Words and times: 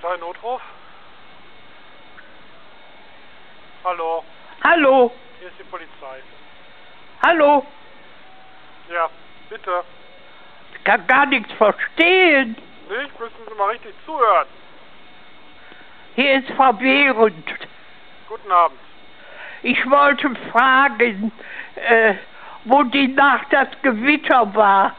Polizeinotruf? 0.00 0.60
Hallo, 3.84 4.24
Hallo, 4.62 5.10
hier 5.38 5.48
ist 5.48 5.58
die 5.58 5.64
Polizei. 5.64 6.20
hallo, 7.22 7.64
Ja, 8.90 9.08
bitte. 9.48 9.84
ich 10.76 10.84
kann 10.84 11.06
gar 11.06 11.26
nichts 11.26 11.50
verstehen. 11.54 12.56
Nicht? 12.88 13.20
Müssen 13.20 13.34
Sie 13.48 13.54
mal 13.54 13.70
richtig 13.70 13.94
zuhören. 14.04 14.46
Hier 16.14 16.38
ist 16.40 16.50
verwirrend. 16.52 17.48
Guten 18.28 18.52
Abend. 18.52 18.78
Ich 19.62 19.90
wollte 19.90 20.34
fragen, 20.50 21.32
äh, 21.76 22.14
wo 22.64 22.82
die 22.82 23.08
Nacht 23.08 23.46
das 23.50 23.68
Gewitter 23.82 24.54
war. 24.54 24.94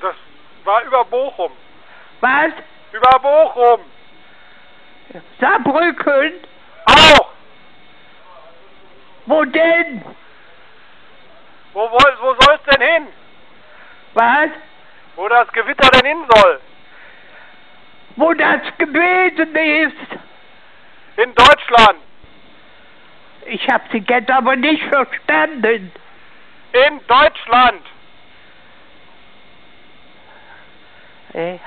Das 0.00 0.14
war 0.64 0.82
über 0.82 1.04
Bochum. 1.06 1.52
Was? 2.20 2.52
Über 2.92 3.18
Bochum! 3.20 3.80
Saarbrücken? 5.40 6.32
Auch! 6.86 7.28
Wo 9.26 9.44
denn? 9.44 10.02
Wo, 11.72 11.80
wo, 11.80 11.98
wo 12.20 12.34
soll 12.40 12.54
es 12.54 12.74
denn 12.74 12.86
hin? 12.86 13.06
Was? 14.14 14.50
Wo 15.16 15.28
das 15.28 15.48
Gewitter 15.52 15.90
denn 15.90 16.06
hin 16.06 16.24
soll? 16.34 16.60
Wo 18.16 18.32
das 18.34 18.60
gewesen 18.78 19.54
ist? 19.54 20.20
In 21.16 21.34
Deutschland. 21.34 21.98
Ich 23.46 23.68
hab 23.68 23.82
Sie 23.92 24.04
jetzt 24.06 24.30
aber 24.30 24.56
nicht 24.56 24.82
verstanden. 24.84 25.92
In 26.72 27.00
Deutschland. 27.06 27.82
Äh, 31.32 31.58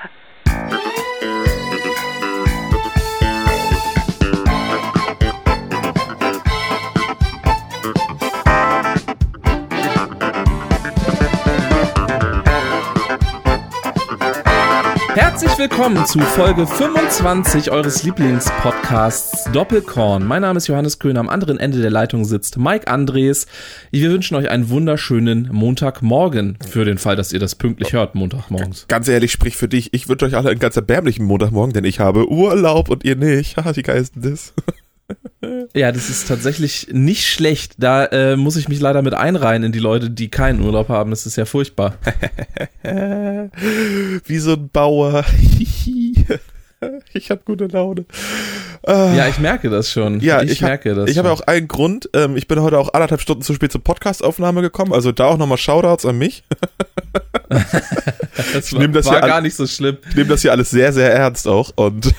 Herzlich 15.14 15.58
willkommen 15.58 16.06
zu 16.06 16.20
Folge 16.20 16.66
25 16.66 17.70
eures 17.70 18.02
Lieblingspodcasts 18.02 19.44
Doppelkorn. 19.52 20.26
Mein 20.26 20.40
Name 20.40 20.56
ist 20.56 20.68
Johannes 20.68 20.98
Köhn, 20.98 21.18
am 21.18 21.28
anderen 21.28 21.60
Ende 21.60 21.82
der 21.82 21.90
Leitung 21.90 22.24
sitzt 22.24 22.56
Mike 22.56 22.88
Andres. 22.88 23.46
Wir 23.90 24.10
wünschen 24.10 24.36
euch 24.36 24.48
einen 24.48 24.70
wunderschönen 24.70 25.50
Montagmorgen 25.52 26.56
für 26.66 26.86
den 26.86 26.96
Fall, 26.96 27.14
dass 27.14 27.30
ihr 27.30 27.40
das 27.40 27.56
pünktlich 27.56 27.92
hört, 27.92 28.14
Montagmorgens. 28.14 28.86
Ganz 28.88 29.06
ehrlich, 29.06 29.32
sprich 29.32 29.58
für 29.58 29.68
dich. 29.68 29.92
Ich 29.92 30.08
wünsche 30.08 30.24
euch 30.24 30.34
alle 30.34 30.48
einen 30.48 30.60
ganz 30.60 30.76
erbärmlichen 30.76 31.26
Montagmorgen, 31.26 31.74
denn 31.74 31.84
ich 31.84 32.00
habe 32.00 32.30
Urlaub 32.30 32.88
und 32.88 33.04
ihr 33.04 33.16
nicht. 33.16 33.56
Haha, 33.62 33.70
ist 33.70 34.16
denn 34.16 34.22
das? 34.22 34.54
Ja, 35.74 35.92
das 35.92 36.08
ist 36.10 36.28
tatsächlich 36.28 36.88
nicht 36.92 37.26
schlecht. 37.26 37.74
Da 37.78 38.04
äh, 38.06 38.36
muss 38.36 38.56
ich 38.56 38.68
mich 38.68 38.80
leider 38.80 39.02
mit 39.02 39.14
einreihen 39.14 39.62
in 39.62 39.72
die 39.72 39.78
Leute, 39.78 40.10
die 40.10 40.28
keinen 40.28 40.60
Urlaub 40.62 40.88
haben. 40.88 41.10
Das 41.10 41.26
ist 41.26 41.36
ja 41.36 41.44
furchtbar. 41.44 41.94
wie 44.26 44.38
so 44.38 44.52
ein 44.52 44.68
Bauer. 44.68 45.24
ich 47.12 47.30
habe 47.30 47.40
gute 47.44 47.66
Laune. 47.66 48.04
Ja, 48.86 49.28
ich 49.28 49.38
merke 49.38 49.70
das 49.70 49.92
schon. 49.92 50.18
Ja, 50.20 50.42
ich, 50.42 50.50
ich, 50.52 50.62
hab- 50.62 50.70
merke 50.70 50.94
das. 50.94 51.08
Ich 51.08 51.16
habe 51.18 51.30
auch 51.30 51.40
einen 51.42 51.68
Grund. 51.68 52.10
Ähm, 52.14 52.36
ich 52.36 52.48
bin 52.48 52.60
heute 52.60 52.78
auch 52.78 52.92
anderthalb 52.94 53.20
Stunden 53.20 53.42
zu 53.42 53.54
spät 53.54 53.70
zur 53.70 53.82
Podcastaufnahme 53.82 54.60
gekommen. 54.60 54.92
Also 54.92 55.12
da 55.12 55.26
auch 55.26 55.38
nochmal 55.38 55.58
Shoutouts 55.58 56.04
an 56.04 56.18
mich. 56.18 56.42
das 58.52 58.72
nehm 58.72 58.92
das 58.92 59.06
war 59.06 59.14
hier 59.14 59.22
an- 59.22 59.28
gar 59.28 59.40
nicht 59.40 59.54
so 59.54 59.66
schlimm. 59.68 59.98
Ich 60.08 60.16
nehme 60.16 60.28
das 60.30 60.42
hier 60.42 60.50
alles 60.50 60.70
sehr, 60.70 60.92
sehr 60.92 61.12
ernst 61.12 61.46
auch. 61.46 61.70
Und 61.76 62.12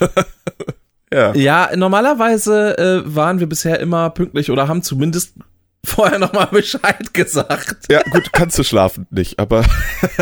ja. 1.14 1.34
Ja, 1.34 1.70
normalerweise 1.76 2.76
äh, 2.78 3.02
waren 3.14 3.40
wir 3.40 3.46
bisher 3.48 3.80
immer 3.80 4.10
pünktlich 4.10 4.50
oder 4.50 4.68
haben 4.68 4.82
zumindest 4.82 5.34
vorher 5.84 6.18
nochmal 6.18 6.48
Bescheid 6.50 7.12
gesagt. 7.14 7.90
Ja, 7.90 8.02
gut, 8.10 8.32
kannst 8.32 8.58
du 8.58 8.62
schlafen 8.64 9.06
nicht, 9.10 9.38
aber 9.38 9.64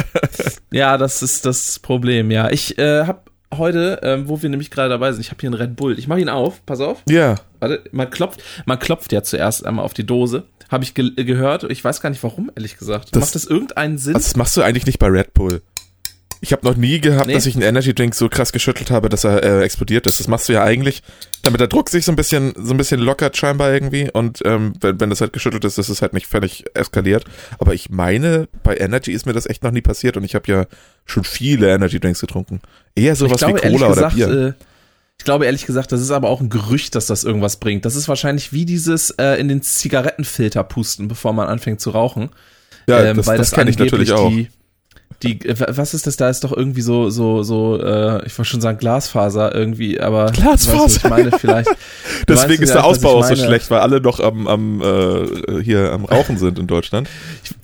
Ja, 0.73 0.99
das 0.99 1.23
ist 1.23 1.45
das 1.47 1.79
Problem, 1.79 2.31
ja. 2.31 2.51
Ich 2.51 2.79
äh, 2.79 3.05
habe 3.07 3.23
heute, 3.55 4.01
ähm, 4.03 4.29
wo 4.29 4.41
wir 4.43 4.49
nämlich 4.49 4.71
gerade 4.71 4.89
dabei 4.89 5.13
sind, 5.13 5.21
ich 5.21 5.31
habe 5.31 5.41
hier 5.41 5.49
einen 5.51 5.61
Red 5.61 5.77
Bull. 5.77 5.99
Ich 5.99 6.09
mache 6.09 6.21
ihn 6.21 6.29
auf, 6.29 6.65
pass 6.67 6.81
auf. 6.81 7.03
ja. 7.09 7.37
Warte, 7.61 7.85
man 7.93 8.11
klopft, 8.11 8.43
man 8.67 8.79
klopft 8.81 9.13
ja 9.13 9.23
zuerst 9.23 9.65
einmal 9.65 9.85
auf 9.85 9.95
die 9.95 10.05
Dose. 10.05 10.45
Habe 10.69 10.83
ich 10.83 10.95
ge 10.95 11.11
gehört. 11.25 11.63
Ich 11.71 11.85
weiß 11.85 12.01
gar 12.01 12.11
nicht 12.11 12.23
warum, 12.25 12.51
ehrlich 12.57 12.77
gesagt. 12.77 13.15
Das- 13.15 13.21
Macht 13.21 13.35
das 13.37 13.45
irgendeinen 13.45 13.99
Sinn? 13.99 14.15
Das 14.15 14.35
machst 14.35 14.57
du 14.57 14.63
eigentlich 14.63 14.87
nicht 14.87 14.99
bei 14.99 15.07
Red 15.09 15.33
Bull. 15.35 15.63
Ich 16.45 16.51
habe 16.53 16.67
noch 16.67 16.75
nie 16.75 17.01
gehabt, 17.01 17.29
Nee. 17.29 17.35
dass 17.35 17.47
ich 17.47 17.55
einen 17.55 17.63
Energy 17.63 17.95
Drink 17.95 18.17
so 18.17 18.29
krass 18.29 18.51
geschüttelt 18.51 18.91
habe, 18.91 19.09
dass 19.09 19.23
er 19.23 19.45
äh, 19.45 19.63
explodiert 19.63 20.09
ist. 20.09 20.19
Das 20.19 20.27
machst 20.27 20.49
du 20.49 20.53
ja 20.53 20.65
eigentlich, 20.65 21.05
damit 21.43 21.61
der 21.61 21.69
Druck 21.69 21.89
sich 21.89 22.05
so 22.05 22.11
ein 22.11 22.17
bisschen, 22.17 22.53
so 22.57 22.75
ein 22.75 22.77
bisschen 22.77 22.99
lockert 22.99 23.37
scheinbar 23.37 23.73
irgendwie. 23.73 24.11
Und 24.13 24.41
ähm, 24.45 24.73
wenn, 24.81 24.99
wenn 25.01 25.09
das 25.09 25.21
halt 25.21 25.33
geschüttelt 25.33 25.65
ist, 25.65 25.79
ist 25.79 25.89
es 25.89 26.03
halt 26.03 26.15
nicht 26.15 26.27
völlig 26.27 26.65
eskaliert. 26.75 27.25
Aber 27.61 27.75
ich 27.75 27.91
meine, 27.91 28.49
bei 28.65 28.77
Energy 28.77 29.13
ist 29.13 29.25
mir 29.25 29.35
das 29.35 29.47
echt 29.47 29.63
noch 29.63 29.71
nie 29.71 29.83
passiert 29.83 30.17
und 30.17 30.25
ich 30.25 30.35
habe 30.35 30.51
ja 30.51 30.67
schon 31.07 31.23
viele 31.23 31.73
Energy 31.73 32.01
Drinks 32.01 32.21
getrunken. 32.21 32.61
Eher 32.97 33.15
sowas 33.15 33.41
wie 33.43 33.45
ehrlich 33.45 33.63
Cola 33.63 33.87
oder 33.87 33.95
gesagt, 33.95 34.17
Bier. 34.17 34.29
Äh, 34.29 34.53
ich 35.19 35.25
glaube 35.25 35.47
ehrlich 35.47 35.65
gesagt, 35.65 35.93
das 35.93 36.01
ist 36.01 36.11
aber 36.11 36.29
auch 36.29 36.41
ein 36.41 36.51
Gerücht, 36.51 36.97
dass 36.97 37.07
das 37.07 37.23
irgendwas 37.23 37.59
bringt. 37.59 37.85
Das 37.85 37.95
ist 37.95 38.09
wahrscheinlich 38.09 38.53
wie 38.53 38.65
dieses 38.65 39.11
äh, 39.11 39.39
in 39.39 39.47
den 39.47 39.63
Zigarettenfilter 39.63 40.65
pusten, 40.65 41.07
bevor 41.07 41.33
man 41.35 41.47
anfängt 41.47 41.81
zu 41.81 41.91
rauchen. 41.91 42.31
ja, 42.89 43.05
ähm, 43.05 43.19
das, 43.19 43.29
weil 43.29 43.39
das, 43.39 43.51
das, 43.51 43.57
kenne 43.57 43.71
ich 43.71 43.79
natürlich 43.79 44.11
auch. 44.11 44.29
Die, 44.29 44.49
die, 45.23 45.41
äh, 45.47 45.55
was 45.77 45.95
ist 45.95 46.07
das? 46.07 46.17
Da 46.17 46.29
ist 46.31 46.45
doch 46.45 46.53
irgendwie 46.53 46.83
so, 46.83 47.11
so, 47.11 47.43
so, 47.43 47.81
äh, 47.81 48.27
ich 48.27 48.37
wollte 48.39 48.51
schon 48.51 48.61
sagen 48.61 48.79
Glasfaser 48.79 49.55
irgendwie, 49.55 50.01
aber 50.01 50.31
Glasfaser, 50.33 50.85
weißt, 50.85 50.97
ich 50.99 51.11
meine 51.11 51.31
vielleicht. 51.33 51.71
Deswegen 52.29 52.63
ist 52.63 52.75
der 52.75 52.85
Ausbau 52.85 53.19
ich 53.19 53.25
auch 53.25 53.29
so 53.29 53.37
schlecht, 53.37 53.71
weil 53.71 53.81
alle 53.81 54.01
noch 54.01 54.21
am, 54.21 54.47
am 54.47 54.81
äh, 54.81 55.63
hier 55.63 55.93
am 55.93 56.05
Rauchen 56.05 56.39
sind 56.39 56.59
in 56.59 56.67
Deutschland. 56.67 57.09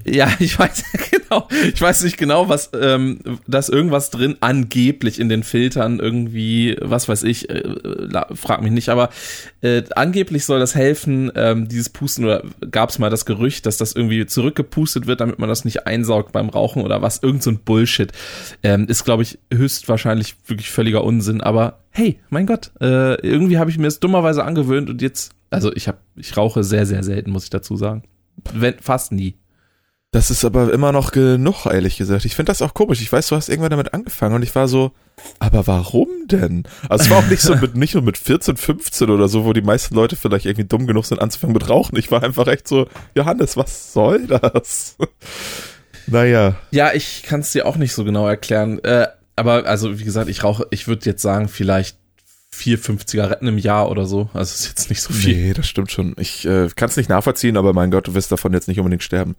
Ja, 0.05 0.29
ich 0.39 0.59
weiß 0.59 0.85
genau. 1.11 1.49
Ich 1.75 1.81
weiß 1.81 2.03
nicht 2.05 2.19
genau, 2.19 2.49
was, 2.49 2.71
ähm, 2.79 3.19
dass 3.47 3.69
irgendwas 3.69 4.11
drin 4.11 4.37
angeblich 4.41 5.21
in 5.21 5.29
den 5.29 5.43
Filtern 5.43 6.01
irgendwie, 6.01 6.77
was 6.81 7.09
weiß 7.09 7.23
ich, 7.25 7.51
äh, 7.51 7.63
frag 8.35 8.63
mich 8.63 8.73
nicht, 8.73 8.89
aber 8.89 9.11
äh, 9.61 9.83
angeblich 9.95 10.45
soll 10.45 10.61
das 10.61 10.75
helfen, 10.75 11.31
ähm, 11.35 11.69
dieses 11.69 11.89
Pusten 11.89 12.25
oder 12.25 12.43
gab 12.71 12.91
es 12.91 12.99
mal 12.99 13.11
das 13.11 13.27
Gerücht, 13.27 13.67
dass 13.67 13.77
das 13.77 13.93
irgendwie 13.93 14.27
zurückgepustet 14.27 15.07
wird, 15.07 15.21
damit 15.21 15.39
man 15.39 15.49
das 15.49 15.65
nicht 15.65 15.87
einsaugt 15.87 16.33
beim 16.33 16.49
Rauchen 16.49 16.83
oder 16.83 17.03
was, 17.03 17.19
irgend 17.39 17.43
so 17.43 17.51
ein 17.51 17.59
Bullshit. 17.59 18.13
Ähm, 18.63 18.87
ist, 18.87 19.05
glaube 19.05 19.23
ich, 19.23 19.39
höchstwahrscheinlich 19.53 20.37
wirklich 20.47 20.71
völliger 20.71 21.05
Unsinn, 21.05 21.41
aber 21.41 21.81
hey, 21.91 22.21
mein 22.31 22.47
Gott, 22.47 22.73
äh, 22.81 23.15
irgendwie 23.27 23.59
habe 23.59 23.71
ich 23.71 23.79
mir 23.79 23.87
es 23.87 24.01
dummerweise 24.01 24.45
angewöhnt 24.45 24.91
und 24.91 25.03
jetzt, 25.03 25.33
also 25.51 25.73
ich 25.73 25.89
habe, 25.89 25.99
ich 26.17 26.37
rauche 26.37 26.65
sehr, 26.65 26.87
sehr 26.87 27.03
selten, 27.03 27.31
muss 27.31 27.45
ich 27.45 27.51
dazu 27.51 27.77
sagen. 27.77 28.03
Wenn, 28.53 28.79
fast 28.81 29.13
nie. 29.13 29.37
Das 30.11 30.31
ist 30.31 30.45
aber 30.45 30.73
immer 30.73 30.91
noch 30.91 31.13
genug, 31.13 31.67
ehrlich 31.67 31.99
gesagt. 31.99 32.25
Ich 32.25 32.35
finde 32.35 32.51
das 32.51 32.63
auch 32.63 32.73
komisch. 32.73 33.03
Ich 33.03 33.13
weiß, 33.13 33.29
du 33.29 33.37
hast 33.37 33.51
irgendwann 33.51 33.71
damit 33.71 33.93
angefangen 33.93 34.37
und 34.37 34.43
ich 34.43 34.55
war 34.55 34.67
so, 34.67 34.93
aber 35.39 35.67
warum 35.67 36.09
denn? 36.27 36.63
Also 36.89 37.05
es 37.05 37.11
war 37.11 37.19
auch 37.19 37.27
nicht 37.27 37.43
so 37.43 37.55
mit, 37.57 37.75
nicht 37.77 37.93
nur 37.93 38.03
mit 38.03 38.17
14, 38.17 38.57
15 38.57 39.11
oder 39.11 39.29
so, 39.29 39.45
wo 39.45 39.53
die 39.53 39.61
meisten 39.61 39.95
Leute 39.95 40.17
vielleicht 40.17 40.47
irgendwie 40.47 40.67
dumm 40.67 40.87
genug 40.87 41.05
sind 41.05 41.21
anzufangen 41.21 41.53
mit 41.53 41.69
Rauchen. 41.69 41.99
Ich 41.99 42.11
war 42.11 42.23
einfach 42.23 42.47
echt 42.47 42.69
so, 42.69 42.87
Johannes, 43.15 43.59
was 43.59 43.93
soll 43.93 44.27
das? 44.27 44.97
Naja. 46.11 46.57
Ja, 46.71 46.93
ich 46.95 47.23
kann 47.23 47.41
es 47.41 47.53
dir 47.53 47.67
auch 47.67 47.77
nicht 47.77 47.93
so 47.93 48.05
genau 48.05 48.27
erklären. 48.27 48.79
Äh, 48.85 49.09
aber 49.37 49.67
also, 49.67 49.99
wie 49.99 50.05
gesagt, 50.05 50.29
ich 50.29 50.43
rauche, 50.45 50.67
ich 50.71 50.89
würde 50.89 51.07
jetzt 51.07 51.23
sagen, 51.23 51.49
vielleicht 51.49 51.97
vier, 52.51 52.79
fünf 52.79 53.07
Zigaretten 53.07 53.47
im 53.47 53.59
Jahr 53.59 53.89
oder 53.91 54.07
so. 54.07 54.31
Also 54.35 54.53
ist 54.53 54.67
jetzt 54.69 54.91
nicht 54.91 55.01
so 55.03 55.13
viel. 55.13 55.37
Nee, 55.37 55.53
das 55.53 55.69
stimmt 55.69 55.93
schon. 55.93 56.15
Ich 56.19 56.45
äh, 56.45 56.69
kann 56.75 56.89
es 56.89 56.97
nicht 56.97 57.09
nachvollziehen, 57.09 57.57
aber 57.57 57.73
mein 57.73 57.91
Gott, 57.91 58.09
du 58.09 58.15
wirst 58.15 58.33
davon 58.33 58.53
jetzt 58.53 58.67
nicht 58.69 58.79
unbedingt 58.79 59.03
sterben. 59.05 59.37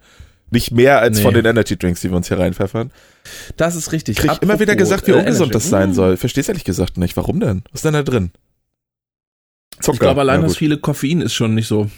Nicht 0.52 0.72
mehr 0.72 1.00
als 1.00 1.18
Nee. 1.18 1.22
von 1.22 1.34
den 1.34 1.44
Energy 1.44 1.76
Drinks, 1.76 2.00
die 2.00 2.10
wir 2.10 2.16
uns 2.16 2.28
hier 2.28 2.38
reinpfeffern. 2.38 2.90
Das 3.56 3.76
ist 3.76 3.92
richtig. 3.92 4.16
Ich 4.16 4.20
krieg 4.20 4.30
immer 4.42 4.54
Apropos, 4.54 4.60
wieder 4.60 4.74
gesagt, 4.76 5.06
wie 5.06 5.12
äh, 5.12 5.14
ungesund 5.14 5.50
Energy. 5.50 5.52
das 5.52 5.68
sein 5.68 5.92
soll. 5.94 6.16
Versteh's 6.16 6.48
ehrlich 6.48 6.64
gesagt 6.64 6.96
nicht. 6.96 7.16
Warum 7.16 7.38
denn? 7.40 7.62
Was 7.70 7.80
ist 7.80 7.84
denn 7.84 7.92
da 7.92 8.02
drin? 8.02 8.30
Zucker. 9.80 9.94
Ich 9.94 10.00
glaube, 10.00 10.20
allein 10.20 10.42
das 10.42 10.56
viele 10.56 10.78
Koffein 10.78 11.20
ist 11.20 11.34
schon 11.34 11.54
nicht 11.54 11.68
so. 11.68 11.90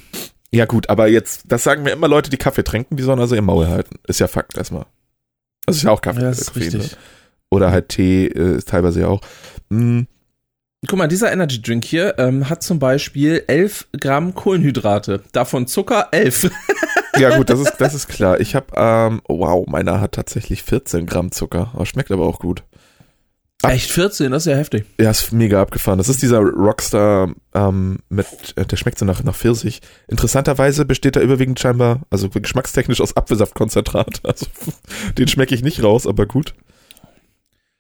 Ja 0.55 0.67
gut, 0.67 0.91
aber 0.91 1.09
jetzt, 1.09 1.45
das 1.47 1.65
sagen 1.65 1.83
mir 1.83 1.93
immer 1.93 2.09
Leute, 2.09 2.31
die 2.31 2.37
Kaffee 2.37 2.63
trinken, 2.65 2.97
die 2.97 3.03
sollen 3.03 3.21
also 3.21 3.35
ihr 3.35 3.43
Maul 3.43 3.69
halten. 3.69 3.97
Ist 4.07 4.21
ja 4.21 4.29
Fakt 4.29 4.57
erstmal. 4.57 4.87
Das 5.67 5.77
ist 5.77 5.83
ja 5.83 5.91
auch 5.91 6.01
Kaffee. 6.01 6.21
Ja, 6.21 6.29
das 6.29 6.41
ist 6.41 6.53
Koffein, 6.53 6.63
richtig. 6.65 6.93
ne? 6.93 6.99
Oder 7.51 7.71
halt 7.71 7.89
Tee, 7.89 8.27
äh, 8.27 8.57
ist 8.57 8.69
teilweise 8.69 9.01
ja 9.01 9.09
auch. 9.09 9.21
Hm, 9.71 10.07
Guck 10.89 10.99
mal, 10.99 11.07
dieser 11.07 11.31
Energy 11.31 11.63
Drink 11.63 11.85
hier 11.85 12.19
ähm, 12.19 12.49
hat 12.49 12.65
zum 12.65 12.81
Beispiel 12.81 13.45
11 13.47 13.87
Gramm 14.01 14.35
Kohlenhydrate. 14.35 15.23
Davon 15.31 15.69
Zucker 15.69 16.09
11. 16.11 16.51
ja 17.19 17.37
gut, 17.37 17.51
das 17.51 17.61
ist, 17.61 17.75
das 17.79 17.95
ist 17.95 18.09
klar. 18.09 18.41
Ich 18.41 18.57
habe, 18.57 18.67
ähm, 18.75 19.23
wow, 19.29 19.65
meiner 19.69 20.01
hat 20.01 20.13
tatsächlich 20.13 20.65
14 20.65 21.07
Gramm 21.07 21.31
Zucker. 21.31 21.71
Aber 21.75 21.87
schmeckt 21.87 22.11
aber 22.11 22.27
auch 22.27 22.41
gut. 22.41 22.65
Ab- 23.63 23.71
Echt 23.73 23.91
14, 23.93 24.33
das 24.33 24.45
ist 24.47 24.51
ja 24.51 24.57
heftig. 24.59 24.85
Ja, 25.01 25.11
ist 25.11 25.33
mega 25.33 25.63
abgefahren. 25.63 25.99
Das 25.99 26.09
ist 26.09 26.21
dieser 26.23 26.41
Rockstar 26.41 27.33
ähm, 27.55 27.99
mit, 28.09 28.27
äh, 28.57 28.65
der 28.67 28.77
schmeckt 28.77 28.99
so 28.99 29.05
nach, 29.05 29.23
nach 29.23 29.37
Pfirsich. 29.37 29.81
Interessanterweise 30.09 30.85
besteht 30.85 31.15
er 31.17 31.23
überwiegend 31.23 31.61
scheinbar, 31.61 32.01
also 32.11 32.29
geschmackstechnisch 32.29 33.01
aus 33.01 33.17
Apfelsaftkonzentrat. 33.17 34.21
Also 34.25 34.47
den 35.19 35.29
schmecke 35.29 35.55
ich 35.55 35.63
nicht 35.63 35.83
raus, 35.83 36.07
aber 36.07 36.27
gut. 36.27 36.55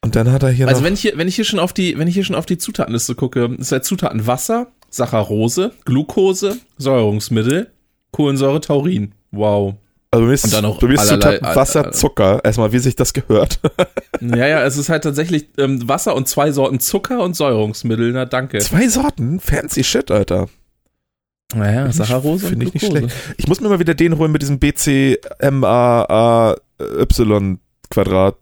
Und 0.04 0.16
dann 0.16 0.30
hat 0.32 0.42
er 0.42 0.50
hier 0.50 0.66
Also 0.68 0.80
noch. 0.80 0.86
wenn 0.86 0.94
ich 0.94 1.00
hier, 1.00 1.16
wenn 1.16 1.28
ich 1.28 1.36
hier 1.36 1.44
schon 1.44 1.58
auf 1.60 1.72
die, 1.72 1.96
wenn 1.98 2.08
ich 2.08 2.14
hier 2.14 2.24
schon 2.24 2.36
auf 2.36 2.46
die 2.46 2.58
Zutatenliste 2.58 3.14
gucke, 3.14 3.54
ist 3.58 3.72
halt 3.72 3.84
Zutaten 3.84 4.26
Wasser, 4.26 4.68
Saccharose, 4.90 5.72
Glucose, 5.84 6.58
Säurungsmittel, 6.78 7.70
Kohlensäure, 8.10 8.60
Taurin. 8.60 9.14
Wow. 9.30 9.74
Also 10.12 10.24
bei 10.24 10.28
mir 10.28 10.34
ist, 10.34 10.44
und 10.44 10.52
dann 10.52 10.62
noch 10.62 10.78
bei 10.78 10.86
mir 10.88 10.94
ist 10.94 11.00
allerlei- 11.00 11.36
Zutaten 11.38 11.56
Wasser, 11.56 11.86
äh, 11.88 11.90
Zucker. 11.92 12.40
Erstmal, 12.44 12.70
wie 12.72 12.78
sich 12.78 12.94
das 12.96 13.12
gehört. 13.12 13.58
Ja, 14.20 14.46
ja, 14.46 14.62
es 14.62 14.76
ist 14.76 14.88
halt 14.88 15.02
tatsächlich 15.02 15.48
ähm, 15.58 15.88
Wasser 15.88 16.14
und 16.14 16.28
zwei 16.28 16.52
Sorten 16.52 16.78
Zucker 16.78 17.24
und 17.24 17.34
Säurungsmittel. 17.34 18.12
Na 18.12 18.24
danke. 18.24 18.60
Zwei 18.60 18.86
Sorten? 18.86 19.40
Fancy 19.40 19.82
shit, 19.82 20.12
Alter. 20.12 20.48
Naja, 21.56 21.90
Saccharose 21.90 22.46
Finde 22.46 22.66
ich 22.66 22.74
nicht 22.74 22.86
schlecht. 22.86 23.08
Ich 23.36 23.48
muss 23.48 23.60
mir 23.60 23.68
mal 23.68 23.80
wieder 23.80 23.94
den 23.94 24.18
holen 24.18 24.30
mit 24.30 24.42
diesem 24.42 24.60
BCMAAY 24.60 26.54
Quadrat 27.90 28.36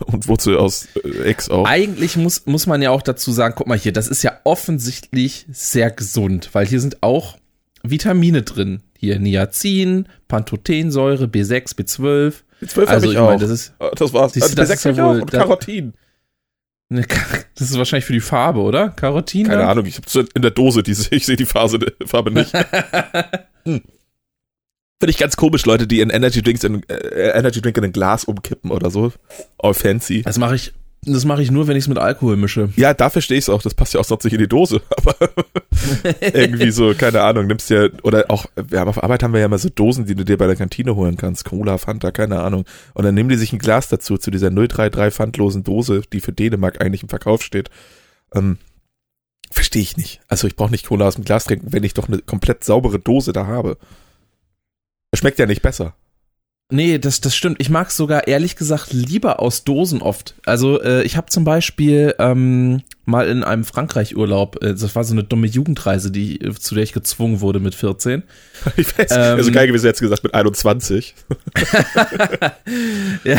und 0.06 0.26
Wurzel 0.28 0.56
aus 0.56 0.88
äh, 1.04 1.30
X 1.30 1.50
auch. 1.50 1.66
Eigentlich 1.66 2.16
muss, 2.16 2.46
muss 2.46 2.66
man 2.66 2.80
ja 2.80 2.90
auch 2.90 3.02
dazu 3.02 3.30
sagen, 3.30 3.54
guck 3.56 3.66
mal 3.66 3.78
hier, 3.78 3.92
das 3.92 4.08
ist 4.08 4.22
ja 4.22 4.32
offensichtlich 4.44 5.46
sehr 5.52 5.90
gesund, 5.90 6.48
weil 6.52 6.66
hier 6.66 6.80
sind 6.80 7.02
auch 7.02 7.36
Vitamine 7.84 8.42
drin. 8.42 8.82
Hier 8.98 9.18
Niacin, 9.18 10.08
Pantothensäure, 10.28 11.24
B6, 11.26 11.76
B12. 11.76 12.34
Die 12.60 12.66
12 12.66 12.88
Also 12.88 13.06
ich 13.06 13.12
ich 13.12 13.18
auch. 13.18 13.26
meine, 13.28 13.40
das 13.40 13.50
ist, 13.50 13.74
das 13.96 14.12
war's. 14.12 14.34
Also, 14.34 14.54
das 14.54 14.70
B6 14.70 14.74
ist 14.90 14.96
ja 14.96 15.04
auch 15.06 15.10
und 15.20 15.30
Karotin. 15.30 15.92
Ka- 16.90 17.38
das 17.56 17.70
ist 17.70 17.78
wahrscheinlich 17.78 18.04
für 18.04 18.12
die 18.12 18.20
Farbe, 18.20 18.60
oder? 18.60 18.90
Carotin? 18.90 19.46
Keine 19.46 19.60
dann? 19.60 19.68
Ahnung, 19.70 19.86
ich 19.86 19.96
hab's 19.96 20.14
in 20.14 20.42
der 20.42 20.50
Dose, 20.50 20.82
diese, 20.82 21.14
ich 21.14 21.26
sehe 21.26 21.36
die 21.36 21.44
Phase, 21.46 21.78
Farbe 22.06 22.30
nicht. 22.30 22.52
hm. 23.64 23.82
Finde 25.00 25.10
ich 25.10 25.18
ganz 25.18 25.36
komisch, 25.36 25.66
Leute, 25.66 25.86
die 25.86 26.00
in 26.00 26.08
Energy 26.10 26.40
Drinks 26.40 26.64
in, 26.64 26.82
äh, 26.88 27.36
Energy 27.38 27.60
Drink 27.60 27.76
in 27.76 27.84
ein 27.84 27.92
Glas 27.92 28.24
umkippen 28.24 28.70
oder 28.70 28.90
so. 28.90 29.12
All 29.58 29.74
fancy. 29.74 30.22
Das 30.22 30.38
mache 30.38 30.54
ich, 30.54 30.72
das 31.06 31.24
mache 31.24 31.42
ich 31.42 31.50
nur, 31.50 31.66
wenn 31.66 31.76
ich 31.76 31.84
es 31.84 31.88
mit 31.88 31.98
Alkohol 31.98 32.36
mische. 32.36 32.70
Ja, 32.76 32.94
da 32.94 33.10
verstehe 33.10 33.38
ich 33.38 33.44
es 33.44 33.48
auch. 33.48 33.62
Das 33.62 33.74
passt 33.74 33.94
ja 33.94 34.00
auch 34.00 34.04
sonst 34.04 34.24
nicht 34.24 34.32
in 34.34 34.38
die 34.38 34.48
Dose. 34.48 34.80
Aber 34.96 35.14
irgendwie 36.20 36.70
so, 36.70 36.94
keine 36.94 37.22
Ahnung, 37.22 37.46
nimmst 37.46 37.70
dir, 37.70 37.92
oder 38.02 38.30
auch, 38.30 38.46
wir 38.56 38.80
haben 38.80 38.88
auf 38.88 39.02
Arbeit 39.02 39.22
haben 39.22 39.32
wir 39.32 39.40
ja 39.40 39.46
immer 39.46 39.58
so 39.58 39.68
Dosen, 39.68 40.06
die 40.06 40.14
du 40.14 40.24
dir 40.24 40.36
bei 40.36 40.46
der 40.46 40.56
Kantine 40.56 40.94
holen 40.96 41.16
kannst. 41.16 41.44
Cola, 41.44 41.78
Fanta, 41.78 42.10
keine 42.10 42.40
Ahnung. 42.40 42.64
Und 42.94 43.04
dann 43.04 43.14
nehmen 43.14 43.28
die 43.28 43.36
sich 43.36 43.52
ein 43.52 43.58
Glas 43.58 43.88
dazu, 43.88 44.18
zu 44.18 44.30
dieser 44.30 44.50
033 44.50 45.14
pfandlosen 45.14 45.64
Dose, 45.64 46.02
die 46.12 46.20
für 46.20 46.32
Dänemark 46.32 46.80
eigentlich 46.80 47.02
im 47.02 47.08
Verkauf 47.08 47.42
steht. 47.42 47.70
Ähm, 48.34 48.58
verstehe 49.50 49.82
ich 49.82 49.96
nicht. 49.96 50.20
Also 50.28 50.46
ich 50.46 50.56
brauche 50.56 50.70
nicht 50.70 50.86
Cola 50.86 51.06
aus 51.06 51.14
dem 51.14 51.24
Glas 51.24 51.44
trinken, 51.44 51.72
wenn 51.72 51.84
ich 51.84 51.94
doch 51.94 52.08
eine 52.08 52.18
komplett 52.18 52.64
saubere 52.64 52.98
Dose 52.98 53.32
da 53.32 53.46
habe. 53.46 53.78
Das 55.10 55.20
schmeckt 55.20 55.38
ja 55.38 55.46
nicht 55.46 55.62
besser. 55.62 55.94
Nee, 56.74 56.98
das, 56.98 57.20
das 57.20 57.36
stimmt. 57.36 57.58
Ich 57.60 57.70
mag 57.70 57.92
sogar 57.92 58.26
ehrlich 58.26 58.56
gesagt 58.56 58.92
lieber 58.92 59.38
aus 59.38 59.62
Dosen 59.62 60.02
oft. 60.02 60.34
Also 60.44 60.82
äh, 60.82 61.04
ich 61.04 61.16
habe 61.16 61.28
zum 61.28 61.44
Beispiel 61.44 62.16
ähm, 62.18 62.82
mal 63.06 63.28
in 63.28 63.44
einem 63.44 63.64
Frankreich-Urlaub, 63.64 64.62
äh, 64.62 64.74
das 64.74 64.94
war 64.94 65.04
so 65.04 65.12
eine 65.12 65.24
dumme 65.24 65.46
Jugendreise, 65.46 66.10
die, 66.10 66.40
äh, 66.40 66.54
zu 66.54 66.74
der 66.74 66.84
ich 66.84 66.92
gezwungen 66.92 67.40
wurde 67.40 67.60
mit 67.60 67.74
14. 67.74 68.22
Ich 68.76 68.98
weiß, 68.98 69.10
Ähm, 69.10 69.36
also 69.36 69.52
geil 69.52 69.66
gewesen, 69.66 69.86
jetzt 69.86 70.00
gesagt 70.00 70.22
mit 70.22 70.32
21. 70.32 71.14
ja. 73.24 73.36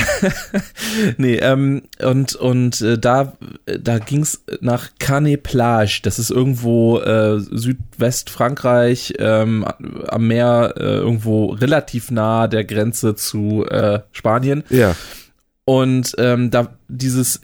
nee, 1.18 1.38
ähm, 1.38 1.84
und, 2.04 2.36
und 2.36 2.82
äh, 2.82 3.00
da, 3.00 3.34
da 3.66 4.00
ging's 4.00 4.44
nach 4.62 4.90
Canet-Plage. 5.00 6.02
Das 6.04 6.20
ist 6.20 6.30
irgendwo 6.30 7.00
äh, 7.00 7.40
Südwestfrankreich, 7.40 9.16
ähm, 9.20 9.66
am 10.08 10.28
Meer, 10.28 10.74
äh, 10.78 10.98
irgendwo 10.98 11.48
relativ 11.48 12.12
nah 12.12 12.48
der 12.48 12.66
Grenze 12.66 13.16
zu 13.16 13.66
äh, 13.66 14.02
Spanien. 14.12 14.64
Ja. 14.70 14.96
Und 15.66 16.14
ähm, 16.20 16.52
da 16.52 16.76
dieses 16.88 17.40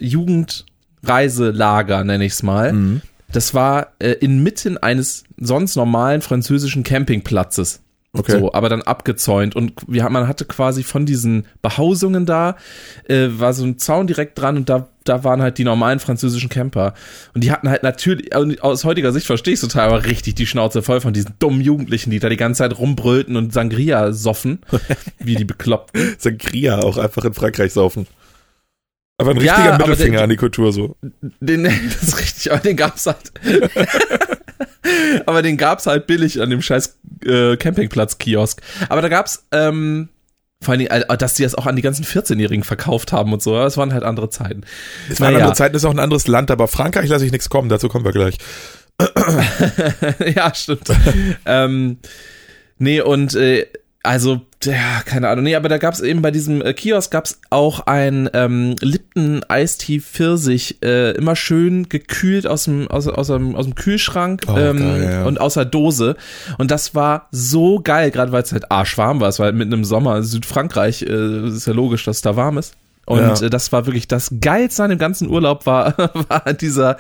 Jugendreiselager, 1.02 2.04
nenne 2.04 2.26
ich 2.26 2.34
es 2.34 2.44
mal, 2.44 2.74
Mhm. 2.74 3.02
das 3.32 3.54
war 3.54 3.94
äh, 4.00 4.12
inmitten 4.14 4.78
eines 4.78 5.24
sonst 5.38 5.76
normalen 5.76 6.22
französischen 6.22 6.84
Campingplatzes. 6.84 7.82
Okay. 8.14 8.40
So, 8.40 8.52
aber 8.52 8.68
dann 8.68 8.82
abgezäunt. 8.82 9.56
Und 9.56 9.72
wir, 9.88 10.10
man 10.10 10.28
hatte 10.28 10.44
quasi 10.44 10.84
von 10.84 11.06
diesen 11.06 11.46
Behausungen 11.62 12.26
da, 12.26 12.58
äh, 13.08 13.30
war 13.32 13.54
so 13.54 13.64
ein 13.64 13.78
Zaun 13.78 14.06
direkt 14.06 14.38
dran 14.38 14.58
und 14.58 14.68
da, 14.68 14.90
da 15.06 15.24
waren 15.24 15.42
halt 15.42 15.58
die 15.58 15.64
normalen 15.64 16.00
französischen 16.00 16.50
Camper. 16.50 16.94
Und 17.34 17.42
die 17.46 17.54
hatten 17.54 17.70
halt 17.70 17.84
natürlich, 17.84 18.36
aus 18.62 18.84
heutiger 18.84 19.14
Sicht 19.14 19.28
verstehe 19.28 19.54
ich 19.54 19.62
total, 19.62 19.88
aber 19.88 20.04
richtig 20.04 20.36
die 20.36 20.46
Schnauze 20.46 20.82
voll 20.82 21.00
von 21.00 21.14
diesen 21.14 21.36
dummen 21.40 21.62
Jugendlichen, 21.62 22.10
die 22.12 22.20
da 22.20 22.28
die 22.28 22.36
ganze 22.36 22.58
Zeit 22.60 22.78
rumbrüllten 22.78 23.38
und 23.38 23.54
Sangria 23.54 24.12
soffen, 24.12 24.60
wie 25.20 25.36
die 25.36 25.46
Bekloppten. 25.46 26.16
Sangria 26.18 26.80
auch 26.80 26.98
einfach 26.98 27.24
in 27.24 27.34
Frankreich 27.34 27.72
saufen. 27.72 28.08
Aber 29.18 29.32
ein 29.32 29.38
Ja, 29.42 29.56
richtiger 29.56 29.74
aber 29.76 29.88
Mittelfinger 29.88 30.14
der- 30.18 30.24
an 30.24 30.30
die 30.30 30.36
Kultur 30.38 30.74
so. 30.74 30.96
Den, 31.40 31.64
das 31.64 32.04
ist 32.04 32.20
richtig, 32.20 32.52
aber 32.52 32.62
den 32.62 32.76
gab's 32.76 33.06
halt. 33.06 33.32
aber 35.26 35.42
den 35.42 35.58
gab's 35.58 35.86
halt 35.88 36.08
billig 36.08 36.42
an 36.42 36.50
dem 36.50 36.62
scheiß 36.62 36.98
äh, 37.26 37.56
Campingplatz-Kiosk. 37.58 38.62
Aber 38.90 39.02
da 39.02 39.10
gab's, 39.10 39.46
ähm, 39.52 40.10
vor 40.64 40.72
allen 40.74 40.80
Dingen, 40.80 40.92
äh, 40.92 41.18
dass 41.18 41.36
die 41.36 41.44
das 41.44 41.56
auch 41.56 41.66
an 41.68 41.76
die 41.76 41.82
ganzen 41.82 42.04
14-Jährigen 42.06 42.64
verkauft 42.64 43.12
haben 43.12 43.32
und 43.34 43.42
so. 43.44 43.54
Das 43.56 43.78
waren 43.78 43.94
halt 43.94 44.04
andere 44.04 44.30
Zeiten. 44.30 44.62
Es 45.10 45.20
waren 45.20 45.34
Naja. 45.34 45.46
andere 45.46 45.56
Zeiten, 45.58 45.76
ist 45.76 45.86
auch 45.86 45.92
ein 45.92 46.00
anderes 46.00 46.28
Land, 46.28 46.50
aber 46.52 46.68
Frankreich 46.68 47.10
lasse 47.10 47.26
ich 47.26 47.32
nichts 47.32 47.50
kommen, 47.50 47.70
dazu 47.70 47.90
kommen 47.90 48.06
wir 48.06 48.12
gleich. 48.12 48.38
ja, 50.36 50.54
stimmt. 50.54 50.90
ähm, 51.46 51.98
nee, 52.78 53.02
und 53.02 53.34
äh, 53.36 53.66
also, 54.04 54.42
ja, 54.64 55.02
keine 55.06 55.30
Ahnung. 55.30 55.44
Nee, 55.44 55.56
aber 55.56 55.70
da 55.70 55.78
gab's 55.78 56.00
eben 56.00 56.24
bei 56.24 56.32
diesem 56.32 56.62
äh, 56.62 56.74
Kiosk 56.74 57.12
gab's 57.12 57.40
auch 57.52 57.82
ein 57.82 58.30
ähm, 58.34 58.76
Lipton 58.82 59.44
Eistee 59.48 60.00
Pfirsich, 60.00 60.82
äh, 60.84 61.12
immer 61.12 61.36
schön 61.36 61.88
gekühlt 61.88 62.48
aus 62.48 62.64
dem, 62.66 62.88
aus, 62.88 63.08
aus, 63.08 63.28
dem, 63.28 63.56
aus 63.56 63.66
dem 63.66 63.76
Kühlschrank 63.76 64.46
Oh, 64.48 64.58
ähm, 64.58 64.80
geil, 64.80 65.10
ja. 65.12 65.26
und 65.26 65.40
aus 65.40 65.54
der 65.54 65.66
Dose. 65.66 66.16
Und 66.58 66.72
das 66.72 66.96
war 66.96 67.28
so 67.32 67.80
geil, 67.80 68.10
gerade 68.10 68.32
weil 68.32 68.42
es 68.42 68.52
halt 68.52 68.72
arschwarm 68.72 69.20
war. 69.20 69.30
Es 69.30 69.38
war 69.38 69.46
halt 69.46 69.56
mitten 69.56 69.74
im 69.74 69.86
Sommer. 69.86 70.24
Südfrankreich, 70.24 71.04
äh, 71.04 71.48
ist 71.48 71.68
ja 71.68 71.74
logisch, 71.74 72.04
dass 72.04 72.18
es 72.18 72.22
da 72.24 72.36
warm 72.36 72.58
ist. 72.58 72.76
Und 73.12 73.20
Ja. 73.42 73.46
äh, 73.46 73.50
das 73.50 73.72
war 73.72 73.86
wirklich 73.86 74.08
das 74.08 74.32
Geilste 74.40 74.84
an 74.84 74.90
dem 74.90 75.00
ganzen 75.00 75.28
Urlaub 75.30 75.66
war, 75.66 75.98
war 76.30 76.54
dieser, 76.54 76.98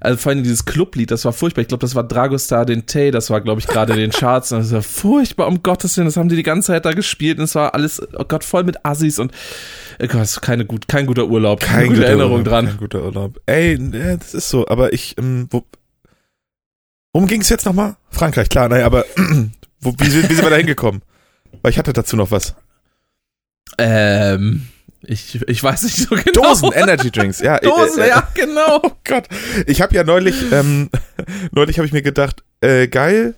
also 0.00 0.16
vor 0.18 0.30
allem 0.30 0.42
dieses 0.42 0.64
Clublied, 0.64 1.10
das 1.10 1.24
war 1.24 1.32
furchtbar. 1.32 1.62
Ich 1.62 1.68
glaube, 1.68 1.82
das 1.82 1.94
war 1.94 2.04
Dragostar 2.04 2.64
den 2.66 2.86
Tay, 2.86 3.10
das 3.10 3.30
war, 3.30 3.40
glaube 3.40 3.60
ich, 3.60 3.66
gerade 3.66 3.94
den 3.94 4.10
Charts. 4.10 4.52
Und 4.52 4.60
das 4.60 4.72
war 4.72 4.82
furchtbar, 4.82 5.46
um 5.48 5.62
Gottes 5.62 5.96
Willen, 5.96 6.06
das 6.06 6.16
haben 6.16 6.28
die 6.28 6.36
die 6.36 6.42
ganze 6.42 6.68
Zeit 6.68 6.84
da 6.84 6.92
gespielt. 6.92 7.38
Und 7.38 7.44
es 7.44 7.54
war 7.54 7.74
alles, 7.74 8.00
oh 8.18 8.24
Gott, 8.24 8.44
voll 8.44 8.64
mit 8.64 8.84
Assis 8.84 9.18
und 9.18 9.32
oh 10.02 10.06
Gott, 10.06 10.38
keine 10.42 10.64
gut, 10.64 10.88
kein 10.88 11.06
guter 11.06 11.26
Urlaub, 11.26 11.60
keine 11.60 11.84
gute 11.88 11.96
guter 11.98 12.08
Erinnerung 12.08 12.32
Urlaub, 12.38 12.48
dran. 12.48 12.66
Kein 12.66 12.76
guter 12.78 13.02
Urlaub. 13.04 13.40
Ey, 13.46 13.78
ne, 13.78 14.16
das 14.18 14.34
ist 14.34 14.48
so, 14.48 14.66
aber 14.68 14.92
ich, 14.92 15.16
ähm, 15.18 15.48
wo, 15.50 15.64
worum 17.12 17.28
ging 17.28 17.42
es 17.42 17.48
jetzt 17.48 17.66
nochmal? 17.66 17.96
Frankreich, 18.10 18.48
klar, 18.48 18.68
naja, 18.68 18.86
aber 18.86 19.04
wo, 19.80 19.92
wie, 19.98 20.08
sind- 20.08 20.30
wie 20.30 20.34
sind 20.34 20.44
wir 20.44 20.50
da 20.50 20.56
hingekommen? 20.56 21.02
Weil 21.60 21.70
ich 21.72 21.78
hatte 21.78 21.92
dazu 21.92 22.16
noch 22.16 22.30
was. 22.30 22.54
Ähm, 23.78 24.66
ich, 25.04 25.40
ich 25.48 25.62
weiß 25.62 25.82
nicht 25.82 25.96
so 25.96 26.14
genau. 26.14 26.48
Dosen, 26.48 26.72
Energy 26.72 27.10
Drinks, 27.10 27.40
ja. 27.40 27.56
äh, 27.58 27.66
Dosen, 27.66 28.02
äh, 28.02 28.08
ja, 28.08 28.28
genau. 28.34 28.80
Oh 28.82 28.92
Gott. 29.04 29.26
Ich 29.66 29.80
habe 29.80 29.94
ja 29.94 30.04
neulich, 30.04 30.52
ähm, 30.52 30.90
neulich 31.50 31.78
habe 31.78 31.86
ich 31.86 31.92
mir 31.92 32.02
gedacht, 32.02 32.44
äh, 32.60 32.86
geil, 32.88 33.34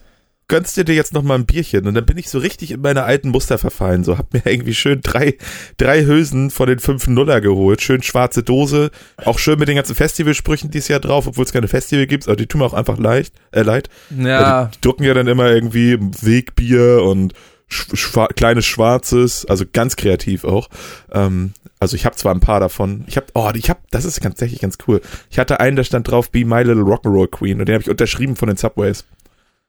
gönnst 0.46 0.76
dir 0.76 0.84
dir 0.84 0.94
jetzt 0.94 1.14
noch 1.14 1.22
mal 1.22 1.36
ein 1.36 1.46
Bierchen. 1.46 1.86
Und 1.86 1.94
dann 1.94 2.04
bin 2.04 2.18
ich 2.18 2.28
so 2.28 2.38
richtig 2.38 2.72
in 2.72 2.80
meine 2.82 3.04
alten 3.04 3.30
Muster 3.30 3.56
verfallen. 3.56 4.04
So, 4.04 4.18
hab 4.18 4.32
mir 4.34 4.42
irgendwie 4.44 4.74
schön 4.74 5.00
drei, 5.02 5.36
drei 5.78 6.04
Hülsen 6.04 6.50
von 6.50 6.68
den 6.68 6.78
fünf 6.78 7.06
Nuller 7.06 7.40
geholt. 7.40 7.80
Schön 7.80 8.02
schwarze 8.02 8.42
Dose. 8.42 8.90
Auch 9.24 9.38
schön 9.38 9.58
mit 9.58 9.68
den 9.68 9.76
ganzen 9.76 9.94
Festivalsprüchen 9.94 10.70
dieses 10.70 10.88
Jahr 10.88 11.00
drauf, 11.00 11.26
obwohl 11.26 11.44
es 11.44 11.52
keine 11.52 11.68
Festival 11.68 12.06
gibt. 12.06 12.26
Aber 12.26 12.36
die 12.36 12.46
tun 12.46 12.60
mir 12.60 12.66
auch 12.66 12.74
einfach 12.74 12.98
leicht, 12.98 13.34
äh, 13.52 13.62
leid. 13.62 13.88
Ja, 14.10 14.70
Die 14.74 14.80
drucken 14.82 15.04
ja 15.04 15.14
dann 15.14 15.28
immer 15.28 15.50
irgendwie 15.50 15.98
Wegbier 15.98 17.02
und 17.02 17.32
schwa 17.68 18.28
kleines 18.28 18.66
Schwarzes, 18.66 19.46
also 19.46 19.64
ganz 19.70 19.96
kreativ 19.96 20.44
auch. 20.44 20.68
Ähm, 21.12 21.52
also 21.80 21.96
ich 21.96 22.06
habe 22.06 22.16
zwar 22.16 22.34
ein 22.34 22.40
paar 22.40 22.60
davon. 22.60 23.04
Ich 23.08 23.16
habe, 23.16 23.26
oh, 23.34 23.50
ich 23.54 23.68
habe, 23.68 23.80
das 23.90 24.04
ist 24.04 24.20
ganz, 24.20 24.36
tatsächlich 24.36 24.60
ganz 24.60 24.78
cool. 24.88 25.00
Ich 25.30 25.38
hatte 25.38 25.60
einen, 25.60 25.76
da 25.76 25.84
stand 25.84 26.10
drauf, 26.10 26.30
Be 26.30 26.44
My 26.44 26.62
Little 26.62 26.84
Rock'n'Roll 26.84 27.28
Queen 27.28 27.60
und 27.60 27.68
den 27.68 27.74
habe 27.74 27.82
ich 27.82 27.90
unterschrieben 27.90 28.36
von 28.36 28.48
den 28.48 28.56
Subways. 28.56 29.04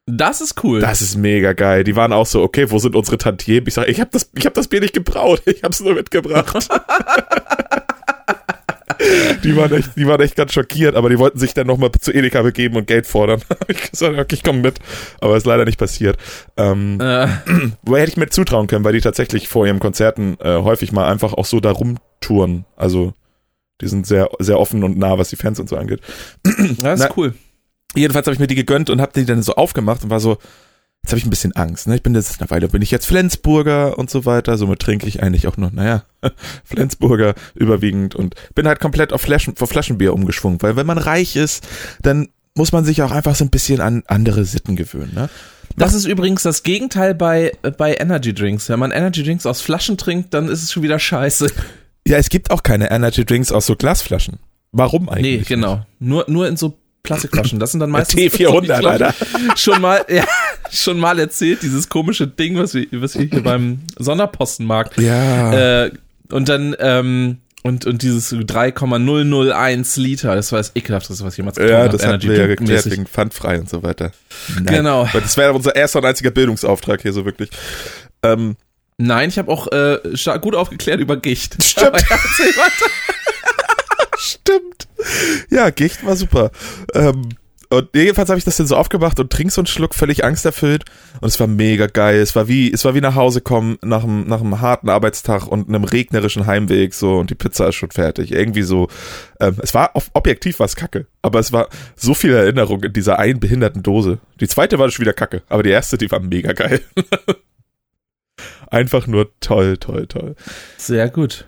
das 0.06 0.40
ist 0.40 0.64
cool. 0.64 0.80
Das 0.80 1.02
ist 1.02 1.18
mega 1.18 1.54
geil. 1.54 1.84
Die 1.84 1.96
waren 1.96 2.14
auch 2.14 2.25
so, 2.25 2.42
okay, 2.42 2.70
wo 2.72 2.80
sind 2.80 2.96
unsere 2.96 3.18
Tantiemen? 3.18 3.68
Ich 3.68 3.74
sage, 3.74 3.92
ich 3.92 4.00
habe 4.00 4.12
das, 4.14 4.30
ich 4.34 4.46
habe 4.46 4.54
das 4.54 4.68
Bier 4.68 4.82
nicht 4.82 4.94
gebraut, 4.94 5.42
ich 5.46 5.64
habe 5.64 5.74
es 5.74 5.80
nur 5.82 5.94
mitgebracht. 5.94 6.70
die 9.44 9.56
waren 9.56 9.72
echt, 9.74 9.92
die 9.96 10.08
waren 10.08 10.22
echt 10.22 10.36
ganz 10.36 10.54
schockiert, 10.54 10.96
aber 10.96 11.10
die 11.10 11.20
wollten 11.20 11.40
sich 11.40 11.54
dann 11.54 11.68
nochmal 11.68 11.92
zu 12.00 12.12
Edeka 12.14 12.42
begeben 12.42 12.76
und 12.78 12.88
Geld 12.88 13.06
fordern. 13.06 13.42
Ich 13.68 13.92
gesagt, 13.92 14.18
okay, 14.18 14.36
ich 14.36 14.44
komme 14.44 14.60
mit, 14.60 14.80
aber 15.22 15.36
ist 15.38 15.46
leider 15.46 15.66
nicht 15.66 15.80
passiert. 15.80 16.18
Ähm, 16.58 17.00
äh, 17.02 17.28
Wobei 17.84 18.02
hätte 18.02 18.12
ich 18.12 18.18
mir 18.18 18.30
zutrauen 18.30 18.68
können, 18.68 18.84
weil 18.86 18.94
die 18.94 19.02
tatsächlich 19.02 19.48
vor 19.48 19.66
ihren 19.66 19.80
Konzerten 19.80 20.38
äh, 20.40 20.58
häufig 20.62 20.92
mal 20.92 21.10
einfach 21.12 21.34
auch 21.34 21.46
so 21.46 21.60
da 21.60 21.72
rumtouren. 21.72 22.66
Also 22.76 23.14
die 23.82 23.88
sind 23.88 24.06
sehr, 24.08 24.30
sehr 24.40 24.60
offen 24.60 24.84
und 24.84 24.98
nah, 24.98 25.18
was 25.18 25.30
die 25.30 25.36
Fans 25.36 25.60
und 25.60 25.68
so 25.70 25.76
angeht. 25.78 26.00
das 26.44 27.00
ist 27.00 27.06
Na- 27.08 27.10
cool. 27.18 27.34
Jedenfalls 27.96 28.28
habe 28.28 28.34
ich 28.34 28.40
mir 28.40 28.48
die 28.48 28.56
gegönnt 28.56 28.90
und 28.90 29.02
habe 29.02 29.12
die 29.16 29.26
dann 29.26 29.42
so 29.42 29.56
aufgemacht 29.56 30.04
und 30.04 30.10
war 30.10 30.20
so, 30.20 30.38
Jetzt 31.06 31.12
habe 31.12 31.20
ich 31.20 31.28
ein 31.28 31.30
bisschen 31.30 31.56
Angst. 31.56 31.88
Ne? 31.88 31.98
Ich 31.98 32.02
bin 32.02 32.16
jetzt 32.16 32.42
eine 32.42 32.50
Weile, 32.50 32.68
bin 32.68 32.82
ich 32.82 32.90
jetzt 32.90 33.06
Flensburger 33.06 34.00
und 34.00 34.10
so 34.10 34.26
weiter. 34.26 34.58
Somit 34.58 34.80
trinke 34.80 35.06
ich 35.06 35.22
eigentlich 35.22 35.46
auch 35.46 35.56
nur, 35.56 35.70
naja, 35.70 36.04
Flensburger 36.64 37.36
überwiegend 37.54 38.16
und 38.16 38.34
bin 38.56 38.68
halt 38.68 38.80
komplett 38.80 39.14
auf, 39.14 39.22
Flaschen, 39.22 39.54
auf 39.60 39.70
Flaschenbier 39.70 40.16
umgeschwungen. 40.16 40.64
Weil 40.64 40.78
wenn 40.78 40.88
man 40.88 40.98
reich 40.98 41.36
ist, 41.36 41.64
dann 42.02 42.30
muss 42.56 42.72
man 42.72 42.86
sich 42.86 43.04
auch 43.04 43.12
einfach 43.12 43.36
so 43.36 43.46
ein 43.46 43.52
bisschen 43.52 43.82
an 43.82 44.02
andere 44.08 44.46
Sitten 44.46 44.76
gewöhnen. 44.76 45.12
Ne? 45.14 45.30
Das 45.78 45.94
ist 45.94 46.06
übrigens 46.06 46.42
das 46.42 46.64
Gegenteil 46.64 47.14
bei, 47.14 47.52
bei 47.78 47.94
Energy 47.98 48.34
Drinks. 48.34 48.68
Wenn 48.70 48.80
man 48.80 48.90
Energy 48.90 49.22
Drinks 49.22 49.46
aus 49.46 49.62
Flaschen 49.62 49.98
trinkt, 49.98 50.34
dann 50.34 50.50
ist 50.50 50.64
es 50.64 50.72
schon 50.72 50.82
wieder 50.82 50.98
scheiße. 50.98 51.52
Ja, 52.08 52.18
es 52.18 52.30
gibt 52.30 52.52
auch 52.52 52.62
keine 52.62 52.92
Energy 52.92 53.26
Drinks 53.26 53.52
aus 53.52 53.66
so 53.66 53.76
Glasflaschen. 53.76 54.38
Warum 54.72 55.10
eigentlich? 55.10 55.40
Nee, 55.40 55.46
genau. 55.48 55.88
Nur, 55.98 56.26
nur 56.28 56.48
in 56.48 56.56
so 56.56 56.78
Plastikflaschen. 57.06 57.60
Das 57.60 57.72
sind 57.72 57.80
dann 57.80 57.90
meistens 57.92 58.20
T400, 58.20 58.62
glaub, 58.62 58.86
Alter. 58.86 59.14
Schon 59.56 59.82
mal, 59.82 60.06
ja, 60.10 60.26
schon 60.72 61.00
mal 61.00 61.19
erzählt, 61.19 61.62
dieses 61.62 61.89
komische 61.89 62.27
Ding, 62.27 62.57
was 62.57 62.74
wir, 62.74 62.88
was 62.93 63.17
wir 63.17 63.25
hier 63.25 63.43
beim 63.43 63.79
Sonderpostenmarkt. 63.98 64.98
Ja. 65.00 65.86
Äh, 65.86 65.91
und 66.31 66.50
dann, 66.50 66.75
ähm, 66.79 67.38
und, 67.63 67.86
und 67.86 68.01
dieses 68.03 68.29
3,001 68.29 69.98
Liter, 69.98 70.36
das 70.36 70.51
war 70.51 70.60
das 70.60 70.72
ekelhafteste, 70.75 71.24
was 71.25 71.34
ich 71.34 71.38
jemals 71.38 71.57
getrunken 71.57 71.81
Ja, 71.81 71.88
das 71.88 72.05
hatten 72.05 72.22
wir 72.22 72.38
ja 72.38 72.48
geklärt 72.48 72.89
wegen 72.89 73.07
pfandfrei 73.07 73.60
und 73.60 73.69
so 73.69 73.81
weiter. 73.81 74.12
Nein. 74.53 74.65
Genau. 74.65 75.10
Das 75.13 75.36
wäre 75.38 75.53
unser 75.53 75.75
erster 75.75 76.00
und 76.00 76.05
einziger 76.05 76.31
Bildungsauftrag 76.31 77.01
hier 77.01 77.13
so 77.13 77.25
wirklich. 77.25 77.50
Ähm, 78.22 78.55
Nein, 78.98 79.29
ich 79.29 79.38
habe 79.38 79.51
auch 79.51 79.67
äh, 79.72 80.00
gut 80.39 80.55
aufgeklärt 80.55 81.00
über 81.00 81.17
Gicht. 81.17 81.62
Stimmt. 81.63 81.98
Stimmt. 84.17 84.88
Ja, 85.50 85.69
Gicht 85.69 86.05
war 86.05 86.15
super. 86.15 86.51
Ähm, 86.93 87.29
und 87.77 87.89
jedenfalls 87.96 88.29
habe 88.29 88.38
ich 88.38 88.46
das 88.46 88.58
dann 88.58 88.67
so 88.67 88.75
aufgemacht 88.75 89.20
und 89.20 89.32
trink 89.32 89.51
so 89.51 89.62
einen 89.62 89.67
Schluck 89.67 89.96
völlig 89.96 90.24
angsterfüllt 90.24 90.86
und 91.22 91.27
es 91.27 91.39
war 91.39 91.48
mega 91.48 91.88
geil. 91.88 92.20
Es 92.20 92.36
war 92.36 92.48
wie, 92.48 92.72
es 92.72 92.86
war 92.86 92.96
wie 92.96 93.01
nach 93.01 93.15
Hause 93.15 93.41
kommen 93.41 93.77
nach 93.82 94.03
einem, 94.03 94.27
nach 94.27 94.41
einem 94.41 94.62
harten 94.62 94.89
Arbeitstag 94.89 95.48
und 95.48 95.67
einem 95.67 95.84
regnerischen 95.84 96.46
Heimweg 96.46 96.94
so 96.94 97.17
und 97.17 97.29
die 97.29 97.36
Pizza 97.36 97.70
ist 97.70 97.75
schon 97.75 97.91
fertig. 97.91 98.32
Irgendwie 98.32 98.63
so. 98.63 98.88
Ähm, 99.39 99.58
es 99.62 99.74
war 99.74 99.91
objektiv 100.13 100.60
was 100.60 100.75
Kacke, 100.75 101.08
aber 101.22 101.39
es 101.39 101.51
war 101.51 101.70
so 101.96 102.13
viel 102.13 102.34
Erinnerung 102.34 102.84
in 102.84 102.94
dieser 102.94 103.20
einen 103.20 103.39
behinderten 103.39 103.84
Dose. 103.84 104.20
Die 104.39 104.48
zweite 104.48 104.79
war 104.79 104.89
schon 104.89 105.03
wieder 105.03 105.13
Kacke, 105.13 105.44
aber 105.50 105.63
die 105.63 105.72
erste, 105.72 105.98
die 105.98 106.12
war 106.12 106.20
mega 106.20 106.53
geil. 106.53 106.82
Einfach 108.70 109.08
nur 109.08 109.32
toll, 109.39 109.77
toll, 109.77 110.08
toll. 110.08 110.36
Sehr 110.77 111.10
gut. 111.10 111.46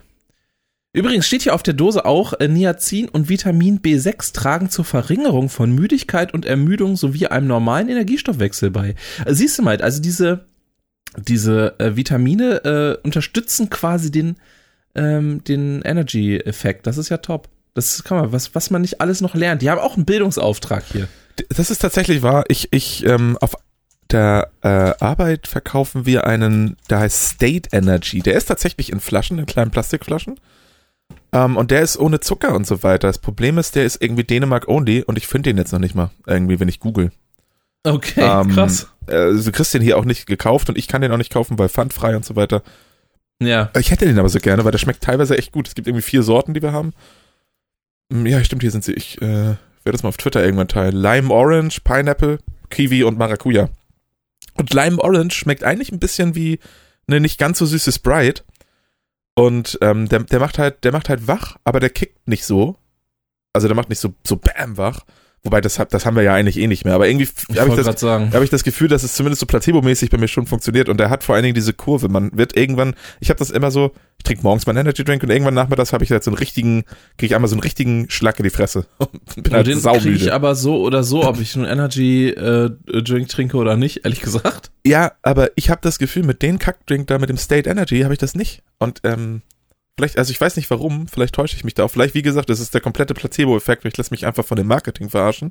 Übrigens 0.98 1.28
steht 1.28 1.42
hier 1.42 1.54
auf 1.54 1.62
der 1.62 1.74
Dose 1.74 2.04
auch, 2.04 2.32
äh, 2.40 2.48
Niacin 2.48 3.08
und 3.08 3.28
Vitamin 3.28 3.80
B6 3.80 4.32
tragen 4.32 4.68
zur 4.68 4.84
Verringerung 4.84 5.48
von 5.48 5.70
Müdigkeit 5.72 6.34
und 6.34 6.44
Ermüdung 6.44 6.96
sowie 6.96 7.28
einem 7.28 7.46
normalen 7.46 7.88
Energiestoffwechsel 7.88 8.70
bei. 8.70 8.96
Äh, 9.24 9.32
siehst 9.32 9.56
du 9.58 9.62
mal, 9.62 9.80
also 9.80 10.02
diese, 10.02 10.46
diese 11.16 11.78
äh, 11.78 11.94
Vitamine 11.94 12.64
äh, 12.64 13.06
unterstützen 13.06 13.70
quasi 13.70 14.10
den, 14.10 14.38
ähm, 14.96 15.44
den 15.44 15.82
Energy-Effekt. 15.82 16.88
Das 16.88 16.98
ist 16.98 17.10
ja 17.10 17.18
top. 17.18 17.48
Das 17.74 18.02
kann 18.02 18.18
man, 18.18 18.32
was, 18.32 18.56
was 18.56 18.70
man 18.70 18.82
nicht 18.82 19.00
alles 19.00 19.20
noch 19.20 19.36
lernt. 19.36 19.62
Die 19.62 19.70
haben 19.70 19.80
auch 19.80 19.94
einen 19.94 20.04
Bildungsauftrag 20.04 20.82
hier. 20.90 21.06
Das 21.50 21.70
ist 21.70 21.78
tatsächlich 21.78 22.22
wahr. 22.22 22.44
Ich, 22.48 22.72
ich, 22.72 23.06
ähm, 23.06 23.38
auf 23.40 23.54
der 24.10 24.50
äh, 24.62 24.68
Arbeit 24.68 25.46
verkaufen 25.46 26.06
wir 26.06 26.26
einen, 26.26 26.76
der 26.90 27.00
heißt 27.00 27.34
State 27.34 27.68
Energy. 27.70 28.18
Der 28.18 28.34
ist 28.34 28.46
tatsächlich 28.46 28.90
in 28.90 28.98
Flaschen, 28.98 29.38
in 29.38 29.46
kleinen 29.46 29.70
Plastikflaschen. 29.70 30.40
Ähm, 31.32 31.56
und 31.56 31.70
der 31.70 31.82
ist 31.82 31.98
ohne 31.98 32.20
Zucker 32.20 32.54
und 32.54 32.66
so 32.66 32.82
weiter. 32.82 33.06
Das 33.08 33.18
Problem 33.18 33.58
ist, 33.58 33.74
der 33.74 33.84
ist 33.84 34.00
irgendwie 34.02 34.24
Dänemark 34.24 34.68
only 34.68 35.02
und 35.02 35.18
ich 35.18 35.26
finde 35.26 35.50
den 35.50 35.58
jetzt 35.58 35.72
noch 35.72 35.78
nicht 35.78 35.94
mal. 35.94 36.10
Irgendwie, 36.26 36.58
wenn 36.60 36.68
ich 36.68 36.80
google. 36.80 37.10
Okay, 37.84 38.20
Ähm, 38.22 38.50
krass. 38.50 38.88
Äh, 39.06 39.32
du 39.32 39.52
kriegst 39.52 39.72
den 39.74 39.82
hier 39.82 39.96
auch 39.98 40.04
nicht 40.04 40.26
gekauft 40.26 40.68
und 40.68 40.76
ich 40.78 40.88
kann 40.88 41.00
den 41.02 41.12
auch 41.12 41.16
nicht 41.18 41.32
kaufen, 41.32 41.58
weil 41.58 41.68
pfandfrei 41.68 42.16
und 42.16 42.24
so 42.24 42.36
weiter. 42.36 42.62
Ja. 43.40 43.70
Ich 43.78 43.90
hätte 43.90 44.04
den 44.06 44.18
aber 44.18 44.28
so 44.28 44.40
gerne, 44.40 44.64
weil 44.64 44.72
der 44.72 44.78
schmeckt 44.78 45.02
teilweise 45.02 45.38
echt 45.38 45.52
gut. 45.52 45.68
Es 45.68 45.74
gibt 45.74 45.86
irgendwie 45.86 46.02
vier 46.02 46.22
Sorten, 46.22 46.54
die 46.54 46.62
wir 46.62 46.72
haben. 46.72 46.92
Hm, 48.12 48.26
Ja, 48.26 48.42
stimmt, 48.42 48.62
hier 48.62 48.70
sind 48.72 48.84
sie. 48.84 48.92
Ich 48.94 49.20
äh, 49.22 49.26
werde 49.26 49.92
das 49.92 50.02
mal 50.02 50.08
auf 50.08 50.16
Twitter 50.16 50.42
irgendwann 50.44 50.68
teilen. 50.68 50.96
Lime 50.96 51.32
Orange, 51.32 51.80
Pineapple, 51.82 52.38
Kiwi 52.70 53.04
und 53.04 53.16
Maracuja. 53.18 53.68
Und 54.54 54.74
Lime 54.74 54.98
Orange 54.98 55.34
schmeckt 55.36 55.62
eigentlich 55.62 55.92
ein 55.92 56.00
bisschen 56.00 56.34
wie 56.34 56.58
eine 57.06 57.20
nicht 57.20 57.38
ganz 57.38 57.58
so 57.58 57.66
süße 57.66 57.92
Sprite. 57.92 58.42
Und 59.38 59.78
ähm, 59.82 60.08
der, 60.08 60.24
der 60.24 60.40
macht 60.40 60.58
halt, 60.58 60.82
der 60.82 60.90
macht 60.90 61.08
halt 61.08 61.28
wach, 61.28 61.58
aber 61.62 61.78
der 61.78 61.90
kickt 61.90 62.26
nicht 62.26 62.44
so. 62.44 62.74
Also 63.52 63.68
der 63.68 63.76
macht 63.76 63.88
nicht 63.88 64.00
so, 64.00 64.12
so 64.26 64.34
bam 64.34 64.76
wach. 64.76 65.04
Wobei, 65.44 65.60
das, 65.60 65.78
hab- 65.78 65.88
das 65.90 66.04
haben 66.04 66.16
wir 66.16 66.22
ja 66.24 66.34
eigentlich 66.34 66.58
eh 66.58 66.66
nicht 66.66 66.84
mehr. 66.84 66.94
Aber 66.94 67.08
irgendwie 67.08 67.28
habe 67.56 67.70
ich 67.70 67.76
das 67.76 68.02
habe 68.02 68.44
ich 68.44 68.50
das 68.50 68.64
Gefühl, 68.64 68.88
dass 68.88 69.04
es 69.04 69.14
zumindest 69.14 69.40
so 69.40 69.46
placebo-mäßig 69.46 70.10
bei 70.10 70.18
mir 70.18 70.26
schon 70.28 70.46
funktioniert 70.46 70.88
und 70.88 71.00
er 71.00 71.10
hat 71.10 71.22
vor 71.22 71.34
allen 71.36 71.44
Dingen 71.44 71.54
diese 71.54 71.72
Kurve. 71.72 72.08
Man 72.08 72.36
wird 72.36 72.56
irgendwann, 72.56 72.94
ich 73.20 73.30
habe 73.30 73.38
das 73.38 73.50
immer 73.50 73.70
so, 73.70 73.92
ich 74.18 74.24
trinke 74.24 74.42
morgens 74.42 74.66
meinen 74.66 74.78
Energy 74.78 75.04
Drink 75.04 75.22
und 75.22 75.30
irgendwann 75.30 75.54
nachmittags 75.54 75.92
habe 75.92 76.02
ich 76.02 76.10
halt 76.10 76.24
so 76.24 76.30
einen 76.32 76.38
richtigen, 76.38 76.82
kriege 77.18 77.26
ich 77.26 77.34
einmal 77.36 77.48
so 77.48 77.54
einen 77.54 77.62
richtigen 77.62 78.10
Schlag 78.10 78.38
in 78.40 78.42
die 78.42 78.50
Fresse 78.50 78.86
und 78.98 79.10
bin 79.42 79.52
halt 79.52 79.66
den 79.68 79.80
kriege 79.80 79.96
ich 79.96 80.02
saumüde. 80.02 80.34
aber 80.34 80.54
so 80.56 80.82
oder 80.82 81.04
so, 81.04 81.24
ob 81.24 81.40
ich 81.40 81.54
einen 81.54 81.66
Energy 81.66 82.30
äh, 82.30 82.70
Drink 83.02 83.28
trinke 83.28 83.56
oder 83.58 83.76
nicht, 83.76 84.04
ehrlich 84.04 84.20
gesagt. 84.20 84.70
Ja, 84.84 85.12
aber 85.22 85.50
ich 85.54 85.70
habe 85.70 85.80
das 85.82 85.98
Gefühl, 85.98 86.24
mit 86.24 86.42
dem 86.42 86.58
Kackdrink 86.58 87.06
da, 87.06 87.18
mit 87.18 87.28
dem 87.30 87.36
State 87.38 87.70
Energy, 87.70 88.00
habe 88.00 88.12
ich 88.14 88.18
das 88.18 88.34
nicht. 88.34 88.62
Und 88.78 89.00
ähm, 89.04 89.42
vielleicht, 89.98 90.16
also 90.16 90.30
ich 90.30 90.40
weiß 90.40 90.54
nicht 90.56 90.70
warum, 90.70 91.08
vielleicht 91.08 91.34
täusche 91.34 91.56
ich 91.56 91.64
mich 91.64 91.74
da 91.74 91.84
auch. 91.84 91.90
Vielleicht, 91.90 92.14
wie 92.14 92.22
gesagt, 92.22 92.48
das 92.48 92.60
ist 92.60 92.72
der 92.72 92.80
komplette 92.80 93.14
Placebo-Effekt, 93.14 93.84
ich 93.84 93.96
lasse 93.96 94.12
mich 94.12 94.24
einfach 94.24 94.44
von 94.44 94.56
dem 94.56 94.68
Marketing 94.68 95.10
verarschen. 95.10 95.50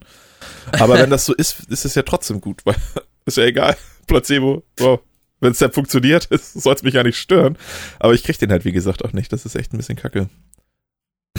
Aber 0.71 0.97
wenn 0.97 1.09
das 1.09 1.25
so 1.25 1.33
ist, 1.33 1.69
ist 1.69 1.83
es 1.83 1.95
ja 1.95 2.03
trotzdem 2.03 2.39
gut, 2.39 2.65
weil 2.65 2.75
ist 3.25 3.37
ja 3.37 3.43
egal. 3.43 3.75
Placebo, 4.07 4.63
wow. 4.77 5.01
Wenn 5.41 5.51
es 5.51 5.59
dann 5.59 5.73
funktioniert, 5.73 6.29
soll 6.31 6.73
es 6.73 6.83
mich 6.83 6.93
ja 6.93 7.03
nicht 7.03 7.17
stören. 7.17 7.57
Aber 7.99 8.13
ich 8.13 8.23
krieg 8.23 8.39
den 8.39 8.51
halt, 8.51 8.63
wie 8.63 8.71
gesagt, 8.71 9.03
auch 9.03 9.11
nicht. 9.11 9.33
Das 9.33 9.45
ist 9.45 9.55
echt 9.55 9.73
ein 9.73 9.77
bisschen 9.77 9.97
kacke. 9.97 10.29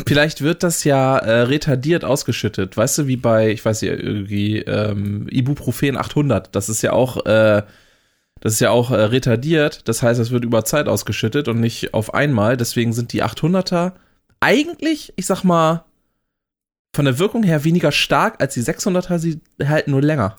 Vielleicht 0.06 0.42
wird 0.42 0.62
das 0.62 0.84
ja 0.84 1.16
äh, 1.16 1.40
retardiert 1.42 2.04
ausgeschüttet. 2.04 2.76
Weißt 2.76 2.98
du, 2.98 3.06
wie 3.06 3.16
bei, 3.16 3.50
ich 3.50 3.64
weiß 3.64 3.82
nicht, 3.82 3.90
irgendwie 3.90 4.58
ähm, 4.58 5.26
Ibuprofen 5.30 5.96
800. 5.96 6.54
Das 6.54 6.68
ist 6.68 6.82
ja 6.82 6.92
auch, 6.92 7.24
äh, 7.26 7.62
das 8.40 8.54
ist 8.54 8.60
ja 8.60 8.70
auch 8.70 8.90
äh, 8.90 8.96
retardiert. 8.96 9.88
Das 9.88 10.02
heißt, 10.02 10.20
es 10.20 10.30
wird 10.30 10.44
über 10.44 10.64
Zeit 10.64 10.88
ausgeschüttet 10.88 11.48
und 11.48 11.60
nicht 11.60 11.94
auf 11.94 12.14
einmal. 12.14 12.56
Deswegen 12.56 12.92
sind 12.92 13.12
die 13.12 13.22
800er 13.22 13.92
eigentlich, 14.40 15.12
ich 15.16 15.26
sag 15.26 15.44
mal, 15.44 15.84
von 16.94 17.04
der 17.04 17.18
Wirkung 17.18 17.42
her 17.42 17.64
weniger 17.64 17.92
stark 17.92 18.40
als 18.40 18.54
die 18.54 18.62
600er. 18.62 19.18
Sie 19.18 19.40
halten 19.64 19.90
nur 19.90 20.02
länger. 20.02 20.36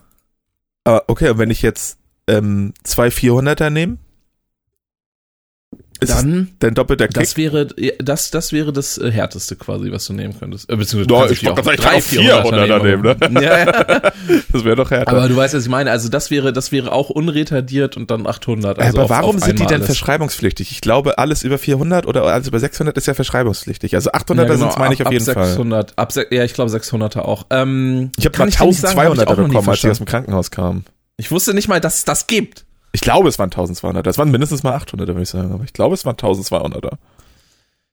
Aber 0.83 1.03
okay, 1.07 1.29
und 1.29 1.37
wenn 1.37 1.51
ich 1.51 1.61
jetzt 1.61 1.99
ähm, 2.27 2.73
zwei 2.83 3.09
400er 3.09 3.69
nehme, 3.69 3.97
ist 6.01 6.11
Dann 6.13 6.49
dann 6.59 6.73
doppelt 6.75 6.99
der 6.99 7.07
Kick? 7.09 7.17
Das 7.21 7.35
wäre, 7.37 7.67
das, 7.99 8.31
das 8.31 8.51
wäre 8.53 8.71
das 8.71 8.97
äh, 8.97 9.11
härteste 9.11 9.55
quasi, 9.55 9.91
was 9.91 10.05
du 10.05 10.13
nehmen 10.13 10.33
könntest. 10.39 10.69
Äh, 10.69 10.75
beziehungsweise 10.77 11.13
kannst 11.13 11.31
ich 12.13 12.19
ich 12.19 12.27
kann 12.27 12.43
auch 12.45 12.51
400er 12.53 12.83
nehmen, 12.83 13.07
aber- 13.07 13.41
Ja, 13.41 13.57
ja. 13.59 13.71
das 14.53 14.63
wäre 14.63 14.75
doch 14.75 14.91
härter. 14.91 15.11
Aber 15.11 15.27
du 15.27 15.35
weißt, 15.35 15.53
was 15.53 15.63
ich 15.63 15.69
meine. 15.69 15.91
Also 15.91 16.09
das 16.09 16.31
wäre, 16.31 16.53
das 16.53 16.71
wäre 16.71 16.91
auch 16.91 17.09
unretardiert 17.09 17.97
und 17.97 18.11
dann 18.11 18.27
800. 18.27 18.79
Also 18.79 18.97
aber 18.97 19.03
auf- 19.03 19.09
warum 19.09 19.35
auf 19.37 19.43
sind 19.43 19.59
die 19.59 19.65
denn 19.65 19.75
alles. 19.75 19.85
verschreibungspflichtig? 19.87 20.71
Ich 20.71 20.81
glaube, 20.81 21.17
alles 21.17 21.43
über 21.43 21.57
400 21.57 22.05
oder 22.07 22.23
alles 22.23 22.47
über 22.47 22.59
600 22.59 22.95
ist 22.97 23.07
ja 23.07 23.13
verschreibungspflichtig. 23.13 23.95
Also 23.95 24.11
800er 24.11 24.35
Ja, 24.37 24.43
genau, 24.45 24.55
sind's 24.57 24.77
meine 24.77 24.93
ich 24.93 25.01
ab, 25.01 25.07
auf 25.07 25.13
jeden 25.13 25.27
ab 25.29 25.33
Fall. 25.33 25.47
600, 25.47 25.93
Ab, 25.97 26.11
se- 26.11 26.27
ja, 26.31 26.43
ich 26.43 26.53
glaube 26.53 26.71
600er 26.71 27.19
auch. 27.19 27.45
Ähm, 27.49 28.11
Ich 28.17 28.25
habe 28.25 28.37
mal 28.37 28.45
dir 28.49 28.65
nicht 28.65 28.79
sagen, 28.79 28.97
hab 28.97 29.13
ich 29.13 29.19
1200er 29.19 29.27
auch 29.27 29.37
noch 29.37 29.47
nie 29.47 29.53
bekommen, 29.53 29.69
als 29.69 29.83
ich 29.83 29.89
aus 29.89 29.97
dem 29.97 30.05
Krankenhaus 30.05 30.51
kam. 30.51 30.83
Ich 31.17 31.31
wusste 31.31 31.53
nicht 31.53 31.67
mal, 31.67 31.81
dass 31.81 31.95
es 31.97 32.05
das 32.05 32.27
gibt. 32.27 32.63
Ich 32.91 33.01
glaube, 33.01 33.29
es 33.29 33.37
waren 33.39 33.49
1200er. 33.49 34.01
Das 34.01 34.17
waren 34.17 34.31
mindestens 34.31 34.63
mal 34.63 34.75
800er, 34.75 35.07
würde 35.07 35.21
ich 35.21 35.29
sagen. 35.29 35.51
Aber 35.51 35.63
ich 35.63 35.73
glaube, 35.73 35.93
es 35.93 36.05
waren 36.05 36.15
1200er. 36.15 36.97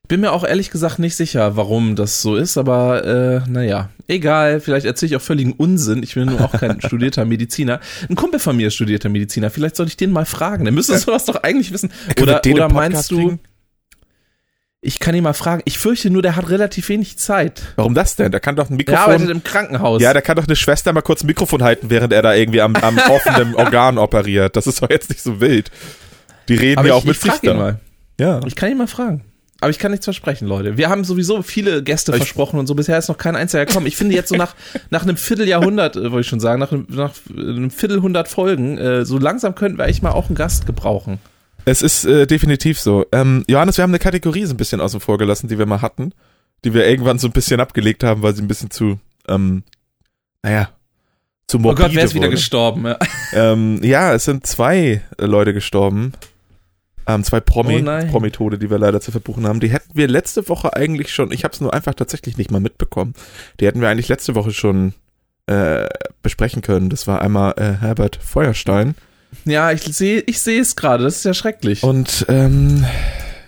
Bin 0.08 0.20
mir 0.20 0.32
auch 0.32 0.44
ehrlich 0.44 0.70
gesagt 0.70 1.00
nicht 1.00 1.16
sicher, 1.16 1.56
warum 1.56 1.96
das 1.96 2.22
so 2.22 2.36
ist, 2.36 2.56
aber 2.58 3.04
äh, 3.04 3.50
naja, 3.50 3.90
egal, 4.06 4.60
vielleicht 4.60 4.86
erzähle 4.86 5.10
ich 5.10 5.16
auch 5.16 5.22
völligen 5.22 5.52
Unsinn. 5.52 6.04
Ich 6.04 6.14
bin 6.14 6.26
nur 6.26 6.40
auch 6.42 6.52
kein 6.52 6.80
studierter 6.86 7.24
Mediziner. 7.24 7.80
Ein 8.08 8.14
Kumpel 8.14 8.38
von 8.38 8.56
mir 8.56 8.68
ist 8.68 8.74
studierter 8.74 9.08
Mediziner, 9.08 9.50
vielleicht 9.50 9.74
sollte 9.74 9.90
ich 9.90 9.96
den 9.96 10.12
mal 10.12 10.24
fragen. 10.24 10.64
Der 10.64 10.72
müsste 10.72 10.96
sowas 10.98 11.24
doch 11.24 11.42
eigentlich 11.42 11.72
wissen. 11.72 11.90
Oder, 12.22 12.40
oder 12.46 12.68
meinst 12.68 13.10
du, 13.10 13.16
kriegen? 13.16 13.40
Ich 14.87 14.99
kann 15.00 15.14
ihn 15.14 15.23
mal 15.25 15.33
fragen, 15.35 15.62
ich 15.64 15.78
fürchte 15.78 16.09
nur, 16.11 16.23
der 16.23 16.37
hat 16.37 16.49
relativ 16.49 16.88
wenig 16.88 17.19
Zeit. 17.19 17.62
Warum 17.76 17.95
das 17.95 18.16
denn? 18.16 18.33
Da 18.33 18.38
kann 18.40 18.57
doch 18.57 18.71
ein 18.71 18.78
Der 18.78 18.99
arbeitet 19.00 19.21
Mikrofon. 19.28 19.37
im 19.37 19.45
Krankenhaus. 19.45 20.00
Ja, 20.02 20.14
da 20.14 20.21
kann 20.21 20.37
doch 20.37 20.47
eine 20.47 20.57
Schwester 20.57 20.93
mal 20.93 21.02
kurz 21.02 21.23
ein 21.23 21.26
Mikrofon 21.26 21.62
halten, 21.62 21.90
während 21.90 22.12
er 22.12 22.23
da 22.23 22.35
irgendwie 22.35 22.61
am, 22.61 22.75
am 22.76 22.99
offenen 23.11 23.55
Organ 23.55 23.99
operiert. 23.99 24.57
Das 24.57 24.66
ist 24.66 24.81
doch 24.83 24.90
jetzt 24.90 25.11
nicht 25.11 25.23
so 25.23 25.40
wild. 25.40 25.71
Die 26.49 26.55
reden 26.55 26.78
aber 26.78 26.88
ja 26.88 26.95
ich, 26.97 27.00
auch 27.02 27.05
mit 27.05 27.16
ich 27.25 27.40
da. 27.43 27.55
mal. 27.55 27.81
Ja. 28.19 28.40
Ich 28.47 28.55
kann 28.57 28.71
ihn 28.71 28.78
mal 28.78 28.87
fragen. 28.87 29.23
Aber 29.61 29.71
ich 29.71 29.78
kann 29.78 29.90
nichts 29.90 30.05
versprechen, 30.05 30.47
Leute. 30.47 30.76
Wir 30.76 30.90
haben 30.90 31.02
sowieso 31.02 31.40
viele 31.43 31.83
Gäste 31.83 32.12
Ich- 32.12 32.19
versprochen 32.19 32.61
und 32.61 32.66
so. 32.66 32.75
Bisher 32.75 32.99
ist 32.99 33.09
noch 33.09 33.16
kein 33.19 33.37
einziger 33.37 33.64
gekommen. 33.64 33.87
Ich 33.87 33.97
finde 33.97 34.14
jetzt 34.14 34.28
so 34.28 34.37
nach, 34.37 34.55
nach 34.90 35.02
einem 35.02 35.16
Vierteljahrhundert, 35.16 35.97
äh, 35.97 36.02
wollte 36.12 36.21
ich 36.21 36.26
schon 36.28 36.40
sagen, 36.40 36.61
nach, 36.61 36.73
einem- 36.73 36.87
nach 36.90 37.12
einem 37.37 37.71
Viertelhundert 37.71 38.28
Folgen, 38.28 38.76
äh, 38.78 39.05
so 39.07 39.19
langsam 39.19 39.55
könnten 39.55 39.78
wir 39.78 39.85
eigentlich 39.85 40.02
mal 40.02 40.12
auch 40.12 40.26
einen 40.26 40.35
Gast 40.37 40.66
gebrauchen. 40.66 41.19
Es 41.66 41.82
ist 41.82 42.04
äh, 42.04 42.26
definitiv 42.26 42.80
so. 42.80 43.04
Ähm, 43.12 43.44
Johannes, 43.49 43.76
wir 43.76 43.82
haben 43.82 43.90
eine 43.90 43.99
Kategorie 43.99 44.46
so 44.46 44.54
ein 44.54 44.56
bisschen 44.56 44.80
außen 44.80 45.00
vor 45.00 45.18
gelassen, 45.18 45.49
die 45.49 45.58
wir 45.58 45.66
mal 45.66 45.82
hatten, 45.82 46.12
die 46.64 46.73
wir 46.73 46.87
irgendwann 46.88 47.18
so 47.18 47.26
ein 47.28 47.32
bisschen 47.32 47.61
abgelegt 47.61 48.04
haben, 48.04 48.23
weil 48.23 48.35
sie 48.35 48.42
ein 48.42 48.49
bisschen 48.49 48.70
zu, 48.70 48.99
ähm, 49.28 49.64
naja, 50.42 50.70
zu 51.49 51.58
Oh 51.58 51.61
morbide 51.61 51.88
Gott, 51.88 51.96
wer 51.96 52.04
ist 52.04 52.14
wieder 52.14 52.26
wurde. 52.26 52.37
gestorben? 52.37 52.87
Ja. 52.87 52.99
Ähm, 53.32 53.80
ja, 53.82 54.14
es 54.14 54.25
sind 54.25 54.46
zwei 54.46 55.02
äh, 55.18 55.26
Leute 55.26 55.52
gestorben. 55.52 56.12
Ähm, 57.08 57.23
zwei 57.25 57.40
Promi, 57.40 57.78
Oh 57.80 57.82
nein. 57.82 58.08
Promi-Tode, 58.08 58.58
die 58.58 58.70
wir 58.70 58.78
leider 58.78 59.00
zu 59.00 59.11
verbuchen 59.11 59.46
haben. 59.46 59.58
Die 59.61 59.68
hätten 59.68 59.90
wir 59.94 60.06
letzte 60.08 60.49
Woche 60.49 60.75
eigentlich 60.75 61.12
schon, 61.12 61.32
ich 61.32 61.42
habe 61.44 61.52
es 61.52 61.61
nur 61.61 61.75
einfach 61.75 61.94
tatsächlich 61.94 62.37
nicht 62.38 62.50
mal 62.52 62.61
mitbekommen. 62.61 63.14
Die 63.61 63.66
hätten 63.66 63.80
wir 63.80 63.88
eigentlich 63.88 64.08
letzte 64.08 64.35
Woche 64.37 64.52
schon 64.52 64.94
äh, 65.46 65.87
besprechen 66.23 66.62
können. 66.62 66.90
Das 66.90 67.06
war 67.08 67.20
einmal 67.23 67.54
äh, 67.58 67.80
Herbert 67.80 68.16
Feuerstein. 68.16 68.94
Ja, 69.45 69.71
ich 69.73 69.83
sehe 69.83 70.21
ich 70.26 70.40
sehe 70.40 70.61
es 70.61 70.76
gerade, 70.76 71.05
das 71.05 71.16
ist 71.16 71.25
ja 71.25 71.35
schrecklich. 71.35 71.83
Und 71.83 72.26
ähm, 72.28 72.85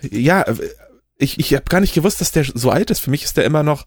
ja, 0.09 0.45
ich, 1.17 1.39
ich 1.39 1.53
habe 1.53 1.65
gar 1.69 1.81
nicht 1.81 1.93
gewusst, 1.93 2.21
dass 2.21 2.31
der 2.31 2.45
so 2.45 2.69
alt 2.71 2.89
ist. 2.91 2.99
Für 2.99 3.09
mich 3.09 3.23
ist 3.23 3.37
der 3.37 3.45
immer 3.45 3.63
noch, 3.63 3.85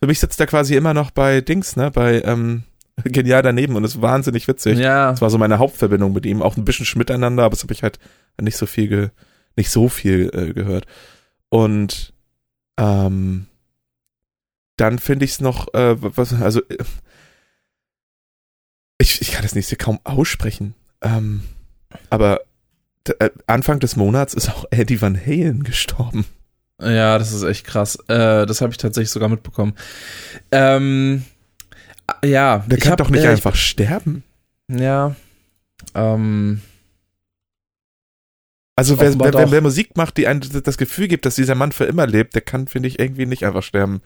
für 0.00 0.06
mich 0.06 0.20
sitzt 0.20 0.40
der 0.40 0.46
quasi 0.46 0.76
immer 0.76 0.94
noch 0.94 1.10
bei 1.10 1.40
Dings, 1.40 1.76
ne, 1.76 1.90
bei 1.90 2.22
ähm, 2.22 2.62
Genial 3.04 3.42
daneben 3.42 3.76
und 3.76 3.84
ist 3.84 4.00
wahnsinnig 4.02 4.48
witzig. 4.48 4.78
ja, 4.78 5.10
Das 5.10 5.20
war 5.20 5.30
so 5.30 5.38
meine 5.38 5.58
Hauptverbindung 5.58 6.12
mit 6.12 6.26
ihm. 6.26 6.42
Auch 6.42 6.56
ein 6.56 6.64
bisschen 6.64 6.86
miteinander, 6.98 7.44
aber 7.44 7.54
das 7.54 7.62
habe 7.62 7.72
ich 7.72 7.82
halt 7.82 7.98
nicht 8.40 8.56
so 8.56 8.66
viel, 8.66 8.88
ge 8.88 9.08
nicht 9.56 9.70
so 9.70 9.88
viel 9.88 10.30
äh, 10.32 10.52
gehört. 10.54 10.86
Und 11.50 12.14
ähm, 12.78 13.46
dann 14.76 14.98
finde 14.98 15.26
ich 15.26 15.32
es 15.32 15.40
noch, 15.40 15.72
äh, 15.74 15.94
was, 15.98 16.32
also 16.32 16.60
äh, 16.68 16.78
ich, 18.98 19.20
ich 19.20 19.32
kann 19.32 19.42
das 19.42 19.54
nächste 19.54 19.76
kaum 19.76 20.00
aussprechen. 20.04 20.74
Ähm, 21.02 21.42
aber 22.10 22.40
äh, 23.18 23.30
Anfang 23.46 23.80
des 23.80 23.96
Monats 23.96 24.34
ist 24.34 24.48
auch 24.50 24.64
Eddie 24.70 25.00
Van 25.00 25.18
Halen 25.18 25.64
gestorben. 25.64 26.24
ja, 26.80 27.18
das 27.18 27.32
ist 27.32 27.42
echt 27.42 27.66
krass. 27.66 27.96
Äh, 28.08 28.46
das 28.46 28.60
habe 28.60 28.72
ich 28.72 28.78
tatsächlich 28.78 29.10
sogar 29.10 29.28
mitbekommen. 29.28 29.74
Ähm, 30.50 31.24
äh, 32.22 32.28
ja, 32.28 32.64
Der 32.66 32.78
kann 32.78 32.92
hab, 32.92 32.98
doch 32.98 33.10
nicht 33.10 33.24
äh, 33.24 33.28
einfach 33.28 33.56
sterben. 33.56 34.22
Ja. 34.68 35.14
Ähm, 35.94 36.60
Also 38.76 38.98
wer, 39.00 39.18
wer, 39.18 39.50
wer, 39.50 39.60
Musik 39.60 39.96
macht, 39.96 40.16
die 40.16 40.26
einem 40.26 40.40
das 40.62 40.78
Gefühl 40.78 41.08
gibt, 41.08 41.26
dass 41.26 41.34
dieser 41.34 41.54
Mann 41.54 41.72
für 41.72 41.84
immer 41.84 42.06
lebt, 42.06 42.34
der 42.34 42.42
kann, 42.42 42.68
finde 42.68 42.88
ich, 42.88 42.98
irgendwie 42.98 43.26
nicht 43.26 43.44
einfach 43.44 43.62
sterben. 43.62 44.00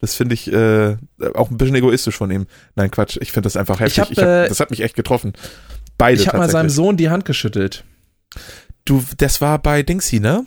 Das 0.00 0.14
finde 0.14 0.34
ich 0.34 0.50
äh, 0.50 0.96
auch 1.34 1.50
ein 1.50 1.58
bisschen 1.58 1.76
egoistisch 1.76 2.16
von 2.16 2.30
ihm. 2.30 2.46
Nein, 2.74 2.90
Quatsch, 2.90 3.18
ich 3.20 3.32
finde 3.32 3.46
das 3.46 3.56
einfach 3.56 3.80
heftig. 3.80 3.98
hab, 3.98 4.10
Ich 4.10 4.18
hab, 4.18 4.26
äh, 4.26 4.48
das 4.48 4.58
hat 4.58 4.70
mich 4.70 4.80
echt 4.80 4.96
getroffen. 4.96 5.34
Beide 6.00 6.20
ich 6.20 6.28
habe 6.28 6.38
mal 6.38 6.50
seinem. 6.50 6.70
Sohn 6.70 6.96
die 6.96 7.10
Hand 7.10 7.24
geschüttelt. 7.24 7.84
Du, 8.84 9.04
das 9.18 9.40
war 9.40 9.58
bei 9.58 9.82
Dingsy, 9.82 10.18
ne? 10.18 10.46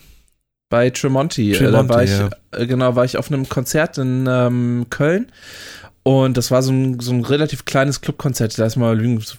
Bei 0.69 0.89
Tremonti. 0.89 1.51
Äh, 1.51 1.57
Tremonti, 1.57 1.88
da 1.88 1.93
war 1.93 2.03
ich, 2.03 2.12
ja. 2.12 2.29
äh, 2.51 2.65
genau, 2.65 2.95
war 2.95 3.05
ich 3.05 3.17
auf 3.17 3.31
einem 3.31 3.48
Konzert 3.48 3.98
in 4.00 4.27
ähm, 4.27 4.88
Köln. 4.89 5.31
Und 6.01 6.38
das 6.38 6.50
war 6.51 6.63
so 6.63 6.72
ein, 6.72 7.00
so 7.00 7.13
ein 7.13 7.24
relativ 7.24 7.65
kleines 7.65 8.01
Clubkonzert. 8.01 8.57
Da 8.57 8.65
ist 8.65 8.75
mal 8.75 9.00
irgendwie 9.00 9.25
so 9.25 9.38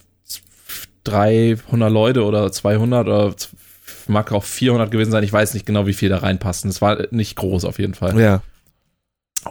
300 1.05 1.93
Leute 1.93 2.25
oder 2.25 2.51
200 2.51 3.07
oder 3.07 3.35
mag 4.07 4.33
auch 4.33 4.45
400 4.45 4.91
gewesen 4.91 5.11
sein. 5.11 5.25
Ich 5.25 5.33
weiß 5.33 5.55
nicht 5.55 5.67
genau, 5.67 5.87
wie 5.87 5.93
viel 5.93 6.09
da 6.09 6.19
reinpassen. 6.19 6.71
Es 6.71 6.81
war 6.81 7.09
nicht 7.11 7.37
groß 7.37 7.65
auf 7.65 7.79
jeden 7.79 7.95
Fall. 7.95 8.19
Ja. 8.19 8.43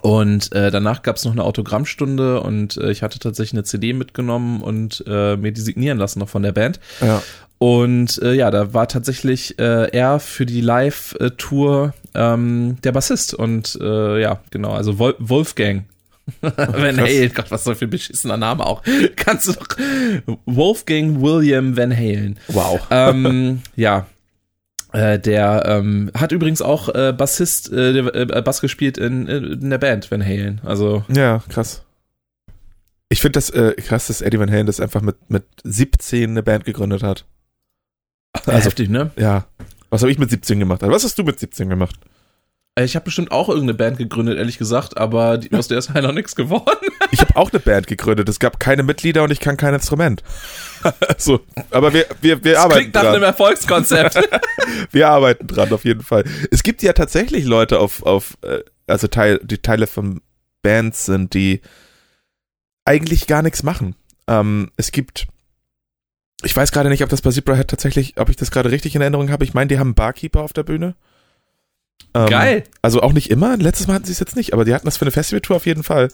Und 0.01 0.51
äh, 0.53 0.71
danach 0.71 1.01
gab 1.03 1.17
es 1.17 1.25
noch 1.25 1.31
eine 1.31 1.43
Autogrammstunde 1.43 2.41
und 2.41 2.77
äh, 2.77 2.91
ich 2.91 3.03
hatte 3.03 3.19
tatsächlich 3.19 3.53
eine 3.53 3.63
CD 3.63 3.93
mitgenommen 3.93 4.61
und 4.61 5.03
äh, 5.07 5.37
mir 5.37 5.51
die 5.51 5.61
signieren 5.61 5.97
lassen 5.97 6.19
noch 6.19 6.29
von 6.29 6.43
der 6.43 6.51
Band. 6.51 6.79
Ja. 7.01 7.21
Und 7.59 8.21
äh, 8.21 8.33
ja, 8.33 8.51
da 8.51 8.73
war 8.73 8.87
tatsächlich 8.89 9.57
äh, 9.57 9.89
er 9.91 10.19
für 10.19 10.45
die 10.45 10.59
Live-Tour 10.59 11.93
ähm, 12.13 12.77
der 12.83 12.91
Bassist. 12.91 13.33
Und 13.33 13.77
äh, 13.81 14.19
ja, 14.19 14.41
genau, 14.51 14.73
also 14.73 14.99
Wol 14.99 15.15
Wolfgang. 15.19 15.85
Van. 16.41 16.99
Halen, 16.99 17.31
Gott, 17.33 17.51
was 17.51 17.63
so 17.63 17.75
für 17.75 17.85
ein 17.85 17.89
beschissener 17.89 18.37
Name 18.37 18.65
auch. 18.65 18.81
Kannst 19.15 19.47
du 19.47 19.53
doch. 19.53 19.67
Wolfgang 20.45 21.21
William 21.21 21.75
Van 21.75 21.95
Halen. 21.95 22.39
Wow. 22.47 22.81
ähm, 22.91 23.61
ja. 23.75 24.07
Äh, 24.93 25.19
der 25.19 25.63
ähm, 25.65 26.11
hat 26.13 26.31
übrigens 26.31 26.61
auch 26.61 26.87
äh, 26.89 27.13
Bassist, 27.13 27.71
äh, 27.73 27.93
der, 27.93 28.15
äh, 28.15 28.41
Bass 28.43 28.61
gespielt 28.61 28.99
in, 28.99 29.27
in 29.27 29.69
der 29.71 29.79
Band 29.79 30.09
Van 30.11 30.23
Halen. 30.23 30.61
Also, 30.63 31.03
Ja, 31.09 31.43
krass. 31.49 31.83
Ich 33.09 33.19
finde 33.21 33.37
das 33.37 33.49
äh, 33.49 33.73
krass, 33.73 34.07
dass 34.07 34.21
Eddie 34.21 34.39
Van 34.39 34.51
Halen 34.51 34.67
das 34.67 34.79
einfach 34.79 35.01
mit, 35.01 35.15
mit 35.29 35.45
17 35.63 36.29
eine 36.29 36.43
Band 36.43 36.65
gegründet 36.65 37.01
hat. 37.01 37.25
also 38.45 38.65
heftig, 38.65 38.89
ne? 38.89 39.11
Ja. 39.17 39.47
Was 39.89 40.01
habe 40.01 40.11
ich 40.11 40.19
mit 40.19 40.29
17 40.29 40.59
gemacht? 40.59 40.81
Was 40.83 41.03
hast 41.03 41.17
du 41.17 41.23
mit 41.23 41.39
17 41.39 41.69
gemacht? 41.69 41.95
Äh, 42.75 42.85
Ich 42.85 42.95
habe 42.95 43.05
bestimmt 43.05 43.31
auch 43.31 43.49
irgendeine 43.49 43.73
Band 43.75 43.97
gegründet, 43.97 44.37
ehrlich 44.37 44.57
gesagt, 44.57 44.97
aber 44.97 45.37
die, 45.37 45.51
aus 45.53 45.67
der 45.67 45.77
ist 45.77 45.89
halt 45.93 46.03
noch 46.03 46.13
nichts 46.13 46.35
geworden. 46.35 46.69
Ich 47.11 47.21
habe 47.21 47.35
auch 47.35 47.51
eine 47.51 47.59
Band 47.59 47.85
gegründet. 47.85 48.27
Es 48.27 48.39
gab 48.39 48.59
keine 48.59 48.81
Mitglieder 48.81 49.21
und 49.21 49.29
ich 49.29 49.39
kann 49.39 49.55
kein 49.55 49.75
Instrument. 49.75 50.23
so, 51.17 51.41
aber 51.69 51.93
wir, 51.93 52.07
wir, 52.21 52.43
wir 52.43 52.53
Das 52.53 52.63
arbeiten 52.63 52.79
klingt 52.79 52.95
nach 52.95 53.01
dran. 53.03 53.13
einem 53.15 53.23
Erfolgskonzept. 53.23 54.19
Wir 54.91 55.09
arbeiten 55.09 55.45
dran, 55.45 55.71
auf 55.71 55.85
jeden 55.85 56.01
Fall. 56.01 56.23
Es 56.49 56.63
gibt 56.63 56.81
ja 56.81 56.93
tatsächlich 56.93 57.45
Leute 57.45 57.77
auf, 57.79 58.01
auf 58.01 58.35
äh, 58.41 58.61
also 58.87 59.07
Teil, 59.07 59.39
die 59.43 59.59
Teile 59.59 59.85
von 59.85 60.21
Bands 60.63 61.05
sind, 61.05 61.35
die 61.35 61.61
eigentlich 62.85 63.27
gar 63.27 63.43
nichts 63.43 63.61
machen. 63.61 63.95
Ähm, 64.27 64.71
es 64.75 64.91
gibt, 64.91 65.27
ich 66.43 66.55
weiß 66.55 66.71
gerade 66.71 66.89
nicht, 66.89 67.03
ob 67.03 67.09
das 67.09 67.21
bei 67.21 67.29
Zebrahead 67.29 67.67
tatsächlich, 67.67 68.19
ob 68.19 68.29
ich 68.29 68.37
das 68.37 68.49
gerade 68.49 68.71
richtig 68.71 68.95
in 68.95 69.01
Erinnerung 69.01 69.29
habe. 69.29 69.43
Ich 69.43 69.53
meine, 69.53 69.67
die 69.67 69.77
haben 69.77 69.89
einen 69.89 69.95
Barkeeper 69.95 70.41
auf 70.41 70.53
der 70.53 70.63
Bühne. 70.63 70.95
Ähm, 72.13 72.27
Geil. 72.27 72.63
Also 72.81 73.01
auch 73.01 73.13
nicht 73.13 73.29
immer. 73.29 73.57
Letztes 73.57 73.87
Mal 73.87 73.95
hatten 73.95 74.05
sie 74.05 74.11
es 74.11 74.19
jetzt 74.19 74.35
nicht, 74.35 74.53
aber 74.53 74.65
die 74.65 74.73
hatten 74.73 74.85
das 74.85 74.97
für 74.97 75.05
eine 75.05 75.11
Festivaltour 75.11 75.57
auf 75.57 75.65
jeden 75.65 75.83
Fall. 75.83 76.09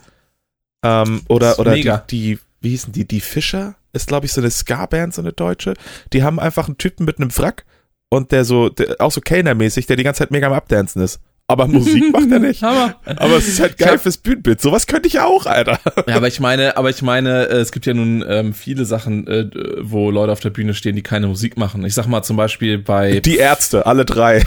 Ähm, 0.84 1.22
oder 1.28 1.60
oder 1.60 1.74
die, 1.74 1.92
die, 2.10 2.40
wie 2.62 2.70
hießen 2.70 2.94
die? 2.94 3.06
Die 3.06 3.22
Fischer 3.22 3.76
ist, 3.94 4.08
glaube 4.08 4.26
ich, 4.26 4.34
so 4.34 4.42
eine 4.42 4.52
Ska-Band, 4.52 5.14
so 5.14 5.22
eine 5.22 5.34
deutsche. 5.34 5.74
Die 6.14 6.24
haben 6.24 6.40
einfach 6.40 6.68
einen 6.68 6.78
Typen 6.78 7.06
mit 7.06 7.20
einem 7.20 7.36
Wrack 7.38 7.66
und 8.10 8.32
der 8.32 8.46
so, 8.46 8.70
der, 8.70 8.96
auch 9.00 9.12
so 9.12 9.22
Kellner-mäßig, 9.22 9.88
der 9.88 9.96
die 9.96 10.04
ganze 10.04 10.20
Zeit 10.20 10.32
mega 10.32 10.48
am 10.48 10.54
Abdancen 10.54 11.02
ist. 11.02 11.20
Aber 11.50 11.66
Musik 11.68 12.14
macht 12.14 12.32
er 12.32 12.38
nicht. 12.38 12.62
Hammer. 12.62 12.96
Aber 13.06 13.38
es 13.38 13.48
ist 13.48 13.60
halt 13.60 13.76
geil 13.80 13.98
fürs 13.98 14.18
Bühnenbild. 14.18 14.62
Sowas 14.62 14.86
könnte 14.86 15.08
ich 15.08 15.20
auch, 15.20 15.48
Alter. 15.48 15.80
Ja, 16.08 16.16
aber 16.16 16.28
ich 16.28 16.40
meine, 16.40 16.78
aber 16.78 16.92
ich 16.92 17.02
meine, 17.02 17.48
äh, 17.48 17.58
es 17.58 17.72
gibt 17.72 17.88
ja 17.88 17.96
nun 17.96 18.24
ähm, 18.28 18.54
viele 18.54 18.86
Sachen, 18.86 19.26
äh, 19.26 19.50
wo 19.82 20.12
Leute 20.12 20.32
auf 20.32 20.42
der 20.42 20.52
Bühne 20.52 20.76
stehen, 20.76 20.96
die 20.96 21.02
keine 21.02 21.26
Musik 21.26 21.58
machen. 21.58 21.84
Ich 21.86 21.96
sag 21.96 22.06
mal 22.06 22.22
zum 22.22 22.38
Beispiel 22.38 22.78
bei 22.78 23.20
Die 23.20 23.38
Ärzte, 23.38 23.88
alle 23.88 24.06
drei. 24.06 24.44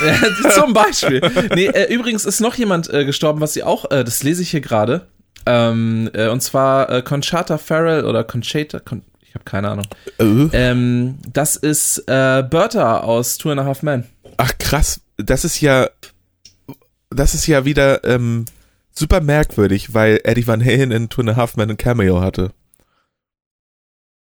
zum 0.54 0.72
Beispiel. 0.72 1.20
Nee, 1.54 1.66
äh, 1.66 1.92
übrigens 1.92 2.24
ist 2.24 2.40
noch 2.40 2.54
jemand 2.54 2.88
äh, 2.88 3.04
gestorben, 3.04 3.42
was 3.42 3.52
sie 3.52 3.62
auch, 3.62 3.90
äh, 3.90 4.02
das 4.02 4.22
lese 4.22 4.40
ich 4.40 4.50
hier 4.50 4.62
gerade. 4.62 5.08
Ähm, 5.44 6.08
äh, 6.14 6.28
und 6.28 6.42
zwar 6.42 6.90
äh, 6.90 7.02
Conchata 7.02 7.58
Farrell 7.58 8.06
oder 8.06 8.24
Conchata, 8.24 8.80
Con 8.80 9.02
ich 9.20 9.34
habe 9.34 9.44
keine 9.44 9.68
Ahnung. 9.68 9.86
Äh. 10.18 10.48
Ähm, 10.54 11.18
das 11.30 11.56
ist 11.56 11.98
äh, 12.06 12.42
Bertha 12.48 13.00
aus 13.00 13.36
Two 13.36 13.50
and 13.50 13.60
a 13.60 13.66
Half 13.66 13.82
Men. 13.82 14.04
Ach 14.38 14.52
krass, 14.58 15.02
das 15.18 15.44
ist 15.44 15.60
ja, 15.60 15.88
das 17.16 17.34
ist 17.34 17.46
ja 17.46 17.64
wieder 17.64 18.04
ähm, 18.04 18.44
super 18.92 19.20
merkwürdig, 19.20 19.94
weil 19.94 20.20
Eddie 20.24 20.46
Van 20.46 20.64
Halen 20.64 20.90
in 20.90 21.08
Two 21.08 21.22
and 21.22 21.30
a 21.30 21.36
Half 21.36 21.56
Men 21.56 21.70
ein 21.70 21.76
Cameo 21.76 22.20
hatte. 22.20 22.52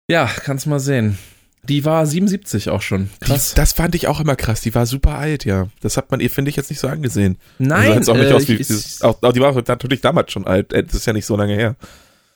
Ja, 0.08 0.26
kannst 0.26 0.66
mal 0.66 0.80
sehen. 0.80 1.18
Die 1.64 1.84
war 1.84 2.06
77 2.06 2.70
auch 2.70 2.80
schon. 2.82 3.10
Krass. 3.20 3.50
Die, 3.50 3.54
das 3.56 3.72
fand 3.72 3.96
ich 3.96 4.06
auch 4.06 4.20
immer 4.20 4.36
krass. 4.36 4.60
Die 4.60 4.72
war 4.74 4.86
super 4.86 5.18
alt, 5.18 5.44
ja. 5.44 5.66
Das 5.80 5.96
hat 5.96 6.12
man 6.12 6.20
ihr, 6.20 6.30
finde 6.30 6.48
ich, 6.50 6.56
jetzt 6.56 6.70
nicht 6.70 6.78
so 6.78 6.86
angesehen. 6.86 7.38
Nein, 7.58 7.92
also, 7.92 8.12
auch 8.12 8.16
nicht 8.16 8.30
äh, 8.30 8.34
aus 8.34 8.46
wie, 8.48 8.54
ich- 8.54 9.02
auch, 9.02 9.20
auch, 9.20 9.32
die 9.32 9.40
war 9.40 9.52
natürlich 9.52 10.00
damals 10.00 10.30
schon 10.30 10.46
alt. 10.46 10.72
Äh, 10.72 10.84
Das 10.84 10.94
ist 10.94 11.06
ja 11.06 11.12
nicht 11.12 11.26
so 11.26 11.36
lange 11.36 11.54
her. 11.56 11.74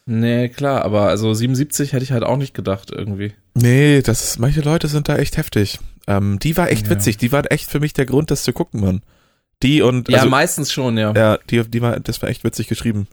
Nee, 0.07 0.49
klar, 0.49 0.83
aber 0.85 1.03
also 1.09 1.33
77 1.33 1.93
hätte 1.93 2.03
ich 2.03 2.11
halt 2.11 2.25
auch 2.25 2.39
nicht 2.39 2.55
gedacht 2.55 2.91
irgendwie. 2.91 3.33
Nee, 3.55 4.03
das 4.03 4.25
ist, 4.25 4.39
manche 4.41 4.63
Leute 4.63 4.89
sind 4.89 5.09
da 5.09 5.17
echt 5.17 5.37
heftig. 5.37 5.79
Ähm, 6.09 6.41
die 6.41 6.57
war 6.57 6.69
echt 6.71 6.87
Ja. 6.87 6.91
witzig. 6.97 7.17
Die 7.19 7.31
war 7.31 7.45
echt 7.53 7.71
für 7.71 7.79
mich 7.79 7.93
der 7.93 8.07
Grund, 8.07 8.33
das 8.33 8.43
zu 8.43 8.53
gucken, 8.53 8.81
Mann. 8.81 9.03
Die 9.62 9.83
und, 9.83 10.09
Ja, 10.09 10.18
also, 10.18 10.31
meistens 10.31 10.73
schon, 10.73 10.96
ja. 10.96 11.12
ja, 11.12 11.38
die, 11.51 11.62
die 11.68 11.83
war, 11.83 12.01
das 12.01 12.23
war 12.23 12.29
echt 12.29 12.44
witzig 12.44 12.68
geschrieben. 12.68 13.07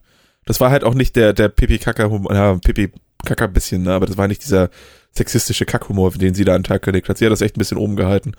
Das 0.45 0.59
war 0.61 0.71
halt 0.71 0.83
auch 0.83 0.93
nicht 0.93 1.15
der, 1.15 1.33
der 1.33 1.49
Pipi-Kaka-Humor, 1.49 2.33
ja, 2.33 2.53
Pipi-Kaka 2.55 3.45
ein 3.45 3.53
bisschen, 3.53 3.83
ne, 3.83 3.93
aber 3.93 4.05
das 4.05 4.17
war 4.17 4.27
nicht 4.29 4.43
dieser 4.43 4.69
sexistische 5.11 5.65
Kackhumor, 5.65 6.11
den 6.11 6.33
sie 6.35 6.45
da 6.45 6.53
an 6.55 6.61
den 6.61 6.67
Tag 6.67 6.83
gelegt 6.83 7.09
hat. 7.09 7.17
Sie 7.17 7.25
hat 7.25 7.31
das 7.33 7.41
echt 7.41 7.57
ein 7.57 7.59
bisschen 7.59 7.77
oben 7.77 7.95
gehalten. 7.95 8.33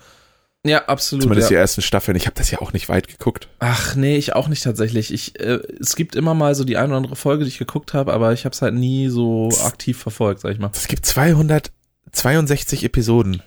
Ja, 0.65 0.85
absolut. 0.87 1.23
Zumindest 1.23 1.49
die 1.49 1.53
Ja. 1.53 1.59
ersten 1.61 1.81
Staffeln. 1.81 2.17
Ich 2.17 2.25
habe 2.25 2.35
das 2.35 2.51
ja 2.51 2.59
auch 2.59 2.73
nicht 2.73 2.89
weit 2.89 3.07
geguckt. 3.07 3.47
Ach 3.59 3.95
nee, 3.95 4.17
ich 4.17 4.33
auch 4.33 4.47
nicht 4.49 4.63
tatsächlich. 4.63 5.13
Ich, 5.13 5.39
äh, 5.39 5.59
es 5.79 5.95
gibt 5.95 6.15
immer 6.15 6.33
mal 6.33 6.53
so 6.55 6.63
die 6.65 6.75
eine 6.77 6.87
oder 6.87 6.97
andere 6.97 7.15
Folge, 7.15 7.43
die 7.45 7.49
ich 7.49 7.59
geguckt 7.59 7.93
habe, 7.93 8.11
aber 8.11 8.33
ich 8.33 8.43
habe 8.45 8.53
es 8.53 8.61
halt 8.61 8.73
nie 8.73 9.07
so 9.09 9.49
aktiv 9.63 9.97
verfolgt, 9.97 10.41
sag 10.41 10.51
ich 10.51 10.59
mal. 10.59 10.71
Es 10.73 10.87
gibt 10.87 11.05
262 11.05 12.83
Episoden. 12.83 13.41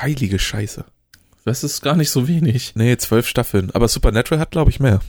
Heilige 0.00 0.38
Scheiße. 0.38 0.84
Das 1.48 1.64
ist 1.64 1.82
gar 1.82 1.96
nicht 1.96 2.10
so 2.10 2.28
wenig. 2.28 2.74
Nee, 2.76 2.96
zwölf 2.98 3.26
Staffeln. 3.26 3.70
Aber 3.72 3.88
Supernatural 3.88 4.40
hat, 4.40 4.50
glaube 4.50 4.70
ich, 4.70 4.80
mehr. 4.80 5.00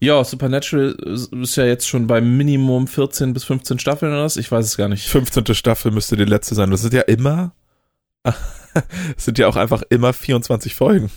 Ja, 0.00 0.22
Supernatural 0.22 0.92
ist 0.92 1.56
ja 1.56 1.64
jetzt 1.64 1.88
schon 1.88 2.06
bei 2.06 2.20
Minimum 2.20 2.86
14 2.86 3.34
bis 3.34 3.42
15 3.44 3.80
Staffeln 3.80 4.12
oder 4.12 4.22
was? 4.22 4.36
Ich 4.36 4.50
weiß 4.50 4.64
es 4.64 4.76
gar 4.76 4.88
nicht. 4.88 5.08
15. 5.08 5.54
Staffel 5.54 5.90
müsste 5.90 6.16
die 6.16 6.24
letzte 6.24 6.54
sein. 6.54 6.70
Das 6.70 6.82
sind 6.82 6.94
ja 6.94 7.02
immer, 7.02 7.52
sind 9.16 9.38
ja 9.38 9.48
auch 9.48 9.56
einfach 9.56 9.82
immer 9.90 10.12
24 10.12 10.76
Folgen. 10.76 11.10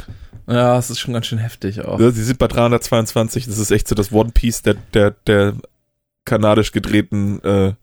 Ja, 0.47 0.79
es 0.79 0.89
ist 0.89 0.99
schon 0.99 1.13
ganz 1.13 1.27
schön 1.27 1.37
heftig 1.37 1.85
auch. 1.85 1.99
Sie 1.99 2.23
sind 2.23 2.39
bei 2.39 2.47
322. 2.47 3.45
Das 3.45 3.59
ist 3.59 3.69
echt 3.69 3.87
so 3.87 3.93
das 3.93 4.11
One 4.11 4.31
Piece 4.31 4.63
der, 4.63 4.73
der, 4.95 5.11
der 5.27 5.53
kanadisch 6.25 6.71
gedrehten 6.71 7.39
äh, 7.43 7.73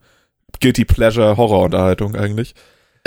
Guilty 0.59 0.83
Pleasure 0.83 1.37
Horrorunterhaltung 1.37 2.15
eigentlich. 2.15 2.55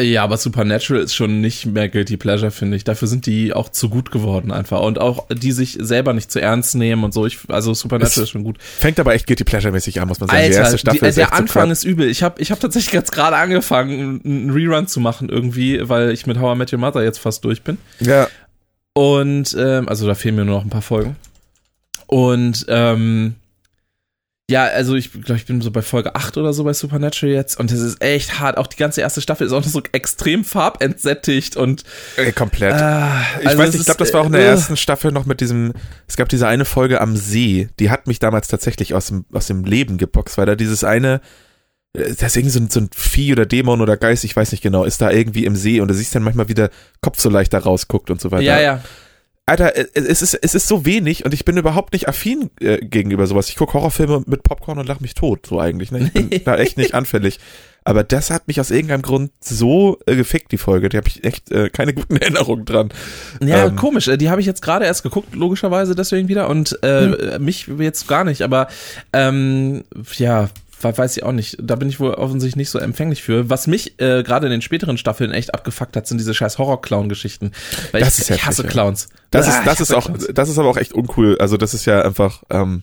Ja, 0.01 0.25
aber 0.25 0.39
Supernatural 0.39 1.03
ist 1.03 1.15
schon 1.15 1.43
nicht 1.43 1.67
mehr 1.67 1.89
Guilty 1.89 2.17
Pleasure, 2.17 2.51
finde 2.51 2.77
ich. 2.77 2.85
Dafür 2.85 3.09
sind 3.09 3.27
die 3.27 3.53
auch 3.53 3.69
zu 3.69 3.91
gut 3.91 4.11
geworden 4.11 4.51
einfach. 4.51 4.81
Und 4.81 4.99
auch 4.99 5.27
die 5.31 5.53
sich 5.53 5.77
selber 5.81 6.15
nicht 6.15 6.33
zu 6.33 6.41
ernst 6.41 6.75
nehmen 6.75 7.05
und 7.05 7.13
so. 7.13 7.27
Ich, 7.27 7.39
also 7.49 7.75
Supernatural 7.75 8.11
Es 8.11 8.17
ist 8.17 8.31
schon 8.31 8.43
gut. 8.43 8.57
Fängt 8.61 8.99
aber 8.99 9.15
echt 9.15 9.27
Guilty 9.27 9.45
Pleasure 9.45 9.71
mäßig 9.73 10.01
an, 10.01 10.09
muss 10.09 10.19
man 10.19 10.31
sagen. 10.31 10.41
die 10.41 10.47
Alter, 10.47 10.61
erste 10.61 10.79
Staffel 10.79 11.01
die, 11.01 11.07
ist 11.07 11.19
der 11.19 11.35
Anfang 11.35 11.71
ist 11.71 11.85
übel. 11.85 12.09
Ich 12.09 12.23
habe 12.23 12.41
ich 12.41 12.51
hab 12.51 12.59
tatsächlich 12.59 12.95
jetzt 12.95 13.13
gerade 13.13 13.37
angefangen, 13.37 14.23
einen 14.25 14.51
Rerun 14.51 14.87
zu 14.87 14.99
machen 14.99 15.29
irgendwie, 15.29 15.87
weil 15.89 16.11
ich 16.11 16.27
mit 16.27 16.39
How 16.41 16.55
I 16.55 16.59
Met 16.59 16.73
Your 16.73 16.79
Mother 16.79 17.03
jetzt 17.03 17.19
fast 17.19 17.45
durch 17.45 17.63
bin. 17.63 17.77
Ja, 18.01 18.29
Und, 18.95 19.55
ähm, 19.59 19.89
also 19.89 20.07
da 20.07 20.15
fehlen 20.15 20.37
mir 20.37 20.45
nur 20.45 20.57
noch 20.57 20.65
ein 20.65 20.71
paar 20.71 20.83
Folgen. 20.83 21.17
Und, 22.07 22.65
ähm, 22.69 23.35
ja, 24.51 24.65
also 24.65 24.97
ich 24.97 25.13
glaube, 25.13 25.37
ich 25.37 25.47
bin 25.47 25.61
so 25.63 25.71
bei 25.71 25.83
Folge 25.83 26.15
8 26.15 26.37
oder 26.37 26.53
so 26.53 26.65
bei 26.65 26.73
Supernatural 26.75 27.35
jetzt 27.35 27.59
und 27.59 27.71
das 27.71 27.81
ist 27.81 28.03
echt 28.03 28.39
hart. 28.41 28.59
Auch 28.59 28.67
die 28.67 28.77
ganze 28.77 29.01
erste 29.01 29.21
Staffel 29.21 29.47
ist 29.47 29.53
auch 29.53 29.65
noch 29.65 29.71
so 29.71 29.83
extrem 29.93 30.45
farbentsättigt 30.45 31.57
und 31.57 31.85
äh, 32.17 32.33
komplett. 32.33 32.75
ah, 32.75 33.25
Ich 33.41 33.47
also 33.47 33.59
weiß 33.59 33.69
es 33.69 33.75
nicht, 33.75 33.81
ich 33.81 33.87
glaube, 33.87 33.99
das 34.01 34.13
war 34.13 34.21
auch 34.23 34.27
in 34.27 34.33
der 34.33 34.43
äh, 34.43 34.47
ersten 34.49 34.77
Staffel 34.77 35.13
noch 35.13 35.27
mit 35.27 35.41
diesem, 35.41 35.73
es 36.07 36.17
gab 36.17 36.29
diese 36.29 36.49
eine 36.49 36.65
Folge 36.65 37.01
am 37.01 37.17
See, 37.17 37.69
die 37.79 37.91
hat 37.91 38.07
mich 38.07 38.19
damals 38.19 38.49
tatsächlich 38.49 38.95
aus 38.95 39.07
dem, 39.07 39.25
aus 39.33 39.47
dem 39.47 39.65
Leben 39.65 39.97
geboxt, 39.97 40.37
weil 40.37 40.47
da 40.47 40.55
dieses 40.55 40.85
eine, 40.85 41.21
äh, 41.97 42.09
das 42.09 42.23
ist 42.23 42.37
irgendwie 42.37 42.51
so 42.53 42.61
ein, 42.61 42.69
so 42.69 42.81
ein 42.81 42.91
Vieh 42.95 43.33
oder 43.33 43.47
Dämon 43.47 43.81
oder 43.81 43.97
Geist, 43.97 44.25
ich 44.25 44.37
weiß 44.37 44.51
nicht 44.53 44.63
genau, 44.63 44.85
ist 44.85 45.01
da 45.01 45.11
irgendwie 45.11 45.47
im 45.47 45.57
See 45.57 45.81
und 45.81 45.89
du 45.89 45.95
siehst 45.95 46.15
dann 46.15 46.25
manchmal, 46.25 46.49
wie 46.49 46.55
der 46.55 46.71
Kopf 47.01 47.21
so 47.21 47.31
leicht 47.31 47.55
da 47.55 47.59
rausguckt 47.59 48.11
und 48.11 48.21
so 48.21 48.31
weiter. 48.33 48.43
Ja, 48.43 48.61
ja. 48.61 48.83
Alter, 49.45 49.77
äh, 49.77 49.87
es 49.95 50.23
ist, 50.23 50.35
es 50.35 50.55
ist 50.55 50.69
so 50.69 50.85
wenig 50.85 51.25
und 51.25 51.35
ich 51.35 51.45
bin 51.45 51.57
überhaupt 51.57 51.93
nicht 51.93 52.09
affin 52.09 52.51
äh, 52.61 52.79
gegenüber 52.79 53.27
sowas. 53.27 53.49
Ich 53.49 53.57
gucke 53.57 53.75
Horrorfilme 53.75 54.23
mit 54.27 54.45
Popcorn 54.45 54.79
und 54.79 54.87
lach 54.89 55.01
mich 55.01 55.15
tot, 55.15 55.47
so 55.47 55.59
eigentlich. 55.61 55.91
Ne? 55.91 56.05
Ich 56.05 56.13
bin 56.13 56.31
da 56.45 56.57
echt 56.57 56.77
nicht 56.77 56.95
anfällig. 56.95 57.41
Aber 57.85 58.05
das 58.05 58.31
hat 58.31 58.47
mich 58.47 58.61
aus 58.61 58.71
irgendeinem 58.71 59.03
Grund 59.03 59.33
so 59.41 59.99
äh, 60.07 60.15
gefickt, 60.15 60.53
die 60.53 60.59
Folge. 60.59 60.89
Die 60.89 60.97
habe 60.97 61.09
ich 61.09 61.25
echt 61.25 61.51
äh, 61.51 61.69
keine 61.71 61.93
guten 61.93 62.17
Erinnerungen 62.21 62.65
dran. 62.65 62.91
Ja, 63.41 63.67
Ähm. 63.67 63.75
komisch. 63.75 64.07
äh, 64.07 64.17
Die 64.17 64.31
habe 64.31 64.41
ich 64.41 64.47
jetzt 64.47 64.63
gerade 64.63 64.85
erst 64.85 65.03
geguckt, 65.03 65.35
logischerweise 65.35 65.97
deswegen 65.97 66.29
wieder. 66.29 66.49
Und 66.49 66.79
äh, 66.85 67.41
mich 67.41 67.67
jetzt 67.79 68.07
gar 68.07 68.23
nicht, 68.23 68.43
aber 68.43 68.69
ähm, 69.13 69.83
ja, 70.19 70.49
weiß 70.83 71.17
ich 71.17 71.23
auch 71.23 71.33
nicht. 71.33 71.57
Da 71.61 71.77
bin 71.77 71.89
ich 71.89 72.01
wohl 72.01 72.15
offensichtlich 72.15 72.57
nicht 72.57 72.71
so 72.71 72.79
empfänglich 72.79 73.23
für. 73.23 73.49
Was 73.51 73.67
mich 73.67 74.01
äh, 74.01 74.23
gerade 74.23 74.47
in 74.47 74.51
den 74.53 74.63
späteren 74.63 74.99
Staffeln 74.99 75.33
echt 75.33 75.55
abgefuckt 75.55 75.97
hat, 75.97 76.07
sind 76.07 76.19
diese 76.19 76.35
scheiß 76.35 76.59
Horror-Clown-Geschichten. 76.59 77.53
Weil 77.93 78.01
Das 78.03 78.19
ich, 78.19 78.29
ist 78.29 78.37
ich 78.37 78.47
hasse. 78.47 78.65
Clowns. 78.65 79.09
Das 79.31 79.47
Ah, 79.49 79.59
ist, 79.59 79.67
das 79.67 79.81
ist 79.81 79.95
auch, 79.95 80.07
Clowns. 80.07 80.29
das 80.33 80.49
ist 80.49 80.59
aber 80.59 80.69
auch 80.69 80.77
echt 80.77 80.93
uncool. 80.93 81.39
Also 81.39 81.57
das 81.57 81.75
ist 81.75 81.85
ja 81.87 82.03
einfach, 82.03 82.43
ähm, 82.51 82.83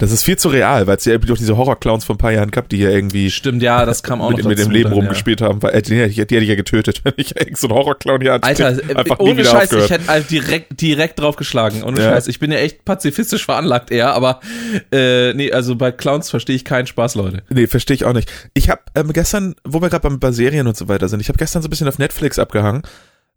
das 0.00 0.12
ist 0.12 0.24
viel 0.24 0.38
zu 0.38 0.48
real, 0.48 0.86
weil 0.86 0.96
es 0.96 1.04
ja 1.06 1.18
durch 1.18 1.40
diese 1.40 1.56
Horror-Clowns 1.56 2.04
vor 2.04 2.14
ein 2.14 2.18
paar 2.18 2.30
Jahren 2.30 2.52
gab, 2.52 2.68
die 2.68 2.78
ja 2.78 2.88
irgendwie 2.88 3.32
Stimmt, 3.32 3.64
ja, 3.64 3.84
das 3.84 4.04
kam 4.04 4.20
auch 4.20 4.30
mit, 4.30 4.38
noch 4.38 4.48
mit 4.48 4.60
dem 4.60 4.70
Leben 4.70 4.90
dann, 4.90 4.92
ja. 4.92 4.98
rumgespielt 5.00 5.40
haben. 5.40 5.60
Weil, 5.60 5.74
äh, 5.74 5.82
die, 5.82 5.90
die, 5.90 6.14
die 6.14 6.20
hätte 6.20 6.36
ich 6.36 6.48
ja 6.48 6.54
getötet, 6.54 7.00
wenn 7.04 7.14
ich 7.16 7.34
so 7.54 7.66
einen 7.66 7.76
Horror-Clown 7.76 8.20
hier 8.20 8.34
hatte. 8.34 8.46
Alter, 8.46 8.90
äh, 8.90 8.94
einfach 8.94 9.18
ohne 9.18 9.44
Scheiß, 9.44 9.64
aufgehört. 9.64 9.84
ich 9.86 9.90
hätte 9.90 10.06
halt 10.06 10.30
direkt, 10.30 10.80
direkt 10.80 11.18
draufgeschlagen. 11.18 11.82
Ohne 11.82 12.00
Ja. 12.00 12.10
Scheiß. 12.12 12.28
Ich 12.28 12.38
bin 12.38 12.52
ja 12.52 12.58
echt 12.58 12.84
pazifistisch 12.84 13.44
veranlagt 13.44 13.90
eher, 13.90 14.14
aber 14.14 14.38
äh, 14.92 15.34
nee, 15.34 15.50
also 15.50 15.74
bei 15.74 15.90
Clowns 15.90 16.30
verstehe 16.30 16.54
ich 16.54 16.64
keinen 16.64 16.86
Spaß, 16.86 17.16
Leute. 17.16 17.42
Nee, 17.50 17.66
verstehe 17.66 17.96
ich 17.96 18.04
auch 18.04 18.12
nicht. 18.12 18.30
Ich 18.54 18.70
habe 18.70 18.82
ähm, 18.94 19.12
gestern, 19.12 19.56
wo 19.64 19.82
wir 19.82 19.88
gerade 19.90 20.08
bei 20.16 20.30
Serien 20.30 20.68
und 20.68 20.76
so 20.76 20.86
weiter 20.86 21.08
sind, 21.08 21.18
ich 21.18 21.28
habe 21.28 21.38
gestern 21.38 21.60
so 21.60 21.66
ein 21.66 21.70
bisschen 21.70 21.88
auf 21.88 21.98
Netflix 21.98 22.38
abgehangen. 22.38 22.82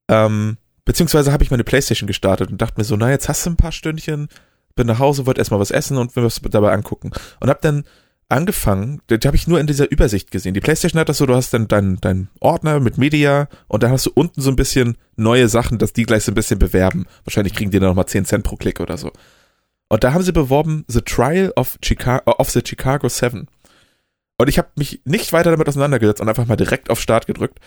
Ähm, 0.08 0.58
beziehungsweise 0.86 1.32
habe 1.32 1.44
ich 1.44 1.50
meine 1.50 1.64
Playstation 1.64 2.06
gestartet 2.06 2.52
und 2.52 2.62
dachte 2.62 2.76
mir 2.78 2.84
so, 2.84 2.96
na, 2.98 3.10
jetzt 3.10 3.30
hast 3.30 3.48
du 3.48 3.50
ein 3.50 3.58
paar 3.58 3.72
Stündchen, 3.72 4.28
bin 4.76 4.88
nach 4.88 5.00
Hause, 5.00 5.26
wollte 5.26 5.40
erstmal 5.40 5.60
was 5.60 5.72
essen 5.72 5.98
und 5.98 6.16
will 6.16 6.24
was 6.24 6.42
dabei 6.42 6.72
angucken. 6.72 7.12
Und 7.40 7.50
habe 7.50 7.60
dann 7.62 7.84
angefangen, 8.30 9.02
die 9.10 9.16
habe 9.28 9.36
ich 9.36 9.48
nur 9.48 9.60
in 9.60 9.68
dieser 9.68 9.92
Übersicht 9.92 10.32
gesehen. 10.32 10.54
Die 10.54 10.62
Playstation 10.62 11.00
hat 11.00 11.10
das 11.10 11.18
so, 11.18 11.26
du 11.26 11.36
hast 11.36 11.54
dann 11.54 11.68
deinen 11.68 12.00
dein 12.00 12.30
Ordner 12.40 12.80
mit 12.80 12.98
Media 12.98 13.50
und 13.68 13.84
dann 13.84 13.92
hast 13.92 14.06
du 14.06 14.12
unten 14.14 14.42
so 14.42 14.50
ein 14.50 14.56
bisschen 14.56 14.98
neue 15.18 15.50
Sachen, 15.50 15.78
dass 15.78 15.94
die 15.94 16.04
gleich 16.04 16.24
so 16.24 16.32
ein 16.32 16.36
bisschen 16.36 16.58
bewerben. 16.58 17.06
Wahrscheinlich 17.26 17.54
kriegen 17.54 17.72
die 17.72 17.80
dann 17.80 17.90
nochmal 17.90 18.06
10 18.06 18.26
Cent 18.26 18.44
pro 18.44 18.56
Klick 18.56 18.80
oder 18.80 18.98
so. 18.98 19.12
Und 19.90 20.06
da 20.06 20.14
haben 20.14 20.24
sie 20.24 20.32
beworben 20.32 20.86
The 20.88 21.02
Trial 21.02 21.52
of, 21.58 21.78
Chicago, 21.84 22.32
of 22.40 22.50
the 22.50 22.62
Chicago 22.66 23.10
Seven. 23.10 23.48
Und 24.38 24.48
ich 24.48 24.58
habe 24.58 24.70
mich 24.76 25.02
nicht 25.04 25.34
weiter 25.34 25.52
damit 25.52 25.68
auseinandergesetzt 25.68 26.22
und 26.22 26.30
einfach 26.30 26.48
mal 26.48 26.56
direkt 26.56 26.90
auf 26.90 27.02
Start 27.02 27.28
gedrückt. 27.28 27.60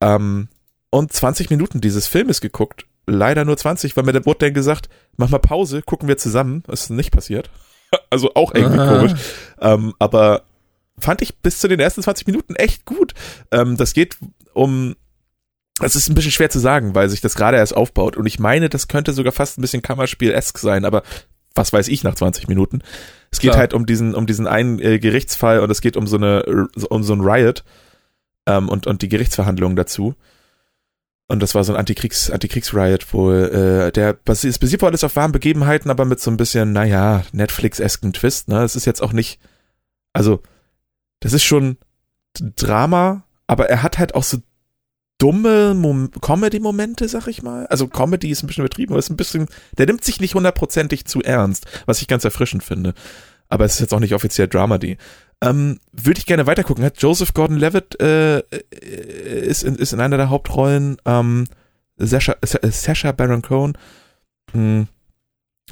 Ähm, 0.00 0.48
und 0.90 1.12
20 1.12 1.50
Minuten 1.50 1.80
dieses 1.80 2.08
Filmes 2.08 2.40
geguckt. 2.40 2.86
Leider 3.10 3.44
nur 3.44 3.56
20, 3.56 3.96
weil 3.96 4.04
mir 4.04 4.12
der 4.12 4.26
wurde 4.26 4.46
dann 4.46 4.54
gesagt, 4.54 4.88
mach 5.16 5.30
mal 5.30 5.38
Pause, 5.38 5.82
gucken 5.82 6.08
wir 6.08 6.16
zusammen. 6.16 6.62
Ist 6.68 6.90
nicht 6.90 7.12
passiert. 7.12 7.50
Also 8.08 8.34
auch 8.34 8.54
irgendwie 8.54 8.78
Aha. 8.78 8.98
komisch. 8.98 9.12
Ähm, 9.60 9.94
aber 9.98 10.42
fand 10.96 11.22
ich 11.22 11.38
bis 11.38 11.58
zu 11.58 11.66
den 11.66 11.80
ersten 11.80 12.04
20 12.04 12.24
Minuten 12.28 12.54
echt 12.54 12.84
gut. 12.84 13.14
Ähm, 13.50 13.76
das 13.76 13.94
geht 13.94 14.16
um. 14.52 14.94
Das 15.80 15.96
ist 15.96 16.08
ein 16.08 16.14
bisschen 16.14 16.30
schwer 16.30 16.50
zu 16.50 16.60
sagen, 16.60 16.94
weil 16.94 17.08
sich 17.08 17.20
das 17.20 17.34
gerade 17.34 17.56
erst 17.56 17.76
aufbaut. 17.76 18.16
Und 18.16 18.26
ich 18.26 18.38
meine, 18.38 18.68
das 18.68 18.86
könnte 18.86 19.12
sogar 19.12 19.32
fast 19.32 19.58
ein 19.58 19.62
bisschen 19.62 19.82
Kammerspiel-esk 19.82 20.58
sein, 20.58 20.84
aber 20.84 21.02
was 21.54 21.72
weiß 21.72 21.88
ich 21.88 22.04
nach 22.04 22.14
20 22.14 22.48
Minuten. 22.48 22.82
Es 23.30 23.40
geht 23.40 23.50
Klar. 23.50 23.60
halt 23.60 23.74
um 23.74 23.86
diesen, 23.86 24.14
um 24.14 24.26
diesen 24.26 24.46
einen 24.46 24.78
äh, 24.78 24.98
Gerichtsfall 24.98 25.60
und 25.60 25.70
es 25.70 25.80
geht 25.80 25.96
um 25.96 26.06
so 26.06 26.16
eine, 26.16 26.68
um 26.90 27.02
so 27.02 27.12
ein 27.12 27.20
Riot 27.20 27.64
ähm, 28.46 28.68
und, 28.68 28.86
und 28.86 29.02
die 29.02 29.08
Gerichtsverhandlungen 29.08 29.76
dazu. 29.76 30.14
Und 31.30 31.38
das 31.38 31.54
war 31.54 31.62
so 31.62 31.72
ein 31.72 31.78
Antikriegs, 31.78 32.28
Antikriegs-Riot, 32.28 33.14
wo 33.14 33.30
äh, 33.30 33.92
der 33.92 34.14
basiert 34.14 34.82
wohl 34.82 34.88
alles 34.88 35.04
auf 35.04 35.14
wahren 35.14 35.30
Begebenheiten, 35.30 35.88
aber 35.88 36.04
mit 36.04 36.18
so 36.18 36.28
ein 36.28 36.36
bisschen, 36.36 36.72
naja, 36.72 37.22
Netflix-esken 37.30 38.12
Twist, 38.12 38.48
ne? 38.48 38.64
Es 38.64 38.74
ist 38.74 38.84
jetzt 38.84 39.00
auch 39.00 39.12
nicht, 39.12 39.38
also, 40.12 40.42
das 41.20 41.32
ist 41.32 41.44
schon 41.44 41.76
Drama, 42.34 43.22
aber 43.46 43.68
er 43.68 43.84
hat 43.84 44.00
halt 44.00 44.16
auch 44.16 44.24
so 44.24 44.38
dumme 45.18 45.74
Mom 45.74 46.10
Comedy-Momente, 46.20 47.06
sag 47.06 47.28
ich 47.28 47.44
mal. 47.44 47.64
Also 47.68 47.86
Comedy 47.86 48.30
ist 48.30 48.42
ein 48.42 48.48
bisschen 48.48 48.64
übertrieben, 48.64 48.92
aber 48.92 48.98
ist 48.98 49.10
ein 49.10 49.16
bisschen, 49.16 49.46
der 49.78 49.86
nimmt 49.86 50.02
sich 50.02 50.20
nicht 50.20 50.34
hundertprozentig 50.34 51.04
zu 51.04 51.22
ernst, 51.22 51.64
was 51.86 52.02
ich 52.02 52.08
ganz 52.08 52.24
erfrischend 52.24 52.64
finde. 52.64 52.92
Aber 53.48 53.64
es 53.64 53.74
ist 53.74 53.80
jetzt 53.80 53.94
auch 53.94 54.00
nicht 54.00 54.14
offiziell 54.14 54.48
Dramedy. 54.48 54.98
Ähm, 55.42 55.78
Würde 55.92 56.18
ich 56.18 56.26
gerne 56.26 56.46
weitergucken. 56.46 56.84
Hat 56.84 57.00
Joseph 57.00 57.32
Gordon-Levitt 57.34 58.00
äh, 58.00 58.38
äh, 58.38 58.42
ist, 59.46 59.62
in, 59.62 59.76
ist 59.76 59.92
in 59.92 60.00
einer 60.00 60.16
der 60.16 60.30
Hauptrollen. 60.30 60.98
Ähm, 61.06 61.46
Sasha, 61.96 62.36
Sa- 62.44 62.58
Sacha 62.70 63.12
Baron 63.12 63.42
Cohen. 63.42 63.76
Mm. 64.52 64.82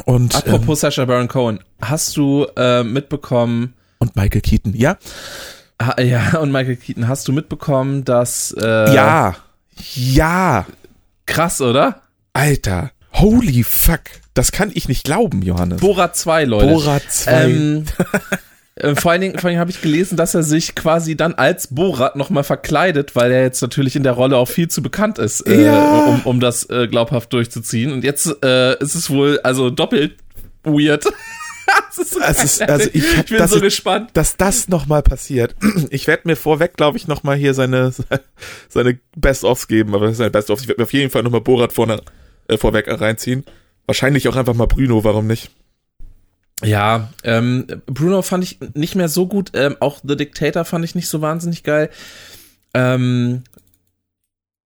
Und, 0.05 0.35
ähm, 0.35 0.41
Apropos 0.55 0.81
Sacha 0.81 1.05
Baron 1.05 1.29
Cohen, 1.29 1.61
hast 1.81 2.17
du 2.17 2.47
äh, 2.57 2.85
mitbekommen, 2.85 3.75
und 3.99 4.15
Michael 4.15 4.43
Keaton. 4.43 4.75
Ja? 4.75 4.97
ha, 5.83 6.01
ja, 6.01 6.39
und 6.41 6.53
Michael 6.53 6.77
Keaton, 6.77 7.09
hast 7.09 7.27
du 7.27 7.33
mitbekommen, 7.33 8.05
dass 8.05 8.55
äh, 8.59 8.95
ja. 8.95 9.35
Ja. 9.95 10.67
krass, 11.27 11.61
oder? 11.61 12.03
Alter. 12.33 12.93
Holy 13.15 13.65
fuck. 13.65 14.03
Das 14.35 14.53
kann 14.53 14.71
ich 14.73 14.87
nicht 14.89 15.03
glauben, 15.03 15.43
Johannes. 15.43 15.81
Borat 15.81 16.17
2, 16.17 16.45
Leute. 16.45 16.67
Borat 16.73 17.03
2. 17.11 17.45
Ähm, 17.45 17.85
äh, 18.81 18.95
vor 18.97 19.11
allen 19.13 19.21
Dingen, 19.21 19.35
vor 19.39 19.45
allen 19.45 19.53
Dingen 19.53 19.61
habe 19.61 19.71
ich 19.71 19.81
gelesen, 19.81 20.17
dass 20.17 20.35
er 20.35 20.43
sich 20.43 20.75
quasi 20.75 21.17
dann 21.17 21.35
als 21.35 21.67
Borat 21.69 22.17
nochmal 22.17 22.45
verkleidet, 22.45 23.15
weil 23.17 23.31
er 23.33 23.43
jetzt 23.43 23.61
natürlich 23.63 23.97
in 23.97 24.03
der 24.03 24.13
Rolle 24.13 24.37
auch 24.37 24.49
viel 24.49 24.69
zu 24.69 24.83
bekannt 24.83 25.19
ist, 25.19 25.41
äh, 25.47 25.65
Ja. 25.65 26.05
um, 26.07 26.21
um 26.25 26.41
das 26.41 26.69
äh, 26.71 26.87
glaubhaft 26.89 27.33
durchzuziehen. 27.33 27.93
Und 27.93 28.05
jetzt 28.05 28.27
äh, 28.45 28.79
ist 28.83 28.95
es 28.95 29.11
wohl 29.11 29.41
also 29.41 29.71
doppelt 29.71 30.17
weird. 30.65 31.05
so 31.93 32.21
Es 32.21 32.43
ist- 32.45 32.63
also 32.63 32.89
ich 32.93 33.17
hab- 33.17 33.27
bin 33.29 33.39
das 33.39 33.51
so 33.51 33.57
ist- 33.57 33.63
gespannt. 33.63 34.11
dass 34.15 34.37
das 34.37 34.69
nochmal 34.69 35.03
passiert. 35.03 35.55
Ich 35.91 36.07
werde 36.07 36.23
mir 36.27 36.37
vorweg, 36.37 36.77
glaube 36.77 36.97
ich, 36.99 37.07
nochmal 37.09 37.37
hier 37.37 37.55
seine, 37.55 37.93
seine 38.69 38.99
Best-ofs 39.17 39.69
geben, 39.69 39.95
aber 39.95 40.13
seine 40.15 40.31
Best-ofs. 40.31 40.63
Ich 40.63 40.69
werde 40.69 40.81
mir 40.81 40.85
auf 40.85 40.93
jeden 40.93 41.11
Fall 41.11 41.23
nochmal 41.23 41.41
Borat 41.41 41.73
vorne, 41.73 42.01
äh, 42.49 42.57
vorweg 42.57 42.87
reinziehen. 42.89 43.45
Wahrscheinlich 43.87 44.29
auch 44.29 44.37
einfach 44.37 44.55
mal 44.55 44.67
Bruno, 44.67 45.03
warum 45.05 45.27
nicht? 45.27 45.51
Ja, 46.65 47.13
ähm, 47.23 47.67
Bruno 47.87 48.23
fand 48.23 48.45
ich 48.45 48.59
nicht 48.75 48.95
mehr 48.95 49.09
so 49.09 49.27
gut. 49.27 49.51
Ähm, 49.55 49.77
auch 49.81 50.01
The 50.03 50.17
Dictator 50.17 50.65
fand 50.65 50.85
ich 50.85 50.95
nicht 50.95 51.09
so 51.09 51.21
wahnsinnig 51.21 51.63
geil. 51.63 51.91
Ähm, 52.75 53.45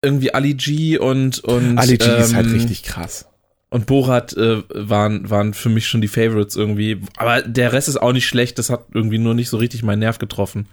irgendwie 0.01 0.33
Ali 0.33 0.53
G 0.53 0.97
und 0.97 1.39
und 1.39 1.77
Ali 1.77 1.97
G 1.97 2.05
ist 2.05 2.33
halt 2.35 2.47
ähm, 2.47 2.53
richtig 2.53 2.83
krass. 2.83 3.25
und 3.69 3.85
Borat 3.85 4.33
äh, 4.33 4.63
waren 4.69 5.29
waren 5.29 5.53
für 5.53 5.69
mich 5.69 5.87
schon 5.87 6.01
die 6.01 6.07
Favorites 6.07 6.55
irgendwie. 6.55 7.01
Aber 7.17 7.41
der 7.41 7.73
Rest 7.73 7.87
ist 7.87 8.01
auch 8.01 8.13
nicht 8.13 8.27
schlecht. 8.27 8.57
Das 8.59 8.69
hat 8.69 8.85
irgendwie 8.93 9.19
nur 9.19 9.33
nicht 9.33 9.49
so 9.49 9.57
richtig 9.57 9.83
meinen 9.83 9.99
Nerv 9.99 10.17
getroffen. 10.19 10.67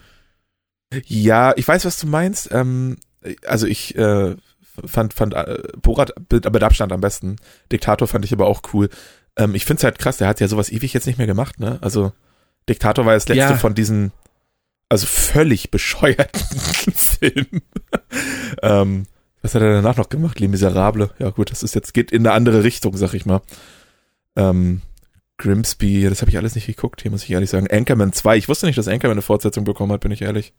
Ja, 1.04 1.52
ich 1.56 1.66
weiß, 1.66 1.84
was 1.84 1.98
du 1.98 2.06
meinst. 2.06 2.50
Ähm, 2.52 2.96
also 3.46 3.66
ich 3.66 3.96
äh, 3.96 4.36
fand, 4.84 5.14
fand 5.14 5.34
äh, 5.34 5.62
Borat 5.80 6.12
mit 6.30 6.62
Abstand 6.62 6.92
am 6.92 7.00
besten. 7.00 7.36
Diktator 7.72 8.06
fand 8.08 8.24
ich 8.24 8.32
aber 8.32 8.46
auch 8.46 8.62
cool. 8.72 8.88
Ähm, 9.36 9.54
ich 9.54 9.64
finde 9.64 9.78
es 9.80 9.84
halt 9.84 9.98
krass, 9.98 10.16
der 10.18 10.28
hat 10.28 10.40
ja 10.40 10.48
sowas 10.48 10.70
ewig 10.70 10.92
jetzt 10.92 11.06
nicht 11.06 11.18
mehr 11.18 11.26
gemacht, 11.26 11.60
ne? 11.60 11.78
Also 11.82 12.12
Diktator 12.68 13.06
war 13.06 13.14
das 13.14 13.28
letzte 13.28 13.52
Ja. 13.52 13.56
von 13.56 13.74
diesen, 13.74 14.12
also 14.88 15.06
völlig 15.06 15.70
bescheuerten 15.70 16.40
Filmen. 16.94 17.62
ähm, 18.62 19.06
was 19.42 19.54
hat 19.54 19.62
er 19.62 19.74
danach 19.74 19.96
noch 19.96 20.08
gemacht? 20.08 20.40
Les 20.40 20.48
Miserable. 20.48 21.10
Ja 21.18 21.30
gut, 21.30 21.50
das 21.50 21.62
ist 21.62 21.74
jetzt, 21.74 21.94
geht 21.94 22.10
in 22.10 22.26
eine 22.26 22.34
andere 22.34 22.64
Richtung, 22.64 22.96
sag 22.96 23.14
ich 23.14 23.26
mal. 23.26 23.42
Ähm, 24.34 24.82
Grimsby, 25.38 26.08
das 26.08 26.22
habe 26.22 26.30
ich 26.30 26.38
alles 26.38 26.54
nicht 26.54 26.66
geguckt, 26.66 27.02
hier 27.02 27.10
muss 27.10 27.22
ich 27.22 27.30
ehrlich 27.30 27.50
sagen. 27.50 27.68
Anchorman 27.70 28.12
2, 28.12 28.38
ich 28.38 28.48
wusste 28.48 28.66
nicht, 28.66 28.78
dass 28.78 28.88
Anchorman 28.88 29.12
eine 29.16 29.22
Fortsetzung 29.22 29.64
bekommen 29.64 29.92
hat, 29.92 30.00
bin 30.00 30.10
ich 30.10 30.22
ehrlich. 30.22 30.54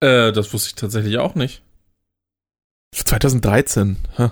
Äh, 0.00 0.30
das 0.32 0.52
wusste 0.52 0.68
ich 0.68 0.74
tatsächlich 0.74 1.18
auch 1.18 1.34
nicht. 1.34 1.62
2013. 2.94 3.96
Huh. 4.18 4.30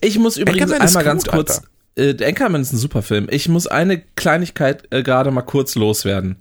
Ich 0.00 0.18
muss 0.18 0.36
übrigens 0.36 0.72
einmal 0.72 1.04
ganz 1.04 1.24
gut, 1.24 1.32
kurz. 1.32 1.62
Äh, 1.98 2.16
Anchorman 2.24 2.62
ist 2.62 2.72
ein 2.72 2.78
super 2.78 3.02
Film. 3.02 3.26
Ich 3.30 3.48
muss 3.48 3.66
eine 3.66 3.98
Kleinigkeit 4.00 4.84
äh, 4.90 5.02
gerade 5.02 5.30
mal 5.30 5.42
kurz 5.42 5.74
loswerden. 5.74 6.36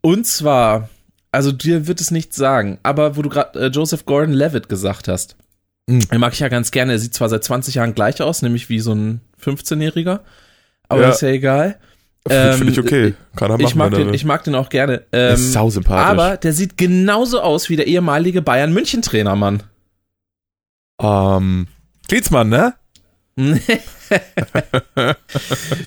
Und 0.00 0.26
zwar, 0.26 0.88
also 1.32 1.52
dir 1.52 1.86
wird 1.86 2.00
es 2.00 2.10
nichts 2.10 2.36
sagen, 2.36 2.78
aber 2.82 3.16
wo 3.16 3.22
du 3.22 3.28
gerade 3.28 3.58
äh, 3.58 3.66
Joseph 3.68 4.04
Gordon-Levitt 4.06 4.68
gesagt 4.68 5.08
hast, 5.08 5.36
Mhm. 5.86 6.08
den 6.08 6.18
mag 6.20 6.32
ich 6.32 6.40
ja 6.40 6.48
ganz 6.48 6.70
gerne. 6.70 6.92
Er 6.92 6.98
sieht 6.98 7.12
zwar 7.12 7.28
seit 7.28 7.44
20 7.44 7.74
Jahren 7.74 7.94
gleich 7.94 8.22
aus, 8.22 8.40
nämlich 8.40 8.70
wie 8.70 8.80
so 8.80 8.94
ein 8.94 9.20
15-Jähriger, 9.38 10.20
aber 10.88 11.02
Ja. 11.02 11.10
ist 11.10 11.20
ja 11.20 11.28
egal. 11.28 11.78
Finde 12.26 12.70
ich 12.70 12.78
Ähm, 12.78 12.84
okay. 12.86 13.14
Kann 13.36 13.50
er 13.50 13.58
machen, 13.58 13.66
Ich 13.66 13.74
mag, 13.74 13.92
den, 13.92 14.06
will. 14.08 14.14
ich 14.14 14.24
mag 14.24 14.42
den 14.44 14.54
auch 14.54 14.70
gerne. 14.70 15.02
Er 15.10 15.28
Ähm, 15.28 15.34
ist 15.34 15.52
sausympathisch. 15.52 16.08
aber 16.10 16.38
der 16.38 16.54
sieht 16.54 16.78
genauso 16.78 17.42
aus 17.42 17.68
wie 17.68 17.76
der 17.76 17.86
ehemalige 17.86 18.40
Bayern-München-Trainer, 18.40 19.36
Mann. 19.36 19.62
ähm, 21.00 21.66
Klinsmann, 22.08 22.48
ne? 22.48 22.74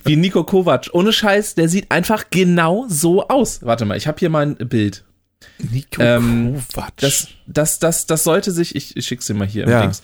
wie 0.04 0.16
Nico 0.16 0.44
Kovac. 0.44 0.90
Ohne 0.92 1.12
Scheiß, 1.12 1.54
der 1.54 1.68
sieht 1.68 1.90
einfach 1.90 2.26
genau 2.30 2.86
so 2.88 3.26
aus. 3.28 3.60
Warte 3.62 3.84
mal, 3.84 3.96
ich 3.96 4.06
habe 4.06 4.18
hier 4.18 4.30
mal 4.30 4.46
ein 4.46 4.56
Bild. 4.56 5.04
Nico 5.58 6.02
Ähm, 6.02 6.62
Kovac. 6.74 6.92
Das, 6.96 7.28
das, 7.46 7.78
das, 7.78 8.06
das 8.06 8.24
sollte 8.24 8.52
sich, 8.52 8.76
ich, 8.76 8.96
ich 8.96 9.06
schick's 9.06 9.26
dir 9.26 9.34
mal 9.34 9.46
hier 9.46 9.64
im 9.64 9.70
Ja. 9.70 9.82
Dings. 9.82 10.02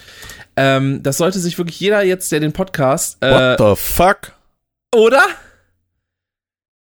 Ähm, 0.56 1.02
das 1.02 1.18
sollte 1.18 1.40
sich 1.40 1.58
wirklich 1.58 1.78
jeder 1.80 2.02
jetzt, 2.02 2.30
der 2.32 2.40
den 2.40 2.52
Podcast, 2.52 3.18
What 3.20 3.60
äh, 3.60 3.64
the 3.74 3.74
fuck? 3.76 4.32
oder? 4.94 5.24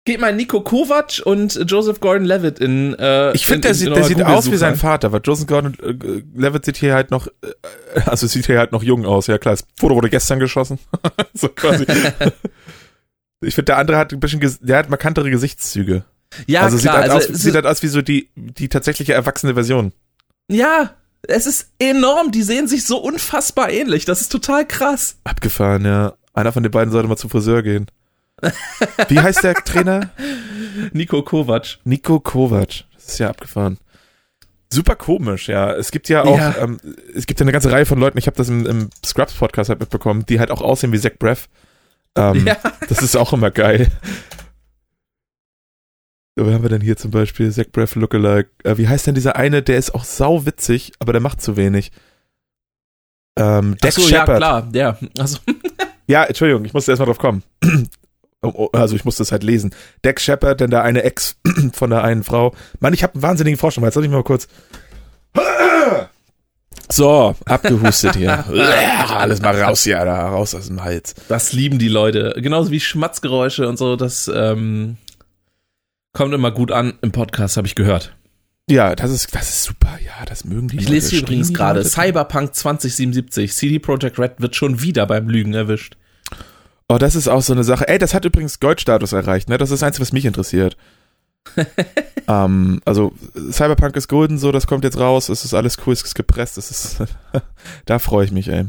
Geht 0.10 0.20
mal 0.22 0.34
Nico 0.36 0.62
Kovac 0.62 1.22
und 1.24 1.60
Joseph 1.68 2.00
Gordon-Levitt 2.00 2.58
in. 2.60 2.96
Äh, 2.98 3.32
Ich 3.34 3.46
finde, 3.46 3.56
in- 3.56 3.62
der 3.62 3.72
in 3.72 3.78
sieht, 3.78 3.88
eurer 3.90 3.96
der 4.00 4.04
sieht 4.06 4.24
aus 4.24 4.52
wie 4.52 4.58
sein 4.58 4.74
ein. 4.74 4.80
Vater, 4.80 5.12
weil 5.12 5.22
Joseph 5.24 5.46
Gordon-Levitt 5.48 6.66
sieht 6.66 6.78
hier 6.78 6.96
halt 6.96 7.12
noch, 7.12 7.28
äh, 7.28 8.00
also 8.08 8.26
sieht 8.26 8.48
hier 8.48 8.58
halt 8.58 8.72
noch 8.72 8.82
jung 8.82 9.06
aus. 9.06 9.28
Ja 9.28 9.38
klar, 9.38 9.54
das 9.54 9.66
Foto 9.80 9.94
wurde 9.96 10.10
gestern 10.10 10.40
geschossen. 10.40 10.80
so 11.36 11.48
quasi. 11.50 11.86
ich 13.42 13.54
finde, 13.56 13.66
der 13.66 13.78
andere 13.78 13.98
hat 13.98 14.12
ein 14.12 14.20
bisschen, 14.20 14.42
der 14.62 14.78
hat 14.78 14.90
markantere 14.90 15.30
Gesichtszüge. 15.30 16.04
Ja, 16.48 16.62
also 16.62 16.78
klar. 16.78 16.96
sieht, 16.96 17.02
halt 17.04 17.12
also, 17.12 17.32
aus, 17.32 17.40
sieht 17.42 17.54
halt 17.56 17.66
aus 17.68 17.84
wie 17.84 17.88
so 17.88 18.02
die, 18.02 18.30
die 18.36 18.70
tatsächliche 18.70 19.14
erwachsene 19.14 19.54
Version. 19.54 19.94
ja, 20.50 20.96
es 21.28 21.46
ist 21.46 21.72
enorm. 21.80 22.32
Die 22.32 22.44
sehen 22.44 22.68
sich 22.68 22.86
so 22.86 22.98
unfassbar 22.98 23.70
ähnlich. 23.70 24.06
Das 24.06 24.22
ist 24.22 24.32
total 24.32 24.66
krass. 24.66 25.18
Abgefahren, 25.26 25.84
ja. 25.86 26.14
Einer 26.34 26.54
von 26.54 26.64
den 26.64 26.72
beiden 26.72 26.92
sollte 26.94 27.10
mal 27.10 27.18
zum 27.18 27.30
Friseur 27.30 27.62
gehen. 27.62 27.88
Wie 29.08 29.20
heißt 29.20 29.44
der 29.44 29.54
Trainer? 29.56 30.10
Nico 30.94 31.22
Kovac. 31.24 31.78
Nico 31.84 32.20
Kovac. 32.20 32.86
Das 32.96 33.08
ist 33.08 33.20
ja 33.20 33.30
abgefahren. 33.30 33.78
Super 34.72 34.96
komisch, 34.96 35.50
ja. 35.50 35.74
Es 35.74 35.90
gibt 35.92 36.10
ja 36.10 36.24
auch, 36.24 36.38
Ja. 36.38 36.56
Ähm, 36.60 36.80
es 37.16 37.26
gibt 37.26 37.40
ja 37.40 37.44
eine 37.44 37.52
ganze 37.52 37.72
Reihe 37.72 37.86
von 37.88 38.00
Leuten, 38.00 38.18
ich 38.20 38.28
habe 38.28 38.38
das 38.38 38.50
im, 38.50 38.66
im 38.68 38.90
Scrubs-Podcast 39.06 39.70
halt 39.70 39.80
mitbekommen, 39.80 40.26
die 40.28 40.40
halt 40.40 40.52
auch 40.52 40.62
aussehen 40.62 40.92
wie 40.94 41.00
Zach 41.00 41.18
Braff. 41.18 41.50
Ähm, 42.16 42.46
Ja. 42.46 42.58
Das 42.88 43.02
ist 43.02 43.16
auch 43.18 43.34
immer 43.34 43.50
geil. 43.52 43.88
So, 46.38 46.46
wer 46.46 46.54
haben 46.54 46.62
wir 46.64 46.70
denn 46.70 46.82
hier 46.82 46.98
zum 46.98 47.12
Beispiel? 47.12 47.52
Zach 47.52 47.66
Braff 47.72 47.96
Lookalike. 47.96 48.50
Äh, 48.64 48.78
wie 48.78 48.88
heißt 48.88 49.08
denn 49.08 49.16
dieser 49.16 49.36
eine? 49.36 49.62
Der 49.64 49.78
ist 49.78 49.94
auch 49.96 50.04
sau 50.04 50.46
witzig, 50.46 50.94
aber 51.00 51.12
der 51.14 51.22
macht 51.22 51.42
zu 51.42 51.58
wenig. 51.58 51.92
Ähm, 53.38 53.76
Dex 53.84 53.98
Ach 53.98 54.02
so, 54.04 54.10
ja, 54.10 54.20
Shepard. 54.20 54.38
klar. 54.38 54.70
Ja. 54.74 54.98
Also, 55.18 55.40
Ja, 56.08 56.24
Entschuldigung, 56.26 56.66
ich 56.66 56.74
musste 56.74 56.92
erstmal 56.92 57.08
drauf 57.08 57.18
kommen. 57.20 57.44
Oh, 58.42 58.52
oh, 58.56 58.70
Also 58.72 58.96
ich 58.96 59.04
musste 59.06 59.24
es 59.24 59.32
halt 59.32 59.44
lesen. 59.44 59.76
Dex 60.04 60.24
Shepard, 60.24 60.62
denn 60.62 60.70
der 60.70 60.84
eine 60.84 61.04
Ex 61.04 61.36
von 61.74 61.90
der 61.90 62.04
einen 62.04 62.24
Frau. 62.24 62.54
Mann, 62.80 62.94
ich 62.94 63.04
habe 63.04 63.16
einen 63.16 63.22
wahnsinnigen 63.24 63.58
Forschung. 63.60 63.84
Jetzt 63.84 63.96
soll 63.96 64.06
ich 64.06 64.12
mal 64.12 64.24
kurz. 64.24 64.48
So, 66.92 67.36
abgehustet 67.46 68.16
hier. 68.16 68.46
Alles 69.10 69.42
mal 69.42 69.60
raus 69.62 69.84
hier, 69.84 70.04
da, 70.06 70.30
raus 70.30 70.56
aus 70.56 70.68
dem 70.68 70.84
Hals. 70.84 71.14
das 71.28 71.54
lieben 71.54 71.78
die 71.78 71.88
Leute. 71.88 72.34
Genauso 72.38 72.72
wie 72.72 72.80
Schmatzgeräusche 72.80 73.68
und 73.68 73.78
so. 73.78 73.96
Das 73.96 74.30
ähm, 74.34 74.98
kommt 76.14 76.34
immer 76.34 76.52
gut 76.52 76.72
an 76.72 76.94
im 77.02 77.12
Podcast, 77.12 77.58
habe 77.58 77.68
ich 77.68 77.76
gehört. 77.76 78.16
Ja, 78.70 78.96
das 78.96 79.12
ist, 79.12 79.34
das 79.36 79.50
ist 79.50 79.64
super. 79.64 79.98
Ja, 80.04 80.26
das 80.26 80.46
mögen 80.46 80.68
die 80.68 80.78
Ich 80.78 80.84
Leute. 80.84 80.94
lese 80.94 81.10
hier 81.12 81.22
übrigens 81.22 81.54
gerade? 81.54 81.84
Cyberpunk 81.84 82.56
2077. 82.56 83.54
CD 83.54 83.80
Projekt 83.80 84.18
Red 84.18 84.34
wird 84.38 84.56
schon 84.56 84.82
wieder 84.82 85.06
beim 85.06 85.28
Lügen 85.28 85.54
erwischt. 85.54 85.96
Oh, 86.90 86.98
das 86.98 87.16
ist 87.16 87.28
auch 87.28 87.44
so 87.44 87.54
eine 87.54 87.64
Sache. 87.64 87.88
Ey, 87.88 88.00
das 88.00 88.16
hat 88.16 88.26
übrigens 88.26 88.60
Goldstatus 88.60 89.14
erreicht, 89.14 89.48
ne? 89.48 89.60
Das 89.60 89.70
ist 89.70 89.82
das 89.82 89.88
Einzige, 89.88 90.02
was 90.02 90.12
mich 90.12 90.26
interessiert. 90.26 90.76
ähm, 92.28 92.82
also, 92.84 93.14
Cyberpunk 93.52 93.96
ist 93.96 94.08
golden, 94.08 94.40
so, 94.40 94.52
das 94.52 94.66
kommt 94.66 94.84
jetzt 94.84 94.98
raus, 94.98 95.30
es 95.30 95.46
ist 95.46 95.54
alles 95.54 95.78
cool, 95.86 95.94
es 95.94 96.02
ist 96.02 96.16
gepresst, 96.16 96.58
es 96.58 96.72
ist, 96.72 96.98
da 97.86 98.00
freue 98.00 98.26
ich 98.26 98.32
mich, 98.32 98.50
ey. 98.50 98.66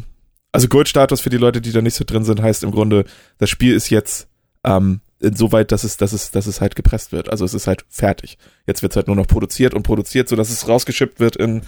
Also 0.53 0.69
Goldstatus 0.69 1.21
für 1.21 1.31
die 1.31 1.39
Leute, 1.39 1.61
die 1.61 1.73
da 1.73 1.81
nicht 1.81 1.95
so 1.95 2.05
drin 2.05 2.25
sind, 2.25 2.43
heißt 2.43 2.63
im 2.63 2.73
Grunde, 2.73 3.05
das 3.39 3.49
Spiel 3.49 3.75
ist 3.75 3.89
jetzt 3.89 4.29
ähm, 4.65 5.01
insoweit, 5.21 5.73
dass 5.73 5.85
es, 5.85 5.97
dass 5.97 6.13
es, 6.13 6.31
dass 6.31 6.47
es 6.47 6.61
halt 6.61 6.75
gepresst 6.75 7.13
wird. 7.13 7.31
Also 7.31 7.45
es 7.45 7.55
ist 7.55 7.67
halt 7.67 7.85
fertig. 7.89 8.37
Jetzt 8.67 8.83
wird 8.83 8.93
es 8.93 8.97
halt 8.97 9.07
nur 9.07 9.17
noch 9.17 9.29
produziert 9.29 9.75
und 9.75 9.85
produziert, 9.85 10.29
sodass 10.29 10.51
es 10.51 10.67
rausgeschippt 10.67 11.21
wird 11.21 11.37
in 11.37 11.63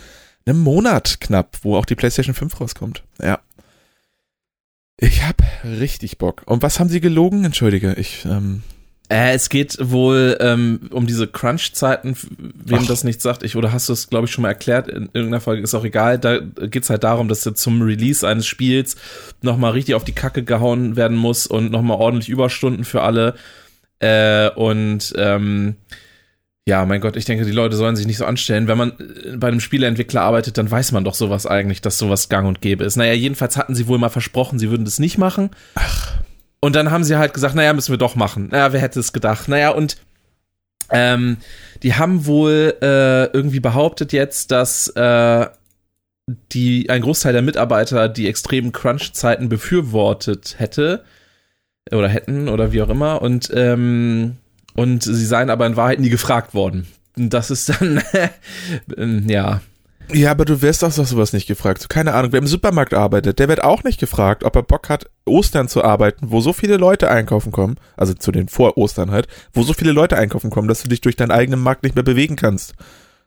einem 0.46 0.60
Monat 0.60 1.20
knapp, 1.20 1.58
wo 1.62 1.76
auch 1.76 1.84
die 1.86 1.94
PlayStation 1.94 2.34
5 2.34 2.60
rauskommt. 2.60 3.04
Ja. 3.22 3.38
Ich 5.02 5.24
hab 5.26 5.42
richtig 5.64 6.18
Bock. 6.18 6.42
Und 6.46 6.62
was 6.62 6.78
haben 6.78 6.88
sie 6.88 7.00
gelogen? 7.00 7.44
Entschuldige, 7.44 7.94
ich, 7.94 8.24
ähm, 8.24 8.62
Äh, 9.08 9.34
es 9.34 9.48
geht 9.48 9.76
wohl 9.80 10.38
ähm, 10.40 10.88
um 10.90 11.08
diese 11.08 11.26
Crunch-Zeiten, 11.26 12.16
wem 12.38 12.78
Ach. 12.82 12.86
das 12.86 13.02
nicht 13.02 13.20
sagt. 13.20 13.42
Ich, 13.42 13.56
oder 13.56 13.72
hast 13.72 13.88
du 13.88 13.94
es, 13.94 14.08
glaube 14.08 14.26
ich, 14.26 14.32
schon 14.32 14.42
mal 14.42 14.48
erklärt 14.48 14.86
in 14.86 15.10
irgendeiner 15.12 15.40
Folge, 15.40 15.60
ist 15.62 15.74
auch 15.74 15.84
egal. 15.84 16.18
Da 16.20 16.38
geht's 16.38 16.88
halt 16.88 17.02
darum, 17.02 17.26
dass 17.26 17.44
jetzt 17.44 17.60
zum 17.60 17.82
Release 17.82 18.26
eines 18.26 18.46
Spiels 18.46 18.94
nochmal 19.42 19.72
richtig 19.72 19.96
auf 19.96 20.04
die 20.04 20.12
Kacke 20.14 20.44
gehauen 20.44 20.94
werden 20.94 21.16
muss 21.16 21.48
und 21.48 21.72
nochmal 21.72 21.98
ordentlich 21.98 22.28
Überstunden 22.28 22.84
für 22.84 23.02
alle. 23.02 23.34
Äh, 23.98 24.50
und 24.50 25.12
ähm, 25.16 25.76
ja, 26.66 26.86
mein 26.86 27.00
Gott, 27.00 27.16
ich 27.16 27.24
denke, 27.24 27.44
die 27.44 27.50
Leute 27.50 27.76
sollen 27.76 27.96
sich 27.96 28.06
nicht 28.06 28.18
so 28.18 28.24
anstellen. 28.24 28.68
Wenn 28.68 28.78
man 28.78 28.92
äh, 28.92 29.36
bei 29.36 29.48
einem 29.48 29.60
Spieleentwickler 29.60 30.22
arbeitet, 30.22 30.58
dann 30.58 30.70
weiß 30.70 30.92
man 30.92 31.04
doch 31.04 31.14
sowas 31.14 31.46
eigentlich, 31.46 31.80
dass 31.80 31.98
sowas 31.98 32.28
gang 32.28 32.46
und 32.46 32.60
gäbe 32.60 32.84
ist. 32.84 32.96
Naja, 32.96 33.14
jedenfalls 33.14 33.56
hatten 33.56 33.74
sie 33.74 33.88
wohl 33.88 33.98
mal 33.98 34.10
versprochen, 34.10 34.58
sie 34.58 34.70
würden 34.70 34.84
das 34.84 34.98
nicht 35.00 35.18
machen. 35.18 35.50
Und 36.60 36.76
dann 36.76 36.92
haben 36.92 37.02
sie 37.02 37.16
halt 37.16 37.34
gesagt, 37.34 37.56
naja, 37.56 37.72
müssen 37.72 37.92
wir 37.92 37.98
doch 37.98 38.14
machen. 38.14 38.48
Naja, 38.50 38.72
wer 38.72 38.80
hätte 38.80 39.00
es 39.00 39.12
gedacht? 39.12 39.48
Naja, 39.48 39.70
und 39.70 39.96
ähm, 40.90 41.38
die 41.82 41.94
haben 41.94 42.26
wohl 42.26 42.76
äh, 42.80 43.24
irgendwie 43.32 43.60
behauptet 43.60 44.12
jetzt, 44.12 44.52
dass 44.52 44.88
äh, 44.88 45.46
die 46.52 46.88
ein 46.90 47.02
Großteil 47.02 47.32
der 47.32 47.42
Mitarbeiter 47.42 48.08
die 48.08 48.28
extremen 48.28 48.70
Crunch-Zeiten 48.70 49.48
befürwortet 49.48 50.56
hätte 50.58 51.04
oder 51.90 52.08
hätten 52.08 52.48
oder 52.48 52.72
wie 52.72 52.82
auch 52.82 52.88
immer 52.88 53.20
und 53.22 53.50
ähm, 53.52 54.36
und 54.74 55.02
sie 55.02 55.26
seien 55.26 55.50
aber 55.50 55.66
in 55.66 55.76
Wahrheit 55.76 56.00
nie 56.00 56.10
gefragt 56.10 56.54
worden. 56.54 56.86
Das 57.16 57.50
ist 57.50 57.68
dann 57.68 58.02
ähm, 58.96 59.28
ja 59.28 59.60
Ja, 60.12 60.30
aber 60.30 60.44
du 60.44 60.62
wirst 60.62 60.82
auch 60.84 60.90
so 60.90 61.04
sowas 61.04 61.32
nicht 61.32 61.46
gefragt. 61.46 61.88
Keine 61.88 62.14
Ahnung, 62.14 62.32
wer 62.32 62.40
im 62.40 62.46
Supermarkt 62.46 62.94
arbeitet, 62.94 63.38
der 63.38 63.48
wird 63.48 63.62
auch 63.62 63.84
nicht 63.84 64.00
gefragt, 64.00 64.44
ob 64.44 64.56
er 64.56 64.62
Bock 64.62 64.88
hat, 64.88 65.10
Ostern 65.24 65.68
zu 65.68 65.84
arbeiten, 65.84 66.30
wo 66.30 66.40
so 66.40 66.52
viele 66.52 66.76
Leute 66.76 67.10
einkaufen 67.10 67.52
kommen, 67.52 67.76
also 67.96 68.14
zu 68.14 68.32
den 68.32 68.48
Vor-Ostern 68.48 69.10
halt, 69.10 69.28
wo 69.52 69.62
so 69.62 69.72
viele 69.72 69.92
Leute 69.92 70.16
einkaufen 70.16 70.50
kommen, 70.50 70.68
dass 70.68 70.82
du 70.82 70.88
dich 70.88 71.00
durch 71.00 71.16
deinen 71.16 71.30
eigenen 71.30 71.60
Markt 71.60 71.82
nicht 71.82 71.94
mehr 71.94 72.04
bewegen 72.04 72.36
kannst. 72.36 72.74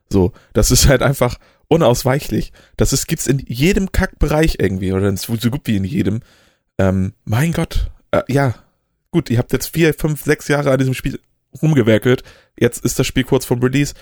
So, 0.09 0.33
das 0.53 0.71
ist 0.71 0.87
halt 0.87 1.01
einfach 1.01 1.37
unausweichlich. 1.67 2.51
Das 2.77 2.93
ist, 2.93 3.07
gibt's 3.07 3.27
in 3.27 3.39
jedem 3.39 3.91
Kackbereich 3.91 4.57
irgendwie, 4.59 4.93
oder 4.93 5.15
so 5.17 5.49
gut 5.49 5.61
wie 5.65 5.77
in 5.77 5.83
jedem. 5.83 6.21
Ähm, 6.77 7.13
mein 7.23 7.53
Gott, 7.53 7.89
äh, 8.11 8.21
ja, 8.27 8.53
gut, 9.11 9.29
ihr 9.29 9.37
habt 9.37 9.53
jetzt 9.53 9.67
vier, 9.73 9.93
fünf, 9.93 10.23
sechs 10.23 10.47
Jahre 10.47 10.71
an 10.71 10.77
diesem 10.77 10.93
Spiel 10.93 11.19
rumgewerkelt, 11.61 12.23
jetzt 12.59 12.83
ist 12.83 12.99
das 12.99 13.07
Spiel 13.07 13.23
kurz 13.23 13.45
vom 13.45 13.61
Release. 13.61 13.93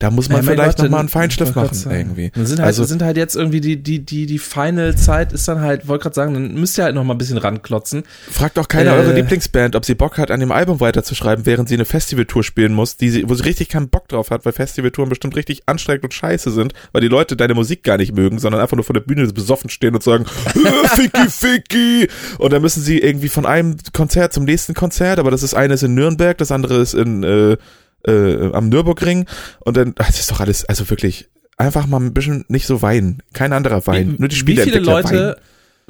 Da 0.00 0.10
muss 0.10 0.30
man 0.30 0.38
Ja, 0.38 0.50
vielleicht 0.50 0.78
Gott, 0.78 0.84
nochmal 0.86 1.00
einen 1.00 1.08
Feinschliff 1.10 1.54
machen, 1.54 1.76
irgendwie. 1.90 2.32
Sind 2.34 2.58
halt, 2.58 2.60
Also- 2.68 2.84
sind 2.84 3.02
halt 3.02 3.18
jetzt 3.18 3.36
irgendwie 3.36 3.60
die, 3.60 3.76
die, 3.82 3.98
die, 3.98 4.24
die 4.24 4.38
Final-Zeit 4.38 5.32
ist 5.34 5.46
dann 5.46 5.60
halt, 5.60 5.88
wollte 5.88 6.04
gerade 6.04 6.14
sagen, 6.14 6.32
dann 6.32 6.54
müsst 6.54 6.78
ihr 6.78 6.84
halt 6.84 6.94
noch 6.94 7.04
mal 7.04 7.12
ein 7.14 7.18
bisschen 7.18 7.36
ranklotzen. 7.36 8.04
Fragt 8.30 8.58
auch 8.58 8.66
keiner 8.66 8.92
Äh. 8.92 9.00
eure 9.00 9.12
Lieblingsband, 9.14 9.76
ob 9.76 9.84
sie 9.84 9.94
Bock 9.94 10.16
hat, 10.16 10.30
an 10.30 10.40
dem 10.40 10.52
Album 10.52 10.80
weiterzuschreiben, 10.80 11.44
während 11.44 11.68
sie 11.68 11.74
eine 11.74 11.84
Festivaltour 11.84 12.42
spielen 12.42 12.72
muss, 12.72 12.96
die 12.96 13.10
sie, 13.10 13.28
wo 13.28 13.34
sie 13.34 13.44
richtig 13.44 13.68
keinen 13.68 13.90
Bock 13.90 14.08
drauf 14.08 14.30
hat, 14.30 14.46
weil 14.46 14.52
Festivaltouren 14.52 15.10
bestimmt 15.10 15.36
richtig 15.36 15.64
anstrengend 15.66 16.04
und 16.04 16.14
scheiße 16.14 16.50
sind, 16.50 16.72
weil 16.92 17.02
die 17.02 17.08
Leute 17.08 17.36
deine 17.36 17.52
Musik 17.52 17.82
gar 17.82 17.98
nicht 17.98 18.14
mögen, 18.14 18.38
sondern 18.38 18.62
einfach 18.62 18.76
nur 18.76 18.84
vor 18.84 18.94
der 18.94 19.00
Bühne 19.02 19.26
besoffen 19.26 19.68
stehen 19.68 19.94
und 19.94 20.02
sagen, 20.02 20.24
"Äh, 20.54 20.88
Ficky, 20.96 21.28
Ficky. 21.28 22.08
Und 22.38 22.54
dann 22.54 22.62
müssen 22.62 22.82
sie 22.82 22.98
irgendwie 23.00 23.28
von 23.28 23.44
einem 23.44 23.76
Konzert 23.92 24.32
zum 24.32 24.44
nächsten 24.44 24.72
Konzert, 24.72 25.18
aber 25.18 25.30
das 25.30 25.42
ist 25.42 25.52
eine 25.52 25.74
ist 25.74 25.82
in 25.82 25.94
Nürnberg, 25.94 26.38
das 26.38 26.50
andere 26.52 26.78
ist 26.80 26.94
in, 26.94 27.22
äh, 27.22 27.58
äh, 28.06 28.52
am 28.52 28.68
Nürburgring. 28.68 29.26
Und 29.60 29.76
dann, 29.76 29.94
ach, 29.98 30.06
das 30.06 30.20
ist 30.20 30.30
doch 30.30 30.40
alles, 30.40 30.64
also 30.64 30.88
wirklich, 30.90 31.28
einfach 31.56 31.86
mal 31.86 32.00
ein 32.00 32.14
bisschen 32.14 32.44
nicht 32.48 32.66
so 32.66 32.82
weinen. 32.82 33.22
Kein 33.32 33.52
anderer 33.52 33.86
weinen. 33.86 34.16
Nur 34.18 34.28
die 34.28 34.46
wie 34.46 34.56
viele 34.56 34.78
Leute, 34.78 35.08
weinen. 35.08 35.34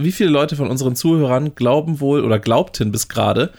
wie 0.04 0.12
viele 0.12 0.30
Leute 0.30 0.56
von 0.56 0.68
unseren 0.68 0.96
Zuhörern 0.96 1.54
glauben 1.54 2.00
wohl 2.00 2.24
oder 2.24 2.38
glaubten 2.40 2.90
bis 2.90 3.08
gerade, 3.08 3.52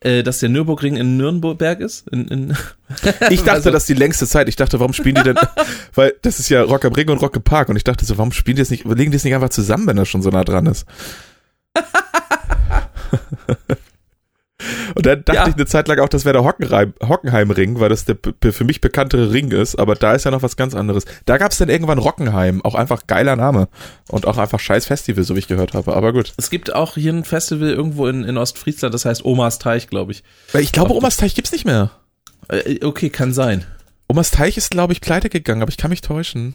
äh, 0.00 0.24
dass 0.24 0.40
der 0.40 0.48
Nürburgring 0.48 0.96
in 0.96 1.16
Nürnberg 1.16 1.78
ist? 1.80 2.08
In, 2.08 2.26
in 2.28 2.56
Ich 3.30 3.40
dachte, 3.42 3.52
Also- 3.52 3.70
das 3.70 3.84
ist 3.84 3.88
die 3.90 3.94
längste 3.94 4.26
Zeit. 4.26 4.48
Ich 4.48 4.56
dachte, 4.56 4.80
warum 4.80 4.92
spielen 4.92 5.14
die 5.14 5.22
denn, 5.22 5.36
weil 5.94 6.14
das 6.22 6.40
ist 6.40 6.48
ja 6.48 6.62
Rock 6.62 6.84
am 6.84 6.92
Ring 6.94 7.08
und 7.10 7.18
Rock 7.22 7.36
im 7.36 7.42
Park 7.42 7.68
und 7.68 7.76
ich 7.76 7.84
dachte 7.84 8.04
so, 8.04 8.18
warum 8.18 8.32
spielen 8.32 8.56
die 8.56 8.62
das 8.62 8.70
nicht, 8.70 8.84
legen 8.84 9.12
die 9.12 9.16
es 9.16 9.24
nicht 9.24 9.34
einfach 9.34 9.50
zusammen, 9.50 9.86
wenn 9.86 9.98
er 9.98 10.04
schon 10.06 10.22
so 10.22 10.30
nah 10.30 10.42
dran 10.44 10.66
ist? 10.66 10.84
Und 14.94 15.06
dann 15.06 15.24
dachte 15.24 15.36
Ja. 15.38 15.48
ich 15.48 15.54
eine 15.54 15.66
Zeit 15.66 15.88
lang 15.88 15.98
auch, 16.00 16.08
das 16.08 16.24
wäre 16.24 16.34
der 16.34 16.44
Hockenheim, 16.44 16.94
Hockenheimring, 17.02 17.80
weil 17.80 17.88
das 17.88 18.04
der 18.04 18.16
für 18.52 18.64
mich 18.64 18.80
bekanntere 18.80 19.32
Ring 19.32 19.50
ist, 19.50 19.76
aber 19.78 19.94
da 19.94 20.12
ist 20.14 20.24
ja 20.24 20.30
noch 20.30 20.42
was 20.42 20.56
ganz 20.56 20.74
anderes. 20.74 21.04
Da 21.26 21.38
gab 21.38 21.52
es 21.52 21.58
dann 21.58 21.68
irgendwann 21.68 21.98
Rockenheim, 21.98 22.64
auch 22.64 22.74
einfach 22.74 23.06
geiler 23.06 23.36
Name 23.36 23.68
und 24.08 24.26
auch 24.26 24.38
einfach 24.38 24.60
scheiß 24.60 24.86
Festival, 24.86 25.24
so 25.24 25.34
wie 25.34 25.40
ich 25.40 25.48
gehört 25.48 25.74
habe, 25.74 25.94
aber 25.94 26.12
gut. 26.12 26.32
Es 26.36 26.50
gibt 26.50 26.74
auch 26.74 26.94
hier 26.94 27.12
ein 27.12 27.24
Festival 27.24 27.70
irgendwo 27.70 28.06
in, 28.06 28.24
in 28.24 28.36
Ostfriesland, 28.38 28.94
das 28.94 29.04
heißt 29.04 29.24
Omas 29.24 29.58
Teich, 29.58 29.88
glaube 29.88 30.12
ich. 30.12 30.22
Weil 30.52 30.62
ich 30.62 30.72
glaube, 30.72 30.94
Omas 30.94 31.16
Teich 31.16 31.34
gibt's 31.34 31.52
nicht 31.52 31.64
mehr. 31.64 31.90
Äh, 32.48 32.84
okay, 32.84 33.10
kann 33.10 33.32
sein. 33.32 33.64
Omas 34.08 34.30
Teich 34.30 34.56
ist, 34.56 34.70
glaube 34.70 34.92
ich, 34.92 35.00
pleite 35.00 35.30
gegangen, 35.30 35.62
aber 35.62 35.70
ich 35.70 35.76
kann 35.78 35.90
mich 35.90 36.00
täuschen. 36.02 36.54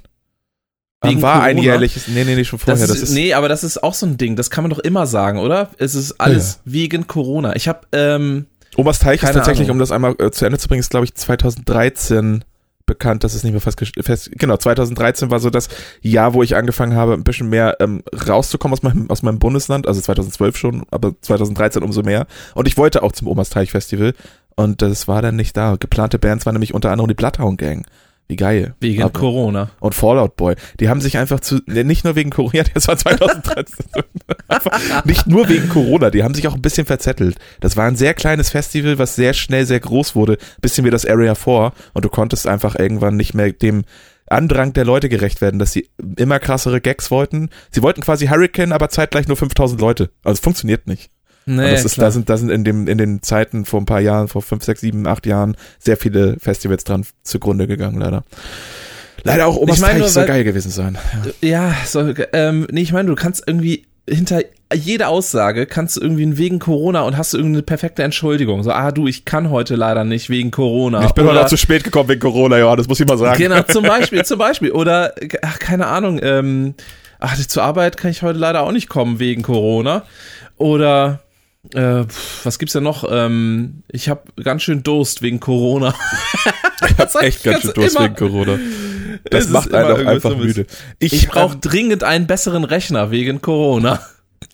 Wegen 1.03 1.21
war 1.21 1.43
ein 1.43 1.57
Corona? 1.57 1.73
jährliches, 1.73 2.07
nee, 2.07 2.23
nee, 2.23 2.35
nee, 2.35 2.43
schon 2.43 2.57
vorher. 2.57 2.87
Das 2.87 2.99
ist, 3.01 3.13
nee, 3.13 3.33
aber 3.33 3.47
das 3.49 3.63
ist 3.63 3.83
auch 3.83 3.93
so 3.93 4.05
ein 4.05 4.17
Ding, 4.17 4.35
das 4.35 4.49
kann 4.49 4.63
man 4.63 4.71
doch 4.71 4.79
immer 4.79 5.05
sagen, 5.05 5.39
oder? 5.39 5.69
Es 5.77 5.93
ist 5.93 6.19
alles 6.19 6.59
wegen 6.65 7.05
Corona. 7.05 7.55
Ich 7.55 7.67
habe 7.67 7.81
ähm, 7.91 8.47
Omas 8.75 8.99
Teich 8.99 9.21
ist 9.21 9.33
tatsächlich, 9.33 9.67
Ahnung. 9.67 9.75
um 9.75 9.79
das 9.79 9.91
einmal 9.91 10.15
äh, 10.19 10.31
zu 10.31 10.45
Ende 10.45 10.57
zu 10.57 10.67
bringen, 10.67 10.79
ist 10.79 10.89
glaube 10.89 11.05
ich 11.05 11.13
2013 11.13 12.43
bekannt, 12.87 13.23
dass 13.23 13.35
es 13.35 13.43
nicht 13.43 13.51
mehr 13.51 13.61
fast 13.61 13.79
fest, 13.79 14.31
genau, 14.33 14.57
2013 14.57 15.29
war 15.29 15.39
so 15.39 15.49
das 15.51 15.67
Jahr, 16.01 16.33
wo 16.33 16.41
ich 16.41 16.55
angefangen 16.55 16.95
habe, 16.95 17.13
ein 17.13 17.23
bisschen 17.23 17.49
mehr 17.49 17.77
ähm, 17.79 18.01
rauszukommen 18.27 18.73
aus 18.73 18.81
meinem, 18.81 19.09
aus 19.09 19.21
meinem 19.21 19.39
Bundesland, 19.39 19.87
also 19.87 20.01
2012 20.01 20.57
schon, 20.57 20.85
aber 20.89 21.13
2013 21.21 21.83
umso 21.83 22.01
mehr. 22.01 22.25
Und 22.55 22.67
ich 22.67 22.77
wollte 22.77 23.03
auch 23.03 23.11
zum 23.11 23.27
Omas 23.27 23.49
Teich 23.49 23.71
Festival 23.71 24.13
und 24.55 24.81
das 24.81 25.07
war 25.07 25.21
dann 25.21 25.35
nicht 25.35 25.55
da. 25.55 25.75
Geplante 25.75 26.17
Bands 26.17 26.45
waren 26.45 26.55
nämlich 26.55 26.73
unter 26.73 26.89
anderem 26.89 27.09
die 27.09 27.13
Bloodhound 27.13 27.59
Gang. 27.59 27.85
Wie 28.29 28.35
geil. 28.35 28.75
wegen 28.81 29.03
Aber- 29.03 29.17
Corona. 29.17 29.69
und 29.79 29.95
Fallout 29.95 30.35
Boy. 30.35 30.55
Die 30.79 30.89
haben 30.89 30.99
sich 31.01 31.17
einfach 31.17 31.39
zu, 31.39 31.59
ne, 31.65 31.83
nicht 31.83 32.03
nur 32.03 32.15
wegen 32.15 32.29
Corona, 32.29 32.63
das 32.73 32.87
war 32.87 32.97
2013, 32.97 33.85
einfach, 34.47 35.05
nicht 35.05 35.27
nur 35.27 35.47
wegen 35.49 35.69
Corona, 35.69 36.09
die 36.09 36.23
haben 36.23 36.33
sich 36.33 36.47
auch 36.47 36.55
ein 36.55 36.61
bisschen 36.61 36.85
verzettelt. 36.85 37.37
Das 37.61 37.77
war 37.77 37.85
ein 37.85 37.95
sehr 37.95 38.13
kleines 38.13 38.49
Festival, 38.49 38.99
was 38.99 39.15
sehr 39.15 39.33
schnell 39.33 39.65
sehr 39.65 39.79
groß 39.79 40.15
wurde, 40.15 40.37
bisschen 40.61 40.85
wie 40.85 40.89
das 40.89 41.05
Area 41.05 41.35
4 41.35 41.71
und 41.93 42.03
du 42.05 42.09
konntest 42.09 42.47
einfach 42.47 42.75
irgendwann 42.77 43.15
nicht 43.15 43.33
mehr 43.33 43.51
dem 43.53 43.83
Andrang 44.29 44.73
der 44.73 44.83
Leute 44.83 45.07
gerecht 45.07 45.39
werden, 45.39 45.57
dass 45.57 45.71
sie 45.71 45.89
immer 46.17 46.39
krassere 46.39 46.81
Gags 46.81 47.09
wollten. 47.11 47.49
Sie 47.71 47.81
wollten 47.81 48.01
quasi 48.01 48.27
Hurricane, 48.27 48.73
aber 48.73 48.89
zeitgleich 48.89 49.29
nur 49.29 49.37
5000 49.37 49.79
Leute. 49.79 50.09
Also 50.25 50.33
es 50.33 50.39
funktioniert 50.41 50.85
nicht. 50.85 51.09
Nee, 51.49 51.71
das 51.71 51.85
ist, 51.85 51.93
klar. 51.95 52.07
da 52.07 52.11
sind, 52.11 52.29
da 52.29 52.37
sind 52.37 52.49
in 52.49 52.63
dem, 52.63 52.87
in 52.87 52.97
den 52.97 53.23
Zeiten 53.23 53.65
vor 53.65 53.79
ein 53.81 53.85
paar 53.85 54.01
Jahren, 54.01 54.27
vor 54.27 54.41
fünf, 54.41 54.63
sechs, 54.63 54.81
sieben, 54.81 55.07
acht 55.07 55.25
Jahren, 55.25 55.55
sehr 55.79 55.97
viele 55.97 56.37
Festivals 56.39 56.83
dran 56.83 57.05
zugrunde 57.23 57.67
gegangen, 57.67 57.99
leider. 57.99 58.23
Leider 59.23 59.47
auch 59.47 59.55
Omas 59.57 59.77
Ich 59.77 59.81
meine 59.81 59.93
Teich 59.93 59.99
nur, 60.01 60.09
soll 60.09 60.21
weil- 60.23 60.27
geil 60.27 60.43
gewesen 60.43 60.69
sein. 60.71 60.97
Ja, 61.41 61.73
so, 61.85 62.13
ähm, 62.33 62.67
nee, 62.71 62.81
ich 62.81 62.91
meine, 62.93 63.07
du 63.09 63.15
kannst 63.15 63.43
irgendwie 63.47 63.87
hinter 64.09 64.41
jeder 64.73 65.09
Aussage 65.09 65.65
kannst 65.65 65.95
du 65.97 66.01
irgendwie 66.01 66.37
wegen 66.37 66.59
Corona 66.59 67.01
und 67.03 67.17
hast 67.17 67.33
du 67.33 67.37
irgendeine 67.37 67.63
perfekte 67.63 68.03
Entschuldigung. 68.03 68.63
So, 68.63 68.71
ah 68.71 68.91
du, 68.91 69.07
ich 69.07 69.23
kann 69.25 69.49
heute 69.49 69.75
leider 69.75 70.03
nicht 70.03 70.29
wegen 70.29 70.51
Corona. 70.51 71.05
Ich 71.05 71.11
bin 71.13 71.23
Oder- 71.25 71.35
heute 71.35 71.45
auch 71.45 71.49
zu 71.49 71.57
spät 71.57 71.83
gekommen 71.85 72.09
wegen 72.09 72.19
Corona, 72.21 72.57
ja, 72.57 72.75
das 72.75 72.87
muss 72.87 72.99
ich 72.99 73.07
mal 73.07 73.17
sagen. 73.17 73.37
Genau, 73.37 73.61
zum 73.63 73.83
Beispiel, 73.87 74.23
zum 74.25 74.37
Beispiel. 74.37 74.71
Oder, 74.71 75.13
ach, 75.41 75.59
keine 75.59 75.87
Ahnung, 75.87 76.19
ähm, 76.21 76.73
ach, 77.19 77.37
zur 77.37 77.63
Arbeit 77.63 77.95
kann 77.97 78.11
ich 78.11 78.21
heute 78.21 78.37
leider 78.39 78.63
auch 78.63 78.71
nicht 78.73 78.89
kommen 78.89 79.19
wegen 79.19 79.41
Corona. 79.41 80.03
Oder, 80.57 81.21
äh, 81.73 82.05
was 82.43 82.59
gibt's 82.59 82.73
denn 82.73 82.83
noch? 82.83 83.05
Ähm, 83.09 83.83
ich 83.89 84.09
habe 84.09 84.23
ganz 84.41 84.63
schön 84.63 84.83
Durst 84.83 85.21
wegen 85.21 85.39
Corona. 85.39 85.93
Das 86.95 87.13
sag 87.13 87.23
Echt 87.23 87.39
ich 87.39 87.43
ganz 87.43 87.61
schön 87.63 87.73
Durst 87.73 87.99
wegen 87.99 88.15
Corona. 88.15 88.59
Das 89.31 89.45
Es 89.45 89.49
macht 89.49 89.73
einen 89.73 89.91
auch 89.91 90.05
einfach 90.05 90.37
müde. 90.37 90.67
Ich 90.99 91.27
brauche 91.27 91.55
ähm, 91.55 91.61
dringend 91.61 92.03
einen 92.03 92.27
besseren 92.27 92.63
Rechner 92.63 93.09
wegen 93.09 93.41
Corona. 93.41 93.99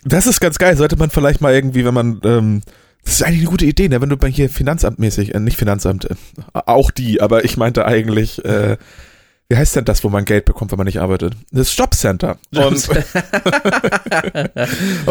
Das 0.06 0.26
ist 0.26 0.40
ganz 0.40 0.58
geil. 0.58 0.78
Sollte 0.78 0.96
man 0.96 1.10
vielleicht 1.10 1.42
mal 1.42 1.54
irgendwie, 1.54 1.86
wenn 1.86 1.94
man, 1.94 2.22
ähm, 2.24 2.62
das 3.04 3.16
ist 3.16 3.24
eigentlich 3.24 3.42
eine 3.42 3.50
gute 3.50 3.66
Idee, 3.66 3.90
ne? 3.90 4.02
wenn 4.02 4.10
du 4.10 4.18
bei 4.18 4.30
hier 4.30 4.50
Finanzamtmäßig, 4.50 5.36
äh, 5.36 5.40
nicht 5.40 5.58
Finanzamt, 5.58 6.06
äh, 6.06 6.16
auch 6.54 6.92
die, 6.92 7.22
aber 7.22 7.44
ich 7.44 7.58
meinte 7.58 7.86
eigentlich, 7.86 8.44
äh, 8.46 8.78
wie 9.50 9.58
heißt 9.58 9.76
denn 9.76 9.86
das, 9.86 10.04
wo 10.04 10.10
man 10.10 10.26
Geld 10.26 10.46
bekommt, 10.46 10.72
wenn 10.72 10.78
man 10.78 10.86
nicht 10.86 11.00
arbeitet? 11.00 11.36
Das 11.52 11.76
Jobcenter. 11.78 12.38
Und, 12.54 12.62
und 12.90 12.96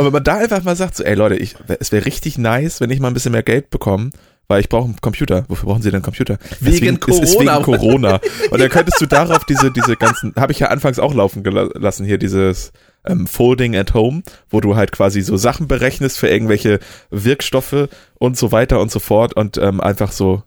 wenn 0.05 0.12
man 0.12 0.25
da 0.25 0.37
einfach 0.37 0.62
mal 0.62 0.77
sagt, 0.77 0.97
so, 0.97 1.05
ey 1.05 1.14
Leute, 1.14 1.37
ich, 1.37 1.55
es 1.81 1.92
wäre 1.92 2.05
richtig 2.05 2.38
nice, 2.38 2.81
wenn 2.81 2.90
ich 2.90 3.01
mal 3.01 3.09
ein 3.09 3.14
bisschen 3.14 3.33
mehr 3.33 3.42
Geld 3.42 3.71
bekomme, 3.71 4.11
weil 4.49 4.61
ich 4.61 4.68
brauche 4.68 4.87
einen 4.87 5.01
Computer. 5.01 5.45
Wofür 5.49 5.68
brauchen 5.68 5.83
Sie 5.83 5.90
denn 5.90 5.97
einen 5.97 6.05
Computer? 6.05 6.38
Wegen 6.61 6.99
Es 7.09 7.18
ist 7.18 7.38
wegen 7.38 7.47
Corona. 7.47 7.61
Corona. 7.62 8.21
Und 8.51 8.61
dann 8.61 8.68
könntest 8.68 9.01
du 9.01 9.07
darauf 9.11 9.45
diese, 9.45 9.71
diese 9.71 9.97
ganzen, 9.97 10.35
habe 10.37 10.53
ich 10.53 10.59
ja 10.59 10.68
anfangs 10.68 10.99
auch 10.99 11.14
laufen 11.14 11.42
gelassen, 11.42 12.05
hier 12.05 12.18
dieses 12.18 12.73
ähm, 13.07 13.27
Folding 13.27 13.77
at 13.77 13.95
Home, 13.95 14.23
wo 14.51 14.61
du 14.61 14.77
halt 14.77 14.92
quasi 14.92 15.23
so 15.23 15.37
Sachen 15.37 15.68
berechnest 15.68 16.18
für 16.18 16.29
irgendwelche 16.29 16.81
Wirkstoffe 17.11 17.88
und 18.18 18.37
so 18.37 18.53
weiter 18.53 18.81
und 18.81 18.90
so 18.90 18.99
fort 18.99 19.35
und 19.35 19.59
ähm, 19.59 19.81
einfach 19.81 20.12
so, 20.12 20.42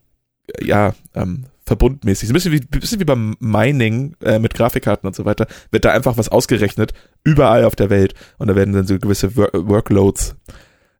ja, 0.61 0.93
ähm, 1.15 1.45
verbundmäßig. 1.65 2.29
Ein 2.29 2.33
bisschen 2.33 2.51
wie, 2.51 2.59
bisschen 2.59 2.99
wie 2.99 3.05
beim 3.05 3.35
Mining 3.39 4.15
äh, 4.21 4.39
mit 4.39 4.53
Grafikkarten 4.53 5.07
und 5.07 5.15
so 5.15 5.25
weiter, 5.25 5.47
wird 5.71 5.85
da 5.85 5.91
einfach 5.91 6.17
was 6.17 6.29
ausgerechnet, 6.29 6.93
überall 7.23 7.65
auf 7.65 7.75
der 7.75 7.89
Welt 7.89 8.13
und 8.37 8.47
da 8.47 8.55
werden 8.55 8.73
dann 8.73 8.87
so 8.87 8.97
gewisse 8.99 9.35
Wor 9.35 9.49
Workloads 9.53 10.35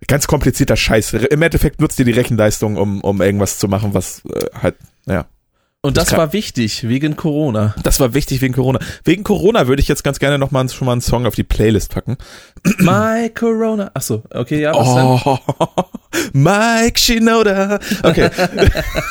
ganz 0.08 0.28
komplizierter 0.28 0.76
Scheiß. 0.76 1.14
Im 1.14 1.42
Endeffekt 1.42 1.82
nutzt 1.82 2.00
ihr 2.00 2.06
die 2.06 2.12
Rechenleistung, 2.12 2.78
um, 2.78 3.02
um 3.02 3.22
irgendwas 3.22 3.60
zu 3.60 3.68
machen, 3.68 3.94
was 3.94 4.24
äh, 4.26 4.46
halt, 4.62 4.76
naja. 5.06 5.26
Und 5.86 5.98
Das 5.98 6.06
das 6.10 6.18
war 6.18 6.34
wichtig, 6.34 6.88
wegen 6.88 7.16
Corona. 7.16 7.76
Das 7.84 8.00
war 8.00 8.16
wichtig 8.16 8.42
wegen 8.42 8.56
Corona. 8.56 8.80
Wegen 9.04 9.24
Corona 9.24 9.68
würde 9.68 9.84
ich 9.84 9.88
jetzt 9.88 10.04
ganz 10.04 10.18
gerne 10.18 10.40
noch 10.40 10.50
mal 10.50 10.68
schon 10.68 10.88
mal 10.88 10.94
einen 10.94 11.02
Song 11.02 11.28
auf 11.28 11.36
die 11.36 11.44
Playlist 11.44 11.94
packen. 11.94 12.18
My 12.80 13.30
Corona. 13.30 13.92
Ach 13.94 14.02
so, 14.02 14.24
okay, 14.32 14.62
ja, 14.62 14.74
was? 14.74 14.88
Oh, 14.88 15.38
Mike 16.34 17.00
Shinoda. 17.00 17.80
Okay. 18.02 18.32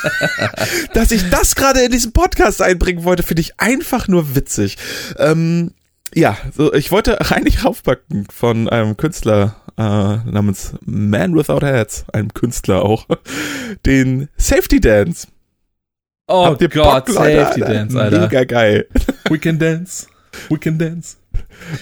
Dass 0.94 1.12
ich 1.12 1.30
das 1.30 1.54
gerade 1.54 1.80
in 1.80 1.92
diesem 1.92 2.10
Podcast 2.10 2.60
einbringen 2.60 3.04
wollte, 3.04 3.22
finde 3.22 3.42
ich 3.42 3.60
einfach 3.60 4.08
nur 4.08 4.34
witzig. 4.34 4.76
Ähm, 5.16 5.74
ja, 6.12 6.36
so, 6.56 6.74
ich 6.74 6.90
wollte 6.90 7.20
eigentlich 7.30 7.64
raufpacken 7.64 8.26
von 8.32 8.68
einem 8.68 8.96
Künstler 8.96 9.54
äh, 9.76 9.82
namens 9.82 10.74
Man 10.84 11.36
Without 11.36 11.64
Hats, 11.64 12.04
einem 12.12 12.34
Künstler 12.34 12.82
auch, 12.82 13.06
den 13.86 14.28
Safety 14.36 14.80
Dance. 14.80 15.28
Oh 16.26 16.46
Habt 16.46 16.62
ihr 16.62 16.68
Gott, 16.68 17.06
Bock, 17.06 17.14
Leute, 17.16 17.40
Safety 17.44 17.62
Alter? 17.62 17.74
Dance, 17.74 18.00
Alter. 18.00 18.20
Mega 18.20 18.44
geil. 18.44 18.86
We 19.28 19.38
can 19.38 19.58
dance. 19.58 20.06
We 20.48 20.58
can 20.58 20.78
dance. 20.78 21.16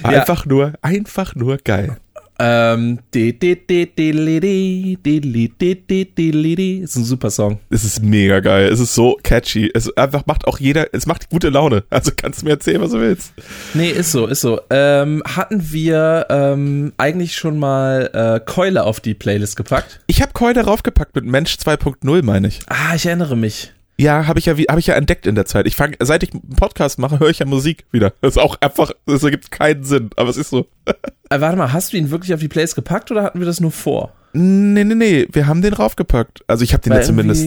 Ja. 0.03 0.21
Einfach 0.21 0.47
nur, 0.47 0.75
einfach 0.83 1.35
nur 1.35 1.57
geil. 1.59 1.97
Ähm, 2.39 2.99
di, 3.13 3.39
di, 3.39 3.57
di, 3.67 3.87
di, 3.87 4.13
li, 4.13 4.41
di, 4.41 4.99
di, 5.03 5.19
li, 5.21 5.49
di, 5.49 5.75
di, 5.87 6.05
di, 6.15 6.31
li, 6.31 6.55
di. 6.55 6.79
Ist 6.79 6.97
ein 6.97 7.05
super 7.05 7.31
Song. 7.31 7.59
Es 7.71 7.85
ist 7.85 8.03
mega 8.03 8.41
geil. 8.41 8.69
Es 8.69 8.81
ist 8.81 8.95
so 8.95 9.19
catchy. 9.23 9.71
Es 9.75 9.95
einfach 9.97 10.27
macht 10.27 10.47
auch 10.47 10.59
jeder, 10.59 10.89
es 10.93 11.07
macht 11.07 11.31
gute 11.31 11.49
Laune. 11.51 11.85
Also 11.91 12.11
kannst 12.17 12.41
du 12.43 12.47
mir 12.47 12.53
erzählen, 12.53 12.81
was 12.81 12.91
du 12.91 13.01
willst. 13.01 13.33
Nee, 13.75 13.91
ist 13.91 14.13
so, 14.13 14.27
ist 14.27 14.41
so. 14.41 14.61
Ähm, 14.71 15.23
hatten 15.27 15.73
wir 15.73 16.27
ähm, 16.31 16.93
eigentlich 16.97 17.35
schon 17.35 17.59
mal 17.59 18.11
äh, 18.13 18.41
Keule 18.45 18.85
auf 18.85 19.01
die 19.01 19.15
Playlist 19.15 19.57
gepackt? 19.57 20.01
Ich 20.07 20.23
habe 20.23 20.33
Keule 20.33 20.63
raufgepackt 20.65 21.15
mit 21.15 21.25
Mensch 21.25 21.55
2.0, 21.55 22.23
meine 22.23 22.49
ich. 22.49 22.61
Ah, 22.69 22.95
ich 22.95 23.07
erinnere 23.07 23.37
mich. 23.37 23.73
Ja, 24.03 24.27
habe 24.27 24.41
ich 24.41 24.47
ja, 24.47 24.55
habe 24.69 24.81
ich 24.81 24.87
ja 24.89 24.95
entdeckt 24.95 25.29
in 25.29 25.37
der 25.37 25.47
Zeit. 25.47 25.67
Ich 25.69 25.77
fang, 25.77 25.95
seit 26.01 26.25
ich 26.25 26.33
einen 26.33 26.57
Podcast 26.57 26.99
mache, 26.99 27.21
höre 27.21 27.31
ich 27.31 27.39
ja 27.39 27.47
Musik 27.47 27.85
wieder. 27.93 28.13
Das 28.21 28.33
ist 28.37 28.43
auch 28.43 28.57
einfach, 28.61 28.91
das 29.07 29.23
ergibt 29.23 29.53
keinen 29.53 29.85
Sinn, 29.85 30.11
aber 30.17 30.29
es 30.29 30.37
ist 30.37 30.51
so. 30.51 30.67
Äh, 31.31 31.41
warte 31.41 31.57
mal, 31.57 31.73
hast 31.73 31.95
du 31.95 31.97
ihn 31.97 32.11
wirklich 32.11 32.35
auf 32.35 32.41
die 32.41 32.49
Playlist 32.49 32.75
gepackt 32.75 33.11
oder 33.11 33.23
hatten 33.23 33.39
wir 33.39 33.47
das 33.47 33.59
nur 33.59 33.71
vor? 33.71 34.13
Nee, 34.35 34.85
nee, 34.85 34.95
nee, 34.95 35.27
wir 35.33 35.47
haben 35.47 35.63
den 35.63 35.73
raufgepackt. 35.73 36.45
Also 36.47 36.63
ich 36.63 36.75
habe 36.75 36.83
den 36.83 36.93
ja 36.93 37.01
zumindest, 37.01 37.47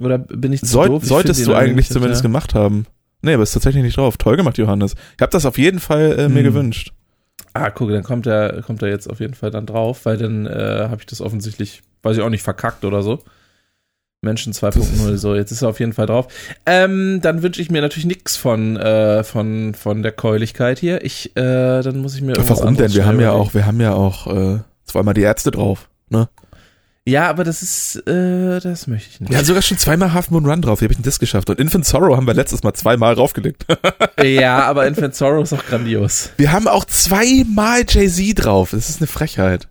Oder 0.00 0.16
bin 0.16 0.50
ich 0.54 0.60
zu 0.60 0.66
soll, 0.66 0.86
doof? 0.88 1.02
Ich 1.02 1.10
solltest 1.10 1.46
du 1.46 1.52
eigentlich 1.52 1.90
zumindest 1.90 2.22
ja. 2.22 2.28
gemacht 2.28 2.54
haben. 2.54 2.86
Nee, 3.20 3.34
aber 3.34 3.42
ist 3.42 3.52
tatsächlich 3.52 3.82
nicht 3.82 3.98
drauf. 3.98 4.16
Toll 4.16 4.38
gemacht, 4.38 4.56
Johannes. 4.56 4.94
Ich 5.16 5.20
habe 5.20 5.30
das 5.30 5.44
auf 5.44 5.58
jeden 5.58 5.78
Fall 5.78 6.18
äh, 6.18 6.28
mir 6.30 6.38
Hm. 6.38 6.44
gewünscht. 6.44 6.94
Ah, 7.52 7.68
guck, 7.68 7.90
dann 7.90 8.02
kommt 8.02 8.26
er, 8.26 8.62
kommt 8.62 8.80
er 8.80 8.88
jetzt 8.88 9.10
auf 9.10 9.20
jeden 9.20 9.34
Fall 9.34 9.50
dann 9.50 9.66
drauf, 9.66 10.06
weil 10.06 10.16
dann 10.16 10.46
äh, 10.46 10.86
habe 10.88 10.96
ich 11.00 11.06
das 11.06 11.20
offensichtlich, 11.20 11.82
weiß 12.02 12.16
ich 12.16 12.22
auch 12.22 12.30
nicht, 12.30 12.42
verkackt 12.42 12.86
oder 12.86 13.02
so. 13.02 13.18
Menschen 14.24 14.52
2.0, 14.52 15.16
so, 15.16 15.34
jetzt 15.34 15.50
ist 15.50 15.62
er 15.62 15.68
auf 15.68 15.80
jeden 15.80 15.92
Fall 15.92 16.06
drauf. 16.06 16.28
Ähm, 16.64 17.20
dann 17.20 17.42
wünsche 17.42 17.60
ich 17.60 17.72
mir 17.72 17.82
natürlich 17.82 18.06
nichts 18.06 18.36
von, 18.36 18.76
äh, 18.76 19.24
von, 19.24 19.74
von 19.74 20.02
der 20.04 20.12
Keuligkeit 20.12 20.78
hier. 20.78 21.04
Ich, 21.04 21.36
äh, 21.36 21.82
dann 21.82 21.98
muss 21.98 22.14
ich 22.14 22.22
mir 22.22 22.34
Warum 22.36 22.76
denn? 22.76 22.94
Wir 22.94 23.04
haben 23.04 23.18
ja 23.18 23.32
auch, 23.32 23.52
wir 23.52 23.66
haben 23.66 23.80
ja 23.80 23.94
auch 23.94 24.28
äh, 24.28 24.60
zweimal 24.84 25.14
die 25.14 25.22
Ärzte 25.22 25.50
drauf. 25.50 25.88
Ne? 26.08 26.28
Ja, 27.04 27.28
aber 27.28 27.42
das 27.42 27.62
ist, 27.62 27.96
äh, 28.06 28.60
das 28.60 28.86
möchte 28.86 29.08
ich 29.10 29.20
nicht. 29.20 29.30
Wir 29.30 29.38
haben 29.38 29.44
sogar 29.44 29.62
schon 29.62 29.78
zweimal 29.78 30.12
Half 30.12 30.30
Moon 30.30 30.46
Run 30.46 30.62
drauf. 30.62 30.80
Wie 30.80 30.84
habe 30.84 30.92
ich 30.92 30.98
denn 30.98 31.04
das 31.04 31.18
geschafft? 31.18 31.50
Und 31.50 31.58
Infant 31.58 31.84
Sorrow 31.84 32.16
haben 32.16 32.28
wir 32.28 32.34
letztes 32.34 32.62
Mal 32.62 32.74
zweimal 32.74 33.14
raufgelegt. 33.14 33.66
Ja, 34.22 34.66
aber 34.66 34.86
Infant 34.86 35.16
Sorrow 35.16 35.42
ist 35.42 35.52
auch 35.52 35.66
grandios. 35.66 36.30
Wir 36.36 36.52
haben 36.52 36.68
auch 36.68 36.84
zweimal 36.84 37.82
Jay-Z 37.88 38.44
drauf. 38.44 38.70
Das 38.70 38.88
ist 38.88 39.00
eine 39.00 39.08
Frechheit. 39.08 39.66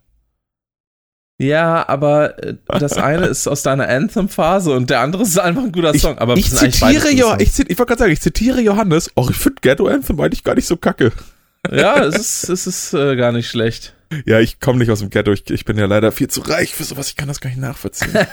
Ja, 1.41 1.89
aber 1.89 2.43
äh, 2.43 2.53
das 2.67 2.93
eine 2.97 3.25
ist 3.25 3.47
aus 3.47 3.63
deiner 3.63 3.89
Anthem-Phase 3.89 4.73
und 4.73 4.91
der 4.91 4.99
andere 4.99 5.23
ist 5.23 5.39
einfach 5.39 5.63
ein 5.63 5.71
guter 5.71 5.93
Ich, 5.95 6.03
Song. 6.03 6.19
Aber 6.19 6.37
ich 6.37 6.51
zitiere 6.53 7.09
jo 7.09 7.35
ich, 7.39 7.57
ich 7.57 7.79
wollte 7.79 7.85
gerade 7.87 7.99
sagen, 7.99 8.11
ich 8.11 8.21
zitiere 8.21 8.61
Johannes. 8.61 9.09
Och, 9.17 9.31
ich 9.31 9.37
finde 9.37 9.59
Ghetto 9.61 9.87
Anthem 9.87 10.19
eigentlich 10.19 10.43
gar 10.43 10.53
nicht 10.53 10.67
so 10.67 10.77
kacke. 10.77 11.11
Ja, 11.71 12.03
es 12.03 12.43
ist, 12.43 12.49
es 12.49 12.67
ist 12.67 12.93
äh, 12.93 13.15
gar 13.15 13.31
nicht 13.31 13.49
schlecht. 13.49 13.95
Ja, 14.25 14.39
ich 14.39 14.59
komme 14.59 14.79
nicht 14.79 14.91
aus 14.91 14.99
dem 14.99 15.09
Ghetto. 15.09 15.31
Ich, 15.31 15.49
ich 15.49 15.65
bin 15.65 15.79
ja 15.79 15.85
leider 15.85 16.11
viel 16.11 16.27
zu 16.27 16.41
reich 16.41 16.75
für 16.75 16.83
sowas. 16.83 17.07
Ich 17.07 17.15
kann 17.15 17.27
das 17.27 17.39
gar 17.39 17.49
nicht 17.49 17.59
nachvollziehen. 17.59 18.13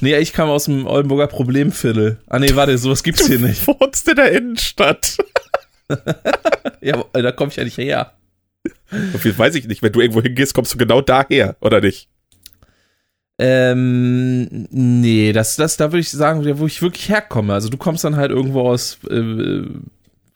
Nee, 0.00 0.16
ich 0.18 0.32
kam 0.32 0.48
aus 0.48 0.66
dem 0.66 0.86
Oldenburger 0.86 1.26
Problemviertel. 1.26 2.18
Ah 2.28 2.38
nee, 2.38 2.54
warte, 2.54 2.78
sowas 2.78 3.02
gibt's 3.02 3.26
hier 3.26 3.38
nicht. 3.40 3.66
Wohnst 3.66 4.08
in 4.08 4.16
der 4.16 4.32
Innenstadt. 4.32 5.16
Ja, 6.80 7.02
da 7.12 7.32
komme 7.32 7.50
ich 7.50 7.56
ja 7.56 7.64
nicht 7.64 7.78
her. 7.78 8.12
So 9.12 9.18
viel 9.18 9.36
weiß 9.36 9.54
ich 9.54 9.66
nicht. 9.68 9.82
Wenn 9.82 9.92
du 9.92 10.00
irgendwo 10.00 10.22
hingehst, 10.22 10.54
kommst 10.54 10.72
du 10.72 10.78
genau 10.78 11.00
daher, 11.00 11.56
oder 11.60 11.80
nicht? 11.80 12.08
Ähm, 13.40 14.66
nee, 14.70 15.32
das, 15.32 15.56
das, 15.56 15.76
da 15.76 15.92
würde 15.92 16.00
ich 16.00 16.10
sagen, 16.10 16.44
wo 16.58 16.66
ich 16.66 16.82
wirklich 16.82 17.08
herkomme. 17.08 17.54
Also 17.54 17.68
du 17.68 17.76
kommst 17.76 18.02
dann 18.02 18.16
halt 18.16 18.32
irgendwo 18.32 18.62
aus, 18.62 18.98
äh, 19.08 19.62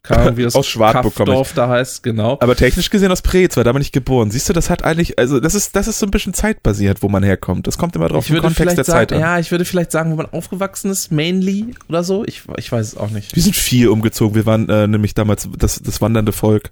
keine 0.05 0.23
Ahnung, 0.23 0.37
wie 0.37 0.43
das 0.43 0.55
Aus. 0.55 0.73
Kaffdorf 0.73 1.53
da 1.55 1.69
heißt, 1.69 2.03
genau. 2.03 2.37
Aber 2.41 2.55
technisch 2.55 2.91
gesehen 2.91 3.11
aus 3.11 3.23
Preetz, 3.23 3.57
weil 3.57 3.65
da 3.65 3.73
bin 3.73 3.83
ich 3.83 3.91
geboren. 3.91 4.31
Siehst 4.31 4.49
du, 4.49 4.53
das 4.53 4.71
hat 4.71 4.85
eigentlich, 4.85 5.19
also 5.19 5.41
das 5.41 5.55
ist, 5.55 5.75
das 5.75 5.89
ist 5.89 5.99
so 5.99 6.07
ein 6.07 6.11
bisschen 6.13 6.35
zeitbasiert, 6.35 7.03
wo 7.03 7.09
man 7.09 7.23
herkommt. 7.25 7.67
Das 7.67 7.77
kommt 7.79 7.97
immer 7.97 8.09
drauf 8.09 8.25
Ich 8.25 8.31
im 8.31 8.37
würde 8.37 8.49
Kontext 8.49 8.79
der 8.79 8.85
vielleicht 8.85 8.87
sagen, 8.87 9.09
Zeit 9.09 9.13
an. 9.13 9.21
ja, 9.21 9.39
ich 9.39 9.51
würde 9.51 9.65
vielleicht 9.65 9.91
sagen, 9.91 10.13
wo 10.13 10.17
man 10.17 10.27
aufgewachsen 10.27 10.91
ist, 10.91 11.11
mainly 11.11 11.75
oder 11.89 12.05
so. 12.05 12.25
Ich, 12.25 12.43
ich 12.57 12.71
weiß 12.71 12.87
es 12.87 12.97
auch 12.97 13.11
nicht. 13.11 13.35
Wir 13.35 13.43
sind 13.43 13.57
viel 13.57 13.89
umgezogen. 13.89 14.37
Wir 14.37 14.47
waren 14.47 14.69
äh, 14.69 14.87
nämlich 14.87 15.15
damals 15.15 15.49
das, 15.57 15.81
das 15.83 16.01
wandernde 16.01 16.33
Volk 16.33 16.71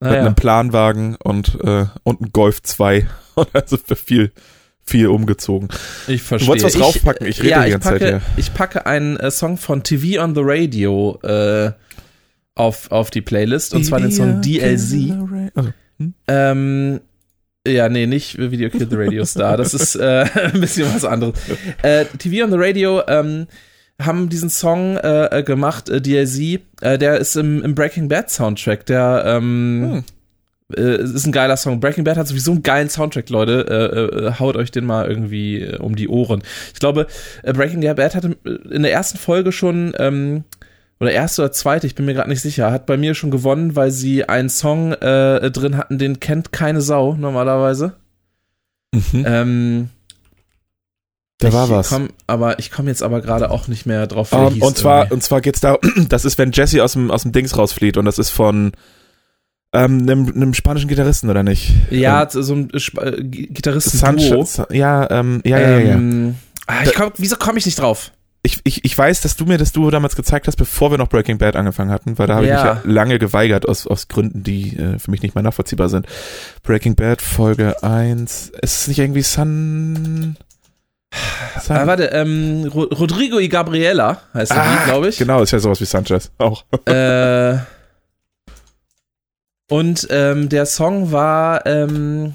mit 0.00 0.10
Naja. 0.10 0.20
einem 0.24 0.34
Planwagen 0.34 1.16
und, 1.16 1.58
äh, 1.62 1.86
und 2.04 2.20
einem 2.20 2.32
Golf 2.32 2.62
2. 2.62 3.06
Und 3.34 3.48
also 3.54 3.76
für 3.76 3.94
viel, 3.94 4.32
viel 4.84 5.06
umgezogen. 5.06 5.68
Ich 6.08 6.22
verstehe. 6.22 6.46
Du 6.46 6.60
wolltest 6.60 6.74
was 6.80 6.82
raufpacken, 6.84 7.26
ich 7.28 7.38
rede 7.40 7.50
ja, 7.50 7.60
die 7.60 7.66
ich 7.66 7.72
ganze 7.72 7.88
packe, 7.90 7.98
Zeit 8.00 8.08
hier. 8.08 8.22
Ich 8.36 8.52
packe 8.54 8.86
einen 8.86 9.16
äh, 9.16 9.30
Song 9.30 9.56
von 9.58 9.84
TV 9.84 10.20
on 10.20 10.34
the 10.34 10.40
Radio 10.42 11.20
äh, 11.22 11.70
auf, 12.56 12.90
auf 12.90 13.10
die 13.10 13.20
Playlist 13.22 13.74
und 13.74 13.84
zwar 13.84 14.00
den 14.00 14.10
Song 14.10 14.40
DLC. 14.42 15.12
Also, 15.54 15.72
Ähm, 16.26 17.00
ja, 17.66 17.88
nee, 17.88 18.06
nicht 18.06 18.38
Video 18.38 18.70
Kill 18.70 18.88
the 18.90 18.96
Radio 18.96 19.24
Star. 19.24 19.56
Das 19.56 19.74
ist 19.74 19.94
äh, 19.94 20.24
ein 20.52 20.60
bisschen 20.60 20.92
was 20.92 21.04
anderes. 21.04 21.34
Äh, 21.82 22.06
TV 22.18 22.44
on 22.44 22.50
the 22.50 22.56
Radio 22.58 23.02
ähm, 23.06 23.46
haben 24.00 24.28
diesen 24.28 24.50
Song 24.50 24.96
äh, 24.96 25.38
äh, 25.38 25.42
gemacht, 25.42 25.88
äh, 25.88 26.00
DLC. 26.00 26.60
Äh, 26.80 26.98
der 26.98 27.18
ist 27.18 27.36
im, 27.36 27.62
im 27.62 27.74
Breaking 27.74 28.08
Bad 28.08 28.30
Soundtrack. 28.30 28.86
Der 28.86 29.24
ähm, 29.26 30.04
äh, 30.74 31.02
ist 31.02 31.26
ein 31.26 31.32
geiler 31.32 31.56
Song. 31.56 31.80
Breaking 31.80 32.04
Bad 32.04 32.16
hat 32.16 32.28
sowieso 32.28 32.52
einen 32.52 32.62
geilen 32.62 32.88
Soundtrack, 32.88 33.28
Leute. 33.28 33.66
Äh, 33.68 34.26
äh, 34.26 34.32
haut 34.38 34.56
euch 34.56 34.70
den 34.70 34.84
mal 34.84 35.08
irgendwie 35.08 35.66
um 35.78 35.96
die 35.96 36.08
Ohren. 36.08 36.42
Ich 36.72 36.80
glaube, 36.80 37.08
Breaking 37.42 37.80
Bad 37.80 38.14
hatte 38.14 38.36
in 38.44 38.82
der 38.82 38.92
ersten 38.92 39.18
Folge 39.18 39.50
schon 39.50 39.94
ähm, 39.98 40.44
oder 41.00 41.12
erste 41.12 41.42
oder 41.42 41.52
zweite, 41.52 41.86
ich 41.86 41.94
bin 41.94 42.06
mir 42.06 42.14
gerade 42.14 42.28
nicht 42.28 42.40
sicher, 42.40 42.72
hat 42.72 42.86
bei 42.86 42.96
mir 42.96 43.14
schon 43.14 43.30
gewonnen, 43.30 43.76
weil 43.76 43.92
sie 43.92 44.28
einen 44.28 44.48
Song 44.48 44.90
drin 44.90 45.76
hatten, 45.76 45.96
den 45.96 46.18
kennt 46.18 46.50
keine 46.50 46.80
Sau 46.80 47.14
normalerweise. 47.14 47.92
Mhm. 48.92 49.24
Ähm, 49.24 49.88
da 51.38 51.48
ich 51.48 51.54
war 51.54 51.70
was. 51.70 51.88
Komm, 51.90 52.08
aber 52.26 52.58
ich 52.58 52.70
komme 52.70 52.88
jetzt 52.90 53.02
aber 53.02 53.20
gerade 53.20 53.50
auch 53.50 53.68
nicht 53.68 53.86
mehr 53.86 54.06
drauf. 54.06 54.32
Um, 54.32 54.60
und 54.60 54.76
zwar, 54.76 55.02
irgendwie. 55.02 55.14
und 55.14 55.22
zwar 55.22 55.40
geht's 55.40 55.60
da, 55.60 55.78
das 56.08 56.24
ist, 56.24 56.36
wenn 56.38 56.52
Jesse 56.52 56.82
aus 56.82 56.92
dem, 56.94 57.10
aus 57.10 57.22
dem 57.22 57.32
Dings 57.32 57.56
rausflieht 57.56 57.96
und 57.96 58.04
das 58.04 58.18
ist 58.18 58.30
von 58.30 58.72
ähm, 59.72 60.00
einem, 60.02 60.26
einem 60.28 60.54
spanischen 60.54 60.88
Gitarristen, 60.88 61.30
oder 61.30 61.42
nicht? 61.42 61.72
ja, 61.90 62.22
ähm, 62.22 62.28
so 62.42 62.54
ein 62.54 62.70
äh, 62.72 63.22
Gitarristen-Duo. 63.22 64.44
Sanchez, 64.44 64.62
ja, 64.70 65.08
ähm, 65.10 65.40
ja, 65.44 65.58
ja, 65.60 65.70
ja, 65.70 65.78
ja. 65.78 65.92
Ähm, 65.94 66.34
ah, 66.66 66.82
ich 66.84 66.94
komm, 66.94 67.12
wieso 67.18 67.36
komme 67.36 67.58
ich 67.58 67.66
nicht 67.66 67.78
drauf? 67.78 68.12
Ich, 68.42 68.60
ich, 68.64 68.84
ich 68.84 68.96
weiß, 68.96 69.20
dass 69.20 69.36
du 69.36 69.44
mir 69.44 69.58
das 69.58 69.72
Duo 69.72 69.90
damals 69.90 70.16
gezeigt 70.16 70.46
hast, 70.46 70.56
bevor 70.56 70.90
wir 70.90 70.96
noch 70.98 71.08
Breaking 71.08 71.38
Bad 71.38 71.54
angefangen 71.54 71.90
hatten, 71.90 72.18
weil 72.18 72.26
da 72.28 72.36
habe 72.36 72.46
Ja. 72.46 72.56
ich 72.72 72.74
mich 72.76 72.84
ja 72.84 72.90
lange 72.92 73.18
geweigert, 73.18 73.68
aus, 73.68 73.86
aus 73.86 74.08
Gründen, 74.08 74.42
die 74.42 74.76
äh, 74.76 74.98
für 74.98 75.10
mich 75.10 75.22
nicht 75.22 75.34
mehr 75.34 75.42
nachvollziehbar 75.42 75.88
sind. 75.88 76.06
Breaking 76.62 76.94
Bad, 76.94 77.20
Folge 77.20 77.82
1. 77.82 78.52
Ist 78.62 78.80
es 78.80 78.88
nicht 78.88 78.98
irgendwie 78.98 79.22
Sun... 79.22 80.36
Ah, 81.10 81.86
warte, 81.86 82.04
ähm, 82.04 82.70
Ro 82.72 82.84
Rodrigo 82.84 83.38
y 83.38 83.48
Gabriela 83.48 84.22
heißt 84.34 84.52
Ah, 84.52 84.76
die, 84.78 84.84
glaube 84.90 85.08
ich. 85.08 85.18
Genau, 85.18 85.42
ist 85.42 85.50
ja 85.50 85.58
sowas 85.58 85.80
wie 85.80 85.84
Sanchez 85.86 86.30
auch. 86.38 86.64
Äh, 86.86 87.58
und 89.70 90.06
ähm, 90.10 90.48
der 90.48 90.66
Song 90.66 91.12
war 91.12 91.66
ähm, 91.66 92.32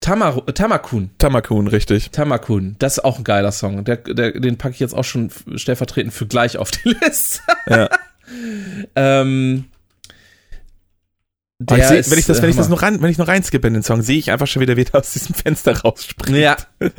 Tamar 0.00 0.46
Tamakun. 0.46 1.10
Tamakun, 1.18 1.66
richtig. 1.68 2.10
Tamakun. 2.10 2.76
Das 2.78 2.98
ist 2.98 3.04
auch 3.04 3.18
ein 3.18 3.24
geiler 3.24 3.52
Song. 3.52 3.84
Der, 3.84 3.96
der, 3.96 4.32
den 4.32 4.56
packe 4.56 4.74
ich 4.74 4.80
jetzt 4.80 4.94
auch 4.94 5.04
schon 5.04 5.30
stellvertretend 5.56 6.14
für 6.14 6.26
gleich 6.26 6.56
auf 6.58 6.70
die 6.70 6.88
Liste. 7.04 7.42
Ja. 7.68 7.88
ähm, 8.96 9.66
Ich 11.60 11.66
der 11.66 11.88
seh, 11.88 11.98
ist, 11.98 12.10
wenn 12.10 12.18
ich 12.18 12.24
das, 12.24 12.40
wenn 12.40 12.48
ich 12.48 12.56
äh, 12.56 12.58
das 12.58 12.70
noch 12.70 12.80
rein, 12.80 13.02
wenn 13.02 13.10
ich 13.10 13.18
noch 13.18 13.28
reinskippe 13.28 13.68
in 13.68 13.74
den 13.74 13.82
Song, 13.82 14.00
sehe 14.00 14.16
ich 14.18 14.30
einfach 14.32 14.46
schon 14.46 14.62
wieder, 14.62 14.78
wie 14.78 14.86
er 14.90 14.98
aus 14.98 15.12
diesem 15.12 15.34
Fenster 15.34 15.78
rausspringt. 15.82 16.38
Ja, 16.38 16.56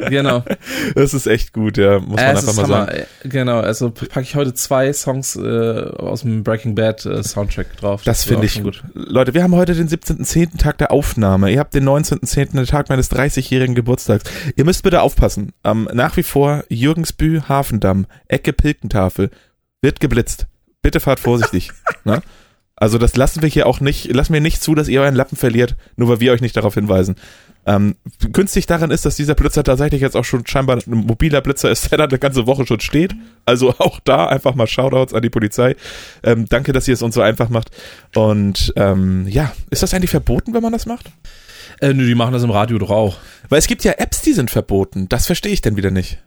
genau. 0.07 0.43
Das 0.95 1.15
ist 1.15 1.25
echt 1.25 1.51
gut, 1.51 1.77
ja, 1.77 1.99
muss 1.99 2.17
man 2.17 2.19
Äh, 2.19 2.27
einfach 2.29 2.53
mal 2.53 2.63
Hammer. 2.63 2.67
sagen. 2.85 2.91
Äh, 2.91 3.27
Genau, 3.27 3.59
also 3.59 3.89
packe 3.89 4.21
ich 4.21 4.35
heute 4.35 4.53
zwei 4.53 4.93
Songs 4.93 5.35
äh, 5.35 5.41
aus 5.97 6.21
dem 6.21 6.43
Breaking 6.43 6.75
Bad 6.75 7.05
äh, 7.07 7.23
Soundtrack 7.23 7.75
drauf. 7.77 8.03
Das 8.03 8.19
ist 8.19 8.25
finde 8.25 8.45
ich 8.45 8.61
gut. 8.61 8.83
Leute, 8.93 9.33
wir 9.33 9.41
haben 9.41 9.55
heute 9.55 9.73
den 9.73 9.89
17.10. 9.89 10.59
Tag 10.59 10.77
der 10.77 10.91
Aufnahme. 10.91 11.49
Ihr 11.51 11.59
habt 11.59 11.73
den 11.73 11.87
19.10. 11.89 12.51
den 12.51 12.65
Tag 12.67 12.89
meines 12.89 13.09
30-jährigen 13.11 13.73
Geburtstags. 13.73 14.25
Ihr 14.55 14.65
müsst 14.65 14.83
bitte 14.83 15.01
aufpassen. 15.01 15.53
Ähm, 15.63 15.89
nach 15.93 16.17
wie 16.17 16.23
vor 16.23 16.63
Jürgensbü, 16.69 17.41
Hafendamm, 17.47 18.05
Ecke 18.27 18.53
Pilkentafel 18.53 19.31
wird 19.81 19.99
geblitzt. 19.99 20.45
Bitte 20.83 20.99
fahrt 20.99 21.19
vorsichtig. 21.19 21.71
ne? 22.03 22.21
Also 22.81 22.97
das 22.97 23.15
lassen 23.15 23.43
wir 23.43 23.49
hier 23.49 23.67
auch 23.67 23.79
nicht, 23.79 24.11
lassen 24.11 24.33
wir 24.33 24.41
nicht 24.41 24.63
zu, 24.63 24.73
dass 24.73 24.87
ihr 24.87 25.01
euren 25.01 25.13
Lappen 25.13 25.37
verliert, 25.37 25.75
nur 25.97 26.09
weil 26.09 26.19
wir 26.19 26.31
euch 26.31 26.41
nicht 26.41 26.57
darauf 26.57 26.73
hinweisen. 26.73 27.15
Ähm, 27.63 27.95
günstig 28.31 28.65
daran 28.65 28.89
ist, 28.89 29.05
dass 29.05 29.15
dieser 29.15 29.35
Blitzer 29.35 29.63
tatsächlich 29.63 30.01
jetzt 30.01 30.17
auch 30.17 30.25
schon 30.25 30.47
scheinbar 30.47 30.77
ein 30.77 30.83
mobiler 30.87 31.41
Blitzer 31.41 31.69
ist, 31.69 31.91
der 31.91 31.99
da 31.99 32.05
eine 32.05 32.17
ganze 32.17 32.47
Woche 32.47 32.65
schon 32.65 32.79
steht. 32.79 33.13
Also 33.45 33.75
auch 33.77 33.99
da 33.99 34.25
einfach 34.25 34.55
mal 34.55 34.65
Shoutouts 34.65 35.13
an 35.13 35.21
die 35.21 35.29
Polizei. 35.29 35.75
Ähm, 36.23 36.47
danke, 36.49 36.73
dass 36.73 36.87
ihr 36.87 36.95
es 36.95 37.03
uns 37.03 37.13
so 37.13 37.21
einfach 37.21 37.49
macht. 37.49 37.69
Und 38.15 38.73
ähm, 38.75 39.27
ja, 39.27 39.53
ist 39.69 39.83
das 39.83 39.93
eigentlich 39.93 40.09
verboten, 40.09 40.55
wenn 40.55 40.63
man 40.63 40.73
das 40.73 40.87
macht? 40.87 41.11
Äh, 41.81 41.93
nö, 41.93 42.07
die 42.07 42.15
machen 42.15 42.33
das 42.33 42.41
im 42.41 42.49
Radio 42.49 42.79
doch 42.79 42.89
auch. 42.89 43.17
Weil 43.47 43.59
es 43.59 43.67
gibt 43.67 43.83
ja 43.83 43.91
Apps, 43.99 44.23
die 44.23 44.33
sind 44.33 44.49
verboten. 44.49 45.07
Das 45.07 45.27
verstehe 45.27 45.51
ich 45.53 45.61
dann 45.61 45.77
wieder 45.77 45.91
nicht. 45.91 46.17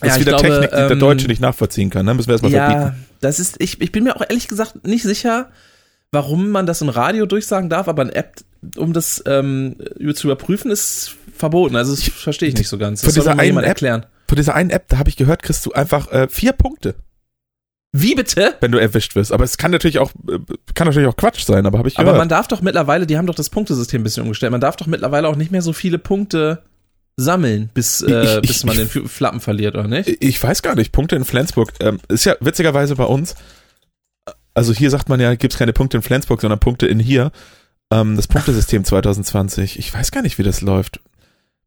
Das 0.00 0.08
Ja, 0.08 0.14
ist 0.14 0.20
wieder 0.20 0.30
glaube, 0.38 0.48
Technik, 0.48 0.70
die 0.70 0.76
der 0.76 0.90
ähm, 0.90 0.98
Deutsche 1.00 1.26
nicht 1.26 1.40
nachvollziehen 1.40 1.90
kann. 1.90 2.04
Ne? 2.06 2.14
Müssen 2.14 2.28
wir 2.28 2.34
erstmal 2.34 2.52
ja, 2.52 2.70
verbieten. 2.70 3.06
das 3.20 3.40
ist, 3.40 3.56
ich, 3.60 3.80
ich 3.80 3.92
bin 3.92 4.04
mir 4.04 4.16
auch 4.16 4.22
ehrlich 4.28 4.46
gesagt 4.48 4.86
nicht 4.86 5.02
sicher, 5.04 5.50
warum 6.12 6.50
man 6.50 6.66
das 6.66 6.82
im 6.82 6.88
Radio 6.90 7.26
durchsagen 7.26 7.70
darf, 7.70 7.88
aber 7.88 8.02
eine 8.02 8.14
App, 8.14 8.34
um 8.76 8.92
das 8.92 9.22
ähm, 9.26 9.76
zu 10.14 10.26
überprüfen, 10.28 10.70
ist 10.70 11.16
verboten. 11.34 11.76
Also 11.76 11.94
das 11.94 12.04
verstehe 12.04 12.48
ich 12.48 12.56
nicht 12.56 12.68
so 12.68 12.78
ganz. 12.78 13.00
Von 13.00 13.08
Das 13.08 13.14
soll 13.14 13.22
dieser 13.24 13.38
einen 13.42 13.58
App- 13.58 13.64
erklären. 13.66 14.06
Von 14.28 14.36
dieser 14.36 14.54
einen 14.54 14.70
App, 14.70 14.88
da 14.88 14.98
habe 14.98 15.08
ich 15.08 15.16
gehört, 15.16 15.42
kriegst 15.42 15.64
du 15.64 15.72
einfach 15.72 16.10
äh, 16.10 16.26
vier 16.28 16.52
Punkte, 16.52 16.94
Wie 17.92 18.14
bitte? 18.14 18.54
wenn 18.60 18.72
du 18.72 18.78
erwischt 18.78 19.14
wirst. 19.14 19.32
Aber 19.32 19.44
es 19.44 19.56
kann 19.56 19.70
natürlich 19.70 19.98
auch, 19.98 20.10
äh, 20.28 20.38
kann 20.74 20.86
natürlich 20.88 21.08
auch 21.08 21.16
Quatsch 21.16 21.44
sein, 21.44 21.64
aber 21.64 21.78
habe 21.78 21.88
ich 21.88 21.94
gehört. 21.94 22.08
Aber 22.08 22.18
man 22.18 22.28
darf 22.28 22.48
doch 22.48 22.60
mittlerweile, 22.60 23.06
die 23.06 23.16
haben 23.16 23.26
doch 23.26 23.34
das 23.34 23.50
Punktesystem 23.50 24.00
ein 24.00 24.04
bisschen 24.04 24.24
umgestellt, 24.24 24.52
man 24.52 24.60
darf 24.60 24.76
doch 24.76 24.86
mittlerweile 24.88 25.28
auch 25.28 25.36
nicht 25.36 25.52
mehr 25.52 25.62
so 25.62 25.72
viele 25.72 25.98
Punkte 25.98 26.62
sammeln, 27.16 27.70
bis, 27.72 28.02
äh, 28.02 28.40
Ich- 28.40 28.48
bis 28.48 28.64
man 28.64 28.78
ich- 28.78 28.92
den 28.92 29.08
Flappen 29.08 29.40
verliert, 29.40 29.74
oder 29.74 29.88
nicht? 29.88 30.08
Ich 30.22 30.42
weiß 30.42 30.62
gar 30.62 30.74
nicht, 30.74 30.92
Punkte 30.92 31.16
in 31.16 31.24
Flensburg. 31.24 31.72
Ähm, 31.80 31.98
ist 32.08 32.24
ja 32.26 32.36
witzigerweise 32.40 32.94
bei 32.96 33.04
uns, 33.04 33.34
also 34.54 34.72
hier 34.74 34.90
sagt 34.90 35.08
man 35.08 35.20
ja, 35.20 35.34
gibt's 35.34 35.56
keine 35.58 35.72
Punkte 35.72 35.96
in 35.98 36.02
Flensburg, 36.02 36.40
sondern 36.40 36.60
Punkte 36.60 36.86
in 36.86 36.98
hier. 37.00 37.32
Ähm, 37.92 38.16
das 38.16 38.26
Punktesystem 38.28 38.84
2020. 38.84 39.78
Ich 39.78 39.92
weiß 39.94 40.10
gar 40.10 40.22
nicht, 40.22 40.38
wie 40.38 40.42
das 40.42 40.60
läuft. 40.60 41.00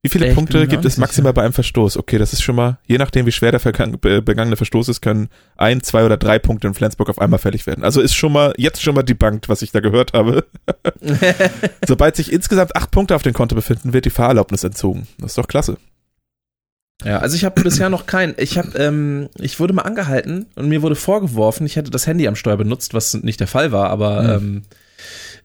Wie 0.01 0.07
viele 0.07 0.27
Echt? 0.27 0.35
Punkte 0.35 0.65
gibt 0.65 0.85
es 0.85 0.95
maximal 0.95 1.33
bei 1.33 1.43
einem 1.43 1.51
Verstoß? 1.51 1.97
Okay, 1.97 2.17
das 2.17 2.31
ist 2.31 2.41
schon 2.41 2.55
mal, 2.55 2.77
je 2.87 2.97
nachdem, 2.97 3.25
wie 3.25 3.33
schwer 3.33 3.51
der 3.51 4.21
begangene 4.21 4.55
Verstoß 4.55 4.87
ist, 4.87 5.01
können 5.01 5.27
ein, 5.57 5.83
zwei 5.83 6.05
oder 6.05 6.15
drei 6.15 6.39
Punkte 6.39 6.67
in 6.67 6.73
Flensburg 6.73 7.09
auf 7.09 7.19
einmal 7.19 7.37
fällig 7.39 7.67
werden. 7.67 7.83
Also 7.83 7.99
ist 7.99 8.13
schon 8.13 8.31
mal, 8.31 8.53
jetzt 8.55 8.81
schon 8.81 8.95
mal 8.95 9.03
debunked, 9.03 9.49
was 9.49 9.61
ich 9.61 9.73
da 9.73 9.81
gehört 9.81 10.13
habe. 10.13 10.45
Sobald 11.85 12.15
sich 12.15 12.31
insgesamt 12.31 12.77
acht 12.77 12.91
Punkte 12.91 13.13
auf 13.13 13.23
dem 13.23 13.33
Konto 13.33 13.55
befinden, 13.55 13.91
wird 13.91 14.05
die 14.05 14.09
Fahrerlaubnis 14.09 14.63
entzogen. 14.63 15.05
Das 15.17 15.31
ist 15.31 15.37
doch 15.37 15.47
klasse. 15.49 15.77
Ja, 17.03 17.19
also 17.19 17.35
ich 17.35 17.43
habe 17.43 17.61
bisher 17.61 17.89
noch 17.89 18.05
keinen. 18.05 18.35
Ich 18.37 18.57
habe, 18.57 18.77
ähm, 18.77 19.29
ich 19.37 19.59
wurde 19.59 19.73
mal 19.73 19.83
angehalten 19.83 20.47
und 20.55 20.67
mir 20.69 20.81
wurde 20.81 20.95
vorgeworfen, 20.95 21.65
ich 21.65 21.75
hätte 21.75 21.91
das 21.91 22.07
Handy 22.07 22.27
am 22.27 22.35
Steuer 22.35 22.57
benutzt, 22.57 22.93
was 22.93 23.13
nicht 23.15 23.39
der 23.39 23.47
Fall 23.47 23.71
war, 23.73 23.89
aber 23.89 24.21
Mhm. 24.21 24.29
ähm, 24.29 24.61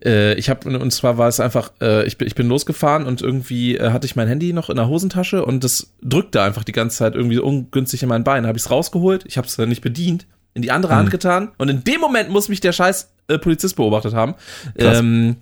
äh, 0.04 0.34
ich 0.34 0.48
habe 0.48 0.78
und 0.78 0.90
zwar 0.92 1.18
war 1.18 1.28
es 1.28 1.40
einfach, 1.40 1.72
äh, 1.80 2.06
ich 2.06 2.16
bin 2.18 2.26
ich 2.26 2.34
bin 2.34 2.48
losgefahren 2.48 3.04
und 3.06 3.20
irgendwie 3.22 3.76
äh, 3.76 3.90
hatte 3.90 4.06
ich 4.06 4.16
mein 4.16 4.28
Handy 4.28 4.52
noch 4.52 4.70
in 4.70 4.76
der 4.76 4.88
Hosentasche 4.88 5.44
und 5.44 5.62
das 5.64 5.92
drückte 6.02 6.40
einfach 6.42 6.64
die 6.64 6.72
ganze 6.72 6.96
Zeit 6.98 7.14
irgendwie 7.14 7.38
ungünstig 7.38 8.02
in 8.02 8.08
mein 8.08 8.24
Bein. 8.24 8.46
Habe 8.46 8.56
ich 8.58 8.64
es 8.64 8.70
rausgeholt, 8.70 9.24
ich 9.26 9.36
habe 9.36 9.46
es 9.46 9.58
nicht 9.58 9.82
bedient, 9.82 10.26
in 10.54 10.62
die 10.62 10.70
andere 10.70 10.92
Mhm. 10.94 10.98
Hand 10.98 11.10
getan 11.10 11.52
und 11.58 11.68
in 11.68 11.84
dem 11.84 12.00
Moment 12.00 12.30
muss 12.30 12.48
mich 12.48 12.60
der 12.60 12.72
scheiß 12.72 13.10
äh, 13.28 13.38
Polizist 13.38 13.76
beobachtet 13.76 14.14
haben. 14.14 14.34
Krass. 14.78 14.98
Ähm, 14.98 15.36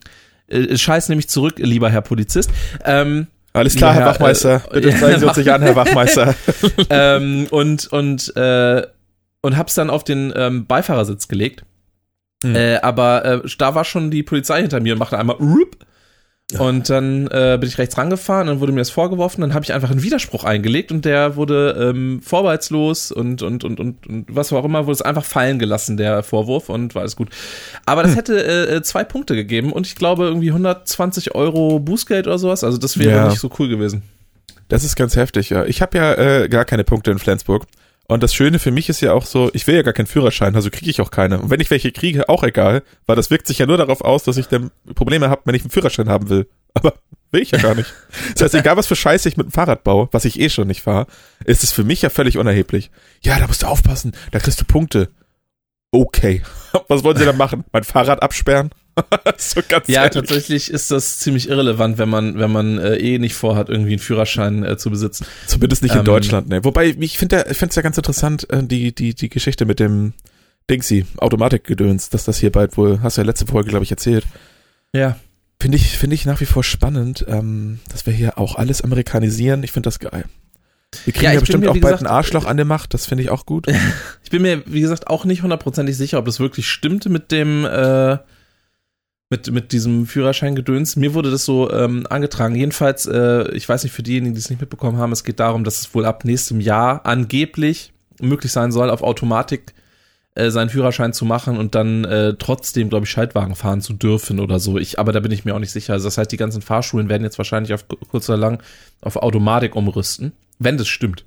äh, 0.48 0.76
scheiß 0.76 1.08
nämlich 1.08 1.28
zurück, 1.28 1.54
lieber 1.58 1.88
Herr 1.90 2.02
Polizist. 2.02 2.50
Ähm, 2.84 3.26
Alles 3.54 3.76
klar, 3.76 3.94
Ja, 3.94 4.00
Herr 4.00 4.06
Wachmeister. 4.06 4.62
äh, 4.70 4.80
Bitte 4.80 4.96
zeigen 4.98 5.20
Sie 5.20 5.26
uns 5.26 5.34
sich 5.36 5.52
an, 5.52 5.62
Herr 5.62 5.76
Wachmeister. 5.76 6.34
ähm, 6.90 7.46
und 7.50 7.86
und 7.92 8.34
äh, 8.36 8.82
und 9.44 9.56
hab's 9.56 9.74
dann 9.74 9.90
auf 9.90 10.04
den 10.04 10.32
ähm, 10.36 10.66
Beifahrersitz 10.66 11.26
gelegt. 11.28 11.64
Hm. 12.42 12.54
Äh, 12.54 12.76
aber 12.76 13.24
äh, 13.24 13.40
da 13.58 13.74
war 13.74 13.84
schon 13.84 14.10
die 14.10 14.22
Polizei 14.22 14.60
hinter 14.60 14.80
mir 14.80 14.92
und 14.94 14.98
machte 14.98 15.18
einmal 15.18 15.36
rup. 15.36 15.76
Und 16.58 16.90
dann 16.90 17.28
äh, 17.28 17.56
bin 17.58 17.66
ich 17.66 17.78
rechts 17.78 17.96
rangefahren, 17.96 18.46
dann 18.48 18.60
wurde 18.60 18.72
mir 18.72 18.80
das 18.82 18.90
vorgeworfen, 18.90 19.40
dann 19.40 19.54
habe 19.54 19.64
ich 19.64 19.72
einfach 19.72 19.90
einen 19.90 20.02
Widerspruch 20.02 20.44
eingelegt 20.44 20.92
und 20.92 21.06
der 21.06 21.36
wurde 21.36 21.92
ähm, 21.94 22.20
vorbehaltslos 22.22 23.10
und, 23.10 23.40
und, 23.40 23.64
und, 23.64 23.80
und, 23.80 24.06
und 24.06 24.26
was 24.28 24.52
auch 24.52 24.64
immer, 24.66 24.84
wurde 24.84 24.92
es 24.92 25.00
einfach 25.00 25.24
fallen 25.24 25.58
gelassen, 25.58 25.96
der 25.96 26.22
Vorwurf 26.22 26.68
und 26.68 26.94
war 26.94 27.00
alles 27.00 27.16
gut. 27.16 27.30
Aber 27.86 28.02
das 28.02 28.16
hätte 28.16 28.44
äh, 28.44 28.74
äh, 28.76 28.82
zwei 28.82 29.02
Punkte 29.02 29.34
gegeben 29.34 29.72
und 29.72 29.86
ich 29.86 29.94
glaube 29.96 30.24
irgendwie 30.24 30.50
120 30.50 31.34
Euro 31.34 31.80
Bußgeld 31.80 32.26
oder 32.26 32.38
sowas, 32.38 32.64
also 32.64 32.76
das 32.76 32.98
wäre 32.98 33.16
Ja. 33.16 33.28
nicht 33.28 33.40
so 33.40 33.50
cool 33.58 33.68
gewesen. 33.68 34.02
Das 34.68 34.84
ist 34.84 34.94
ganz 34.94 35.16
heftig, 35.16 35.48
ja. 35.48 35.64
Ich 35.64 35.80
habe 35.80 35.96
ja 35.96 36.14
äh, 36.14 36.48
gar 36.50 36.66
keine 36.66 36.84
Punkte 36.84 37.12
in 37.12 37.18
Flensburg. 37.18 37.64
Und 38.08 38.22
das 38.22 38.34
Schöne 38.34 38.58
für 38.58 38.70
mich 38.70 38.88
ist 38.88 39.00
ja 39.00 39.12
auch 39.12 39.24
so, 39.24 39.50
ich 39.54 39.66
will 39.66 39.74
ja 39.74 39.82
gar 39.82 39.94
keinen 39.94 40.06
Führerschein, 40.06 40.54
also 40.54 40.70
kriege 40.70 40.90
ich 40.90 41.00
auch 41.00 41.10
keine. 41.10 41.40
Und 41.40 41.50
wenn 41.50 41.60
ich 41.60 41.70
welche 41.70 41.92
kriege, 41.92 42.28
auch 42.28 42.42
egal, 42.42 42.82
weil 43.06 43.16
das 43.16 43.30
wirkt 43.30 43.46
sich 43.46 43.58
ja 43.58 43.66
nur 43.66 43.76
darauf 43.76 44.02
aus, 44.02 44.24
dass 44.24 44.36
ich 44.36 44.48
dann 44.48 44.70
Probleme 44.94 45.30
habe, 45.30 45.42
wenn 45.44 45.54
ich 45.54 45.62
einen 45.62 45.70
Führerschein 45.70 46.08
haben 46.08 46.28
will. 46.28 46.48
Aber 46.74 46.94
will 47.30 47.42
ich 47.42 47.50
ja 47.50 47.58
gar 47.58 47.74
nicht. 47.74 47.92
Das 48.34 48.42
heißt, 48.42 48.54
egal 48.54 48.76
was 48.76 48.86
für 48.86 48.96
Scheiße 48.96 49.28
ich 49.28 49.36
mit 49.36 49.46
dem 49.46 49.52
Fahrrad 49.52 49.84
baue, 49.84 50.08
was 50.12 50.24
ich 50.24 50.38
eh 50.38 50.50
schon 50.50 50.68
nicht 50.68 50.82
fahre, 50.82 51.06
ist 51.44 51.62
es 51.62 51.72
für 51.72 51.84
mich 51.84 52.02
ja 52.02 52.10
völlig 52.10 52.38
unerheblich. 52.38 52.90
Ja, 53.22 53.38
da 53.38 53.46
musst 53.46 53.62
du 53.62 53.66
aufpassen, 53.66 54.12
da 54.30 54.38
kriegst 54.38 54.60
du 54.60 54.64
Punkte. 54.64 55.08
Okay. 55.92 56.42
Was 56.88 57.04
wollen 57.04 57.16
sie 57.16 57.24
da 57.24 57.32
machen? 57.32 57.64
Mein 57.72 57.84
Fahrrad 57.84 58.22
absperren? 58.22 58.70
so 59.38 59.60
ganz 59.68 59.88
Ja, 59.88 60.02
ehrlich. 60.02 60.14
tatsächlich 60.14 60.70
ist 60.70 60.90
das 60.90 61.18
ziemlich 61.18 61.48
irrelevant, 61.48 61.98
wenn 61.98 62.08
man, 62.08 62.38
wenn 62.38 62.50
man 62.50 62.78
äh, 62.78 62.96
eh 62.96 63.18
nicht 63.18 63.34
vorhat, 63.34 63.68
irgendwie 63.68 63.92
einen 63.92 63.98
Führerschein 64.00 64.64
äh, 64.64 64.76
zu 64.76 64.90
besitzen. 64.90 65.26
Zumindest 65.46 65.82
nicht 65.82 65.92
in 65.92 66.00
Ähm, 66.00 66.04
Deutschland, 66.04 66.48
ne. 66.48 66.64
Wobei, 66.64 66.86
ich 66.98 67.18
finde 67.18 67.46
ich 67.50 67.56
finde 67.56 67.70
es 67.70 67.76
ja 67.76 67.82
ganz 67.82 67.96
interessant, 67.96 68.50
äh, 68.50 68.62
die, 68.62 68.94
die, 68.94 69.14
die 69.14 69.28
Geschichte 69.28 69.64
mit 69.64 69.80
dem 69.80 70.12
Dingsy, 70.70 71.06
Automatikgedöns, 71.18 72.10
dass 72.10 72.24
das 72.24 72.38
hier 72.38 72.52
bald 72.52 72.76
wohl, 72.76 73.00
hast 73.02 73.16
du 73.16 73.22
ja 73.22 73.26
letzte 73.26 73.46
Folge, 73.46 73.70
glaube 73.70 73.84
ich, 73.84 73.90
erzählt. 73.90 74.24
Ja. 74.94 75.16
Finde 75.60 75.76
ich, 75.76 75.96
finde 75.98 76.14
ich 76.14 76.26
nach 76.26 76.40
wie 76.40 76.46
vor 76.46 76.64
spannend, 76.64 77.24
ähm, 77.28 77.80
dass 77.90 78.04
wir 78.06 78.12
hier 78.12 78.38
auch 78.38 78.56
alles 78.56 78.82
amerikanisieren. 78.82 79.62
Ich 79.62 79.72
finde 79.72 79.86
das 79.86 79.98
geil. 80.00 80.24
Wir 81.04 81.12
kriegen 81.12 81.26
Ja, 81.26 81.32
ja, 81.32 81.40
bestimmt 81.40 81.64
mir, 81.64 81.70
auch 81.70 81.74
wie 81.74 81.80
bald 81.80 81.94
gesagt, 81.94 82.10
ein 82.10 82.14
Arschloch 82.14 82.44
an 82.44 82.56
der 82.56 82.66
Macht, 82.66 82.94
das 82.94 83.06
finde 83.06 83.24
ich 83.24 83.30
auch 83.30 83.46
gut. 83.46 83.66
Ich 84.24 84.30
bin 84.34 84.42
mir, 84.42 84.62
wie 84.64 84.80
gesagt, 84.80 85.08
auch 85.08 85.26
nicht 85.26 85.42
hundertprozentig 85.42 85.94
sicher, 85.94 86.18
ob 86.18 86.24
das 86.24 86.40
wirklich 86.40 86.66
stimmte 86.66 87.10
mit 87.10 87.30
dem, 87.32 87.66
äh, 87.66 88.16
mit, 89.28 89.50
mit 89.50 89.72
diesem 89.72 90.06
Führerscheingedöns. 90.06 90.96
Mir 90.96 91.12
wurde 91.12 91.30
das 91.30 91.44
so 91.44 91.70
ähm, 91.70 92.06
angetragen. 92.08 92.54
Jedenfalls, 92.54 93.04
äh, 93.04 93.50
ich 93.52 93.68
weiß 93.68 93.82
nicht, 93.82 93.92
für 93.92 94.02
diejenigen, 94.02 94.34
die 94.34 94.40
es 94.40 94.48
nicht 94.48 94.60
mitbekommen 94.60 94.96
haben, 94.96 95.12
es 95.12 95.22
geht 95.22 95.38
darum, 95.38 95.64
dass 95.64 95.80
es 95.80 95.94
wohl 95.94 96.06
ab 96.06 96.24
nächstem 96.24 96.60
Jahr 96.60 97.04
angeblich 97.04 97.92
möglich 98.22 98.52
sein 98.52 98.72
soll, 98.72 98.88
auf 98.88 99.02
Automatik 99.02 99.74
äh, 100.34 100.50
seinen 100.50 100.70
Führerschein 100.70 101.12
zu 101.12 101.26
machen 101.26 101.58
und 101.58 101.74
dann 101.74 102.04
äh, 102.04 102.34
trotzdem, 102.38 102.88
glaube 102.88 103.04
ich, 103.04 103.10
Schaltwagen 103.10 103.54
fahren 103.54 103.82
zu 103.82 103.92
dürfen 103.92 104.40
oder 104.40 104.58
so. 104.58 104.78
Ich, 104.78 104.98
aber 104.98 105.12
da 105.12 105.20
bin 105.20 105.30
ich 105.30 105.44
mir 105.44 105.54
auch 105.54 105.58
nicht 105.58 105.72
sicher. 105.72 105.92
Also 105.92 106.06
das 106.06 106.16
heißt, 106.16 106.32
die 106.32 106.38
ganzen 106.38 106.62
Fahrschulen 106.62 107.10
werden 107.10 107.22
jetzt 107.22 107.36
wahrscheinlich 107.36 107.74
auf 107.74 107.84
kurz 108.10 108.30
oder 108.30 108.38
lang 108.38 108.62
auf 109.02 109.16
Automatik 109.16 109.76
umrüsten, 109.76 110.32
wenn 110.64 110.78
das 110.78 110.88
stimmt. 110.88 111.24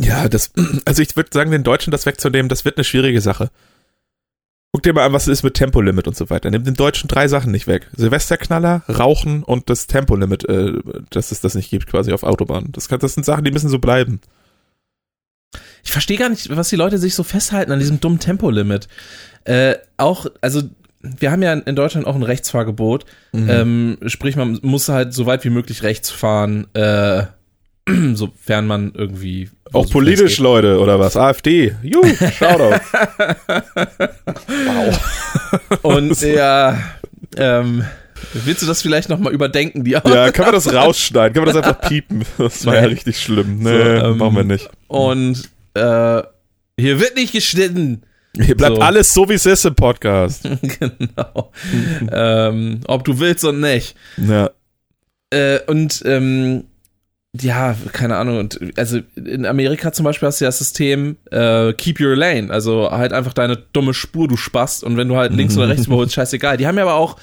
Ja, 0.00 0.28
das, 0.28 0.52
also 0.84 1.02
ich 1.02 1.16
würde 1.16 1.30
sagen, 1.32 1.50
den 1.50 1.64
Deutschen 1.64 1.90
das 1.90 2.06
wegzunehmen, 2.06 2.48
das 2.48 2.64
wird 2.64 2.76
eine 2.76 2.84
schwierige 2.84 3.20
Sache. 3.20 3.50
Guck 4.72 4.82
dir 4.82 4.92
mal 4.92 5.06
an, 5.06 5.12
was 5.12 5.28
es 5.28 5.38
ist 5.38 5.42
mit 5.44 5.54
Tempolimit 5.54 6.08
und 6.08 6.16
so 6.16 6.30
weiter. 6.30 6.50
Nimm 6.50 6.64
den 6.64 6.74
Deutschen 6.74 7.06
drei 7.06 7.28
Sachen 7.28 7.52
nicht 7.52 7.68
weg. 7.68 7.88
Silvesterknaller, 7.96 8.82
Rauchen 8.88 9.44
und 9.44 9.70
das 9.70 9.86
Tempolimit, 9.86 10.48
äh, 10.48 10.72
dass 11.10 11.30
es 11.30 11.40
das 11.40 11.54
nicht 11.54 11.70
gibt 11.70 11.86
quasi 11.86 12.12
auf 12.12 12.24
Autobahnen. 12.24 12.72
Das, 12.72 12.88
kann, 12.88 12.98
das 12.98 13.14
sind 13.14 13.24
Sachen, 13.24 13.44
die 13.44 13.52
müssen 13.52 13.68
so 13.68 13.78
bleiben. 13.78 14.20
Ich 15.84 15.92
verstehe 15.92 16.18
gar 16.18 16.28
nicht, 16.28 16.54
was 16.56 16.70
die 16.70 16.76
Leute 16.76 16.98
sich 16.98 17.14
so 17.14 17.22
festhalten 17.22 17.70
an 17.70 17.78
diesem 17.78 18.00
dummen 18.00 18.18
Tempolimit. 18.18 18.88
Äh, 19.44 19.76
auch, 19.96 20.26
also 20.40 20.62
wir 21.02 21.30
haben 21.30 21.42
ja 21.42 21.52
in 21.52 21.76
Deutschland 21.76 22.06
auch 22.06 22.14
ein 22.16 22.22
Rechtsfahrgebot. 22.22 23.04
Mhm. 23.32 23.50
Ähm, 23.50 23.98
sprich, 24.06 24.36
man 24.36 24.58
muss 24.62 24.88
halt 24.88 25.12
so 25.12 25.26
weit 25.26 25.44
wie 25.44 25.50
möglich 25.50 25.82
rechts 25.82 26.10
fahren, 26.10 26.66
äh, 26.74 27.24
sofern 28.14 28.66
man 28.66 28.92
irgendwie. 28.94 29.50
Auch 29.72 29.90
politisch, 29.90 30.38
Leute, 30.38 30.78
oder 30.78 30.98
was? 30.98 31.16
AfD. 31.16 31.74
Juhu, 31.82 32.06
Shoutout. 32.06 32.80
wow. 34.66 35.80
Und 35.82 36.20
ja, 36.22 36.78
ähm, 37.36 37.84
willst 38.32 38.62
du 38.62 38.66
das 38.66 38.82
vielleicht 38.82 39.08
nochmal 39.08 39.32
überdenken, 39.32 39.84
die 39.84 39.92
Ja, 39.92 40.30
kann 40.30 40.46
man 40.46 40.54
das 40.54 40.72
rausschneiden? 40.74 41.34
Kann 41.34 41.44
man 41.44 41.54
das 41.54 41.62
einfach 41.62 41.88
piepen? 41.88 42.24
Das 42.38 42.64
war 42.64 42.76
ja 42.76 42.82
richtig 42.82 43.20
schlimm. 43.20 43.58
Nee, 43.58 43.68
So, 43.68 43.74
ähm, 43.74 44.18
machen 44.18 44.36
wir 44.36 44.44
nicht. 44.44 44.70
Und 44.88 45.50
äh, 45.74 46.22
hier 46.78 47.00
wird 47.00 47.16
nicht 47.16 47.32
geschnitten. 47.32 48.02
Hier 48.36 48.56
bleibt 48.56 48.76
so. 48.76 48.82
alles 48.82 49.12
so, 49.14 49.28
wie 49.28 49.34
es 49.34 49.46
ist 49.46 49.64
im 49.64 49.74
Podcast. 49.74 50.42
genau. 50.42 51.52
ähm, 52.10 52.80
ob 52.86 53.04
du 53.04 53.20
willst 53.20 53.44
und 53.44 53.60
nicht. 53.60 53.94
Ja. 54.16 54.50
Äh, 55.30 55.60
und 55.66 56.02
ähm, 56.04 56.64
ja, 57.40 57.74
keine 57.92 58.16
Ahnung. 58.16 58.38
Und 58.38 58.78
also 58.78 59.00
in 59.16 59.44
Amerika 59.44 59.92
zum 59.92 60.04
Beispiel 60.04 60.28
hast 60.28 60.40
du 60.40 60.44
ja 60.44 60.48
das 60.48 60.58
System 60.58 61.16
äh, 61.30 61.72
Keep 61.72 62.00
Your 62.00 62.14
Lane, 62.14 62.50
also 62.50 62.90
halt 62.90 63.12
einfach 63.12 63.32
deine 63.32 63.56
dumme 63.72 63.92
Spur, 63.92 64.28
du 64.28 64.36
spast. 64.36 64.84
Und 64.84 64.96
wenn 64.96 65.08
du 65.08 65.16
halt 65.16 65.32
links 65.32 65.56
oder 65.56 65.68
rechts 65.68 65.86
überholst, 65.86 66.14
scheißegal. 66.14 66.56
Die 66.56 66.66
haben 66.66 66.76
ja 66.76 66.84
aber 66.84 66.94
auch 66.94 67.16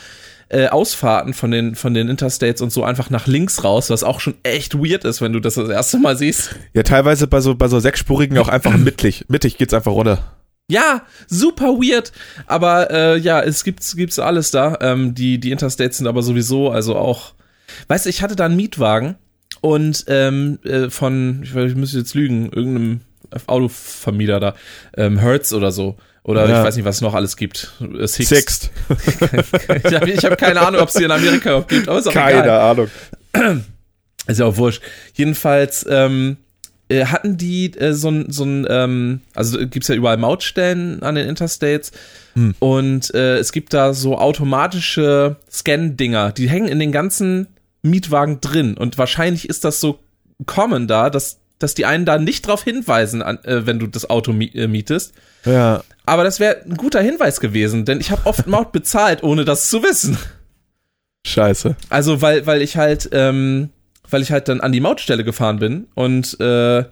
äh, 0.49 0.67
Ausfahrten 0.67 1.33
von 1.33 1.51
den 1.51 1.75
von 1.75 1.93
den 1.93 2.09
Interstates 2.09 2.61
und 2.61 2.73
so 2.73 2.83
einfach 2.83 3.09
nach 3.09 3.25
links 3.25 3.63
raus, 3.63 3.89
was 3.89 4.03
auch 4.03 4.19
schon 4.19 4.35
echt 4.43 4.75
weird 4.75 5.05
ist, 5.05 5.21
wenn 5.21 5.31
du 5.31 5.39
das 5.39 5.53
das 5.53 5.69
erste 5.69 5.97
Mal 5.97 6.17
siehst. 6.17 6.55
ja, 6.73 6.83
teilweise 6.83 7.27
bei 7.27 7.39
so, 7.39 7.55
bei 7.55 7.69
so 7.69 7.79
sechsspurigen 7.79 8.37
auch 8.37 8.49
einfach 8.49 8.75
mittig. 8.77 9.25
Mittig 9.29 9.57
geht's 9.57 9.73
einfach 9.73 9.93
runter. 9.93 10.35
Ja, 10.69 11.03
super 11.27 11.67
weird. 11.77 12.11
Aber 12.47 12.91
äh, 12.91 13.17
ja, 13.17 13.41
es 13.41 13.63
gibt's, 13.63 13.95
gibt's 13.95 14.19
alles 14.19 14.51
da. 14.51 14.77
Ähm, 14.81 15.15
die, 15.15 15.39
die 15.39 15.51
Interstates 15.51 15.97
sind 15.97 16.07
aber 16.07 16.21
sowieso, 16.21 16.69
also 16.69 16.97
auch. 16.97 17.33
Weißt 17.87 18.05
du, 18.05 18.09
ich 18.09 18.21
hatte 18.21 18.35
da 18.35 18.45
einen 18.45 18.57
Mietwagen 18.57 19.15
und 19.61 20.05
ähm, 20.07 20.59
äh, 20.63 20.89
von, 20.89 21.41
ich, 21.43 21.53
weiß, 21.55 21.71
ich 21.71 21.77
müsste 21.77 21.99
jetzt 21.99 22.13
lügen, 22.15 22.51
irgendeinem 22.51 23.01
Autovermieter 23.47 24.39
da, 24.39 24.55
ähm, 24.97 25.19
Hertz 25.19 25.53
oder 25.53 25.71
so. 25.71 25.97
Oder 26.23 26.47
Ja. 26.47 26.59
ich 26.59 26.65
weiß 26.65 26.75
nicht, 26.75 26.85
was 26.85 26.97
es 26.97 27.01
noch 27.01 27.13
alles 27.15 27.35
gibt. 27.37 27.71
Äh, 27.81 28.05
Six. 28.07 28.29
Sixt. 28.29 28.71
ich 29.85 29.93
habe 29.95 30.11
hab 30.11 30.37
keine 30.37 30.61
Ahnung, 30.61 30.81
ob 30.81 30.89
es 30.89 30.95
die 30.95 31.03
in 31.03 31.11
Amerika 31.11 31.61
gibt, 31.67 31.87
aber 31.87 31.97
ist 31.99 32.07
auch 32.07 32.13
Keine 32.13 32.43
egal. 32.43 32.59
Ahnung. 32.59 32.87
Ist 34.27 34.39
ja 34.39 34.45
auch 34.45 34.57
wurscht. 34.57 34.83
Jedenfalls 35.15 35.83
ähm, 35.89 36.37
äh, 36.89 37.05
hatten 37.05 37.37
die 37.37 37.73
äh, 37.75 37.93
so 37.93 38.09
ein, 38.09 38.31
so 38.31 38.43
ein 38.43 38.67
ähm, 38.69 39.21
also 39.33 39.57
gibt's 39.65 39.87
ja 39.87 39.95
überall 39.95 40.17
Mautstellen 40.17 41.01
an 41.01 41.15
den 41.15 41.27
Interstates 41.27 41.91
Hm. 42.35 42.53
und 42.59 43.13
äh, 43.13 43.37
es 43.39 43.51
gibt 43.51 43.73
da 43.73 43.93
so 43.93 44.17
automatische 44.17 45.35
Scan-Dinger, 45.51 46.31
die 46.31 46.47
hängen 46.49 46.69
in 46.69 46.79
den 46.79 46.91
ganzen 46.93 47.47
Mietwagen 47.81 48.41
drin 48.41 48.77
und 48.77 48.97
wahrscheinlich 48.97 49.49
ist 49.49 49.63
das 49.63 49.79
so 49.79 49.99
common 50.45 50.87
da, 50.87 51.09
dass, 51.09 51.39
dass 51.59 51.73
die 51.73 51.85
einen 51.85 52.05
da 52.05 52.17
nicht 52.17 52.47
drauf 52.47 52.63
hinweisen, 52.63 53.21
an, 53.21 53.43
äh, 53.43 53.65
wenn 53.65 53.79
du 53.79 53.87
das 53.87 54.09
Auto 54.09 54.31
äh, 54.31 54.67
mietest. 54.67 55.13
Ja. 55.45 55.83
Aber 56.05 56.23
das 56.23 56.39
wäre 56.39 56.61
ein 56.63 56.75
guter 56.75 57.01
Hinweis 57.01 57.39
gewesen, 57.39 57.85
denn 57.85 57.99
ich 57.99 58.11
habe 58.11 58.25
oft 58.25 58.47
Maut 58.47 58.71
bezahlt, 58.71 59.23
ohne 59.23 59.45
das 59.45 59.69
zu 59.69 59.83
wissen. 59.83 60.17
Scheiße. 61.25 61.75
Also, 61.89 62.21
weil, 62.21 62.45
weil 62.45 62.61
ich 62.61 62.77
halt, 62.77 63.09
ähm, 63.11 63.69
weil 64.09 64.21
ich 64.21 64.31
halt 64.31 64.47
dann 64.47 64.61
an 64.61 64.71
die 64.71 64.79
Mautstelle 64.79 65.23
gefahren 65.23 65.59
bin 65.59 65.87
und, 65.93 66.39
äh, 66.39 66.83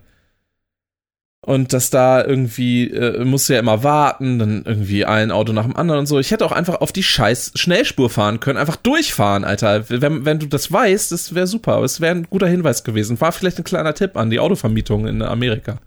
und 1.42 1.72
das 1.72 1.90
da 1.90 2.24
irgendwie, 2.24 2.90
äh, 2.92 3.24
musste 3.24 3.54
ja 3.54 3.60
immer 3.60 3.84
warten, 3.84 4.40
dann 4.40 4.64
irgendwie 4.66 5.06
ein 5.06 5.32
Auto 5.32 5.54
nach 5.54 5.64
dem 5.64 5.76
anderen 5.76 6.02
und 6.02 6.06
so. 6.06 6.20
Ich 6.20 6.32
hätte 6.32 6.46
auch 6.46 6.52
einfach 6.52 6.82
auf 6.82 6.92
die 6.92 7.04
scheiß 7.04 7.54
Schnellspur 7.56 8.10
fahren 8.10 8.40
können, 8.40 8.58
einfach 8.58 8.76
durchfahren, 8.76 9.46
Alter. 9.46 9.90
Wenn, 9.90 10.26
wenn 10.26 10.40
du 10.40 10.48
das 10.48 10.72
weißt, 10.72 11.12
das 11.12 11.34
wäre 11.34 11.48
super, 11.48 11.76
aber 11.76 11.86
es 11.86 12.02
wäre 12.02 12.14
ein 12.14 12.28
guter 12.30 12.48
Hinweis 12.48 12.84
gewesen. 12.84 13.20
War 13.22 13.32
vielleicht 13.32 13.58
ein 13.58 13.64
kleiner 13.64 13.94
Tipp 13.94 14.18
an 14.18 14.30
die 14.30 14.40
Autovermietung 14.40 15.08
in 15.08 15.22
Amerika. 15.22 15.80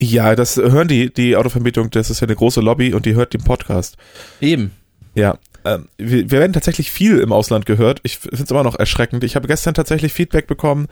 Ja, 0.00 0.36
das 0.36 0.56
hören 0.56 0.86
die, 0.86 1.12
die 1.12 1.34
Autovermietung, 1.34 1.90
das 1.90 2.08
ist 2.08 2.20
ja 2.20 2.28
eine 2.28 2.36
große 2.36 2.60
Lobby 2.60 2.94
und 2.94 3.04
die 3.04 3.16
hört 3.16 3.34
den 3.34 3.42
Podcast. 3.42 3.96
Eben. 4.40 4.70
Ja. 5.16 5.38
Ähm, 5.64 5.88
wir, 5.98 6.30
wir 6.30 6.38
werden 6.38 6.52
tatsächlich 6.52 6.92
viel 6.92 7.18
im 7.18 7.32
Ausland 7.32 7.66
gehört. 7.66 7.98
Ich 8.04 8.18
finde 8.18 8.44
es 8.44 8.50
immer 8.50 8.62
noch 8.62 8.78
erschreckend. 8.78 9.24
Ich 9.24 9.34
habe 9.34 9.48
gestern 9.48 9.74
tatsächlich 9.74 10.12
Feedback 10.12 10.46
bekommen 10.46 10.86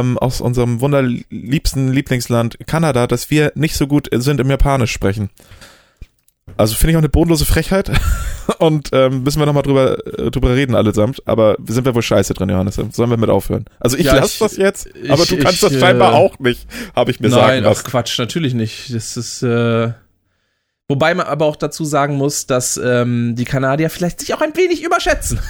ähm, 0.00 0.18
aus 0.18 0.40
unserem 0.40 0.80
wunderliebsten 0.80 1.92
Lieblingsland 1.92 2.58
Kanada, 2.66 3.06
dass 3.06 3.30
wir 3.30 3.52
nicht 3.54 3.76
so 3.76 3.86
gut 3.86 4.08
sind 4.12 4.40
im 4.40 4.50
Japanisch 4.50 4.92
sprechen. 4.92 5.30
Also 6.56 6.74
finde 6.74 6.90
ich 6.90 6.96
auch 6.96 7.00
eine 7.00 7.08
bodenlose 7.08 7.44
Frechheit. 7.46 7.90
Und 8.58 8.90
ähm, 8.92 9.22
müssen 9.22 9.38
wir 9.38 9.46
nochmal 9.46 9.62
drüber, 9.62 10.04
äh, 10.18 10.30
drüber 10.30 10.54
reden 10.56 10.74
allesamt. 10.74 11.22
Aber 11.26 11.56
sind 11.66 11.84
wir 11.84 11.94
wohl 11.94 12.02
scheiße 12.02 12.34
drin, 12.34 12.48
Johannes. 12.48 12.74
Sollen 12.90 13.10
wir 13.10 13.16
mit 13.16 13.30
aufhören? 13.30 13.64
Also 13.78 13.96
ich 13.96 14.06
Ja, 14.06 14.16
lasse 14.16 14.40
das 14.40 14.56
jetzt, 14.56 14.88
aber 15.08 15.22
ich- 15.22 15.28
du 15.28 15.36
kannst 15.38 15.62
ich, 15.62 15.70
das 15.70 15.78
scheinbar 15.80 16.12
äh, 16.12 16.16
auch 16.16 16.38
nicht, 16.40 16.66
habe 16.96 17.10
ich 17.12 17.20
mir 17.20 17.30
sagen 17.30 17.46
Nein, 17.46 17.62
ach 17.64 17.68
lassen. 17.68 17.84
Quatsch, 17.84 18.18
natürlich 18.18 18.54
nicht. 18.54 18.92
Das 18.92 19.16
ist, 19.16 19.42
äh, 19.42 19.92
Wobei 20.92 21.14
man 21.14 21.26
aber 21.26 21.46
auch 21.46 21.56
dazu 21.56 21.86
sagen 21.86 22.16
muss, 22.16 22.44
dass 22.44 22.76
ähm, 22.76 23.34
die 23.34 23.46
Kanadier 23.46 23.88
vielleicht 23.88 24.20
sich 24.20 24.34
auch 24.34 24.42
ein 24.42 24.54
wenig 24.54 24.82
überschätzen. 24.82 25.38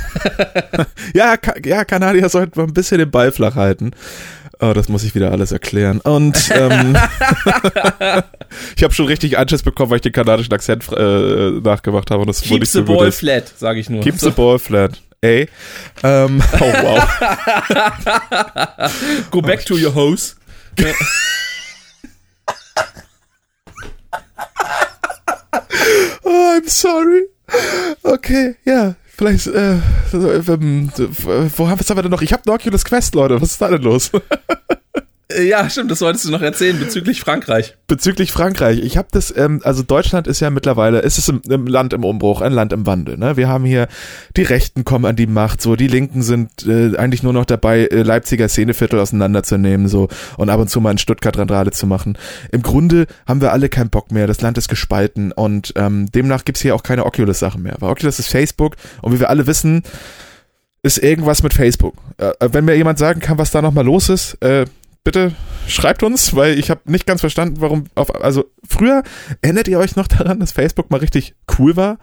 Ja, 1.15 1.37
Ka 1.37 1.55
ja, 1.65 1.85
Kanadier 1.85 2.29
sollten 2.29 2.59
mal 2.59 2.67
ein 2.67 2.73
bisschen 2.75 2.99
den 2.99 3.11
Ball 3.11 3.33
flach 3.33 3.57
halten. 3.57 3.91
Oh, 4.61 4.73
das 4.73 4.89
muss 4.89 5.03
ich 5.03 5.17
wieder 5.17 5.33
alles 5.33 5.51
erklären. 5.51 6.01
Und 6.01 6.49
ähm, 6.55 6.97
ich 8.77 8.85
habe 8.85 8.95
schon 8.95 9.07
richtig 9.07 9.37
Anschiss 9.37 9.65
bekommen, 9.65 9.91
weil 9.91 9.97
ich 9.97 10.03
den 10.03 10.13
kanadischen 10.13 10.53
Akzent 10.53 10.85
äh, 10.97 11.51
nachgemacht 11.61 12.13
habe. 12.13 12.21
Und 12.21 12.29
das 12.29 12.41
Keep 12.41 12.65
the 12.67 12.79
so 12.79 12.85
ball 12.85 13.11
flat, 13.11 13.53
sage 13.59 13.81
ich 13.81 13.91
nur. 13.91 14.01
Keep 14.01 14.21
the 14.21 14.31
ball 14.31 14.61
flat. 14.61 15.03
Ey. 15.21 15.49
Ähm, 16.05 16.41
oh, 16.61 16.61
wow. 16.61 17.03
Go 19.33 19.43
back 19.43 19.67
to 19.67 19.75
your 19.75 19.93
hose. 19.93 20.37
Oh, 26.25 26.57
I'm 26.57 26.69
sorry. 26.69 27.29
Okay, 28.03 28.57
ja. 28.65 28.95
Vielleicht, 29.17 29.47
äh, 29.47 29.75
ähm, 30.13 30.91
wo 31.57 31.69
haben, 31.69 31.79
wir 31.97 32.03
denn 32.03 32.11
noch? 32.11 32.23
Ich 32.23 32.33
habe 32.33 32.51
Oculus 32.51 32.85
Quest, 32.85 33.15
Leute. 33.15 33.41
Was 33.41 33.53
ist 33.53 33.61
da 33.61 33.69
denn 33.69 33.83
los? 33.83 34.11
Äh, 35.37 35.49
Ja, 35.49 35.69
stimmt, 35.69 35.91
das 35.91 36.01
wolltest 36.01 36.25
du 36.25 36.31
noch 36.31 36.43
erzählen 36.43 36.79
bezüglich 36.79 37.21
Frankreich. 37.21 37.77
Bezüglich 37.87 38.33
Frankreich. 38.33 38.79
Ich 38.81 38.97
habe 38.97 39.09
das, 39.11 39.35
ähm, 39.37 39.61
also 39.65 39.83
Deutschland 39.83 40.27
ist 40.27 40.41
ja 40.41 40.51
mittlerweile, 40.51 41.01
ist 41.01 41.19
es 41.19 41.29
im, 41.29 41.43
im 41.49 41.67
Land 41.67 41.93
im 41.93 42.05
Umbruch, 42.05 42.41
ein 42.41 42.53
Land 42.53 42.73
im 42.73 42.87
Wandel. 42.87 43.17
Ne? 43.17 43.37
Wir 43.37 43.49
haben 43.49 43.65
hier, 43.65 43.89
die 44.37 44.43
Rechten 44.43 44.85
kommen 44.85 45.05
an 45.05 45.17
die 45.17 45.27
Macht, 45.27 45.61
so 45.61 45.77
die 45.77 45.89
Linken 45.89 46.23
sind 46.23 46.67
äh, 46.67 46.97
eigentlich 46.97 47.23
nur 47.23 47.33
noch 47.33 47.45
dabei, 47.45 47.87
äh, 47.87 48.03
Leipziger 48.03 48.49
Szeneviertel 48.49 48.99
auseinanderzunehmen, 48.99 49.89
so 49.89 50.09
und 50.37 50.51
ab 50.51 50.61
und 50.61 50.69
zu 50.69 50.81
mal 50.81 50.93
in 50.93 50.99
Stuttgart 50.99 51.37
Randale 51.37 51.71
zu 51.71 51.87
machen. 51.87 52.17
Im 52.51 52.63
Grunde 52.63 53.07
haben 53.27 53.41
wir 53.41 53.53
alle 53.53 53.69
keinen 53.69 53.91
Bock 53.91 54.11
mehr. 54.13 54.27
Das 54.27 54.41
Land 54.41 54.59
ist 54.59 54.69
gespalten 54.69 55.33
und 55.33 55.73
ähm, 55.77 56.11
demnach 56.13 56.45
gibt's 56.45 56.63
hier 56.63 56.75
auch 56.75 56.83
keine 56.83 57.05
Oculus-Sachen 57.05 57.63
mehr. 57.63 57.77
Weil 57.81 57.91
Oculus 57.91 58.19
ist 58.19 58.29
Facebook 58.29 58.77
und 59.01 59.13
wie 59.13 59.21
wir 59.21 59.31
alle 59.31 59.47
wissen, 59.47 59.83
ist 60.83 60.99
irgendwas 60.99 61.43
mit 61.43 61.55
Facebook. 61.55 61.95
Äh, 62.19 62.33
wenn 62.41 62.65
mir 62.65 62.75
jemand 62.75 62.99
sagen 62.99 63.21
kann, 63.21 63.39
was 63.39 63.51
da 63.51 63.63
nochmal 63.63 63.85
los 63.85 64.09
ist, 64.09 64.35
äh, 64.43 64.65
bitte 65.05 65.33
schreibt 65.67 66.03
uns, 66.03 66.35
weil 66.35 66.59
ich 66.59 66.71
habe 66.71 66.91
nicht 66.91 67.07
ganz 67.07 67.21
verstanden, 67.21 67.61
warum 67.61 67.85
auf 67.95 68.15
also 68.23 68.51
früher 68.67 69.03
erinnert 69.41 69.69
ihr 69.69 69.79
euch 69.79 69.97
noch 69.97 70.09
daran, 70.09 70.41
dass 70.41 70.53
Facebook 70.53 70.91
mal 70.91 70.99
richtig 70.99 71.35
cool 71.59 71.77
war? 71.77 71.99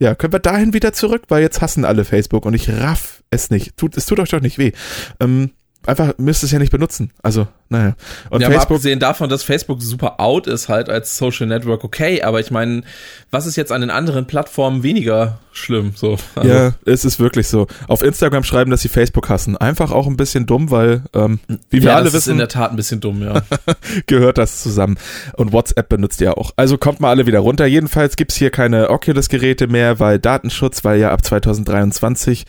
Ja, 0.00 0.14
können 0.14 0.32
wir 0.32 0.40
dahin 0.40 0.72
wieder 0.72 0.92
zurück, 0.92 1.24
weil 1.28 1.42
jetzt 1.42 1.60
hassen 1.60 1.84
alle 1.84 2.04
Facebook 2.04 2.46
und 2.46 2.54
ich 2.54 2.68
raff 2.68 3.22
es 3.30 3.50
nicht. 3.50 3.76
Tut 3.76 3.96
es 3.96 4.06
tut 4.06 4.18
euch 4.18 4.30
doch 4.30 4.40
nicht 4.40 4.58
weh. 4.58 4.72
Ähm, 5.20 5.52
einfach 5.86 6.14
müsst 6.18 6.42
es 6.44 6.50
ja 6.50 6.58
nicht 6.58 6.72
benutzen. 6.72 7.10
Also, 7.22 7.46
naja. 7.68 7.94
Und 8.30 8.40
ja, 8.40 8.48
Facebook 8.48 8.76
abgesehen 8.76 9.00
davon, 9.00 9.28
dass 9.28 9.42
Facebook 9.42 9.82
super 9.82 10.20
out 10.20 10.46
ist 10.46 10.68
halt 10.68 10.88
als 10.88 11.16
Social 11.16 11.46
Network, 11.46 11.84
okay, 11.84 12.22
aber 12.22 12.40
ich 12.40 12.50
meine, 12.50 12.82
was 13.30 13.46
ist 13.46 13.56
jetzt 13.56 13.72
an 13.72 13.80
den 13.80 13.90
anderen 13.90 14.26
Plattformen 14.26 14.82
weniger 14.82 15.38
schlimm? 15.52 15.92
So, 15.94 16.16
also, 16.34 16.48
Ja, 16.48 16.74
es 16.84 17.04
ist 17.04 17.18
wirklich 17.18 17.48
so. 17.48 17.66
Auf 17.88 18.02
Instagram 18.02 18.44
schreiben, 18.44 18.70
dass 18.70 18.82
sie 18.82 18.88
Facebook 18.88 19.28
hassen. 19.28 19.56
Einfach 19.56 19.90
auch 19.90 20.06
ein 20.06 20.16
bisschen 20.16 20.46
dumm, 20.46 20.70
weil, 20.70 21.02
ähm, 21.14 21.40
wie 21.70 21.82
wir 21.82 21.90
ja, 21.90 21.96
alle 21.96 22.04
das 22.04 22.14
ist 22.14 22.20
wissen, 22.22 22.32
in 22.32 22.38
der 22.38 22.48
Tat 22.48 22.70
ein 22.70 22.76
bisschen 22.76 23.00
dumm, 23.00 23.22
ja. 23.22 23.42
gehört 24.06 24.38
das 24.38 24.62
zusammen. 24.62 24.96
Und 25.36 25.52
WhatsApp 25.52 25.88
benutzt 25.88 26.20
ihr 26.20 26.36
auch. 26.38 26.52
Also 26.56 26.78
kommt 26.78 27.00
mal 27.00 27.10
alle 27.10 27.26
wieder 27.26 27.40
runter. 27.40 27.66
Jedenfalls 27.66 28.16
gibt's 28.16 28.36
hier 28.36 28.50
keine 28.50 28.90
Oculus-Geräte 28.90 29.66
mehr, 29.66 30.00
weil 30.00 30.18
Datenschutz, 30.18 30.84
weil 30.84 31.00
ja 31.00 31.10
ab 31.10 31.24
2023 31.24 32.44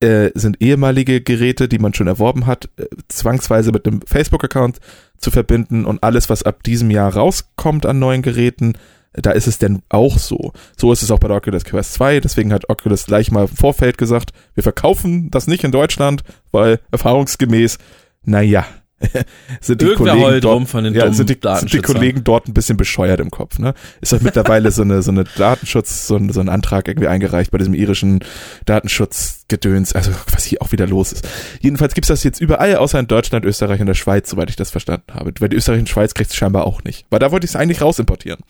äh, 0.00 0.30
sind 0.34 0.60
ehemalige 0.60 1.20
Geräte, 1.20 1.68
die 1.68 1.78
man 1.78 1.94
schon 1.94 2.06
erworben 2.06 2.46
hat, 2.46 2.68
äh, 2.76 2.86
zwangsweise 3.08 3.72
mit 3.72 3.86
einem 3.86 4.02
Facebook-Account 4.02 4.78
zu 5.16 5.30
verbinden 5.30 5.84
und 5.84 6.02
alles, 6.02 6.28
was 6.28 6.44
ab 6.44 6.62
diesem 6.62 6.90
Jahr 6.90 7.14
rauskommt 7.14 7.84
an 7.84 7.98
neuen 7.98 8.22
Geräten, 8.22 8.74
da 9.12 9.32
ist 9.32 9.48
es 9.48 9.58
denn 9.58 9.82
auch 9.88 10.18
so. 10.18 10.52
So 10.76 10.92
ist 10.92 11.02
es 11.02 11.10
auch 11.10 11.18
bei 11.18 11.28
der 11.28 11.38
Oculus 11.38 11.64
Quest 11.64 11.94
2, 11.94 12.20
deswegen 12.20 12.52
hat 12.52 12.68
Oculus 12.68 13.06
gleich 13.06 13.30
mal 13.30 13.42
im 13.42 13.48
Vorfeld 13.48 13.98
gesagt, 13.98 14.32
wir 14.54 14.62
verkaufen 14.62 15.30
das 15.30 15.46
nicht 15.46 15.64
in 15.64 15.72
Deutschland, 15.72 16.22
weil 16.52 16.80
erfahrungsgemäß, 16.92 17.78
naja, 18.24 18.66
sind 19.60 19.80
die 19.80 19.86
Irgendwer 19.86 20.14
Kollegen 20.14 20.40
dort, 20.40 20.54
rum 20.54 20.66
von 20.66 20.84
den 20.84 20.94
ja, 20.94 21.12
sind 21.12 21.30
die, 21.30 21.38
sind 21.40 21.72
die. 21.72 21.78
Kollegen 21.78 22.24
dort 22.24 22.48
ein 22.48 22.54
bisschen 22.54 22.76
bescheuert 22.76 23.20
im 23.20 23.30
Kopf, 23.30 23.58
ne? 23.58 23.74
Ist 24.00 24.12
halt 24.12 24.22
mittlerweile 24.22 24.72
so 24.72 24.82
eine, 24.82 25.02
so 25.02 25.12
eine 25.12 25.24
Datenschutz, 25.24 26.08
so 26.08 26.16
ein, 26.16 26.32
so 26.32 26.40
ein 26.40 26.48
Antrag 26.48 26.88
irgendwie 26.88 27.06
eingereicht 27.06 27.52
bei 27.52 27.58
diesem 27.58 27.74
irischen 27.74 28.20
Datenschutzgedöns, 28.66 29.92
also 29.92 30.10
was 30.32 30.44
hier 30.44 30.60
auch 30.62 30.72
wieder 30.72 30.86
los 30.86 31.12
ist. 31.12 31.28
Jedenfalls 31.60 31.94
gibt's 31.94 32.08
das 32.08 32.24
jetzt 32.24 32.40
überall, 32.40 32.76
außer 32.76 32.98
in 32.98 33.06
Deutschland, 33.06 33.44
Österreich 33.44 33.80
und 33.80 33.86
der 33.86 33.94
Schweiz, 33.94 34.30
soweit 34.30 34.50
ich 34.50 34.56
das 34.56 34.70
verstanden 34.70 35.14
habe. 35.14 35.32
Weil 35.38 35.48
die 35.48 35.56
Österreich 35.56 35.78
und 35.78 35.88
Schweiz 35.88 36.14
kriegt's 36.14 36.34
scheinbar 36.34 36.66
auch 36.66 36.82
nicht. 36.82 37.06
Weil 37.10 37.20
da 37.20 37.30
wollte 37.30 37.44
ich 37.44 37.52
es 37.52 37.56
eigentlich 37.56 37.80
rausimportieren. 37.80 38.40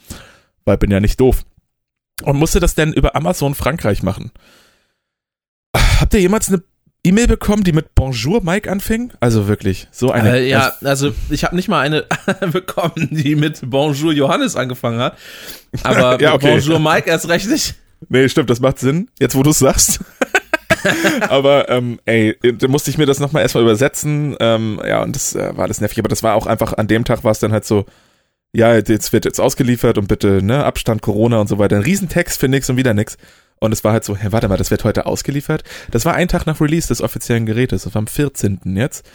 Weil 0.64 0.78
bin 0.78 0.90
ja 0.90 1.00
nicht 1.00 1.20
doof. 1.20 1.44
Und 2.22 2.38
musste 2.38 2.58
das 2.58 2.74
denn 2.74 2.92
über 2.92 3.14
Amazon 3.14 3.54
Frankreich 3.54 4.02
machen. 4.02 4.32
Habt 5.76 6.14
ihr 6.14 6.20
jemals 6.20 6.48
eine 6.48 6.62
E-Mail 7.04 7.28
bekommen, 7.28 7.62
die 7.62 7.72
mit 7.72 7.94
Bonjour 7.94 8.42
Mike 8.42 8.70
anfing? 8.70 9.12
Also 9.20 9.46
wirklich, 9.46 9.86
so 9.92 10.10
eine. 10.10 10.38
Äh, 10.38 10.48
ja, 10.48 10.72
also 10.82 11.12
ich 11.30 11.44
habe 11.44 11.54
nicht 11.54 11.68
mal 11.68 11.80
eine 11.80 12.04
bekommen, 12.52 13.08
die 13.10 13.36
mit 13.36 13.60
Bonjour 13.64 14.12
Johannes 14.12 14.56
angefangen 14.56 14.98
hat. 14.98 15.16
Aber 15.84 16.20
Ja, 16.20 16.34
okay. 16.34 16.54
Bonjour 16.54 16.80
Mike 16.80 17.08
erst 17.08 17.28
recht 17.28 17.48
nicht. 17.48 17.76
Nee, 18.08 18.28
stimmt, 18.28 18.50
das 18.50 18.60
macht 18.60 18.78
Sinn, 18.80 19.08
jetzt 19.20 19.36
wo 19.36 19.42
du 19.42 19.50
es 19.50 19.60
sagst. 19.60 20.00
aber 21.28 21.68
ähm, 21.68 22.00
ey, 22.04 22.36
da 22.42 22.68
musste 22.68 22.90
ich 22.90 22.98
mir 22.98 23.06
das 23.06 23.20
nochmal 23.20 23.42
erstmal 23.42 23.62
übersetzen. 23.62 24.36
Ähm, 24.40 24.80
ja, 24.86 25.02
und 25.02 25.14
das 25.14 25.34
äh, 25.34 25.56
war 25.56 25.64
alles 25.64 25.80
nervig. 25.80 25.98
Aber 26.00 26.08
das 26.08 26.22
war 26.22 26.34
auch 26.34 26.46
einfach, 26.46 26.74
an 26.74 26.88
dem 26.88 27.04
Tag 27.04 27.22
war 27.24 27.32
es 27.32 27.38
dann 27.38 27.52
halt 27.52 27.64
so, 27.64 27.86
ja, 28.52 28.74
jetzt 28.74 29.12
wird 29.12 29.24
jetzt 29.24 29.40
ausgeliefert 29.40 29.98
und 29.98 30.08
bitte, 30.08 30.42
ne, 30.42 30.64
Abstand, 30.64 31.02
Corona 31.02 31.40
und 31.40 31.48
so 31.48 31.58
weiter. 31.58 31.76
Ein 31.76 31.82
Riesentext 31.82 32.40
für 32.40 32.48
nix 32.48 32.68
und 32.70 32.76
wieder 32.76 32.94
nix. 32.94 33.16
Und 33.60 33.72
es 33.72 33.84
war 33.84 33.92
halt 33.92 34.04
so, 34.04 34.16
hä, 34.16 34.28
warte 34.30 34.48
mal, 34.48 34.56
das 34.56 34.70
wird 34.70 34.84
heute 34.84 35.06
ausgeliefert. 35.06 35.64
Das 35.90 36.04
war 36.04 36.14
ein 36.14 36.28
Tag 36.28 36.46
nach 36.46 36.60
Release 36.60 36.88
des 36.88 37.02
offiziellen 37.02 37.44
Gerätes. 37.44 37.82
Das 37.82 37.94
war 37.94 38.00
am 38.00 38.06
14. 38.06 38.60
jetzt. 38.76 39.08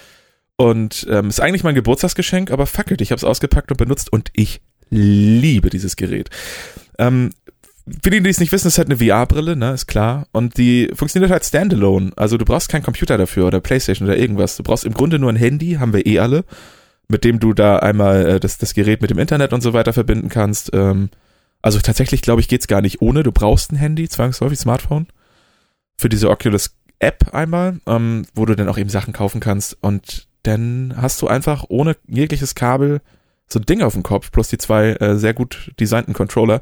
Und 0.56 1.08
ähm, 1.10 1.30
ist 1.30 1.40
eigentlich 1.40 1.64
mein 1.64 1.76
Geburtstagsgeschenk, 1.76 2.52
aber 2.52 2.68
fuck 2.68 2.92
it, 2.92 3.02
ich 3.02 3.12
habe 3.12 3.18
es 3.18 3.24
ausgepackt 3.24 3.72
und 3.72 3.78
benutzt 3.78 4.14
und 4.14 4.30
ich 4.34 4.62
liebe 4.90 5.70
dieses 5.70 5.96
Gerät. 5.96 6.30
Ähm, 7.00 7.32
für 8.02 8.12
die, 8.12 8.22
die 8.22 8.30
es 8.30 8.40
nicht 8.40 8.52
wissen, 8.52 8.68
ist 8.68 8.78
halt 8.78 8.90
eine 8.90 8.98
VR-Brille, 8.98 9.56
ne, 9.56 9.74
ist 9.74 9.88
klar. 9.88 10.28
Und 10.32 10.58
die 10.58 10.90
funktioniert 10.94 11.32
halt 11.32 11.44
standalone. 11.44 12.12
Also 12.16 12.38
du 12.38 12.46
brauchst 12.46 12.70
keinen 12.70 12.84
Computer 12.84 13.18
dafür 13.18 13.48
oder 13.48 13.60
Playstation 13.60 14.08
oder 14.08 14.18
irgendwas. 14.18 14.56
Du 14.56 14.64
brauchst 14.64 14.86
im 14.86 14.94
Grunde 14.94 15.20
nur 15.20 15.32
ein 15.32 15.36
Handy, 15.36 15.74
haben 15.74 15.94
wir 15.94 16.06
eh 16.06 16.20
alle, 16.20 16.46
mit 17.08 17.24
dem 17.24 17.40
du 17.40 17.54
da 17.54 17.78
einmal 17.78 18.26
äh, 18.26 18.40
das, 18.40 18.58
das 18.58 18.74
Gerät 18.74 19.02
mit 19.02 19.10
dem 19.10 19.20
Internet 19.20 19.54
und 19.54 19.62
so 19.62 19.74
weiter 19.74 19.94
verbinden 19.94 20.30
kannst. 20.30 20.72
Ähm, 20.74 21.10
also 21.62 21.80
tatsächlich, 21.80 22.22
glaube 22.22 22.42
ich, 22.42 22.48
geht's 22.48 22.68
gar 22.68 22.82
nicht 22.82 23.02
ohne. 23.02 23.24
Du 23.24 23.32
brauchst 23.32 23.72
ein 23.72 23.78
Handy, 23.78 24.10
zwangsläufig 24.10 24.60
Smartphone. 24.60 25.08
Für 25.98 26.10
diese 26.10 26.30
Oculus 26.30 26.76
App 27.00 27.34
einmal, 27.34 27.80
ähm, 27.86 28.26
wo 28.34 28.46
du 28.46 28.56
dann 28.56 28.70
auch 28.70 28.78
eben 28.78 28.90
Sachen 28.90 29.14
kaufen 29.14 29.40
kannst. 29.40 29.78
Und 29.82 30.28
dann 30.44 30.94
hast 30.98 31.22
du 31.22 31.28
einfach 31.28 31.66
ohne 31.70 31.96
jegliches 32.08 32.56
Kabel 32.56 33.02
so 33.48 33.60
ein 33.60 33.66
Ding 33.66 33.82
auf 33.82 33.94
dem 33.94 34.04
Kopf, 34.04 34.32
plus 34.32 34.50
die 34.50 34.58
zwei 34.58 34.94
äh, 34.94 35.16
sehr 35.18 35.34
gut 35.34 35.72
designten 35.80 36.14
Controller 36.14 36.62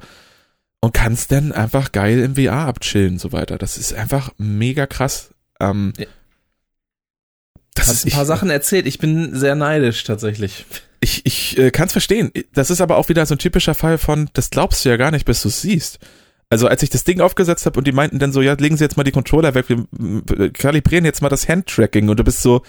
und 0.82 0.94
kannst 0.94 1.32
dann 1.32 1.52
einfach 1.52 1.92
geil 1.92 2.20
im 2.20 2.36
VR 2.36 2.68
abchillen 2.68 3.14
und 3.14 3.20
so 3.20 3.32
weiter. 3.32 3.58
Das 3.58 3.78
ist 3.78 3.94
einfach 3.94 4.32
mega 4.38 4.88
krass. 4.88 5.34
Ähm, 5.60 5.94
Ja. 5.98 6.06
Das 7.74 7.88
Hast 7.88 7.96
ist, 7.98 8.06
ein 8.06 8.08
ich, 8.10 8.14
paar 8.16 8.26
Sachen 8.26 8.50
erzählt. 8.50 8.86
Ich 8.88 9.00
bin 9.00 9.36
sehr 9.36 9.56
neidisch 9.56 10.04
tatsächlich. 10.04 10.66
ich, 11.00 11.26
ich 11.26 11.58
äh, 11.58 11.72
kann 11.72 11.88
es 11.88 11.92
verstehen. 11.94 12.32
Das 12.54 12.70
ist 12.70 12.82
aber 12.82 12.98
auch 12.98 13.10
wieder 13.10 13.26
so 13.26 13.36
ein 13.36 13.40
typischer 13.40 13.76
Fall 13.76 13.98
von, 13.98 14.30
das 14.34 14.50
glaubst 14.50 14.84
du 14.86 14.90
ja 14.90 14.98
gar 14.98 15.12
nicht, 15.12 15.26
bis 15.26 15.42
du 15.42 15.48
es 15.50 15.62
siehst. 15.62 16.00
Also 16.50 16.68
als 16.68 16.84
ich 16.84 16.90
das 16.90 17.06
Ding 17.06 17.22
aufgesetzt 17.22 17.66
habe 17.66 17.80
und 17.80 17.88
die 17.88 17.94
meinten 17.94 18.20
dann 18.20 18.34
so, 18.34 18.42
ja, 18.42 18.54
legen 18.54 18.76
Sie 18.76 18.84
jetzt 18.84 18.98
mal 18.98 19.04
die 19.06 19.14
Controller 19.14 19.54
weg, 19.56 19.68
wir 19.70 20.52
kalibrieren 20.52 21.06
jetzt 21.06 21.22
mal 21.22 21.30
das 21.30 21.48
Handtracking 21.48 22.10
und 22.10 22.20
du 22.20 22.26
bist 22.26 22.42
so, 22.42 22.62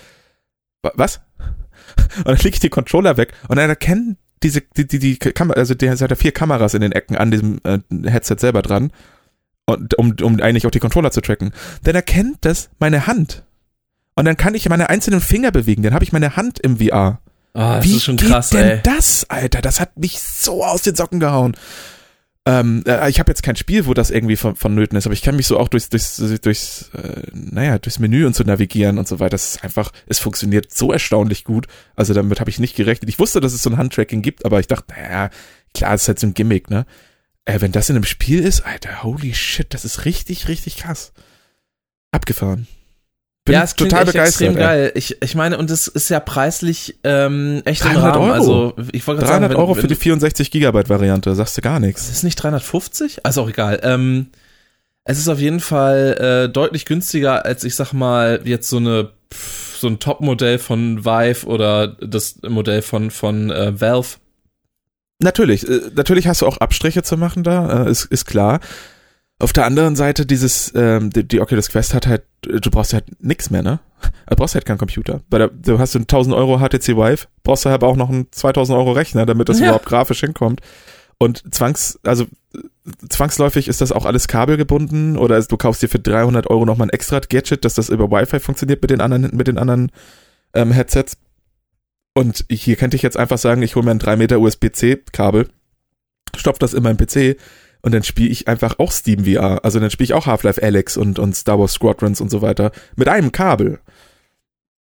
wa- 0.82 0.92
was? 0.94 1.20
Und 2.18 2.28
dann 2.28 2.36
lege 2.36 2.50
ich 2.50 2.61
die 2.61 2.68
Controller 2.68 3.16
weg 3.16 3.32
und 3.48 3.57
dann 3.57 3.68
erkennen 3.68 4.16
diese, 4.42 4.61
die, 4.61 4.86
die, 4.86 4.98
die 4.98 5.16
Kamera, 5.18 5.59
also 5.59 5.74
der 5.74 5.90
hat 5.90 6.00
ja 6.00 6.14
vier 6.14 6.32
Kameras 6.32 6.74
in 6.74 6.80
den 6.80 6.92
Ecken 6.92 7.16
an 7.16 7.30
diesem 7.30 7.61
äh, 7.64 7.78
Headset 8.09 8.36
selber 8.38 8.62
dran, 8.62 8.92
und, 9.66 9.94
um, 9.98 10.14
um 10.22 10.40
eigentlich 10.40 10.64
auch 10.66 10.70
die 10.70 10.78
Controller 10.78 11.11
zu 11.11 11.20
tracken. 11.20 11.53
Dann 11.82 11.94
erkennt 11.96 12.38
das 12.42 12.70
meine 12.78 13.07
Hand. 13.09 13.42
Und 14.14 14.24
dann 14.24 14.36
kann 14.36 14.54
ich 14.54 14.68
meine 14.68 14.90
einzelnen 14.90 15.20
Finger 15.20 15.50
bewegen, 15.50 15.82
dann 15.82 15.94
habe 15.94 16.04
ich 16.04 16.12
meine 16.12 16.36
Hand 16.36 16.58
im 16.58 16.78
VR. 16.78 17.20
Ah, 17.54 17.76
das 17.76 17.84
Wie 17.84 17.96
ist 17.96 18.04
schon 18.04 18.16
geht 18.16 18.28
krass, 18.28 18.50
denn 18.50 18.68
ey. 18.68 18.80
das, 18.82 19.28
Alter? 19.28 19.60
Das 19.62 19.80
hat 19.80 19.98
mich 19.98 20.20
so 20.20 20.64
aus 20.64 20.82
den 20.82 20.94
Socken 20.94 21.20
gehauen. 21.20 21.56
Ähm, 22.44 22.82
äh, 22.86 23.08
ich 23.08 23.20
habe 23.20 23.30
jetzt 23.30 23.42
kein 23.44 23.54
Spiel, 23.54 23.86
wo 23.86 23.94
das 23.94 24.10
irgendwie 24.10 24.36
von, 24.36 24.56
vonnöten 24.56 24.98
ist, 24.98 25.06
aber 25.06 25.12
ich 25.12 25.22
kann 25.22 25.36
mich 25.36 25.46
so 25.46 25.58
auch 25.60 25.68
durchs, 25.68 25.90
durchs, 25.90 26.16
durchs, 26.42 26.90
äh, 26.94 27.22
naja, 27.32 27.78
durchs 27.78 28.00
Menü 28.00 28.26
und 28.26 28.34
so 28.34 28.42
navigieren 28.42 28.98
und 28.98 29.06
so 29.06 29.20
weiter. 29.20 29.30
Das 29.30 29.54
ist 29.54 29.64
einfach, 29.64 29.92
es 30.06 30.18
funktioniert 30.18 30.72
so 30.72 30.92
erstaunlich 30.92 31.44
gut. 31.44 31.68
Also 31.94 32.14
damit 32.14 32.40
habe 32.40 32.50
ich 32.50 32.58
nicht 32.58 32.74
gerechnet. 32.74 33.08
Ich 33.08 33.18
wusste, 33.20 33.40
dass 33.40 33.52
es 33.52 33.62
so 33.62 33.70
ein 33.70 33.78
Handtracking 33.78 34.22
gibt, 34.22 34.44
aber 34.44 34.58
ich 34.58 34.66
dachte, 34.66 34.92
naja, 34.92 35.30
klar, 35.72 35.92
das 35.92 36.02
ist 36.02 36.08
halt 36.08 36.18
so 36.18 36.26
ein 36.26 36.34
Gimmick, 36.34 36.68
ne? 36.68 36.84
Äh, 37.44 37.60
wenn 37.60 37.72
das 37.72 37.90
in 37.90 37.96
einem 37.96 38.04
Spiel 38.04 38.42
ist, 38.42 38.62
Alter, 38.62 39.04
holy 39.04 39.34
shit, 39.34 39.72
das 39.72 39.84
ist 39.84 40.04
richtig, 40.04 40.48
richtig 40.48 40.78
krass. 40.78 41.12
Abgefahren. 42.10 42.66
Bin 43.45 43.55
ja, 43.55 43.64
es 43.64 43.74
total 43.74 44.05
begeistert. 44.05 44.26
extrem 44.28 44.57
ey. 44.57 44.62
geil. 44.62 44.93
Ich, 44.95 45.20
ich 45.20 45.34
meine, 45.34 45.59
und 45.59 45.68
es 45.70 45.88
ist 45.88 46.09
ja 46.11 46.20
preislich 46.20 46.97
ähm, 47.03 47.62
echt 47.64 47.84
im 47.84 47.95
300 47.95 48.14
Rahmen. 48.14 48.30
Euro. 48.30 48.32
Also 48.32 48.74
ich 48.93 49.05
wollte 49.07 49.20
gerade 49.20 49.32
sagen, 49.32 49.43
300 49.43 49.51
wenn, 49.51 49.57
Euro 49.57 49.74
wenn, 49.74 49.80
für 49.80 49.88
die 49.88 49.97
64 49.97 50.51
Gigabyte 50.53 50.88
Variante, 50.88 51.34
sagst 51.34 51.59
du 51.59 51.61
gar 51.61 51.80
nichts. 51.80 52.09
Ist 52.09 52.22
nicht 52.22 52.36
350? 52.36 53.26
Also 53.26 53.43
auch 53.43 53.49
egal. 53.49 53.80
Ähm, 53.82 54.28
es 55.05 55.18
ist 55.18 55.28
auf 55.28 55.40
jeden 55.40 55.59
Fall 55.59 56.47
äh, 56.47 56.53
deutlich 56.53 56.86
günstiger 56.86 57.45
als 57.45 57.64
ich 57.64 57.74
sag 57.74 57.93
mal 57.93 58.40
jetzt 58.45 58.68
so 58.68 58.76
eine 58.76 59.11
pff, 59.34 59.76
so 59.78 59.88
ein 59.88 59.99
Top-Modell 59.99 60.61
von 60.61 61.05
Vive 61.05 61.45
oder 61.47 61.88
das 61.88 62.38
Modell 62.49 62.82
von 62.82 63.11
von 63.11 63.51
äh, 63.51 63.80
Valve. 63.80 64.18
Natürlich, 65.18 65.68
äh, 65.68 65.80
natürlich 65.97 66.28
hast 66.28 66.43
du 66.43 66.47
auch 66.47 66.59
Abstriche 66.59 67.03
zu 67.03 67.16
machen 67.16 67.43
da, 67.43 67.86
äh, 67.86 67.90
ist, 67.90 68.05
ist 68.05 68.24
klar. 68.24 68.61
Auf 69.43 69.53
der 69.53 69.66
anderen 69.66 69.97
Seite, 69.97 70.24
dieses, 70.24 70.72
ähm, 70.76 71.11
die, 71.11 71.26
die 71.26 71.40
Oculus 71.40 71.68
Quest 71.68 71.95
hat 71.95 72.07
halt, 72.07 72.22
du 72.43 72.70
brauchst 72.70 72.93
halt 72.95 73.05
nix 73.20 73.51
mehr, 73.51 73.62
ne? 73.62 73.80
Du 74.28 74.36
brauchst 74.36 74.55
halt 74.55 74.64
keinen 74.64 74.78
Computer. 74.78 75.20
Bei 75.30 75.38
der, 75.38 75.49
du 75.49 75.78
hast 75.80 75.97
einen 75.97 76.05
1000 76.05 76.34
Euro 76.36 76.59
HTC 76.59 76.97
Vive, 76.97 77.26
brauchst 77.43 77.64
du 77.64 77.70
halt 77.70 77.82
aber 77.82 77.88
auch 77.88 77.97
noch 77.97 78.09
einen 78.09 78.28
2000 78.30 78.78
Euro 78.78 78.93
Rechner, 78.93 79.26
damit 79.26 79.49
das 79.49 79.59
Ja. 79.59 79.66
überhaupt 79.66 79.86
grafisch 79.86 80.20
hinkommt. 80.20 80.61
Und 81.18 81.43
zwangs, 81.55 81.99
also 82.05 82.26
zwangsläufig 83.09 83.68
ist 83.68 83.80
das 83.80 83.93
auch 83.93 84.07
alles 84.07 84.28
kabelgebunden 84.28 85.16
oder 85.16 85.40
du 85.43 85.57
kaufst 85.57 85.82
dir 85.82 85.88
für 85.88 85.99
300 86.01 86.49
Euro 86.49 86.64
nochmal 86.64 86.86
ein 86.88 86.90
extra 86.95 87.20
Gadget, 87.20 87.64
dass 87.64 87.74
das 87.74 87.88
über 87.88 88.11
Wi-Fi 88.11 88.40
funktioniert 88.40 88.80
mit 88.82 88.90
den 88.90 89.01
anderen, 89.01 89.30
mit 89.36 89.47
den 89.49 89.59
anderen 89.59 89.90
ähm, 90.55 90.72
Headsets. 90.72 91.16
Und 92.14 92.45
hier 92.51 92.76
könnte 92.76 92.97
ich 92.97 93.03
jetzt 93.03 93.16
einfach 93.16 93.38
sagen, 93.38 93.62
ich 93.62 93.74
hole 93.76 93.84
mir 93.84 93.93
ein 93.93 93.99
3 93.99 94.16
Meter 94.16 94.38
USB-C-Kabel, 94.40 95.49
stopf 96.36 96.59
das 96.59 96.74
in 96.74 96.82
meinen 96.82 96.97
PC 96.97 97.36
und 97.83 97.93
dann 97.93 98.03
spiele 98.05 98.30
ich 98.30 98.49
einfach 98.49 98.78
auch 98.78 98.93
Steam 98.93 99.24
VR. 99.24 99.64
Also 99.64 99.78
dann 99.80 99.91
spiele 99.91 100.05
ich 100.07 100.14
auch 100.14 100.26
Half-Life 100.26 100.62
Alyx 100.62 100.97
und, 100.97 101.18
und 101.18 101.35
Star 101.37 101.59
Wars 101.59 101.72
Squadrons 101.74 102.20
und 102.20 102.30
so 102.30 102.41
weiter 102.43 102.72
mit 102.97 103.09
einem 103.09 103.33
Kabel. 103.33 103.80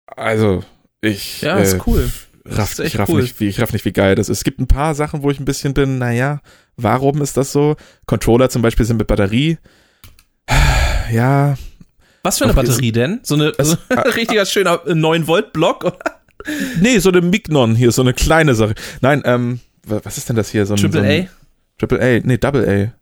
Also, 0.06 0.62
ich 1.00 1.42
Ja, 1.42 1.58
äh, 1.58 1.62
ist 1.62 1.86
cool. 1.86 2.10
raff, 2.46 2.78
ist 2.78 2.80
ich, 2.80 2.98
raff 2.98 3.08
cool. 3.08 3.22
nicht, 3.22 3.40
wie, 3.40 3.48
ich 3.48 3.60
raff 3.60 3.72
nicht, 3.72 3.84
wie 3.84 3.92
geil 3.92 4.14
das 4.14 4.28
ist. 4.28 4.38
Es 4.38 4.44
gibt 4.44 4.60
ein 4.60 4.66
paar 4.68 4.94
Sachen, 4.94 5.22
wo 5.22 5.30
ich 5.30 5.40
ein 5.40 5.44
bisschen 5.44 5.74
bin, 5.74 5.98
naja, 5.98 6.40
warum 6.76 7.20
ist 7.22 7.36
das 7.36 7.52
so? 7.52 7.76
Controller 8.06 8.48
zum 8.50 8.62
Beispiel 8.62 8.86
sind 8.86 8.96
mit 8.98 9.06
Batterie. 9.06 9.58
Ja, 11.12 11.56
Was 12.22 12.38
für 12.38 12.44
eine 12.44 12.54
Batterie 12.54 12.90
denn? 12.90 13.20
So 13.24 13.34
eine 13.34 13.52
so 13.60 13.76
ein 13.90 13.98
richtiger 14.16 14.46
schöner 14.46 14.80
9 14.86 15.26
Volt 15.26 15.52
Block 15.52 15.84
oder 15.84 15.98
nee, 16.80 16.98
so 16.98 17.10
eine 17.10 17.20
Mignon 17.20 17.74
hier, 17.76 17.92
so 17.92 18.00
eine 18.00 18.14
kleine 18.14 18.54
Sache. 18.54 18.74
Nein, 19.02 19.22
ähm, 19.26 19.60
wa- 19.86 20.00
was 20.02 20.16
ist 20.16 20.30
denn 20.30 20.36
das 20.36 20.48
hier? 20.50 20.64
So 20.64 20.74
ein, 20.74 20.80
Triple 20.80 21.02
A? 21.28 21.43
Triple 21.78 22.00
A, 22.00 22.20
nee, 22.24 22.38
Double 22.38 22.68
A. 22.68 22.92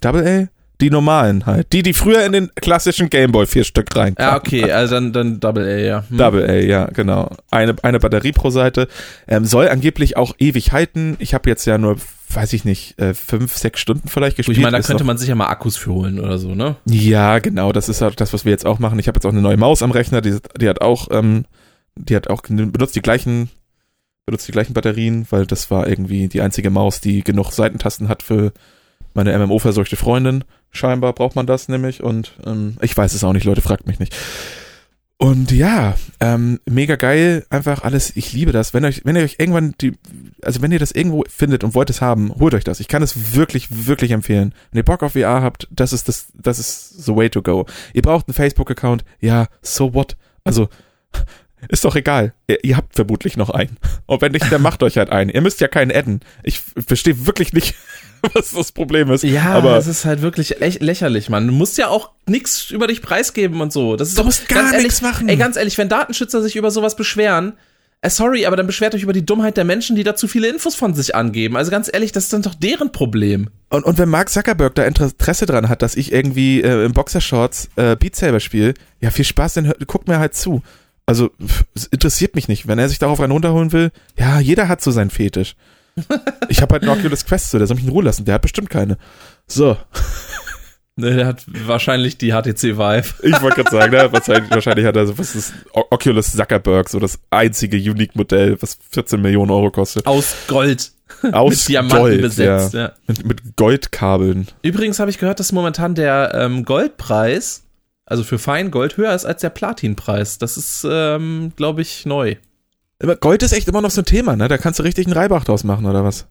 Double 0.00 0.26
A? 0.26 0.48
Die 0.80 0.90
normalen 0.90 1.44
halt. 1.44 1.72
Die, 1.72 1.82
die 1.82 1.92
früher 1.92 2.24
in 2.24 2.30
den 2.30 2.50
klassischen 2.54 3.10
Gameboy 3.10 3.46
vier 3.46 3.64
Stück 3.64 3.96
rein. 3.96 4.14
Ja, 4.16 4.36
okay, 4.36 4.70
also 4.70 4.94
dann 4.94 5.12
dann 5.12 5.40
Double 5.40 5.64
A, 5.66 5.76
ja. 5.76 6.04
Hm. 6.08 6.18
Double 6.18 6.48
A, 6.48 6.54
ja, 6.54 6.84
genau. 6.86 7.32
Eine, 7.50 7.74
eine 7.82 7.98
Batterie 7.98 8.30
pro 8.30 8.50
Seite. 8.50 8.86
Ähm, 9.26 9.44
soll 9.44 9.68
angeblich 9.68 10.16
auch 10.16 10.36
ewig 10.38 10.70
halten. 10.70 11.16
Ich 11.18 11.34
habe 11.34 11.50
jetzt 11.50 11.64
ja 11.64 11.78
nur, 11.78 11.96
weiß 12.32 12.52
ich 12.52 12.64
nicht, 12.64 12.96
äh, 13.00 13.12
fünf, 13.14 13.56
sechs 13.56 13.80
Stunden 13.80 14.06
vielleicht 14.06 14.36
gespielt. 14.36 14.56
ich 14.56 14.62
meine, 14.62 14.76
da 14.76 14.78
Ist 14.78 14.86
könnte 14.86 15.02
noch- 15.02 15.08
man 15.08 15.18
sich 15.18 15.28
ja 15.28 15.34
mal 15.34 15.48
Akkus 15.48 15.76
für 15.76 15.90
holen 15.92 16.20
oder 16.20 16.38
so, 16.38 16.54
ne? 16.54 16.76
Ja, 16.84 17.40
genau, 17.40 17.72
das 17.72 17.88
ist 17.88 18.00
halt 18.00 18.20
das, 18.20 18.32
was 18.32 18.44
wir 18.44 18.52
jetzt 18.52 18.64
auch 18.64 18.78
machen. 18.78 19.00
Ich 19.00 19.08
habe 19.08 19.16
jetzt 19.16 19.26
auch 19.26 19.32
eine 19.32 19.42
neue 19.42 19.56
Maus 19.56 19.82
am 19.82 19.90
Rechner, 19.90 20.20
die, 20.20 20.38
die 20.60 20.68
hat 20.68 20.80
auch, 20.80 21.08
ähm, 21.10 21.44
die 21.96 22.14
hat 22.14 22.30
auch, 22.30 22.42
benutzt 22.42 22.94
die 22.94 23.02
gleichen, 23.02 23.50
benutzt 24.28 24.46
die 24.46 24.52
gleichen 24.52 24.74
Batterien, 24.74 25.26
weil 25.30 25.46
das 25.46 25.70
war 25.70 25.88
irgendwie 25.88 26.28
die 26.28 26.42
einzige 26.42 26.68
Maus, 26.68 27.00
die 27.00 27.24
genug 27.24 27.50
Seitentasten 27.50 28.10
hat 28.10 28.22
für 28.22 28.52
meine 29.14 29.36
MMO-verseuchte 29.38 29.96
Freundin. 29.96 30.44
Scheinbar 30.70 31.14
braucht 31.14 31.34
man 31.34 31.46
das 31.46 31.70
nämlich 31.70 32.02
und 32.02 32.34
ähm, 32.44 32.76
ich 32.82 32.94
weiß 32.94 33.14
es 33.14 33.24
auch 33.24 33.32
nicht, 33.32 33.44
Leute, 33.44 33.62
fragt 33.62 33.86
mich 33.86 33.98
nicht. 33.98 34.14
Und 35.16 35.50
ja, 35.50 35.96
ähm, 36.20 36.60
mega 36.66 36.96
geil, 36.96 37.46
einfach 37.48 37.84
alles, 37.84 38.14
ich 38.16 38.34
liebe 38.34 38.52
das. 38.52 38.74
Wenn 38.74 38.84
euch, 38.84 39.00
wenn 39.06 39.16
ihr 39.16 39.22
euch 39.22 39.36
irgendwann 39.38 39.74
die, 39.80 39.94
also 40.42 40.60
wenn 40.60 40.72
ihr 40.72 40.78
das 40.78 40.92
irgendwo 40.92 41.24
findet 41.26 41.64
und 41.64 41.74
wollt 41.74 41.88
es 41.88 42.02
haben, 42.02 42.30
holt 42.38 42.52
euch 42.52 42.64
das. 42.64 42.80
Ich 42.80 42.88
kann 42.88 43.02
es 43.02 43.34
wirklich, 43.34 43.86
wirklich 43.86 44.10
empfehlen. 44.10 44.52
Wenn 44.70 44.80
ihr 44.80 44.84
Bock 44.84 45.02
auf 45.02 45.14
VR 45.14 45.40
habt, 45.40 45.68
das 45.70 45.94
ist 45.94 46.06
das, 46.06 46.28
das 46.34 46.58
ist 46.58 47.02
the 47.02 47.16
way 47.16 47.30
to 47.30 47.40
go. 47.40 47.64
Ihr 47.94 48.02
braucht 48.02 48.28
einen 48.28 48.34
Facebook-Account, 48.34 49.06
ja, 49.20 49.46
so 49.62 49.94
what? 49.94 50.18
Also, 50.44 50.68
ist 51.68 51.84
doch 51.84 51.96
egal. 51.96 52.32
Ihr, 52.46 52.64
ihr 52.64 52.76
habt 52.76 52.94
vermutlich 52.94 53.36
noch 53.36 53.50
einen. 53.50 53.76
Und 54.06 54.22
wenn 54.22 54.32
nicht, 54.32 54.50
dann 54.50 54.62
macht 54.62 54.82
euch 54.82 54.96
halt 54.96 55.10
einen. 55.10 55.30
Ihr 55.30 55.40
müsst 55.40 55.60
ja 55.60 55.68
keinen 55.68 55.90
adden. 55.90 56.20
Ich 56.42 56.60
verstehe 56.60 57.26
wirklich 57.26 57.52
nicht, 57.52 57.74
was 58.34 58.52
das 58.52 58.72
Problem 58.72 59.10
ist. 59.10 59.24
Ja, 59.24 59.46
aber 59.46 59.74
das 59.74 59.86
ist 59.86 60.04
halt 60.04 60.22
wirklich 60.22 60.56
lächerlich, 60.60 61.28
Mann. 61.28 61.46
Du 61.46 61.52
musst 61.52 61.78
ja 61.78 61.88
auch 61.88 62.10
nichts 62.26 62.70
über 62.70 62.86
dich 62.86 63.02
preisgeben 63.02 63.60
und 63.60 63.72
so. 63.72 63.96
Das 63.96 64.08
ist 64.08 64.16
Du 64.16 64.22
doch 64.22 64.26
musst 64.26 64.48
gar 64.48 64.66
ehrlich, 64.66 64.84
nichts 64.84 65.02
machen. 65.02 65.28
Ey, 65.28 65.36
ganz 65.36 65.56
ehrlich, 65.56 65.78
wenn 65.78 65.88
Datenschützer 65.88 66.42
sich 66.42 66.56
über 66.56 66.70
sowas 66.70 66.96
beschweren, 66.96 67.54
äh, 68.00 68.10
sorry, 68.10 68.46
aber 68.46 68.56
dann 68.56 68.66
beschwert 68.66 68.94
euch 68.94 69.02
über 69.02 69.12
die 69.12 69.26
Dummheit 69.26 69.56
der 69.56 69.64
Menschen, 69.64 69.96
die 69.96 70.04
da 70.04 70.14
zu 70.14 70.28
viele 70.28 70.48
Infos 70.48 70.76
von 70.76 70.94
sich 70.94 71.16
angeben. 71.16 71.56
Also 71.56 71.72
ganz 71.72 71.90
ehrlich, 71.92 72.12
das 72.12 72.24
ist 72.24 72.32
dann 72.32 72.42
doch 72.42 72.54
deren 72.54 72.92
Problem. 72.92 73.50
Und, 73.70 73.84
und 73.84 73.98
wenn 73.98 74.08
Mark 74.08 74.28
Zuckerberg 74.28 74.74
da 74.76 74.84
Interesse 74.84 75.46
dran 75.46 75.68
hat, 75.68 75.82
dass 75.82 75.96
ich 75.96 76.12
irgendwie 76.12 76.62
äh, 76.62 76.84
im 76.84 76.92
Boxershorts 76.92 77.70
äh, 77.76 77.96
Beat 77.96 78.14
Saber 78.14 78.38
spiele, 78.38 78.74
ja, 79.00 79.10
viel 79.10 79.24
Spaß, 79.24 79.54
dann 79.54 79.72
guckt 79.86 80.06
mir 80.06 80.20
halt 80.20 80.34
zu. 80.34 80.62
Also, 81.08 81.30
es 81.74 81.86
interessiert 81.86 82.34
mich 82.34 82.48
nicht. 82.48 82.68
Wenn 82.68 82.78
er 82.78 82.88
sich 82.88 82.98
darauf 82.98 83.20
einen 83.20 83.32
runterholen 83.32 83.72
will, 83.72 83.90
ja, 84.18 84.40
jeder 84.40 84.68
hat 84.68 84.82
so 84.82 84.90
seinen 84.90 85.10
Fetisch. 85.10 85.56
Ich 86.50 86.62
habe 86.62 86.74
halt 86.74 86.82
einen 86.84 86.92
Oculus 86.96 87.26
Quest, 87.26 87.50
so, 87.50 87.58
der 87.58 87.66
soll 87.66 87.74
mich 87.76 87.84
in 87.84 87.90
Ruhe 87.90 88.04
lassen. 88.04 88.24
Der 88.24 88.34
hat 88.36 88.42
bestimmt 88.42 88.70
keine. 88.70 88.96
So, 89.46 89.76
Ne, 90.98 91.14
Der 91.14 91.26
hat 91.26 91.44
wahrscheinlich 91.46 92.18
die 92.18 92.32
HTC 92.32 92.76
Vive. 92.76 93.14
ich 93.22 93.40
wollte 93.40 93.62
gerade 93.62 93.70
sagen, 93.70 93.92
ne, 93.92 94.12
wahrscheinlich, 94.12 94.50
wahrscheinlich 94.50 94.84
hat 94.84 94.96
er 94.96 95.06
so, 95.06 95.16
was 95.16 95.36
ist 95.36 95.52
Oculus 95.72 96.32
Zuckerberg, 96.32 96.88
so 96.88 96.98
das 96.98 97.20
einzige 97.30 97.76
Unique-Modell, 97.76 98.60
was 98.60 98.78
14 98.90 99.20
Millionen 99.22 99.52
Euro 99.52 99.70
kostet. 99.70 100.06
Aus 100.08 100.34
Gold. 100.48 100.90
Aus 101.32 101.50
mit 101.52 101.68
Diamanten 101.68 101.98
Gold, 101.98 102.20
besetzt. 102.22 102.74
Ja. 102.74 102.80
Ja. 102.80 102.92
Mit, 103.06 103.24
mit 103.26 103.56
Goldkabeln. 103.56 104.48
Übrigens 104.62 104.98
habe 104.98 105.08
ich 105.08 105.18
gehört, 105.18 105.38
dass 105.38 105.52
momentan 105.52 105.94
der 105.94 106.32
ähm, 106.34 106.64
Goldpreis, 106.64 107.62
also 108.08 108.24
für 108.24 108.38
Feingold, 108.38 108.96
höher 108.96 109.14
ist 109.14 109.26
als 109.26 109.42
der 109.42 109.50
Platinpreis. 109.50 110.38
Das 110.38 110.56
ist, 110.56 110.86
ähm, 110.88 111.52
glaube 111.56 111.82
ich, 111.82 112.06
neu. 112.06 112.36
Aber 113.00 113.16
Gold 113.16 113.42
ist 113.42 113.52
echt 113.52 113.68
immer 113.68 113.80
noch 113.80 113.90
so 113.90 114.00
ein 114.00 114.06
Thema, 114.06 114.34
ne? 114.34 114.48
Da 114.48 114.58
kannst 114.58 114.78
du 114.78 114.82
richtig 114.82 115.06
einen 115.06 115.14
Reibach 115.14 115.44
draus 115.44 115.62
machen, 115.62 115.86
oder 115.86 116.04
was? 116.04 116.26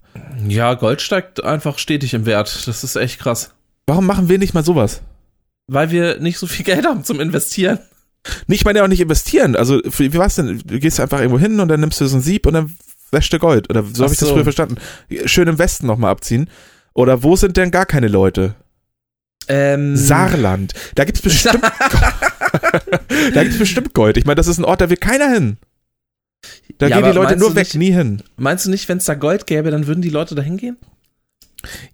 Ja, 0.48 0.74
Gold 0.74 1.02
steigt 1.02 1.44
einfach 1.44 1.78
stetig 1.78 2.14
im 2.14 2.26
Wert. 2.26 2.68
Das 2.68 2.84
ist 2.84 2.96
echt 2.96 3.20
krass. 3.20 3.54
Warum 3.86 4.06
machen 4.06 4.28
wir 4.28 4.38
nicht 4.38 4.54
mal 4.54 4.66
sowas? 4.66 5.02
Weil 5.68 5.92
wir 5.92 6.20
nicht 6.20 6.40
so 6.40 6.48
viel 6.48 6.66
Geld 6.66 6.86
haben 6.86 7.04
zum 7.04 7.20
Investieren. 7.20 7.80
Nicht, 8.48 8.62
ich 8.62 8.66
meine 8.66 8.80
ja 8.80 8.84
auch 8.84 8.90
nicht 8.90 9.00
investieren. 9.00 9.56
Also, 9.56 9.80
wie 9.86 10.14
war's 10.16 10.36
denn? 10.36 10.62
Du 10.66 10.80
gehst 10.80 11.00
einfach 11.00 11.20
irgendwo 11.20 11.40
hin 11.40 11.60
und 11.60 11.68
dann 11.70 11.80
nimmst 11.80 12.02
du 12.02 12.08
so 12.08 12.18
ein 12.18 12.22
Sieb 12.22 12.46
und 12.46 12.54
dann 12.54 12.76
wäschst 13.12 13.32
du 13.32 13.40
Gold. 13.40 13.70
Oder 13.70 13.84
so 13.84 14.04
habe 14.04 14.14
ich 14.14 14.20
das 14.20 14.30
früher 14.30 14.44
verstanden. 14.44 14.78
Schön 15.26 15.48
im 15.48 15.60
Westen 15.60 15.88
nochmal 15.88 16.12
abziehen. 16.12 16.50
Oder 16.94 17.24
wo 17.24 17.36
sind 17.36 17.56
denn 17.56 17.72
gar 17.72 17.86
keine 17.86 18.08
Leute? 18.08 18.56
Ähm, 19.50 19.96
Saarland. 19.96 20.74
Da 20.96 21.06
gibt's 21.06 21.22
bestimmt 21.22 21.62
Da 23.34 23.44
gibt's 23.44 23.58
bestimmt 23.60 23.94
Gold. 23.94 24.18
Ich 24.18 24.26
meine, 24.26 24.36
das 24.36 24.48
ist 24.48 24.58
ein 24.58 24.66
Ort, 24.66 24.82
da 24.82 24.90
will 24.90 24.98
keiner 24.98 25.30
hin. 25.30 25.58
Da 26.78 26.88
Ja, 26.88 26.98
gehen 27.02 27.10
die 27.12 27.16
Leute 27.16 27.38
nur 27.38 27.56
weg, 27.56 27.66
nicht- 27.68 27.76
nie 27.76 27.92
hin. 27.92 28.22
Meinst 28.38 28.66
du 28.66 28.70
nicht, 28.70 28.88
wenn 28.90 28.98
es 29.00 29.06
da 29.06 29.16
Gold 29.16 29.48
gäbe, 29.48 29.72
dann 29.72 29.88
würden 29.88 30.02
die 30.02 30.10
Leute 30.10 30.36
da 30.36 30.42
hingehen? 30.42 30.78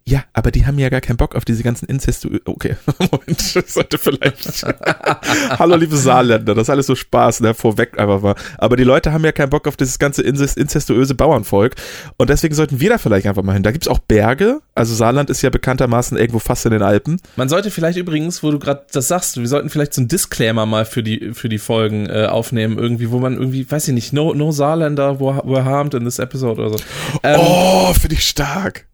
Ja, 0.06 0.24
aber 0.34 0.52
die 0.52 0.66
haben 0.66 0.78
ja 0.80 0.90
gar 0.90 1.02
keinen 1.02 1.18
Bock 1.18 1.36
auf 1.36 1.46
diese 1.46 1.64
ganzen 1.64 1.86
Inzestu... 1.86 2.40
Okay, 2.46 2.76
Moment, 3.00 3.56
das 3.56 3.74
sollte 3.74 3.98
vielleicht... 3.98 4.64
Hallo, 5.60 5.76
liebe 5.76 5.96
Saarländer, 5.96 6.54
das 6.56 6.64
ist 6.64 6.70
alles 6.70 6.88
so 6.88 6.96
Spaß, 6.96 7.42
ne, 7.42 7.54
vorweg 7.54 7.98
einfach 7.98 8.22
mal. 8.22 8.36
Aber 8.58 8.76
die 8.76 8.84
Leute 8.84 9.14
haben 9.14 9.24
ja 9.24 9.32
keinen 9.32 9.50
Bock 9.50 9.68
auf 9.68 9.76
dieses 9.76 10.00
ganze 10.00 10.22
inzest 10.24 10.58
inzestuöse 10.58 11.16
Bauernvolk 11.16 11.76
und 12.18 12.30
deswegen 12.30 12.56
sollten 12.56 12.80
wir 12.80 12.90
da 12.90 12.98
vielleicht 12.98 13.28
einfach 13.28 13.44
mal 13.44 13.54
hin. 13.54 13.64
Da 13.64 13.72
gibt's 13.72 13.88
auch 13.88 14.00
Berge, 14.00 14.62
also 14.76 14.94
Saarland 14.94 15.30
ist 15.30 15.42
ja 15.42 15.50
bekanntermaßen 15.50 16.18
irgendwo 16.18 16.40
fast 16.40 16.66
in 16.66 16.72
den 16.72 16.82
Alpen. 16.82 17.20
Man 17.36 17.50
sollte 17.50 17.72
vielleicht 17.72 17.98
übrigens, 17.98 18.44
wo 18.44 18.52
du 18.52 18.60
gerade 18.60 18.86
das 18.92 19.08
sagst, 19.08 19.38
wir 19.38 19.48
sollten 19.48 19.70
vielleicht 19.70 19.94
so 19.94 20.02
einen 20.02 20.08
Disclaimer 20.08 20.66
mal 20.66 20.86
für 20.86 21.04
die 21.04 21.32
für 21.34 21.50
die 21.50 21.60
Folgen 21.60 22.08
äh, 22.08 22.26
aufnehmen, 22.26 22.78
irgendwie, 22.78 23.12
wo 23.12 23.20
man 23.20 23.34
irgendwie, 23.34 23.70
weiß 23.70 23.88
ich 23.88 23.94
nicht, 23.94 24.14
no, 24.14 24.34
no 24.34 24.52
Saarländer 24.52 25.20
were, 25.20 25.42
were 25.46 25.66
harmed 25.66 25.94
in 25.94 26.06
this 26.06 26.20
episode 26.20 26.62
oder 26.62 26.78
so. 26.78 26.84
Ähm, 27.24 27.40
oh, 27.40 27.94
finde 27.94 28.16
ich 28.16 28.28
stark. 28.28 28.86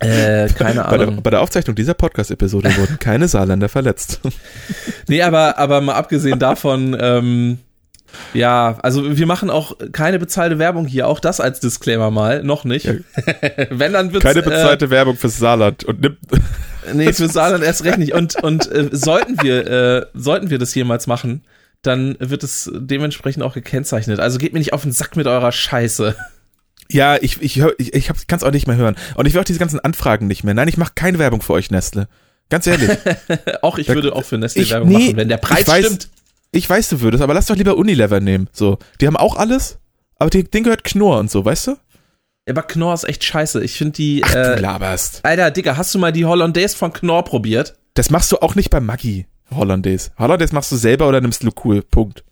Äh, 0.00 0.48
keine 0.48 0.82
Bei 0.82 0.98
der, 0.98 1.08
Ahnung. 1.08 1.22
bei 1.22 1.30
der 1.30 1.40
Aufzeichnung 1.40 1.74
dieser 1.74 1.94
Podcast-Episode 1.94 2.76
wurden 2.76 2.98
keine 3.00 3.26
Saarländer 3.26 3.68
verletzt. 3.68 4.20
Nee, 5.08 5.22
aber, 5.22 5.58
aber 5.58 5.80
mal 5.80 5.94
abgesehen 5.94 6.38
davon, 6.38 6.96
ähm, 7.00 7.58
ja, 8.34 8.78
also 8.82 9.16
wir 9.16 9.26
machen 9.26 9.50
auch 9.50 9.76
keine 9.92 10.18
bezahlte 10.18 10.58
Werbung 10.58 10.86
hier, 10.86 11.08
auch 11.08 11.20
das 11.20 11.40
als 11.40 11.60
Disclaimer 11.60 12.10
mal, 12.10 12.42
noch 12.42 12.64
nicht. 12.64 12.86
Ja. 12.86 12.94
Wenn, 13.70 13.94
dann 13.94 14.12
wird's, 14.12 14.24
Keine 14.24 14.42
bezahlte 14.42 14.90
Werbung 14.90 15.16
fürs 15.16 15.38
Saarland 15.38 15.84
und 15.84 16.00
nimmt... 16.00 16.18
Äh, 16.32 16.92
nee, 16.94 17.12
für 17.12 17.28
Saarland 17.28 17.64
erst 17.64 17.84
recht 17.84 17.98
nicht. 17.98 18.14
Und, 18.14 18.42
und 18.42 18.70
äh, 18.70 18.88
sollten 18.92 19.42
wir, 19.42 19.66
äh, 19.66 20.06
sollten 20.14 20.50
wir 20.50 20.58
das 20.58 20.74
jemals 20.74 21.06
machen, 21.06 21.44
dann 21.82 22.16
wird 22.18 22.42
es 22.44 22.70
dementsprechend 22.74 23.42
auch 23.42 23.54
gekennzeichnet. 23.54 24.20
Also 24.20 24.38
geht 24.38 24.52
mir 24.52 24.58
nicht 24.58 24.72
auf 24.72 24.82
den 24.82 24.92
Sack 24.92 25.16
mit 25.16 25.26
eurer 25.26 25.52
Scheiße. 25.52 26.14
Ja, 26.90 27.16
ich, 27.20 27.40
ich, 27.42 27.58
ich, 27.78 27.92
ich 27.94 28.06
kann 28.26 28.38
es 28.38 28.42
auch 28.44 28.50
nicht 28.50 28.66
mehr 28.66 28.76
hören. 28.76 28.96
Und 29.14 29.26
ich 29.26 29.34
will 29.34 29.40
auch 29.40 29.44
diese 29.44 29.58
ganzen 29.58 29.80
Anfragen 29.80 30.26
nicht 30.26 30.42
mehr. 30.44 30.54
Nein, 30.54 30.68
ich 30.68 30.78
mache 30.78 30.92
keine 30.94 31.18
Werbung 31.18 31.42
für 31.42 31.52
euch, 31.52 31.70
Nestle. 31.70 32.08
Ganz 32.48 32.66
ehrlich. 32.66 32.90
auch 33.62 33.76
ich 33.78 33.88
Da- 33.88 33.94
würde 33.94 34.14
auch 34.14 34.24
für 34.24 34.38
Nestle 34.38 34.62
ich- 34.62 34.70
Werbung 34.70 34.88
nee, 34.88 34.94
machen, 34.98 35.16
wenn 35.16 35.28
der 35.28 35.36
Preis 35.36 35.60
ich 35.60 35.66
weiß- 35.66 35.84
stimmt. 35.84 36.08
Ich 36.50 36.68
weiß, 36.70 36.88
du 36.88 37.02
würdest, 37.02 37.22
aber 37.22 37.34
lass 37.34 37.44
doch 37.44 37.56
lieber 37.56 37.76
Unilever 37.76 38.20
nehmen. 38.20 38.48
So, 38.52 38.78
die 39.02 39.06
haben 39.06 39.18
auch 39.18 39.36
alles, 39.36 39.78
aber 40.16 40.30
die, 40.30 40.44
denen 40.44 40.64
gehört 40.64 40.82
Knorr 40.82 41.18
und 41.18 41.30
so, 41.30 41.44
weißt 41.44 41.66
du? 41.66 41.76
Aber 42.48 42.62
Knorr 42.62 42.94
ist 42.94 43.04
echt 43.04 43.22
scheiße. 43.22 43.62
Ich 43.62 43.74
finde 43.76 43.92
die. 43.92 44.22
Ach, 44.24 44.34
äh, 44.34 44.56
du 44.56 44.62
laberst. 44.62 45.22
Alter, 45.26 45.50
Digga, 45.50 45.76
hast 45.76 45.94
du 45.94 45.98
mal 45.98 46.10
die 46.10 46.24
Hollandaise 46.24 46.74
von 46.74 46.94
Knorr 46.94 47.22
probiert? 47.24 47.74
Das 47.92 48.08
machst 48.08 48.32
du 48.32 48.38
auch 48.38 48.54
nicht 48.54 48.70
bei 48.70 48.80
Maggi, 48.80 49.26
Hollandaise. 49.50 50.10
Hollandaise 50.18 50.54
machst 50.54 50.72
du 50.72 50.76
selber 50.76 51.06
oder 51.06 51.20
nimmst 51.20 51.42
Lucul, 51.42 51.82
Punkt. 51.82 52.24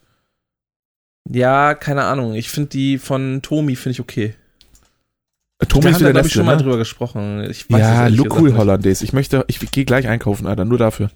Ja, 1.29 1.75
keine 1.75 2.05
Ahnung. 2.05 2.35
Ich 2.35 2.49
finde 2.49 2.71
die 2.71 2.97
von 2.97 3.43
Tomi 3.43 3.77
finde 3.77 3.91
ich 3.93 4.01
okay. 4.01 4.35
Tomi 5.69 5.85
da 5.85 5.91
ist 5.91 6.01
wieder 6.01 6.13
Nestle, 6.13 6.31
schon 6.31 6.47
mal 6.47 6.57
ne? 6.57 6.63
drüber 6.63 6.77
gesprochen. 6.77 7.45
Ich 7.51 7.71
weiß 7.71 7.81
Ja, 7.81 8.07
Lucul. 8.09 8.55
Hollandaise. 8.57 9.03
Ich 9.05 9.13
möchte, 9.13 9.45
ich 9.49 9.59
gehe 9.71 9.85
gleich 9.87 10.07
einkaufen, 10.07 10.47
Alter, 10.47 10.65
nur 10.67 10.77
dafür. 10.79 11.11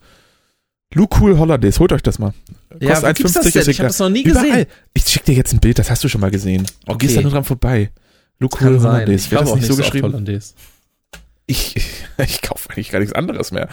Lucul 0.94 1.38
Hollandaise, 1.38 1.78
holt 1.78 1.92
euch 1.92 2.02
das 2.02 2.18
mal. 2.18 2.32
Ja, 2.80 2.94
Kostet 3.00 3.20
das 3.24 3.36
1,50 3.36 3.52
denn? 3.52 3.62
ist 3.62 3.68
Ich 3.68 3.78
habe 3.80 3.88
das 3.88 3.98
noch 3.98 4.08
nie 4.08 4.22
Überall. 4.22 4.46
gesehen. 4.48 4.66
Ich 4.94 5.04
schick 5.04 5.24
dir 5.24 5.34
jetzt 5.34 5.52
ein 5.52 5.60
Bild, 5.60 5.78
das 5.78 5.90
hast 5.90 6.02
du 6.02 6.08
schon 6.08 6.20
mal 6.20 6.30
gesehen. 6.30 6.64
Du 6.86 6.92
Okay. 6.94 7.06
gehst 7.06 7.16
da 7.18 7.22
nur 7.22 7.30
dran 7.30 7.44
vorbei. 7.44 7.90
Lucul. 8.38 8.80
Hollandaise, 8.80 9.24
Ich 9.24 9.28
glaube 9.30 9.44
das 9.44 9.52
auch 9.52 9.56
nicht 9.56 9.66
so 9.66 9.74
oft 9.74 9.82
geschrieben? 9.92 10.26
Ich, 11.46 11.76
ich, 11.76 11.86
ich 12.18 12.42
kaufe 12.42 12.70
eigentlich 12.70 12.90
gar 12.90 12.98
nichts 13.00 13.14
anderes 13.14 13.52
mehr. 13.52 13.68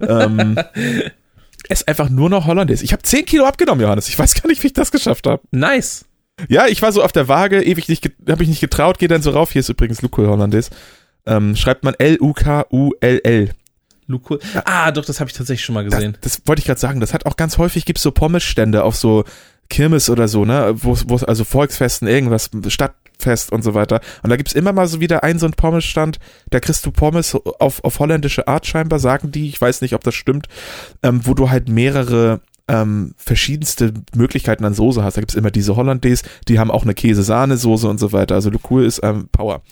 ähm, 0.00 0.56
es 1.68 1.80
ist 1.80 1.88
einfach 1.88 2.08
nur 2.08 2.30
noch 2.30 2.46
Hollandaise. 2.46 2.84
Ich 2.84 2.92
habe 2.92 3.02
10 3.02 3.26
Kilo 3.26 3.44
abgenommen, 3.44 3.82
Johannes. 3.82 4.08
Ich 4.08 4.18
weiß 4.18 4.34
gar 4.40 4.46
nicht, 4.48 4.62
wie 4.62 4.68
ich 4.68 4.72
das 4.72 4.92
geschafft 4.92 5.26
habe. 5.26 5.42
Nice. 5.50 6.04
Ja, 6.48 6.66
ich 6.66 6.82
war 6.82 6.92
so 6.92 7.02
auf 7.02 7.12
der 7.12 7.28
Waage, 7.28 7.62
ewig 7.62 7.88
nicht, 7.88 8.10
habe 8.28 8.42
ich 8.42 8.48
nicht 8.48 8.60
getraut, 8.60 8.98
gehe 8.98 9.08
dann 9.08 9.22
so 9.22 9.30
rauf. 9.30 9.52
Hier 9.52 9.60
ist 9.60 9.68
übrigens 9.68 10.02
Lucul 10.02 10.26
Hollandaise. 10.26 10.70
Ähm, 11.26 11.54
schreibt 11.56 11.84
man 11.84 11.94
L-U-K-U-L-L. 11.94 13.50
Lucul. 14.06 14.40
Ah, 14.64 14.90
doch, 14.90 15.04
das 15.04 15.20
habe 15.20 15.30
ich 15.30 15.36
tatsächlich 15.36 15.64
schon 15.64 15.74
mal 15.74 15.84
Das, 15.84 15.94
gesehen. 15.94 16.18
das 16.20 16.42
wollte 16.46 16.60
ich 16.60 16.66
gerade 16.66 16.80
sagen. 16.80 17.00
Das 17.00 17.14
hat 17.14 17.26
auch 17.26 17.36
ganz 17.36 17.58
häufig, 17.58 17.84
gibt's 17.84 18.02
so 18.02 18.10
Pommesstände 18.10 18.82
auf 18.82 18.96
so 18.96 19.24
Kirmes 19.70 20.10
oder 20.10 20.26
so, 20.28 20.44
ne? 20.44 20.72
Wo 20.74 20.98
wo 21.06 21.16
also 21.24 21.44
Volksfesten, 21.44 22.08
irgendwas, 22.08 22.50
Stadtfest 22.66 23.52
und 23.52 23.62
so 23.62 23.74
weiter. 23.74 24.00
Und 24.22 24.30
da 24.30 24.36
gibt's 24.36 24.52
immer 24.52 24.72
mal 24.72 24.88
so 24.88 25.00
wieder 25.00 25.22
einen 25.22 25.38
so 25.38 25.46
einen 25.46 25.54
Pommesstand, 25.54 26.18
da 26.50 26.60
kriegst 26.60 26.84
du 26.84 26.90
Pommes 26.90 27.34
auf, 27.34 27.82
auf 27.84 27.98
holländische 28.00 28.48
Art 28.48 28.66
scheinbar, 28.66 28.98
sagen 28.98 29.30
die. 29.30 29.48
Ich 29.48 29.60
weiß 29.60 29.80
nicht, 29.80 29.94
ob 29.94 30.02
das 30.02 30.14
stimmt, 30.14 30.48
ähm, 31.02 31.20
wo 31.24 31.32
du 31.34 31.48
halt 31.48 31.68
mehrere 31.68 32.40
ähm, 32.68 33.14
verschiedenste 33.16 33.92
Möglichkeiten 34.14 34.64
an 34.64 34.74
Soße 34.74 35.02
hast. 35.02 35.16
Da 35.16 35.20
gibt's 35.20 35.34
immer 35.34 35.50
diese 35.50 35.76
Hollandaise, 35.76 36.24
die 36.48 36.58
haben 36.58 36.70
auch 36.70 36.84
eine 36.84 36.94
Käse-Sahne-Soße 36.94 37.88
und 37.88 37.98
so 37.98 38.12
weiter. 38.12 38.34
Also 38.34 38.50
Lucul 38.50 38.84
ist 38.84 39.00
ähm, 39.02 39.28
Power. 39.32 39.62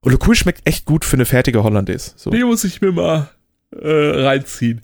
Und 0.00 0.12
Lucul 0.12 0.34
schmeckt 0.34 0.66
echt 0.66 0.84
gut 0.84 1.04
für 1.04 1.16
eine 1.16 1.24
fertige 1.24 1.62
Hollandaise. 1.62 2.12
So. 2.16 2.30
Die 2.30 2.42
muss 2.42 2.64
ich 2.64 2.80
mir 2.80 2.92
mal 2.92 3.30
äh, 3.80 4.22
reinziehen. 4.22 4.82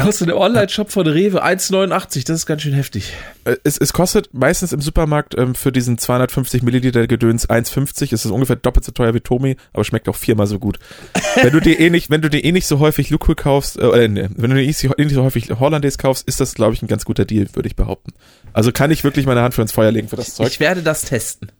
Kostet 0.00 0.28
der 0.28 0.36
Online-Shop 0.36 0.90
von 0.90 1.06
Rewe 1.06 1.44
1,89. 1.44 2.26
Das 2.26 2.36
ist 2.36 2.46
ganz 2.46 2.62
schön 2.62 2.72
heftig. 2.72 3.12
Äh, 3.44 3.56
Es, 3.64 3.78
es 3.78 3.92
kostet 3.92 4.32
meistens 4.32 4.72
im 4.72 4.80
Supermarkt 4.80 5.36
ähm, 5.36 5.54
für 5.54 5.72
diesen 5.72 5.98
250 5.98 6.62
Milliliter 6.62 7.06
Gedöns 7.06 7.48
1,50. 7.48 8.12
Es 8.14 8.24
ist 8.24 8.30
ungefähr 8.30 8.56
doppelt 8.56 8.84
so 8.84 8.92
teuer 8.92 9.14
wie 9.14 9.20
Tomi, 9.20 9.56
aber 9.72 9.84
schmeckt 9.84 10.08
auch 10.08 10.16
viermal 10.16 10.46
so 10.46 10.58
gut. 10.58 10.78
wenn 11.42 11.52
du 11.52 11.60
dir 11.60 11.78
eh 11.80 11.90
nicht, 11.90 12.10
wenn 12.10 12.22
du 12.22 12.30
dir 12.30 12.44
eh 12.44 12.52
nicht 12.52 12.66
so 12.66 12.78
häufig 12.78 13.10
Lucul 13.10 13.34
kaufst, 13.34 13.78
äh, 13.78 14.08
nee, 14.08 14.28
wenn 14.36 14.50
du 14.50 14.56
dir 14.56 14.66
nicht 14.66 14.78
so 14.78 14.94
eh 14.96 15.04
nicht 15.04 15.14
so 15.14 15.22
häufig 15.22 15.50
Hollandaise 15.50 15.98
kaufst, 15.98 16.26
ist 16.28 16.40
das, 16.40 16.54
glaube 16.54 16.74
ich, 16.74 16.82
ein 16.82 16.88
ganz 16.88 17.04
guter 17.04 17.24
Deal, 17.24 17.48
würde 17.54 17.68
ich 17.68 17.76
behaupten. 17.76 18.12
Also 18.52 18.72
kann 18.72 18.90
ich 18.90 19.04
wirklich 19.04 19.26
meine 19.26 19.42
Hand 19.42 19.54
für 19.54 19.62
ins 19.62 19.72
Feuer 19.72 19.90
legen 19.90 20.08
für 20.08 20.16
das 20.16 20.34
Zeug. 20.34 20.48
Ich 20.48 20.60
werde 20.60 20.82
das 20.82 21.02
testen. 21.02 21.50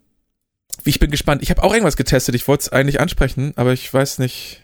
Ich 0.83 0.99
bin 0.99 1.11
gespannt. 1.11 1.43
Ich 1.43 1.49
habe 1.49 1.63
auch 1.63 1.73
irgendwas 1.73 1.97
getestet. 1.97 2.35
Ich 2.35 2.47
wollte 2.47 2.61
es 2.61 2.69
eigentlich 2.69 2.99
ansprechen, 2.99 3.53
aber 3.55 3.73
ich 3.73 3.93
weiß 3.93 4.19
nicht. 4.19 4.61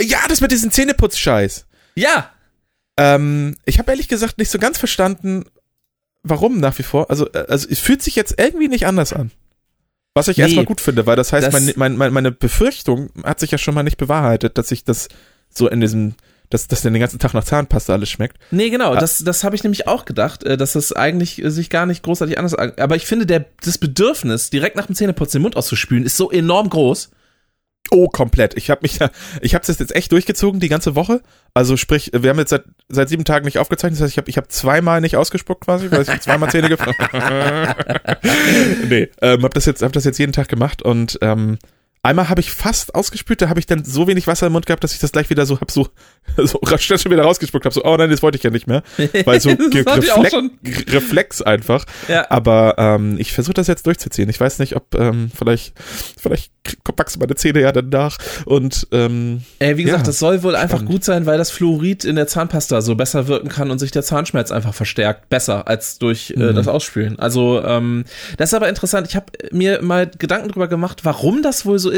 Ja, 0.00 0.18
das 0.28 0.40
mit 0.40 0.50
diesem 0.50 0.70
Zähneputz-Scheiß. 0.70 1.66
Ja. 1.96 2.30
Ähm, 2.96 3.56
ich 3.64 3.78
habe 3.78 3.90
ehrlich 3.90 4.08
gesagt 4.08 4.38
nicht 4.38 4.50
so 4.50 4.58
ganz 4.58 4.78
verstanden, 4.78 5.44
warum 6.22 6.58
nach 6.58 6.78
wie 6.78 6.82
vor. 6.82 7.10
Also, 7.10 7.30
äh, 7.32 7.44
also 7.48 7.68
es 7.70 7.78
fühlt 7.78 8.02
sich 8.02 8.16
jetzt 8.16 8.34
irgendwie 8.38 8.68
nicht 8.68 8.86
anders 8.86 9.12
an. 9.12 9.30
Was 10.14 10.28
ich 10.28 10.38
Nee. 10.38 10.44
erstmal 10.44 10.64
gut 10.64 10.80
finde, 10.80 11.04
weil 11.06 11.16
das 11.16 11.32
heißt, 11.32 11.46
Das- 11.46 11.52
mein, 11.52 11.72
mein, 11.76 11.96
mein, 11.96 12.12
meine 12.12 12.32
Befürchtung 12.32 13.10
hat 13.22 13.38
sich 13.38 13.50
ja 13.50 13.58
schon 13.58 13.74
mal 13.74 13.82
nicht 13.82 13.98
bewahrheitet, 13.98 14.56
dass 14.56 14.68
sich 14.68 14.82
das 14.82 15.08
so 15.50 15.68
in 15.68 15.80
diesem, 15.80 16.14
dass 16.48 16.68
das 16.68 16.80
den 16.80 16.94
ganzen 16.98 17.18
Tag 17.18 17.34
nach 17.34 17.44
Zahnpasta 17.44 17.92
alles 17.92 18.08
schmeckt. 18.08 18.38
Nee, 18.50 18.70
genau, 18.70 18.94
Ah. 18.94 18.98
das, 19.00 19.18
das 19.18 19.44
habe 19.44 19.56
ich 19.56 19.62
nämlich 19.62 19.86
auch 19.86 20.06
gedacht, 20.06 20.42
äh, 20.44 20.56
dass 20.56 20.72
das 20.72 20.92
eigentlich 20.94 21.42
äh, 21.44 21.50
sich 21.50 21.68
gar 21.68 21.84
nicht 21.84 22.02
großartig 22.02 22.38
anders 22.38 22.54
an. 22.54 22.72
Aber 22.78 22.96
ich 22.96 23.04
finde, 23.04 23.26
der, 23.26 23.44
das 23.62 23.76
Bedürfnis, 23.76 24.48
direkt 24.48 24.76
nach 24.76 24.86
dem 24.86 24.94
Zähneputzen 24.96 25.38
den 25.38 25.42
Mund 25.42 25.56
auszuspülen, 25.56 26.04
ist 26.06 26.16
so 26.16 26.30
enorm 26.30 26.70
groß. 26.70 27.10
Oh, 27.90 28.08
komplett. 28.08 28.56
Ich 28.56 28.70
habe 28.70 28.80
mich 28.82 28.98
da, 28.98 29.10
ich 29.40 29.54
habe 29.54 29.64
das 29.66 29.78
jetzt 29.78 29.94
echt 29.94 30.12
durchgezogen 30.12 30.60
die 30.60 30.68
ganze 30.68 30.94
Woche. 30.94 31.22
Also 31.54 31.76
sprich, 31.76 32.10
wir 32.14 32.30
haben 32.30 32.38
jetzt 32.38 32.50
seit, 32.50 32.64
seit 32.88 33.08
sieben 33.08 33.24
Tagen 33.24 33.44
nicht 33.44 33.58
aufgezeichnet. 33.58 34.00
Das 34.00 34.04
heißt, 34.04 34.12
ich 34.12 34.18
habe 34.18 34.30
ich 34.30 34.36
hab 34.36 34.50
zweimal 34.50 35.00
nicht 35.00 35.16
ausgespuckt 35.16 35.64
quasi, 35.64 35.90
weil 35.90 36.02
ich 36.02 36.20
zweimal 36.20 36.50
Zähne 36.50 36.68
geputzt. 36.68 36.98
nee, 38.88 39.08
ähm, 39.22 39.42
habe 39.42 39.54
das 39.54 39.66
jetzt, 39.66 39.82
hab 39.82 39.92
das 39.92 40.04
jetzt 40.04 40.18
jeden 40.18 40.32
Tag 40.32 40.48
gemacht 40.48 40.82
und 40.82 41.18
ähm, 41.22 41.58
einmal 42.06 42.28
habe 42.28 42.40
ich 42.40 42.50
fast 42.50 42.94
ausgespült. 42.94 43.42
Da 43.42 43.48
habe 43.48 43.60
ich 43.60 43.66
dann 43.66 43.84
so 43.84 44.06
wenig 44.08 44.26
Wasser 44.26 44.46
im 44.46 44.52
Mund 44.52 44.66
gehabt, 44.66 44.82
dass 44.84 44.92
ich 44.92 44.98
das 44.98 45.12
gleich 45.12 45.28
wieder 45.30 45.46
so 45.46 45.60
hab 45.60 45.70
so 45.70 45.88
so 46.36 46.58
rasch 46.64 46.86
schon 46.86 46.98
wieder 47.10 47.22
rausgespuckt 47.22 47.64
habe. 47.64 47.74
So, 47.74 47.84
oh 47.84 47.96
nein, 47.96 48.10
das 48.10 48.22
wollte 48.22 48.36
ich 48.38 48.42
ja 48.44 48.50
nicht 48.50 48.66
mehr, 48.66 48.82
weil 49.24 49.40
so 49.40 49.50
Reflex, 49.74 50.30
schon. 50.30 50.50
Reflex 50.88 51.42
einfach. 51.42 51.84
Ja. 52.08 52.30
Aber 52.30 52.74
ähm, 52.78 53.16
ich 53.18 53.32
versuche 53.32 53.54
das 53.54 53.66
jetzt 53.66 53.86
durchzuziehen. 53.86 54.28
Ich 54.28 54.40
weiß 54.40 54.58
nicht, 54.58 54.76
ob 54.76 54.94
ähm, 54.94 55.30
vielleicht 55.36 55.74
vielleicht 56.20 56.52
wachsen 56.96 57.20
meine 57.20 57.34
Zähne 57.34 57.60
ja 57.60 57.72
dann 57.72 57.88
nach 57.90 58.18
und 58.44 58.86
ähm, 58.92 59.42
Äh, 59.58 59.76
wie 59.76 59.84
gesagt, 59.84 60.00
Ja, 60.02 60.06
das 60.06 60.18
soll 60.18 60.42
wohl 60.42 60.56
einfach 60.56 60.78
spannend. 60.78 60.90
gut 60.90 61.04
sein, 61.04 61.26
weil 61.26 61.38
das 61.38 61.50
Fluorid 61.50 62.04
in 62.04 62.16
der 62.16 62.26
Zahnpasta 62.26 62.80
so 62.80 62.94
besser 62.96 63.28
wirken 63.28 63.48
kann 63.48 63.70
und 63.70 63.78
sich 63.78 63.90
der 63.90 64.02
Zahnschmerz 64.02 64.50
einfach 64.50 64.74
verstärkt. 64.74 65.28
Besser 65.28 65.68
als 65.68 65.98
durch 65.98 66.32
äh, 66.36 66.38
Mhm. 66.40 66.54
das 66.54 66.68
Ausspülen. 66.68 67.18
Also, 67.18 67.62
ähm, 67.64 68.04
das 68.38 68.50
ist 68.50 68.54
aber 68.54 68.68
interessant. 68.68 69.06
Ich 69.08 69.16
habe 69.16 69.26
mir 69.52 69.82
mal 69.82 70.10
Gedanken 70.18 70.48
drüber 70.48 70.68
gemacht, 70.68 71.00
warum 71.04 71.42
das 71.42 71.66
wohl 71.66 71.78
so 71.78 71.90
ist, 71.90 71.95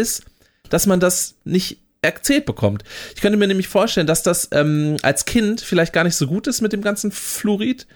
dass 0.71 0.87
man 0.87 1.01
das 1.01 1.35
nicht 1.45 1.79
erzählt 2.03 2.47
bekommt. 2.47 2.85
Ich 3.15 3.21
könnte 3.21 3.39
mir 3.39 3.49
nämlich 3.49 3.69
vorstellen, 3.69 4.07
dass 4.07 4.23
das 4.23 4.49
ähm, 4.53 4.97
als 5.03 5.25
Kind 5.25 5.61
vielleicht 5.61 5.93
gar 5.93 6.05
nicht 6.05 6.15
so 6.17 6.27
gut 6.27 6.47
ist 6.47 6.61
mit 6.61 6.73
dem 6.73 6.83
ganzen 6.83 7.11
Fluorid. 7.11 7.87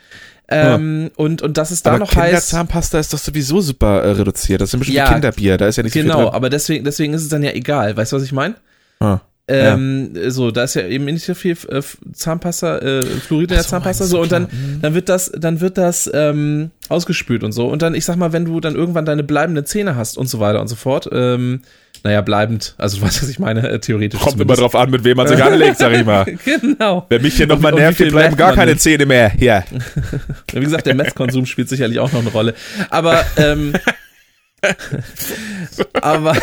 Ähm, 0.48 1.10
und, 1.16 1.40
und 1.40 1.56
dass 1.56 1.70
es 1.70 1.82
da 1.82 1.90
aber 1.90 2.00
noch 2.00 2.14
heißt. 2.14 2.26
Kinderzahnpasta 2.50 2.98
ist 2.98 3.12
doch 3.12 3.18
sowieso 3.18 3.60
super 3.60 4.02
äh, 4.02 4.10
reduziert. 4.10 4.60
Das 4.60 4.70
ist 4.70 4.74
ein 4.74 4.80
bisschen 4.80 4.96
Ja, 4.96 5.08
wie 5.08 5.12
Kinderbier, 5.14 5.56
da 5.56 5.68
ist 5.68 5.76
ja 5.76 5.82
nicht 5.82 5.94
so 5.94 6.00
Genau, 6.00 6.14
viel 6.16 6.24
drin. 6.24 6.34
aber 6.34 6.50
deswegen, 6.50 6.84
deswegen 6.84 7.14
ist 7.14 7.22
es 7.22 7.28
dann 7.28 7.42
ja 7.42 7.52
egal. 7.52 7.96
Weißt 7.96 8.12
du, 8.12 8.16
was 8.16 8.24
ich 8.24 8.32
meine? 8.32 8.56
Ah. 9.00 9.20
Ähm, 9.48 10.12
so, 10.28 10.50
da 10.50 10.64
ist 10.64 10.74
ja 10.74 10.86
eben 10.86 11.04
nicht 11.04 11.24
so 11.24 11.34
viel 11.34 11.56
äh, 11.68 11.82
Zahnpasta, 12.12 12.78
äh, 12.78 13.02
Fluorid 13.04 13.50
in 13.50 13.54
der 13.56 13.64
so, 13.64 13.70
Zahnpasta, 13.70 14.04
so, 14.04 14.20
und 14.20 14.30
dann. 14.30 14.44
Mhm. 14.44 14.80
dann 14.82 14.94
wird 14.94 15.08
das, 15.08 15.32
dann 15.34 15.60
wird 15.60 15.78
das 15.78 16.10
ähm, 16.12 16.70
ausgespült 16.88 17.44
und 17.44 17.52
so. 17.52 17.66
Und 17.66 17.82
dann, 17.82 17.94
ich 17.94 18.04
sag 18.04 18.16
mal, 18.16 18.32
wenn 18.32 18.44
du 18.44 18.60
dann 18.60 18.74
irgendwann 18.76 19.04
deine 19.04 19.22
bleibenden 19.22 19.64
Zähne 19.64 19.96
hast 19.96 20.18
und 20.18 20.28
so 20.28 20.38
weiter 20.38 20.60
und 20.60 20.68
so 20.68 20.76
fort, 20.76 21.08
ähm, 21.12 21.62
naja, 22.04 22.20
bleibend, 22.20 22.74
also 22.78 22.96
du 22.98 23.02
weißt, 23.04 23.22
was 23.22 23.28
ich 23.28 23.38
meine, 23.38 23.68
äh, 23.68 23.78
theoretisch. 23.78 24.18
Kommt 24.20 24.32
immer 24.34 24.54
zumindest. 24.54 24.60
drauf 24.62 24.74
an, 24.74 24.90
mit 24.90 25.04
wem 25.04 25.16
man 25.16 25.28
sich 25.28 25.42
anlegt, 25.44 25.78
sag 25.78 25.92
ich 25.92 26.04
mal. 26.04 26.24
genau. 26.44 27.06
Wenn 27.08 27.22
mich 27.22 27.34
hier 27.36 27.46
nochmal 27.46 27.72
nervt, 27.72 27.98
hier 27.98 28.10
bleiben 28.10 28.36
gar 28.36 28.54
keine 28.54 28.72
nimmt. 28.72 28.80
Zähne 28.80 29.06
mehr. 29.06 29.32
Ja. 29.38 29.64
Wie 30.52 30.60
gesagt, 30.60 30.86
der 30.86 30.94
Methkonsum 30.94 31.46
spielt 31.46 31.68
sicherlich 31.68 31.98
auch 32.00 32.10
noch 32.12 32.20
eine 32.20 32.30
Rolle. 32.30 32.54
Aber, 32.90 33.24
ähm, 33.36 33.72
aber, 35.94 36.36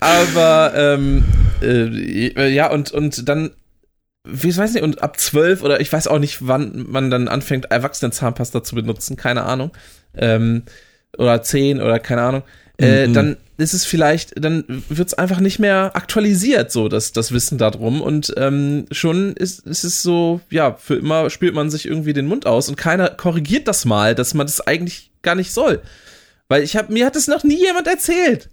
aber, 0.00 0.72
ähm, 0.76 1.24
äh, 1.62 2.48
ja, 2.48 2.70
und, 2.70 2.90
und 2.92 3.28
dann, 3.28 3.50
wie 4.24 4.56
weiß 4.56 4.74
nicht, 4.74 4.82
und 4.82 5.02
ab 5.02 5.18
zwölf 5.18 5.62
oder 5.62 5.80
ich 5.80 5.92
weiß 5.92 6.08
auch 6.08 6.18
nicht, 6.18 6.46
wann 6.46 6.86
man 6.88 7.10
dann 7.10 7.28
anfängt, 7.28 7.70
Erwachsenen-Zahnpasta 7.70 8.62
zu 8.62 8.74
benutzen, 8.74 9.16
keine 9.16 9.44
Ahnung. 9.44 9.72
Ähm, 10.16 10.62
oder 11.16 11.42
zehn 11.42 11.80
oder 11.80 11.98
keine 11.98 12.22
Ahnung. 12.22 12.42
Äh, 12.78 13.06
Mhm. 13.08 13.14
Dann 13.14 13.36
ist 13.60 13.74
es 13.74 13.84
vielleicht, 13.84 14.42
dann 14.42 14.64
wird 14.88 15.08
es 15.08 15.14
einfach 15.14 15.40
nicht 15.40 15.58
mehr 15.58 15.92
aktualisiert, 15.94 16.72
so 16.72 16.88
das, 16.88 17.12
das 17.12 17.32
Wissen 17.32 17.58
darum. 17.58 18.00
Und 18.00 18.32
ähm, 18.36 18.86
schon 18.90 19.34
ist, 19.34 19.66
ist 19.66 19.84
es 19.84 20.02
so, 20.02 20.40
ja, 20.50 20.74
für 20.74 20.96
immer 20.96 21.30
spült 21.30 21.54
man 21.54 21.70
sich 21.70 21.86
irgendwie 21.86 22.12
den 22.12 22.26
Mund 22.26 22.46
aus 22.46 22.68
und 22.68 22.76
keiner 22.76 23.10
korrigiert 23.10 23.68
das 23.68 23.84
mal, 23.84 24.14
dass 24.14 24.34
man 24.34 24.46
das 24.46 24.60
eigentlich 24.60 25.10
gar 25.22 25.34
nicht 25.34 25.52
soll. 25.52 25.82
Weil 26.48 26.62
ich 26.62 26.76
habe 26.76 26.92
mir 26.92 27.06
hat 27.06 27.16
das 27.16 27.28
noch 27.28 27.44
nie 27.44 27.60
jemand 27.60 27.86
erzählt. 27.86 28.48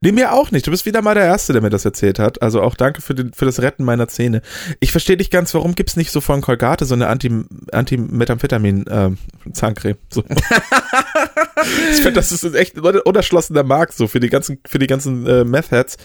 Nee, 0.00 0.12
mir 0.12 0.32
auch 0.32 0.52
nicht. 0.52 0.64
Du 0.64 0.70
bist 0.70 0.86
wieder 0.86 1.02
mal 1.02 1.16
der 1.16 1.24
Erste, 1.24 1.52
der 1.52 1.60
mir 1.60 1.70
das 1.70 1.84
erzählt 1.84 2.20
hat. 2.20 2.40
Also 2.40 2.62
auch 2.62 2.76
danke 2.76 3.02
für, 3.02 3.16
den, 3.16 3.32
für 3.32 3.46
das 3.46 3.60
Retten 3.60 3.82
meiner 3.82 4.06
Zähne. 4.06 4.42
Ich 4.78 4.92
verstehe 4.92 5.16
nicht 5.16 5.32
ganz, 5.32 5.52
warum 5.54 5.74
gibt's 5.74 5.96
nicht 5.96 6.12
so 6.12 6.20
von 6.20 6.40
Colgate 6.40 6.84
so 6.84 6.94
eine 6.94 7.08
Anti- 7.08 7.42
Anti-Methamphetamin-Zahncreme. 7.72 9.96
so. 10.12 10.22
ich 11.90 11.96
finde, 11.96 12.12
das 12.12 12.30
ist 12.32 12.44
echt 12.54 12.76
ein 12.76 13.00
unerschlossener 13.00 13.64
Markt 13.64 13.94
so 13.94 14.06
für 14.06 14.20
die 14.20 14.28
ganzen, 14.30 14.58
für 14.66 14.78
die 14.78 14.86
ganzen 14.86 15.26
äh, 15.26 15.44
Meth-Heads. 15.44 15.96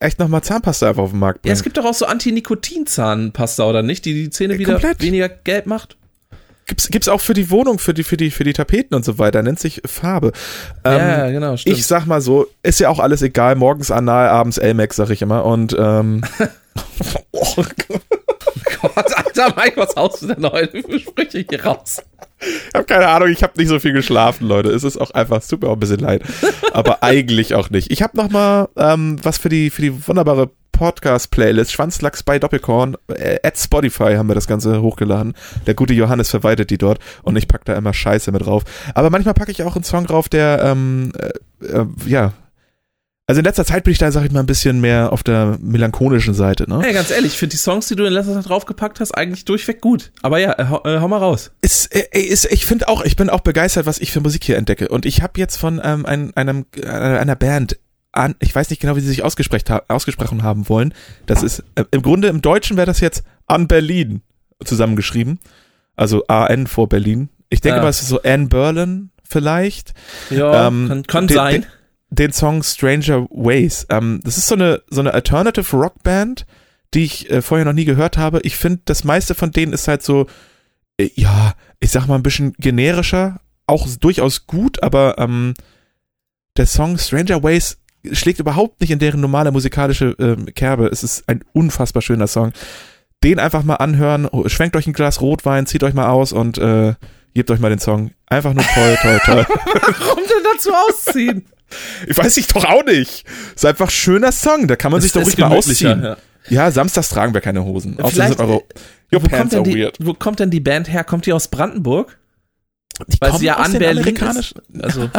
Echt 0.00 0.18
nochmal 0.20 0.42
Zahnpasta 0.42 0.88
einfach 0.90 1.02
auf 1.04 1.10
den 1.10 1.18
Markt 1.18 1.38
Ja, 1.38 1.42
bringen. 1.42 1.54
es 1.54 1.62
gibt 1.64 1.76
doch 1.78 1.84
auch 1.84 1.94
so 1.94 2.06
Anti-Nikotin-Zahnpasta, 2.06 3.64
oder 3.68 3.82
nicht? 3.82 4.04
Die 4.04 4.14
die 4.14 4.30
Zähne 4.30 4.52
Ja, 4.54 4.60
wieder 4.60 4.72
komplett. 4.74 5.02
weniger 5.02 5.28
gelb 5.28 5.66
macht. 5.66 5.96
Gibt's, 6.68 6.88
gibt's 6.88 7.08
auch 7.08 7.22
für 7.22 7.32
die 7.32 7.48
Wohnung, 7.48 7.78
für 7.78 7.94
die, 7.94 8.04
für 8.04 8.18
die, 8.18 8.30
für 8.30 8.44
die 8.44 8.52
Tapeten 8.52 8.94
und 8.94 9.02
so 9.02 9.18
weiter. 9.18 9.42
Nennt 9.42 9.58
sich 9.58 9.80
Farbe. 9.86 10.32
Ähm, 10.84 10.98
ja, 10.98 11.30
genau, 11.30 11.56
stimmt. 11.56 11.78
Ich 11.78 11.86
sag 11.86 12.04
mal 12.04 12.20
so, 12.20 12.46
ist 12.62 12.78
ja 12.78 12.90
auch 12.90 12.98
alles 12.98 13.22
egal. 13.22 13.56
Morgens 13.56 13.90
Anal, 13.90 14.28
abends 14.28 14.58
Elmex, 14.58 14.96
sag 14.96 15.08
ich 15.08 15.22
immer. 15.22 15.46
Und 15.46 15.74
ähm, 15.78 16.22
oh, 17.32 17.64
Gott, 18.82 19.16
Alter, 19.16 19.54
Mike, 19.56 19.76
was 19.76 19.96
haust 19.96 20.22
du 20.22 20.26
denn 20.26 20.44
heute 20.44 20.82
für 20.82 21.00
Sprüche 21.00 21.46
hier 21.48 21.64
raus? 21.64 22.02
Ich 22.40 22.74
habe 22.74 22.84
keine 22.84 23.08
Ahnung, 23.08 23.30
ich 23.30 23.42
habe 23.42 23.54
nicht 23.56 23.68
so 23.68 23.80
viel 23.80 23.94
geschlafen, 23.94 24.46
Leute. 24.46 24.68
Es 24.68 24.84
ist 24.84 24.98
auch 24.98 25.10
einfach, 25.12 25.38
es 25.38 25.48
tut 25.48 25.62
mir 25.62 25.68
auch 25.68 25.72
ein 25.72 25.80
bisschen 25.80 26.00
leid. 26.00 26.22
Aber 26.72 27.02
eigentlich 27.02 27.54
auch 27.54 27.70
nicht. 27.70 27.90
Ich 27.90 28.02
habe 28.02 28.14
noch 28.14 28.28
mal 28.28 28.68
ähm, 28.76 29.18
was 29.22 29.38
für 29.38 29.48
die, 29.48 29.70
für 29.70 29.80
die 29.80 30.06
wunderbare 30.06 30.50
Podcast-Playlist 30.78 31.72
Schwanzlachs 31.72 32.22
bei 32.22 32.38
Doppelkorn. 32.38 32.96
Äh, 33.08 33.40
at 33.42 33.58
Spotify 33.58 34.14
haben 34.14 34.28
wir 34.28 34.36
das 34.36 34.46
Ganze 34.46 34.80
hochgeladen. 34.80 35.34
Der 35.66 35.74
gute 35.74 35.92
Johannes 35.92 36.30
verwaltet 36.30 36.70
die 36.70 36.78
dort 36.78 37.00
und 37.22 37.36
ich 37.36 37.48
pack 37.48 37.64
da 37.64 37.74
immer 37.74 37.92
Scheiße 37.92 38.30
mit 38.30 38.46
drauf. 38.46 38.62
Aber 38.94 39.10
manchmal 39.10 39.34
packe 39.34 39.50
ich 39.50 39.64
auch 39.64 39.74
einen 39.74 39.82
Song 39.82 40.06
drauf, 40.06 40.28
der, 40.28 40.62
ähm, 40.62 41.10
äh, 41.18 41.66
äh, 41.66 41.86
ja, 42.06 42.32
also 43.26 43.40
in 43.40 43.44
letzter 43.44 43.66
Zeit 43.66 43.84
bin 43.84 43.92
ich 43.92 43.98
da, 43.98 44.10
sag 44.10 44.24
ich 44.24 44.30
mal, 44.30 44.40
ein 44.40 44.46
bisschen 44.46 44.80
mehr 44.80 45.12
auf 45.12 45.22
der 45.22 45.58
melancholischen 45.60 46.32
Seite, 46.32 46.70
ne? 46.70 46.80
Hey, 46.80 46.94
ganz 46.94 47.10
ehrlich, 47.10 47.32
ich 47.32 47.38
finde 47.38 47.50
die 47.50 47.58
Songs, 47.58 47.86
die 47.88 47.96
du 47.96 48.04
in 48.04 48.12
letzter 48.12 48.32
Zeit 48.34 48.48
draufgepackt 48.48 49.00
hast, 49.00 49.12
eigentlich 49.12 49.44
durchweg 49.44 49.82
gut. 49.82 50.12
Aber 50.22 50.38
ja, 50.38 50.58
äh, 50.58 50.66
hau, 50.70 50.82
äh, 50.84 51.00
hau 51.00 51.08
mal 51.08 51.18
raus. 51.18 51.50
Ist, 51.60 51.94
äh, 51.94 52.18
ist, 52.18 52.50
ich 52.50 52.64
finde 52.64 52.88
auch, 52.88 53.04
ich 53.04 53.16
bin 53.16 53.28
auch 53.28 53.40
begeistert, 53.40 53.84
was 53.84 53.98
ich 53.98 54.12
für 54.12 54.20
Musik 54.20 54.44
hier 54.44 54.56
entdecke. 54.56 54.88
Und 54.88 55.04
ich 55.04 55.22
habe 55.22 55.32
jetzt 55.36 55.56
von 55.56 55.78
ähm, 55.84 56.06
ein, 56.06 56.34
einem, 56.36 56.64
einer 56.86 57.36
Band 57.36 57.78
an, 58.18 58.34
ich 58.40 58.54
weiß 58.54 58.68
nicht 58.70 58.80
genau, 58.80 58.96
wie 58.96 59.00
sie 59.00 59.08
sich 59.08 59.22
ausgesprochen, 59.24 59.64
ha 59.70 59.82
ausgesprochen 59.88 60.42
haben 60.42 60.68
wollen. 60.68 60.92
Das 61.26 61.42
ist, 61.42 61.64
äh, 61.76 61.84
im 61.90 62.02
Grunde 62.02 62.28
im 62.28 62.42
Deutschen 62.42 62.76
wäre 62.76 62.86
das 62.86 63.00
jetzt 63.00 63.22
an 63.46 63.68
Berlin 63.68 64.22
zusammengeschrieben. 64.64 65.38
Also 65.96 66.24
AN 66.28 66.66
vor 66.66 66.88
Berlin. 66.88 67.28
Ich 67.50 67.60
denke 67.60 67.78
Ja. 67.78 67.82
mal, 67.82 67.88
es 67.88 68.02
ist 68.02 68.08
so 68.08 68.22
Ann 68.22 68.48
Berlin 68.48 69.10
vielleicht. 69.24 69.94
Ja, 70.30 70.68
Ähm, 70.68 70.86
kann, 70.88 71.02
kann 71.04 71.26
den- 71.28 71.34
sein. 71.34 71.60
Den, 71.62 71.66
den 72.10 72.32
Song 72.32 72.62
Stranger 72.62 73.26
Ways. 73.30 73.86
Ähm, 73.90 74.20
das 74.24 74.36
ist 74.38 74.46
so 74.46 74.54
eine, 74.54 74.82
so 74.90 75.00
eine 75.00 75.14
Alternative 75.14 75.76
Rock 75.76 76.02
Band, 76.02 76.46
die 76.94 77.04
ich 77.04 77.30
äh, 77.30 77.42
vorher 77.42 77.64
noch 77.64 77.72
nie 77.72 77.84
gehört 77.84 78.16
habe. 78.16 78.40
Ich 78.42 78.56
finde, 78.56 78.80
das 78.84 79.04
meiste 79.04 79.34
von 79.34 79.50
denen 79.50 79.72
ist 79.72 79.88
halt 79.88 80.02
so, 80.02 80.26
äh, 80.98 81.10
ja, 81.14 81.54
ich 81.80 81.90
sag 81.90 82.06
mal 82.06 82.14
ein 82.16 82.22
bisschen 82.22 82.54
generischer, 82.58 83.40
auch 83.66 83.86
durchaus 84.00 84.46
gut, 84.46 84.82
aber 84.82 85.18
ähm, 85.18 85.54
der 86.56 86.66
Song 86.66 86.96
Stranger 86.98 87.42
Ways 87.42 87.78
schlägt 88.12 88.40
überhaupt 88.40 88.80
nicht 88.80 88.90
in 88.90 88.98
deren 88.98 89.20
normale 89.20 89.50
musikalische 89.52 90.14
ähm, 90.18 90.46
Kerbe. 90.54 90.86
Es 90.86 91.02
ist 91.02 91.28
ein 91.28 91.44
unfassbar 91.52 92.02
schöner 92.02 92.26
Song. 92.26 92.52
Den 93.24 93.38
einfach 93.40 93.64
mal 93.64 93.74
anhören, 93.76 94.28
schwenkt 94.46 94.76
euch 94.76 94.86
ein 94.86 94.92
Glas 94.92 95.20
Rotwein, 95.20 95.66
zieht 95.66 95.82
euch 95.82 95.94
mal 95.94 96.08
aus 96.08 96.32
und 96.32 96.58
äh, 96.58 96.94
gebt 97.34 97.50
euch 97.50 97.58
mal 97.58 97.70
den 97.70 97.80
Song. 97.80 98.12
Einfach 98.26 98.54
nur 98.54 98.64
toll, 98.64 98.96
toll, 99.02 99.20
toll. 99.24 99.46
Warum 99.98 100.22
denn 100.24 100.52
dazu 100.54 100.70
ausziehen? 100.72 101.44
Ich 102.06 102.16
weiß 102.16 102.36
ich 102.36 102.46
doch 102.46 102.64
auch 102.64 102.84
nicht. 102.84 103.24
Ist 103.54 103.66
einfach 103.66 103.88
ein 103.88 103.90
schöner 103.90 104.32
Song, 104.32 104.68
da 104.68 104.76
kann 104.76 104.92
man 104.92 105.00
sich 105.00 105.12
doch 105.12 105.20
Es 105.22 105.26
ruhig 105.28 105.38
mal 105.38 105.48
ausziehen. 105.56 106.02
ja. 106.02 106.16
Ja, 106.50 106.70
samstags 106.70 107.10
tragen 107.10 107.34
wir 107.34 107.42
keine 107.42 107.62
Hosen. 107.64 107.98
Vielleicht- 108.06 108.38
sind 108.38 108.40
eure 108.40 108.52
Your 108.52 108.62
Wo 109.12 109.18
kommt, 109.20 109.30
pants 109.32 109.50
denn 109.50 109.60
are 109.60 109.68
die, 109.70 109.78
weird. 109.80 109.96
wo 110.00 110.14
kommt 110.14 110.38
denn 110.40 110.50
die 110.50 110.60
Band 110.60 110.88
her? 110.90 111.04
Kommt 111.04 111.26
die 111.26 111.32
aus 111.32 111.48
Brandenburg? 111.48 112.18
Die 113.06 113.20
Weil 113.20 113.34
sie 113.38 113.46
ja 113.46 113.56
an 113.56 113.72
Berlin 113.72 114.16
ist. 114.16 114.54
Also, 114.80 115.10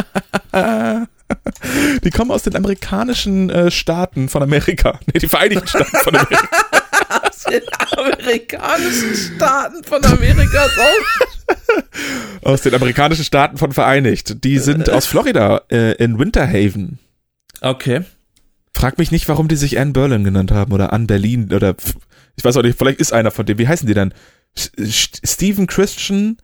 die 2.04 2.10
kommen 2.10 2.30
aus 2.30 2.42
den 2.42 2.56
amerikanischen 2.56 3.50
äh, 3.50 3.70
Staaten 3.70 4.28
von 4.28 4.42
Amerika. 4.42 4.98
Nee, 5.12 5.20
die 5.20 5.28
Vereinigten 5.28 5.66
Staaten 5.68 5.96
von 6.04 6.16
Amerika. 6.16 6.48
aus 7.08 7.42
den 7.44 7.62
amerikanischen 7.98 9.14
Staaten 9.36 9.84
von 9.84 10.04
Amerika 10.04 10.62
aus 12.42 12.62
den 12.62 12.74
amerikanischen 12.74 13.24
Staaten 13.24 13.58
von 13.58 13.72
Vereinigt. 13.72 14.44
Die 14.44 14.58
sind 14.58 14.90
aus 14.90 15.06
Florida, 15.06 15.62
äh, 15.70 15.92
in 16.02 16.18
Winterhaven. 16.18 16.98
Okay. 17.60 18.02
Frag 18.74 18.98
mich 18.98 19.10
nicht, 19.10 19.28
warum 19.28 19.48
die 19.48 19.56
sich 19.56 19.78
Ann 19.78 19.92
Berlin 19.92 20.24
genannt 20.24 20.52
haben 20.52 20.72
oder 20.72 20.92
Ann 20.92 21.06
Berlin 21.06 21.52
oder 21.52 21.74
ich 22.36 22.44
weiß 22.44 22.56
auch 22.56 22.62
nicht, 22.62 22.78
vielleicht 22.78 23.00
ist 23.00 23.12
einer 23.12 23.30
von 23.30 23.44
denen. 23.44 23.58
Wie 23.58 23.68
heißen 23.68 23.86
die 23.86 23.94
S- 24.56 24.70
Stephen 25.24 25.66
Christian, 25.66 26.38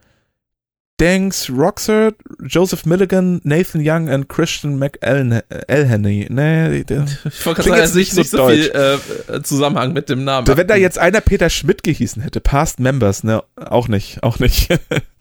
Danks 0.98 1.50
Roxer, 1.50 2.12
Joseph 2.42 2.86
Milligan, 2.86 3.40
Nathan 3.44 3.82
Young 3.84 4.08
und 4.08 4.28
Christian 4.28 4.78
McElhenney. 4.78 6.26
Nee, 6.30 6.84
der, 6.84 7.04
Ich 7.24 7.44
wollte 7.44 7.62
gerade 7.62 7.86
sagen, 7.86 7.98
nicht, 7.98 8.14
nicht 8.16 8.30
so 8.30 8.48
nicht 8.48 8.72
so 8.72 8.72
viel 8.72 8.98
äh, 9.34 9.42
Zusammenhang 9.42 9.92
mit 9.92 10.08
dem 10.08 10.24
Namen. 10.24 10.46
wenn 10.48 10.66
da 10.66 10.74
jetzt 10.76 10.98
einer 10.98 11.20
Peter 11.20 11.50
Schmidt 11.50 11.82
gehießen 11.82 12.22
hätte, 12.22 12.40
Past 12.40 12.80
Members, 12.80 13.24
ne, 13.24 13.42
auch 13.56 13.88
nicht, 13.88 14.22
auch 14.22 14.38
nicht. 14.38 14.68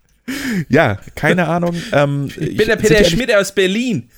ja, 0.70 0.98
keine 1.16 1.48
Ahnung. 1.48 1.76
Ähm, 1.92 2.30
ich 2.38 2.56
bin 2.58 2.68
der 2.68 2.78
Peter 2.78 3.04
Schmidt 3.04 3.34
aus 3.36 3.54
Berlin. 3.54 4.10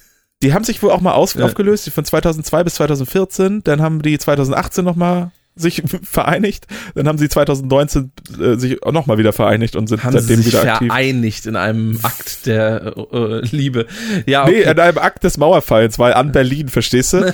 Die 0.44 0.54
haben 0.54 0.64
sich 0.64 0.84
wohl 0.84 0.92
auch 0.92 1.02
mal 1.02 1.14
aus, 1.14 1.34
Ja. 1.34 1.46
aufgelöst, 1.46 1.90
von 1.90 2.06
2002 2.06 2.64
bis 2.64 2.76
2014. 2.76 3.64
Dann 3.64 3.82
haben 3.82 4.04
die 4.04 4.20
2018 4.20 4.86
nochmal 4.86 5.32
sich 5.58 5.84
vereinigt. 6.04 6.68
Dann 6.96 7.08
haben 7.08 7.18
sie 7.18 7.30
2019 7.30 8.12
äh, 8.40 8.56
sich 8.56 8.84
auch 8.84 8.92
nochmal 8.92 9.18
wieder 9.18 9.34
vereinigt 9.34 9.76
und 9.76 9.88
sind 9.88 10.04
Haben 10.04 10.14
sie 10.14 10.20
seitdem 10.20 10.42
sich 10.42 10.54
wieder 10.54 10.74
aktiv. 10.74 10.88
vereinigt 10.88 11.46
in 11.46 11.56
einem 11.56 12.00
Akt 12.04 12.46
der 12.46 12.94
äh, 12.98 13.18
äh, 13.18 13.42
Liebe. 13.52 13.86
Ja, 14.26 14.46
Nee, 14.46 14.62
okay. 14.62 14.72
in 14.72 14.80
einem 14.80 14.98
Akt 14.98 15.24
des 15.24 15.38
Mauerfalls, 15.38 16.00
weil 16.00 16.14
an 16.14 16.32
Berlin, 16.32 16.70
verstehst 16.70 17.14
du? 17.14 17.34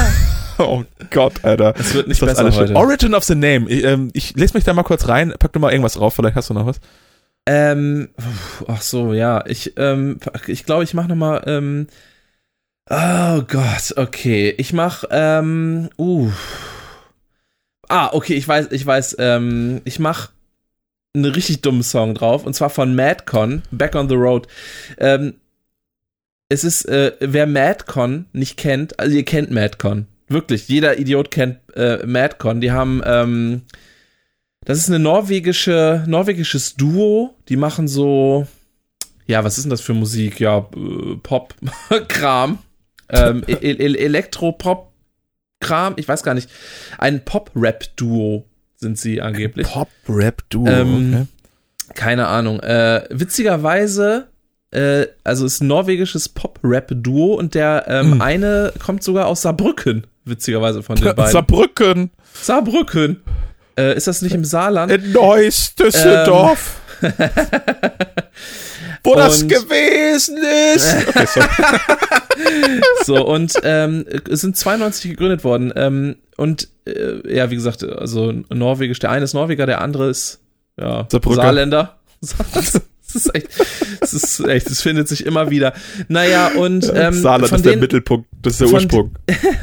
oh 0.58 0.84
Gott, 1.10 1.44
Alter. 1.44 1.74
Es 1.78 1.94
wird 1.94 2.08
nicht 2.08 2.20
das 2.20 2.30
besser 2.30 2.44
alles 2.44 2.56
heute. 2.56 2.76
Origin 2.76 3.14
of 3.14 3.24
the 3.24 3.34
Name. 3.34 3.68
Ich, 3.68 3.84
ähm, 3.84 4.10
ich 4.12 4.34
lese 4.36 4.54
mich 4.54 4.64
da 4.64 4.72
mal 4.74 4.82
kurz 4.82 5.08
rein. 5.08 5.32
Pack 5.38 5.52
du 5.52 5.58
mal 5.60 5.70
irgendwas 5.72 5.94
drauf, 5.94 6.14
vielleicht 6.14 6.36
hast 6.36 6.50
du 6.50 6.54
noch 6.54 6.66
was. 6.66 6.80
Ähm, 7.46 8.10
ach 8.68 8.82
so, 8.82 9.12
ja. 9.12 9.44
Ich, 9.46 9.74
ähm, 9.76 10.18
ich 10.46 10.64
glaube, 10.64 10.84
ich 10.84 10.94
mache 10.94 11.08
noch 11.08 11.16
mal. 11.16 11.42
Ähm, 11.46 11.86
oh 12.88 13.42
Gott, 13.48 13.94
okay. 13.96 14.54
Ich 14.58 14.72
mach. 14.72 15.04
Ähm, 15.10 15.88
uh. 15.98 16.30
Ah, 17.90 18.10
okay. 18.12 18.34
Ich 18.34 18.46
weiß, 18.46 18.68
ich 18.70 18.86
weiß. 18.86 19.16
Ähm, 19.18 19.80
ich 19.84 19.98
mach 19.98 20.30
einen 21.14 21.24
richtig 21.26 21.60
dummen 21.60 21.82
Song 21.82 22.14
drauf 22.14 22.46
und 22.46 22.54
zwar 22.54 22.70
von 22.70 22.94
Madcon, 22.94 23.62
Back 23.72 23.96
on 23.96 24.08
the 24.08 24.14
Road. 24.14 24.46
Ähm, 24.98 25.34
es 26.48 26.62
ist, 26.62 26.84
äh, 26.84 27.12
wer 27.20 27.46
Madcon 27.46 28.26
nicht 28.32 28.56
kennt, 28.56 28.98
also 29.00 29.16
ihr 29.16 29.24
kennt 29.24 29.50
Madcon. 29.50 30.06
Wirklich, 30.28 30.68
jeder 30.68 30.98
Idiot 30.98 31.32
kennt 31.32 31.58
äh, 31.74 32.06
Madcon. 32.06 32.60
Die 32.60 32.70
haben, 32.70 33.02
ähm, 33.04 33.62
das 34.64 34.78
ist 34.78 34.88
eine 34.88 35.00
norwegische, 35.00 36.04
norwegisches 36.06 36.76
Duo. 36.76 37.34
Die 37.48 37.56
machen 37.56 37.88
so, 37.88 38.46
ja, 39.26 39.42
was 39.42 39.58
ist 39.58 39.64
denn 39.64 39.70
das 39.70 39.80
für 39.80 39.94
Musik? 39.94 40.38
Ja, 40.38 40.68
äh, 40.76 41.16
Pop-Kram. 41.22 42.58
ähm, 43.08 43.42
E- 43.48 43.54
E- 43.54 44.06
Elektro-Pop-Kram, 45.60 45.94
ich 45.96 46.08
weiß 46.08 46.22
gar 46.22 46.34
nicht. 46.34 46.50
Ein 46.98 47.24
Pop-Rap-Duo 47.24 48.44
sind 48.76 48.98
sie 48.98 49.20
angeblich. 49.20 49.66
Pop-Rap-Duo. 49.68 50.66
Ähm, 50.66 51.14
okay. 51.14 51.26
Keine 51.94 52.26
Ahnung. 52.28 52.60
Äh, 52.60 53.04
witzigerweise, 53.10 54.28
äh, 54.70 55.06
also 55.24 55.44
ist 55.46 55.60
ein 55.60 55.66
norwegisches 55.66 56.28
Pop-Rap-Duo 56.28 57.34
und 57.34 57.54
der 57.54 57.84
ähm, 57.88 58.12
Hm. 58.12 58.22
eine 58.22 58.72
kommt 58.84 59.02
sogar 59.02 59.26
aus 59.26 59.42
Saarbrücken, 59.42 60.06
witzigerweise 60.24 60.82
von 60.82 60.96
den 60.96 61.14
beiden. 61.14 61.32
Saarbrücken, 61.32 62.10
Saarbrücken. 62.40 63.22
Äh, 63.76 63.96
ist 63.96 64.06
das 64.06 64.22
nicht 64.22 64.34
im 64.34 64.44
Saarland? 64.44 64.92
in 64.92 65.12
Neuss, 65.12 65.74
Düsseldorf. 65.74 66.80
Wo 69.04 69.14
das 69.14 69.42
Und- 69.42 69.48
gewesen 69.48 70.36
ist. 70.74 70.96
Okay. 71.08 71.46
So, 73.04 73.26
und 73.26 73.52
ähm, 73.64 74.06
es 74.30 74.40
sind 74.40 74.56
92 74.56 75.10
gegründet 75.10 75.44
worden. 75.44 75.72
Ähm, 75.76 76.16
und 76.38 76.68
äh, 76.86 77.36
ja, 77.36 77.50
wie 77.50 77.54
gesagt, 77.56 77.84
also 77.84 78.32
norwegisch, 78.48 78.98
der 78.98 79.10
eine 79.10 79.24
ist 79.24 79.34
Norweger, 79.34 79.66
der 79.66 79.82
andere 79.82 80.08
ist 80.08 80.40
ja. 80.80 81.06
Saarländer. 81.10 81.98
Das 82.22 83.14
ist 83.14 83.34
echt, 83.34 83.48
das 84.00 84.14
ist 84.14 84.40
echt, 84.40 84.70
das 84.70 84.80
findet 84.80 85.08
sich 85.08 85.26
immer 85.26 85.50
wieder. 85.50 85.74
Naja, 86.08 86.52
und 86.56 86.90
ähm, 86.94 87.12
Saarland 87.12 87.48
von, 87.48 87.56
ist 87.56 87.64
der 87.66 87.72
denen, 87.72 87.82
Mittelpunkt, 87.82 88.28
das 88.40 88.54
ist 88.54 88.60
der 88.60 88.68
von- 88.68 88.74
Ursprung. 88.76 89.10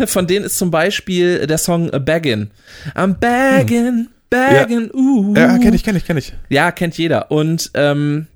von 0.06 0.28
denen 0.28 0.46
ist 0.46 0.58
zum 0.58 0.70
Beispiel 0.70 1.48
der 1.48 1.58
Song 1.58 1.90
Baggin. 1.90 2.52
I'm 2.94 3.16
baggin, 3.16 4.10
baggin, 4.30 4.90
uh. 4.94 5.34
Ja, 5.36 5.58
kenn 5.58 5.74
ich, 5.74 5.84
kenn 5.84 5.96
ich, 5.96 6.06
kenn 6.06 6.18
ich. 6.18 6.34
Ja, 6.50 6.72
kennt 6.72 6.98
jeder. 6.98 7.32
Und 7.32 7.72
ähm, 7.74 8.28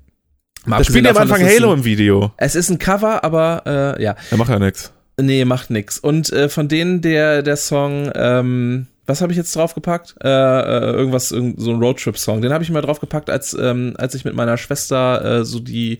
mal 0.64 0.78
Da 0.78 0.84
spielt 0.84 1.04
ja 1.04 1.10
am 1.12 1.16
Anfang 1.18 1.42
Halo 1.42 1.72
ein, 1.72 1.78
im 1.78 1.84
Video. 1.84 2.32
Es 2.36 2.54
ist 2.54 2.70
ein 2.70 2.78
Cover, 2.78 3.24
aber 3.24 3.96
äh, 3.98 4.02
ja. 4.02 4.16
Der 4.30 4.38
macht 4.38 4.50
ja 4.50 4.58
nix. 4.58 4.92
Nee, 5.20 5.44
macht 5.44 5.70
nix. 5.70 5.98
Und 5.98 6.32
äh, 6.32 6.48
von 6.48 6.68
denen 6.68 7.00
der 7.02 7.42
der 7.42 7.56
Song, 7.56 8.10
ähm, 8.14 8.86
was 9.06 9.20
habe 9.20 9.32
ich 9.32 9.36
jetzt 9.36 9.54
draufgepackt? 9.54 10.14
Äh, 10.22 10.28
äh, 10.28 10.92
irgendwas, 10.92 11.32
irgend, 11.32 11.60
so 11.60 11.72
ein 11.72 11.78
Roadtrip-Song. 11.80 12.40
Den 12.40 12.52
habe 12.52 12.64
ich 12.64 12.70
mal 12.70 12.80
draufgepackt, 12.80 13.28
als 13.28 13.52
ähm, 13.60 13.94
als 13.98 14.14
ich 14.14 14.24
mit 14.24 14.34
meiner 14.34 14.56
Schwester 14.56 15.40
äh, 15.40 15.44
so 15.44 15.60
die 15.60 15.98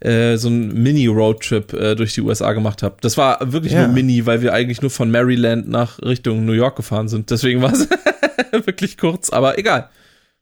äh, 0.00 0.36
so 0.36 0.48
ein 0.48 0.72
Mini-Roadtrip 0.82 1.72
äh, 1.74 1.94
durch 1.94 2.14
die 2.14 2.22
USA 2.22 2.52
gemacht 2.54 2.82
habe. 2.82 2.96
Das 3.02 3.18
war 3.18 3.52
wirklich 3.52 3.74
Ja. 3.74 3.84
nur 3.86 3.94
Mini, 3.94 4.24
weil 4.24 4.40
wir 4.40 4.54
eigentlich 4.54 4.80
nur 4.80 4.90
von 4.90 5.10
Maryland 5.10 5.68
nach 5.68 5.98
Richtung 6.00 6.46
New 6.46 6.52
York 6.54 6.76
gefahren 6.76 7.08
sind. 7.08 7.30
Deswegen 7.30 7.60
war 7.60 7.72
es 7.74 7.86
wirklich 8.66 8.96
kurz, 8.98 9.30
aber 9.30 9.58
egal. 9.58 9.88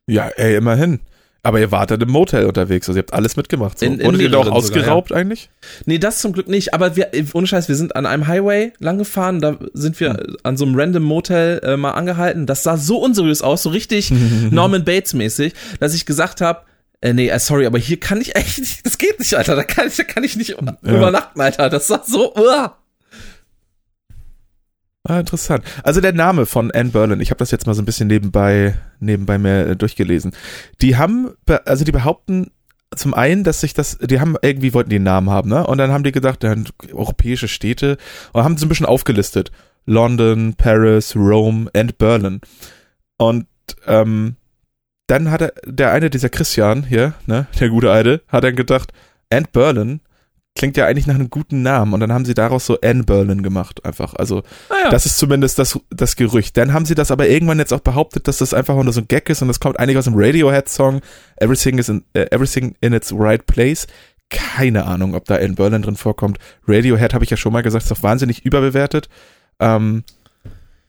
Ja, 0.06 0.28
ey, 0.28 0.56
immerhin. 0.56 1.00
Aber 1.44 1.60
ihr 1.60 1.70
wart 1.70 1.92
dann 1.92 2.00
im 2.00 2.10
Motel 2.10 2.46
unterwegs, 2.46 2.88
also 2.88 2.98
ihr 2.98 3.02
habt 3.02 3.14
alles 3.14 3.36
mitgemacht. 3.36 3.78
So. 3.78 3.86
In- 3.86 4.00
in 4.00 4.06
Wurdet 4.06 4.20
ihr 4.22 4.28
da 4.30 4.38
auch 4.38 4.44
mehreren 4.44 4.60
sogar, 4.62 4.80
ausgeraubt 4.82 5.12
eigentlich? 5.12 5.50
Nee, 5.86 5.98
das 5.98 6.18
zum 6.18 6.32
Glück 6.32 6.48
nicht. 6.48 6.74
Aber 6.74 6.96
wir, 6.96 7.10
ohne 7.32 7.46
Scheiß, 7.46 7.68
wir 7.68 7.76
sind 7.76 7.94
an 7.94 8.06
einem 8.06 8.26
Highway 8.26 8.72
lang 8.80 8.98
gefahren. 8.98 9.40
Da 9.40 9.56
sind 9.72 9.98
wir 10.00 10.10
Hm. 10.14 10.36
an 10.42 10.56
so 10.56 10.64
einem 10.66 10.74
random 10.78 11.04
Motel 11.04 11.60
äh, 11.62 11.76
mal 11.76 11.92
angehalten. 11.92 12.46
Das 12.46 12.64
sah 12.64 12.76
so 12.76 12.98
unseriös 12.98 13.40
aus, 13.40 13.62
so 13.62 13.70
richtig 13.70 14.10
Norman 14.50 14.84
Bates 14.84 15.14
mäßig, 15.14 15.54
dass 15.78 15.94
ich 15.94 16.06
gesagt 16.06 16.40
habe, 16.40 16.62
äh, 17.00 17.12
nee, 17.12 17.28
äh, 17.28 17.38
sorry, 17.38 17.64
aber 17.66 17.78
hier 17.78 18.00
kann 18.00 18.20
ich 18.20 18.34
echt 18.34 18.58
nicht, 18.58 18.84
das 18.84 18.98
geht 18.98 19.20
nicht, 19.20 19.32
Alter. 19.34 19.54
Da 19.54 19.62
kann 19.62 19.86
ich, 19.86 19.96
da 19.96 20.02
kann 20.02 20.24
ich 20.24 20.36
nicht 20.36 20.56
übernachten, 20.82 21.40
Alter. 21.40 21.70
Das 21.70 21.86
sah 21.86 22.02
so, 22.04 22.34
uah. 22.34 22.76
Ah, 25.04 25.20
interessant. 25.20 25.64
Also 25.84 26.00
der 26.00 26.12
Name 26.12 26.44
von 26.44 26.70
Anne 26.70 26.90
Berlin, 26.90 27.20
ich 27.20 27.30
habe 27.30 27.38
das 27.38 27.50
jetzt 27.50 27.66
mal 27.66 27.74
so 27.74 27.80
ein 27.80 27.86
bisschen 27.86 28.08
nebenbei, 28.08 28.74
nebenbei 29.00 29.38
mir 29.38 29.66
äh, 29.68 29.76
durchgelesen. 29.76 30.32
Die 30.82 30.96
haben, 30.96 31.30
be- 31.46 31.66
also 31.66 31.84
die 31.84 31.92
behaupten 31.92 32.50
zum 32.94 33.14
einen, 33.14 33.44
dass 33.44 33.60
sich 33.60 33.74
das, 33.74 33.98
die 33.98 34.20
haben 34.20 34.36
irgendwie 34.42 34.74
wollten 34.74 34.90
einen 34.92 35.04
Namen 35.04 35.30
haben, 35.30 35.48
ne? 35.50 35.66
Und 35.66 35.78
dann 35.78 35.92
haben 35.92 36.04
die 36.04 36.12
gedacht, 36.12 36.42
ja, 36.42 36.54
europäische 36.92 37.48
Städte 37.48 37.96
und 38.32 38.44
haben 38.44 38.56
so 38.58 38.66
ein 38.66 38.68
bisschen 38.68 38.86
aufgelistet. 38.86 39.50
London, 39.86 40.54
Paris, 40.54 41.14
Rome 41.16 41.70
and 41.74 41.96
Berlin. 41.98 42.40
Und 43.18 43.46
ähm, 43.86 44.36
dann 45.06 45.30
hat 45.30 45.40
er, 45.42 45.52
der 45.64 45.92
eine 45.92 46.10
dieser 46.10 46.28
Christian 46.28 46.82
hier, 46.84 47.14
ne, 47.26 47.46
der 47.60 47.68
gute 47.70 47.90
Alte, 47.90 48.22
hat 48.28 48.44
dann 48.44 48.56
gedacht, 48.56 48.92
and 49.30 49.52
Berlin 49.52 50.00
klingt 50.58 50.76
ja 50.76 50.84
eigentlich 50.86 51.06
nach 51.06 51.14
einem 51.14 51.30
guten 51.30 51.62
Namen 51.62 51.94
und 51.94 52.00
dann 52.00 52.12
haben 52.12 52.26
sie 52.26 52.34
daraus 52.34 52.66
so 52.66 52.78
Anne 52.82 53.04
Berlin 53.04 53.42
gemacht 53.42 53.84
einfach. 53.86 54.12
Also 54.14 54.42
Naja. 54.68 54.90
das 54.90 55.06
ist 55.06 55.16
zumindest 55.16 55.58
das, 55.58 55.78
das 55.88 56.16
Gerücht. 56.16 56.56
Dann 56.58 56.74
haben 56.74 56.84
sie 56.84 56.94
das 56.94 57.10
aber 57.10 57.28
irgendwann 57.28 57.58
jetzt 57.58 57.72
auch 57.72 57.80
behauptet, 57.80 58.28
dass 58.28 58.38
das 58.38 58.52
einfach 58.52 58.74
nur 58.82 58.92
so 58.92 59.00
ein 59.00 59.08
Gag 59.08 59.30
ist 59.30 59.40
und 59.40 59.48
das 59.48 59.60
kommt 59.60 59.78
eigentlich 59.78 59.96
aus 59.96 60.04
dem 60.04 60.14
Radiohead-Song 60.16 61.00
Everything 61.36 61.78
is 61.78 61.88
in, 61.88 62.04
äh, 62.12 62.26
Everything 62.30 62.74
in 62.82 62.92
its 62.92 63.12
right 63.16 63.46
place. 63.46 63.86
Keine 64.30 64.84
Ahnung, 64.84 65.14
ob 65.14 65.24
da 65.24 65.36
Anne 65.36 65.54
Berlin 65.54 65.80
drin 65.80 65.96
vorkommt. 65.96 66.38
Radiohead 66.66 67.14
habe 67.14 67.24
ich 67.24 67.30
ja 67.30 67.38
schon 67.38 67.52
mal 67.54 67.62
gesagt, 67.62 67.84
ist 67.84 67.90
doch 67.90 68.02
wahnsinnig 68.02 68.44
überbewertet. 68.44 69.08
Ähm, 69.60 70.04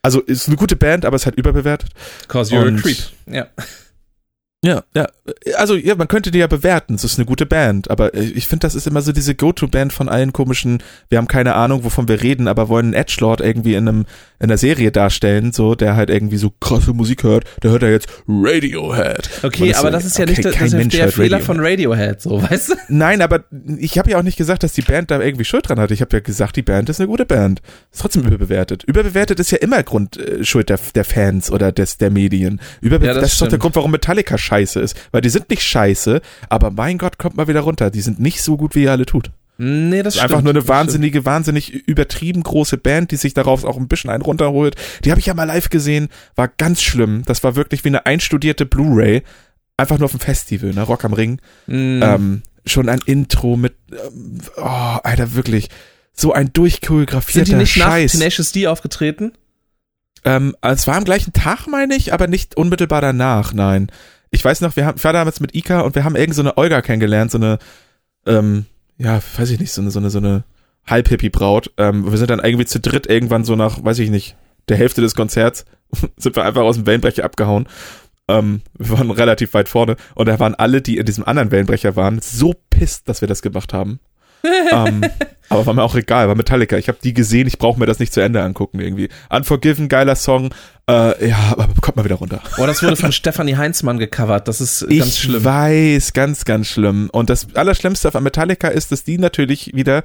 also 0.01 0.20
ist 0.22 0.47
eine 0.47 0.57
gute 0.57 0.76
Band, 0.76 1.05
aber 1.05 1.15
ist 1.15 1.26
halt 1.26 1.36
überbewertet. 1.36 1.89
Cause 2.28 2.53
you're 2.53 2.67
Und- 2.67 2.80
a 2.80 2.82
creep. 2.82 2.97
Ja. 3.28 3.47
Ja, 4.64 4.84
ja. 4.93 5.07
Also, 5.55 5.76
ja, 5.76 5.95
man 5.95 6.10
könnte 6.10 6.32
die 6.32 6.39
ja 6.39 6.47
bewerten. 6.47 6.95
Es 6.95 7.05
ist 7.05 7.18
eine 7.18 7.26
gute 7.26 7.45
Band, 7.45 7.89
aber 7.89 8.14
äh, 8.14 8.24
ich 8.24 8.47
finde, 8.47 8.68
das 8.68 8.76
ist 8.76 8.88
immer 8.88 9.01
so 9.01 9.14
diese 9.14 9.34
Go-To-Band 9.34 9.93
von 9.93 10.10
allen 10.10 10.34
komischen, 10.34 10.84
wir 11.07 11.18
haben 11.18 11.30
keine 11.30 11.55
Ahnung, 11.55 11.86
wovon 11.86 12.10
wir 12.10 12.22
reden, 12.22 12.47
aber 12.49 12.68
wollen 12.68 12.88
einen 12.88 12.93
Edgelord 12.93 13.39
irgendwie 13.39 13.76
in 13.76 13.88
einem, 13.88 14.05
in 14.39 14.45
einer 14.49 14.57
Serie 14.57 14.91
darstellen, 14.91 15.51
so, 15.51 15.75
der 15.75 15.95
halt 15.95 16.09
irgendwie 16.09 16.37
so 16.37 16.51
krasse 16.59 16.93
Musik 16.93 17.23
hört, 17.23 17.43
der 17.61 17.71
hört 17.71 17.83
ja 17.83 17.89
jetzt 17.89 18.07
Radiohead. 18.27 19.29
Okay, 19.43 19.69
das 19.69 19.79
aber 19.79 19.89
so, 19.89 19.91
das 19.91 20.05
ist 20.05 20.17
ja 20.17 20.23
okay, 20.23 20.31
nicht 20.31 20.45
das, 20.45 20.53
das 20.55 20.73
ist 20.73 20.93
der 20.93 21.11
Fehler 21.11 21.37
Radiohead. 21.37 21.43
von 21.43 21.59
Radiohead, 21.59 22.21
so, 22.21 22.41
weißt 22.49 22.69
du? 22.69 22.73
Nein, 22.87 23.21
aber 23.21 23.43
ich 23.77 23.97
habe 23.97 24.11
ja 24.11 24.17
auch 24.17 24.23
nicht 24.23 24.37
gesagt, 24.37 24.63
dass 24.63 24.73
die 24.73 24.81
Band 24.81 25.11
da 25.11 25.19
irgendwie 25.19 25.45
Schuld 25.45 25.67
dran 25.67 25.79
hat. 25.79 25.91
Ich 25.91 26.01
habe 26.01 26.15
ja 26.15 26.21
gesagt, 26.21 26.55
die 26.55 26.61
Band 26.61 26.89
ist 26.89 26.99
eine 26.99 27.07
gute 27.07 27.25
Band. 27.25 27.61
Ist 27.91 28.01
trotzdem 28.01 28.23
überbewertet. 28.23 28.83
Überbewertet 28.85 29.39
ist 29.39 29.51
ja 29.51 29.57
immer 29.57 29.83
Grund 29.83 30.17
äh, 30.17 30.43
Schuld 30.43 30.69
der, 30.69 30.79
der 30.95 31.03
Fans 31.03 31.51
oder 31.51 31.71
des 31.71 31.97
der 31.97 32.09
Medien. 32.09 32.61
Überbe 32.81 33.05
Ja, 33.05 33.13
das, 33.13 33.23
das 33.23 33.33
ist 33.33 33.41
doch 33.41 33.47
der. 33.47 33.59
Grund, 33.59 33.75
warum 33.75 33.91
Metallica 33.91 34.37
scheiße 34.37 34.79
ist. 34.79 34.95
Weil 35.11 35.21
die 35.21 35.29
sind 35.29 35.49
nicht 35.49 35.63
scheiße, 35.63 36.21
aber 36.47 36.71
mein 36.71 36.97
Gott, 36.97 37.17
kommt 37.17 37.35
mal 37.35 37.47
wieder 37.47 37.61
runter. 37.61 37.89
Die 37.89 38.01
sind 38.01 38.19
nicht 38.19 38.41
so 38.41 38.57
gut, 38.57 38.75
wie 38.75 38.83
ihr 38.83 38.91
alle 38.91 39.05
tut. 39.05 39.31
Nee, 39.62 40.03
das 40.03 40.16
ist 40.16 40.20
stimmt. 40.20 40.32
einfach 40.32 40.41
nur 40.41 40.51
eine 40.51 40.60
das 40.60 40.64
stimmt. 40.64 40.78
wahnsinnige, 40.78 41.26
wahnsinnig 41.26 41.74
übertrieben 41.74 42.43
große 42.43 42.78
Band, 42.78 43.12
die 43.12 43.18
sich 43.18 43.34
darauf 43.34 43.66
auch 43.66 43.76
ein 43.76 43.89
bisschen 43.89 44.10
einen 44.10 44.22
runterholt. 44.22 44.76
Die 45.03 45.12
habe 45.12 45.20
ich 45.20 45.26
ja 45.26 45.34
mal 45.34 45.43
live 45.43 45.70
gesehen, 45.70 46.07
war 46.36 46.47
ganz 46.47 46.82
schlimm. 46.82 47.24
Das 47.26 47.43
war 47.43 47.57
wirklich 47.57 47.84
wie 47.84 47.89
eine 47.89 48.05
einstudierte 48.05 48.66
Blu-ray. 48.66 49.22
Einfach 49.76 49.97
nur 49.97 50.05
auf 50.05 50.12
dem 50.12 50.22
Festival, 50.22 50.74
ne? 50.74 50.82
Rock 50.84 51.03
am 51.03 51.12
Ring. 51.12 51.41
Mm. 51.68 52.01
Ähm, 52.01 52.41
schon 52.66 52.88
ein 52.88 53.01
Intro 53.05 53.57
mit, 53.57 53.76
ähm, 53.91 54.39
oh, 54.55 54.62
Alter, 54.64 55.36
wirklich, 55.36 55.70
so 56.14 56.32
ein 56.32 56.53
durchchoreografierter 56.53 57.45
Sind 57.45 57.57
die 57.57 57.62
nicht 57.62 57.76
nach 57.76 57.88
Scheiß. 57.88 58.14
Tenacious 58.14 58.53
D 58.53 58.68
aufgetreten? 58.68 59.34
Ähm, 60.24 60.55
es 60.62 60.88
war 60.88 60.95
am 60.95 61.03
gleichen 61.03 61.34
Tag, 61.34 61.68
meine 61.68 61.95
ich, 61.95 62.14
aber 62.14 62.28
nicht 62.28 62.55
unmittelbar 62.55 63.01
danach, 63.01 63.53
nein. 63.53 63.91
Ich 64.32 64.45
weiß 64.45 64.62
noch, 64.62 64.78
wir 64.78 64.86
haben, 64.86 64.97
ich 64.97 65.03
war 65.03 65.14
damals 65.14 65.41
mit 65.41 65.53
Ika 65.53 65.82
und 65.82 65.95
wir 65.95 66.05
haben 66.05 66.16
irgend 66.16 66.36
so 66.36 66.41
eine 66.41 66.57
Olga 66.57 66.82
kennengelernt, 66.82 67.32
so 67.32 67.38
eine, 67.38 67.60
ähm, 68.26 68.66
ja, 68.99 69.19
weiß 69.37 69.49
ich 69.49 69.59
nicht, 69.59 69.71
so 69.71 69.81
eine, 69.81 69.89
so 69.89 69.99
eine, 69.99 70.09
so 70.09 70.19
eine 70.19 70.43
Halb-Hippie-Braut. 70.85 71.71
Ähm, 71.77 72.11
wir 72.11 72.17
sind 72.17 72.29
dann 72.29 72.43
irgendwie 72.43 72.65
zu 72.65 72.79
dritt 72.79 73.07
irgendwann 73.07 73.45
so 73.45 73.55
nach, 73.55 73.83
weiß 73.83 73.97
ich 73.99 74.09
nicht, 74.09 74.35
der 74.67 74.77
Hälfte 74.77 75.01
des 75.01 75.15
Konzerts, 75.15 75.65
sind 76.17 76.35
wir 76.35 76.45
einfach 76.45 76.61
aus 76.61 76.75
dem 76.75 76.85
Wellenbrecher 76.85 77.23
abgehauen. 77.23 77.67
Ähm, 78.27 78.61
wir 78.77 78.99
waren 78.99 79.09
relativ 79.09 79.53
weit 79.53 79.69
vorne 79.69 79.95
und 80.13 80.27
da 80.27 80.39
waren 80.39 80.53
alle, 80.53 80.81
die 80.81 80.97
in 80.97 81.05
diesem 81.05 81.23
anderen 81.23 81.49
Wellenbrecher 81.49 81.95
waren, 81.95 82.19
so 82.21 82.53
pisst, 82.69 83.09
dass 83.09 83.21
wir 83.21 83.27
das 83.27 83.41
gemacht 83.41 83.73
haben. 83.73 83.99
Ähm, 84.43 85.01
aber 85.49 85.65
war 85.65 85.73
mir 85.73 85.83
auch 85.83 85.95
egal, 85.95 86.27
war 86.27 86.35
Metallica. 86.35 86.77
Ich 86.77 86.87
habe 86.87 86.99
die 87.03 87.13
gesehen, 87.13 87.47
ich 87.47 87.57
brauche 87.57 87.79
mir 87.79 87.85
das 87.85 87.99
nicht 87.99 88.13
zu 88.13 88.21
Ende 88.21 88.41
angucken 88.43 88.79
irgendwie. 88.79 89.09
Unforgiven, 89.29 89.89
geiler 89.89 90.15
Song. 90.15 90.53
Äh, 90.89 91.27
ja, 91.29 91.37
aber 91.51 91.67
kommt 91.81 91.97
mal 91.97 92.05
wieder 92.05 92.15
runter. 92.15 92.41
Oh, 92.57 92.65
das 92.65 92.81
wurde 92.83 92.95
von 92.95 93.11
Stefanie 93.11 93.55
Heinzmann 93.55 93.97
gecovert. 93.99 94.47
Das 94.47 94.61
ist 94.61 94.85
Ich 94.89 94.99
ganz 94.99 95.17
schlimm. 95.17 95.43
weiß, 95.43 96.13
ganz, 96.13 96.45
ganz 96.45 96.67
schlimm. 96.67 97.09
Und 97.11 97.29
das 97.29 97.47
Allerschlimmste 97.55 98.13
an 98.13 98.23
Metallica 98.23 98.67
ist, 98.67 98.91
dass 98.91 99.03
die 99.03 99.17
natürlich 99.17 99.71
wieder 99.73 100.03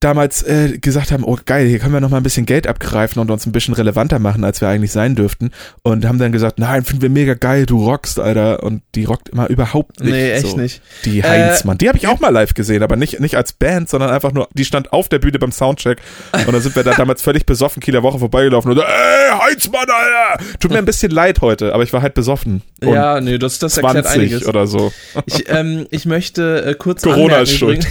damals 0.00 0.42
äh, 0.42 0.78
gesagt 0.78 1.10
haben, 1.10 1.24
oh 1.24 1.38
geil, 1.44 1.66
hier 1.66 1.78
können 1.78 1.92
wir 1.94 2.00
noch 2.00 2.10
mal 2.10 2.18
ein 2.18 2.22
bisschen 2.22 2.44
Geld 2.46 2.66
abgreifen 2.66 3.20
und 3.20 3.30
uns 3.30 3.46
ein 3.46 3.52
bisschen 3.52 3.74
relevanter 3.74 4.18
machen, 4.18 4.44
als 4.44 4.60
wir 4.60 4.68
eigentlich 4.68 4.92
sein 4.92 5.14
dürften. 5.14 5.50
Und 5.82 6.04
haben 6.04 6.18
dann 6.18 6.32
gesagt, 6.32 6.58
nein, 6.58 6.84
finden 6.84 7.02
wir 7.02 7.10
mega 7.10 7.34
geil, 7.34 7.66
du 7.66 7.84
rockst, 7.84 8.20
Alter. 8.20 8.62
Und 8.62 8.82
die 8.94 9.04
rockt 9.04 9.30
immer 9.30 9.48
überhaupt 9.48 10.00
nicht. 10.00 10.12
Nee, 10.12 10.32
echt 10.32 10.48
so. 10.48 10.56
nicht. 10.56 10.82
Die 11.04 11.20
Äh, 11.20 11.22
Heinzmann, 11.22 11.78
die 11.78 11.88
habe 11.88 11.96
ich 11.98 12.08
auch 12.08 12.20
mal 12.20 12.28
live 12.28 12.52
gesehen, 12.54 12.82
aber 12.82 12.96
nicht, 12.96 13.20
nicht 13.20 13.36
als 13.36 13.52
Band, 13.52 13.88
sondern 13.88 14.10
einfach 14.10 14.32
nur, 14.32 14.48
die 14.52 14.64
stand 14.64 14.92
auf 14.92 15.08
der 15.08 15.18
Bühne 15.18 15.38
beim 15.38 15.52
Soundcheck 15.52 15.98
und 16.32 16.52
dann 16.52 16.60
sind 16.60 16.76
wir 16.76 16.84
da 16.84 16.92
damals 16.96 17.22
völlig 17.22 17.46
besoffen 17.46 17.80
Kieler 17.80 18.02
Woche 18.02 18.18
vorbeigelaufen 18.18 18.70
und 18.72 18.76
so, 18.76 18.82
ey, 18.82 19.38
Heinzmann, 19.48 19.86
Alter! 19.88 20.44
Tut 20.60 20.72
mir 20.72 20.78
ein 20.78 20.84
bisschen 20.84 21.10
leid 21.10 21.40
heute, 21.40 21.72
aber 21.72 21.82
ich 21.84 21.92
war 21.92 22.02
halt 22.02 22.14
besoffen. 22.14 22.62
Und 22.82 22.92
Ja, 22.92 23.20
nee, 23.20 23.38
das, 23.38 23.58
das 23.58 23.76
erklärt 23.78 24.06
20 24.06 24.20
einiges. 24.22 24.46
oder 24.46 24.66
so. 24.66 24.92
Ich, 25.24 25.48
ähm, 25.48 25.86
ich 25.90 26.04
möchte 26.04 26.64
äh, 26.64 26.74
kurz 26.74 27.02
Corona 27.02 27.38
ist 27.38 27.52
schuld. 27.52 27.86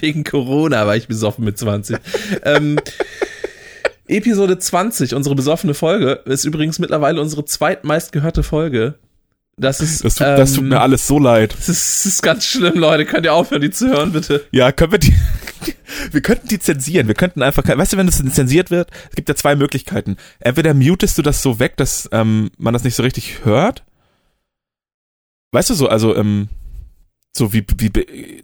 Wegen 0.00 0.22
Corona 0.30 0.59
war 0.68 0.96
ich 0.96 1.08
besoffen 1.08 1.44
mit 1.44 1.58
20. 1.58 1.96
ähm, 2.44 2.78
Episode 4.08 4.58
20, 4.58 5.14
unsere 5.14 5.34
besoffene 5.36 5.74
Folge, 5.74 6.20
ist 6.24 6.44
übrigens 6.44 6.78
mittlerweile 6.78 7.20
unsere 7.20 7.44
zweitmeist 7.44 8.12
gehörte 8.12 8.42
Folge. 8.42 8.96
Das 9.56 9.80
ist, 9.80 10.04
Das 10.04 10.14
tut, 10.14 10.26
das 10.26 10.52
tut 10.54 10.62
ähm, 10.62 10.70
mir 10.70 10.80
alles 10.80 11.06
so 11.06 11.18
leid. 11.18 11.52
Das 11.52 11.68
ist, 11.68 12.04
das 12.04 12.14
ist 12.14 12.22
ganz 12.22 12.46
schlimm, 12.46 12.78
Leute. 12.78 13.04
Könnt 13.04 13.26
ihr 13.26 13.34
aufhören, 13.34 13.60
die 13.60 13.70
zu 13.70 13.88
hören, 13.88 14.10
bitte? 14.12 14.46
Ja, 14.52 14.72
können 14.72 14.92
wir 14.92 14.98
die, 14.98 15.14
wir 16.12 16.22
könnten 16.22 16.48
die 16.48 16.58
zensieren. 16.58 17.08
Wir 17.08 17.14
könnten 17.14 17.42
einfach, 17.42 17.66
weißt 17.66 17.92
du, 17.92 17.96
wenn 17.98 18.06
das 18.06 18.22
zensiert 18.32 18.70
wird, 18.70 18.90
es 19.10 19.16
gibt 19.16 19.28
ja 19.28 19.34
zwei 19.34 19.56
Möglichkeiten. 19.56 20.16
Entweder 20.38 20.72
mutest 20.72 21.18
du 21.18 21.22
das 21.22 21.42
so 21.42 21.58
weg, 21.58 21.76
dass 21.76 22.08
ähm, 22.10 22.50
man 22.56 22.72
das 22.72 22.84
nicht 22.84 22.94
so 22.94 23.02
richtig 23.02 23.44
hört. 23.44 23.84
Weißt 25.52 25.68
du 25.68 25.74
so, 25.74 25.88
also 25.88 26.16
ähm, 26.16 26.48
so 27.36 27.52
wie, 27.52 27.64
wie, 27.76 28.42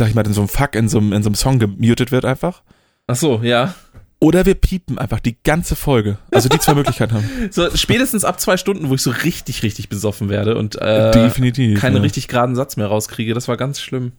sag 0.00 0.08
ich 0.08 0.14
mal, 0.14 0.26
in 0.26 0.32
so 0.32 0.40
einem 0.40 0.48
Fuck 0.48 0.74
in 0.74 0.88
so 0.88 0.98
einem, 0.98 1.12
in 1.12 1.22
so 1.22 1.28
einem 1.28 1.34
Song 1.34 1.58
gemutet 1.58 2.10
wird 2.10 2.24
einfach. 2.24 2.62
Ach 3.06 3.16
so, 3.16 3.40
ja. 3.42 3.74
Oder 4.18 4.46
wir 4.46 4.54
piepen 4.54 4.98
einfach 4.98 5.20
die 5.20 5.36
ganze 5.44 5.76
Folge. 5.76 6.16
Also 6.30 6.48
die 6.48 6.58
zwei 6.58 6.72
Möglichkeiten 6.80 7.12
haben. 7.12 7.28
So, 7.50 7.68
spätestens 7.76 8.24
ab 8.24 8.40
zwei 8.40 8.56
Stunden, 8.56 8.88
wo 8.88 8.94
ich 8.94 9.02
so 9.02 9.10
richtig, 9.10 9.62
richtig 9.62 9.90
besoffen 9.90 10.30
werde 10.30 10.56
und 10.56 10.80
äh, 10.80 11.10
Definitiv. 11.10 11.80
keinen 11.80 11.96
ja. 11.96 12.02
richtig 12.02 12.28
geraden 12.28 12.56
Satz 12.56 12.78
mehr 12.78 12.86
rauskriege. 12.86 13.34
Das 13.34 13.46
war 13.46 13.58
ganz 13.58 13.78
schlimm. 13.80 14.12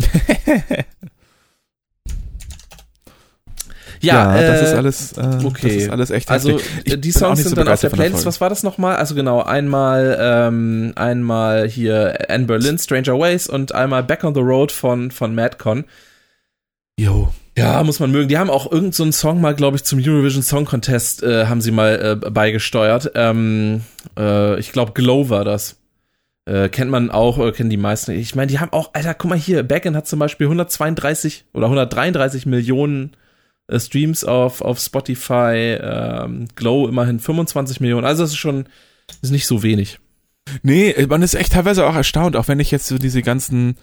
Ja, 4.00 4.36
Ja, 4.36 4.46
das 4.46 4.60
äh, 4.60 4.64
ist 4.64 4.74
alles, 4.74 5.12
äh, 5.12 5.46
okay. 5.46 5.60
das 5.62 5.72
ist 5.72 5.90
alles 5.90 6.10
echt 6.10 6.30
Also 6.30 6.52
heftig. 6.52 6.92
Äh, 6.92 6.98
die 6.98 7.12
Songs 7.12 7.42
so 7.42 7.48
sind 7.48 7.58
dann 7.58 7.68
auf 7.68 7.80
der 7.80 7.90
Playlist. 7.90 8.26
Was 8.26 8.40
war 8.40 8.48
das 8.48 8.62
nochmal? 8.62 8.96
Also 8.96 9.14
genau, 9.14 9.42
einmal 9.42 10.16
ähm, 10.20 10.92
einmal 10.96 11.68
hier 11.68 12.26
Anne 12.28 12.44
Berlin, 12.44 12.78
Stranger 12.78 13.18
Ways 13.18 13.48
und 13.48 13.74
einmal 13.74 14.02
Back 14.02 14.24
on 14.24 14.34
the 14.34 14.40
Road 14.40 14.72
von 14.72 15.10
von 15.10 15.34
Madcon. 15.34 15.84
Jo. 16.98 17.32
Ja, 17.56 17.82
muss 17.82 17.98
man 17.98 18.12
mögen. 18.12 18.28
Die 18.28 18.38
haben 18.38 18.50
auch 18.50 18.66
irgendeinen 18.66 18.92
so 18.92 19.02
einen 19.02 19.12
Song 19.12 19.40
mal, 19.40 19.54
glaube 19.54 19.76
ich, 19.76 19.84
zum 19.84 19.98
Eurovision 20.00 20.44
Song 20.44 20.64
Contest 20.64 21.24
äh, 21.24 21.46
haben 21.46 21.60
sie 21.60 21.72
mal 21.72 22.20
äh, 22.24 22.30
beigesteuert. 22.30 23.12
Ähm, 23.16 23.82
äh, 24.16 24.58
ich 24.60 24.70
glaube, 24.70 24.92
Glow 24.92 25.28
war 25.28 25.44
das. 25.44 25.76
Äh, 26.44 26.68
kennt 26.68 26.90
man 26.90 27.10
auch, 27.10 27.38
äh, 27.38 27.50
kennen 27.50 27.68
die 27.68 27.76
meisten. 27.76 28.12
Ich 28.12 28.36
meine, 28.36 28.46
die 28.46 28.60
haben 28.60 28.72
auch, 28.72 28.90
Alter, 28.94 29.14
guck 29.14 29.30
mal 29.30 29.38
hier, 29.38 29.64
Backend 29.64 29.96
hat 29.96 30.06
zum 30.06 30.20
Beispiel 30.20 30.46
132 30.46 31.46
oder 31.52 31.66
133 31.66 32.46
Millionen 32.46 33.10
äh, 33.12 33.27
Streams 33.76 34.24
auf, 34.24 34.60
auf 34.60 34.78
Spotify, 34.78 35.78
ähm, 35.80 36.48
Glow 36.54 36.88
immerhin 36.88 37.20
25 37.20 37.80
Millionen. 37.80 38.06
Also 38.06 38.22
das 38.22 38.30
ist 38.30 38.38
schon, 38.38 38.66
ist 39.20 39.30
nicht 39.30 39.46
so 39.46 39.62
wenig. 39.62 39.98
Nee, 40.62 40.94
man 41.08 41.22
ist 41.22 41.34
echt 41.34 41.52
teilweise 41.52 41.86
auch 41.86 41.94
erstaunt, 41.94 42.36
auch 42.36 42.48
wenn 42.48 42.60
ich 42.60 42.70
jetzt 42.70 42.86
so 42.86 42.96
diese 42.96 43.22
ganzen, 43.22 43.76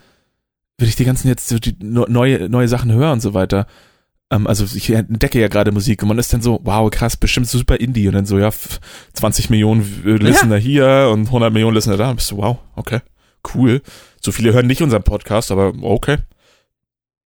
wenn 0.78 0.88
ich 0.88 0.96
die 0.96 1.06
ganzen 1.06 1.28
jetzt 1.28 1.48
so 1.48 1.60
die 1.60 1.76
neue, 1.80 2.50
neue 2.50 2.68
Sachen 2.68 2.92
höre 2.92 3.12
und 3.12 3.22
so 3.22 3.34
weiter. 3.34 3.68
Ähm, 4.32 4.48
also 4.48 4.66
ich 4.76 4.90
entdecke 4.90 5.40
ja 5.40 5.48
gerade 5.48 5.72
Musik 5.72 6.02
und 6.02 6.08
man 6.08 6.18
ist 6.18 6.34
dann 6.34 6.42
so, 6.42 6.60
wow, 6.64 6.90
krass, 6.90 7.18
bestimmt 7.18 7.48
super 7.48 7.80
Indie. 7.80 8.08
Und 8.08 8.16
dann 8.16 8.26
so, 8.26 8.40
ja, 8.40 8.50
20 9.14 9.50
Millionen 9.50 10.04
äh, 10.06 10.18
Listener 10.18 10.58
hier 10.58 11.10
und 11.14 11.28
100 11.28 11.54
Millionen 11.54 11.76
Listener 11.76 11.98
da. 11.98 12.10
Und 12.10 12.18
bist 12.18 12.32
du, 12.32 12.38
wow, 12.38 12.58
okay, 12.76 13.02
cool. 13.54 13.82
So 14.22 14.32
viele 14.32 14.54
hören 14.54 14.68
nicht 14.68 14.82
unseren 14.82 15.04
Podcast, 15.04 15.52
aber 15.52 15.74
okay. 15.82 16.18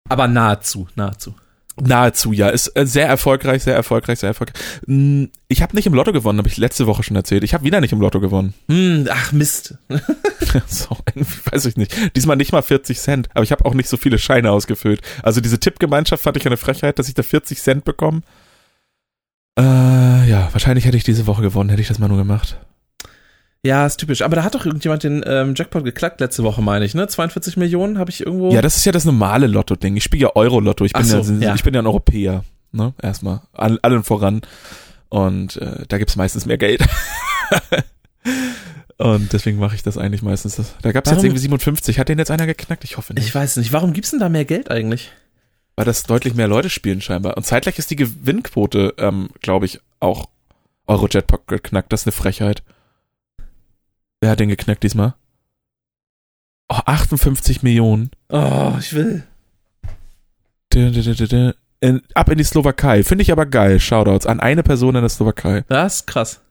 Aber 0.07 0.27
nahezu, 0.27 0.88
nahezu. 0.95 1.34
Nahezu, 1.81 2.31
ja. 2.31 2.49
Ist 2.49 2.68
äh, 2.77 2.85
sehr 2.85 3.07
erfolgreich, 3.07 3.64
sehr 3.64 3.76
erfolgreich, 3.76 4.19
sehr 4.19 4.30
erfolgreich. 4.30 4.56
Hm, 4.85 5.30
Ich 5.49 5.61
habe 5.61 5.76
nicht 5.76 5.88
im 5.88 5.93
Lotto 5.93 6.14
gewonnen, 6.14 6.39
habe 6.39 6.47
ich 6.47 6.57
letzte 6.57 6.88
Woche 6.88 7.03
schon 7.03 7.15
erzählt. 7.15 7.43
Ich 7.43 7.53
habe 7.53 7.64
wieder 7.65 7.81
nicht 7.81 7.91
im 7.91 7.99
Lotto 7.99 8.19
gewonnen. 8.19 8.53
Hm, 8.69 9.07
ach 9.11 9.31
Mist. 9.34 9.77
so, 10.68 10.97
weiß 11.52 11.65
ich 11.65 11.76
nicht. 11.76 12.15
Diesmal 12.15 12.38
nicht 12.38 12.52
mal 12.53 12.61
40 12.61 12.99
Cent, 12.99 13.30
aber 13.34 13.43
ich 13.43 13.52
habe 13.52 13.65
auch 13.65 13.73
nicht 13.73 13.89
so 13.89 13.97
viele 13.97 14.18
Scheine 14.18 14.52
ausgefüllt. 14.52 15.02
Also 15.22 15.41
diese 15.41 15.60
Tippgemeinschaft 15.60 16.23
fand 16.23 16.38
ich 16.38 16.45
eine 16.45 16.57
Frechheit, 16.57 16.97
dass 16.97 17.10
ich 17.10 17.14
da 17.14 17.23
40 17.23 17.61
Cent 17.61 17.84
bekomme. 17.85 18.22
Äh, 19.57 20.30
ja, 20.30 20.49
wahrscheinlich 20.52 20.85
hätte 20.85 20.97
ich 20.97 21.03
diese 21.03 21.27
Woche 21.27 21.41
gewonnen, 21.41 21.69
hätte 21.69 21.81
ich 21.81 21.88
das 21.88 21.99
mal 21.99 22.07
nur 22.07 22.18
gemacht. 22.18 22.57
Ja, 23.66 23.86
ist 23.86 23.98
typisch. 23.98 24.22
Aber 24.22 24.36
da 24.36 24.44
hat 24.44 24.54
doch 24.54 24.66
irgendjemand 24.66 25.02
den 25.02 25.24
ähm, 25.26 25.56
Jackpot 25.56 25.84
geklackt 25.84 26.22
letzte 26.22 26.44
Woche, 26.44 26.62
meine 26.62 26.86
ich, 26.86 26.94
ne? 26.94 27.08
42 27.08 27.58
Millionen 27.58 27.98
habe 27.98 28.12
ich 28.12 28.24
irgendwo. 28.24 28.52
Ja, 28.52 28.62
das 28.62 28.78
ist 28.78 28.86
ja 28.86 28.92
das 28.92 29.06
normale 29.06 29.48
Lotto-Ding. 29.48 29.98
Ich 29.98 30.04
spiele 30.04 30.24
ja 30.24 30.36
Euro-Lotto. 30.36 30.86
Ich 30.86 30.94
bin 30.94 31.04
so, 31.04 31.20
ja, 31.20 31.40
ja. 31.40 31.56
ich 31.56 31.64
bin 31.64 31.74
ja 31.74 31.82
ein 31.82 31.88
Europäer, 31.88 32.44
ne? 32.72 32.94
Erstmal. 33.02 33.42
All, 33.54 33.80
allen 33.82 34.04
voran. 34.04 34.42
Und 35.10 35.58
äh, 35.58 35.84
da 35.88 35.98
gibt's 35.98 36.16
meistens 36.16 36.46
mehr 36.46 36.60
Geld. 36.60 36.86
Und 38.98 39.34
deswegen 39.34 39.58
mache 39.58 39.76
ich 39.76 39.82
das 39.82 39.98
eigentlich 39.98 40.22
meistens. 40.22 40.62
Da 40.84 40.92
gab's 40.92 41.10
jetzt 41.10 41.18
Warum- 41.18 41.26
irgendwie 41.26 41.42
57. 41.42 41.98
Hat 41.98 42.08
den 42.08 42.20
jetzt 42.20 42.32
einer 42.32 42.46
geknackt? 42.46 42.84
Ich 42.84 42.98
hoffe 42.98 43.16
nicht. 43.16 43.26
ich 43.26 43.34
weiß 43.34 43.58
nicht. 43.58 43.74
Warum 43.74 43.94
gibt's 43.94 44.12
denn 44.12 44.20
da 44.20 44.30
mehr 44.30 44.46
Geld 44.46 44.70
eigentlich? 44.70 45.12
Weil 45.76 45.86
das 45.86 46.04
deutlich 46.04 46.36
mehr 46.36 46.48
Leute 46.48 46.70
spielen 46.70 47.02
scheinbar. 47.02 47.36
Und 47.36 47.48
zeitgleich 47.48 47.80
ist 47.80 47.90
die 47.90 47.98
Gewinnquote, 47.98 48.94
ähm, 49.00 49.30
glaube 49.42 49.66
ich, 49.66 49.82
auch 50.00 50.30
Eurojackpot 50.86 51.48
geknackt. 51.48 51.92
Das 51.92 52.02
ist 52.02 52.08
eine 52.08 52.12
Frechheit. 52.14 52.62
Wer 54.22 54.32
hat 54.32 54.40
den 54.40 54.50
geknackt 54.50 54.84
diesmal? 54.84 55.14
Oh, 56.70 56.80
58 56.86 57.62
Millionen. 57.64 58.12
Oh, 58.30 58.74
ich 58.80 58.94
will. 58.94 59.24
In, 61.80 62.02
ab 62.16 62.30
in 62.30 62.38
die 62.38 62.44
Slowakei. 62.44 63.04
Finde 63.04 63.22
ich 63.22 63.32
aber 63.32 63.46
geil. 63.46 63.80
Shoutouts 63.80 64.26
an 64.26 64.40
eine 64.40 64.64
Person 64.64 64.96
in 64.96 65.02
der 65.02 65.10
Slowakei. 65.10 65.64
Das 65.68 65.98
ist 65.98 66.08
krass. 66.08 66.42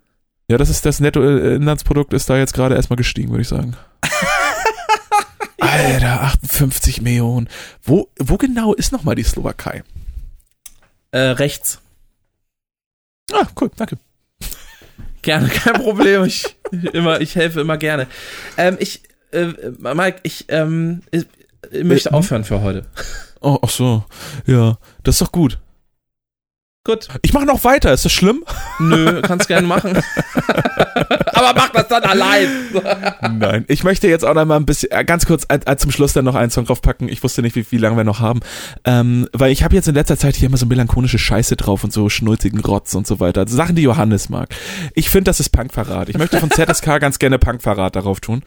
Ja, 0.49 0.59
das 0.59 0.69
ist 0.69 0.85
das 0.85 1.01
Nettoinlandsprodukt 1.01 2.13
ist 2.13 2.29
da 2.29 2.37
jetzt 2.37 2.53
gerade 2.53 2.75
erstmal 2.75 2.99
gestiegen, 2.99 3.31
würde 3.31 3.43
ich 3.43 3.49
sagen. 3.49 3.77
Alter, 5.59 6.23
58 6.23 7.01
Millionen. 7.01 7.49
Wo, 7.83 8.09
wo 8.19 8.37
genau 8.37 8.75
ist 8.75 8.93
nochmal 8.93 9.15
die 9.15 9.25
Slowakei? 9.25 9.83
Äh, 11.11 11.19
rechts. 11.19 11.81
Ah, 13.33 13.47
cool, 13.61 13.71
danke. 13.75 13.97
Gerne, 15.25 15.49
kein 15.65 15.75
Problem. 15.75 16.25
Ich, 16.25 16.57
immer, 16.93 17.21
ich 17.21 17.35
helfe 17.35 17.63
immer 17.63 17.79
gerne. 17.79 18.07
Ähm, 18.57 18.77
ich, 18.79 19.03
äh, 19.33 19.49
Mike, 19.79 20.21
ich, 20.23 20.45
ähm, 20.49 21.03
ich, 21.11 21.27
möchte 21.83 22.11
Äh, 22.11 22.13
aufhören 22.13 22.45
für 22.45 22.61
heute. 22.61 22.87
Oh, 23.41 23.59
ach 23.63 23.71
so. 23.71 24.05
Ja, 24.47 24.79
das 25.03 25.17
ist 25.17 25.23
doch 25.23 25.33
gut. 25.33 25.59
Gut. 26.87 27.09
Ich 27.23 27.33
mache 27.33 27.47
noch 27.47 27.65
weiter, 27.65 27.95
ist 27.95 28.05
das 28.05 28.13
schlimm? 28.13 28.45
Nö, 28.79 29.23
kannst 29.23 29.49
gerne 29.49 29.67
machen. 29.67 29.97
Aber 31.33 31.55
mach 31.55 31.71
das 31.71 31.89
dann 31.89 32.03
allein. 32.03 32.49
Nein. 33.39 33.65
Ich 33.69 33.85
möchte 33.85 34.07
jetzt 34.07 34.23
auch 34.23 34.35
noch 34.35 34.45
mal 34.45 34.57
ein 34.57 34.67
bisschen, 34.67 34.91
äh, 34.91 35.03
ganz 35.03 35.25
kurz 35.25 35.47
äh, 35.49 35.61
äh, 35.65 35.77
zum 35.79 35.91
Schluss 35.91 36.13
dann 36.13 36.27
noch 36.27 36.35
einen 36.35 36.51
Song 36.51 36.67
draufpacken. 36.67 37.09
Ich 37.09 37.23
wusste 37.23 37.41
nicht, 37.41 37.57
wie, 37.57 37.65
wie 37.71 37.79
lange 37.79 37.97
wir 37.97 38.05
noch 38.05 38.21
haben. 38.21 38.41
Ähm, 38.85 39.27
weil 39.33 39.51
ich 39.51 39.65
habe 39.65 39.75
jetzt 39.75 39.89
in 39.89 39.95
letzter 39.95 40.19
Zeit 40.19 40.37
hier 40.37 40.49
immer 40.49 40.59
so 40.59 40.67
melancholische 40.67 41.19
Scheiße 41.19 41.57
drauf 41.57 41.85
und 41.85 41.93
so 41.93 42.11
schnulzigen 42.11 42.61
Rotz 42.61 42.95
und 42.95 43.07
so 43.07 43.19
weiter. 43.19 43.41
Also 43.41 43.57
Sachen, 43.57 43.77
die 43.77 43.83
Johannes 43.83 44.29
mag. 44.29 44.51
Ich 44.93 45.09
finde, 45.09 45.31
das 45.31 45.41
ist 45.41 45.49
Punkverrat. 45.49 46.11
Ich 46.11 46.19
möchte 46.19 46.39
von 46.39 46.51
ZSK 46.53 47.01
ganz 47.01 47.19
gerne 47.19 47.39
Punkverrat 47.39 47.97
darauf 47.97 48.21
tun. 48.21 48.43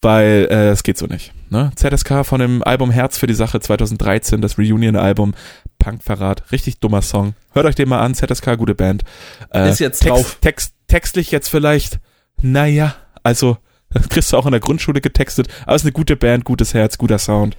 Weil 0.00 0.46
äh, 0.50 0.70
das 0.70 0.84
geht 0.84 0.96
so 0.96 1.06
nicht. 1.06 1.32
Ne? 1.50 1.72
ZSK 1.74 2.24
von 2.24 2.40
dem 2.40 2.62
Album 2.62 2.90
Herz 2.90 3.18
für 3.18 3.26
die 3.26 3.34
Sache 3.34 3.60
2013, 3.60 4.40
das 4.40 4.56
Reunion-Album 4.56 5.34
Punkverrat. 5.78 6.50
Richtig 6.52 6.80
dummer 6.80 7.02
Song. 7.02 7.34
Hört 7.52 7.66
euch 7.66 7.74
den 7.74 7.88
mal 7.88 8.00
an, 8.00 8.14
ZSK, 8.14 8.56
gute 8.58 8.74
Band. 8.74 9.04
Äh, 9.52 9.70
Ist 9.70 9.78
jetzt 9.80 10.00
Text, 10.00 10.10
drauf. 10.10 10.38
Text, 10.40 10.74
textlich 10.86 11.30
jetzt 11.30 11.48
vielleicht, 11.48 12.00
naja, 12.42 12.94
also 13.22 13.58
das 13.90 14.08
kriegst 14.08 14.32
du 14.32 14.36
auch 14.36 14.46
in 14.46 14.52
der 14.52 14.60
Grundschule 14.60 15.00
getextet, 15.00 15.48
aber 15.64 15.76
es 15.76 15.82
ist 15.82 15.86
eine 15.86 15.92
gute 15.92 16.16
Band, 16.16 16.44
gutes 16.44 16.74
Herz, 16.74 16.98
guter 16.98 17.18
Sound. 17.18 17.56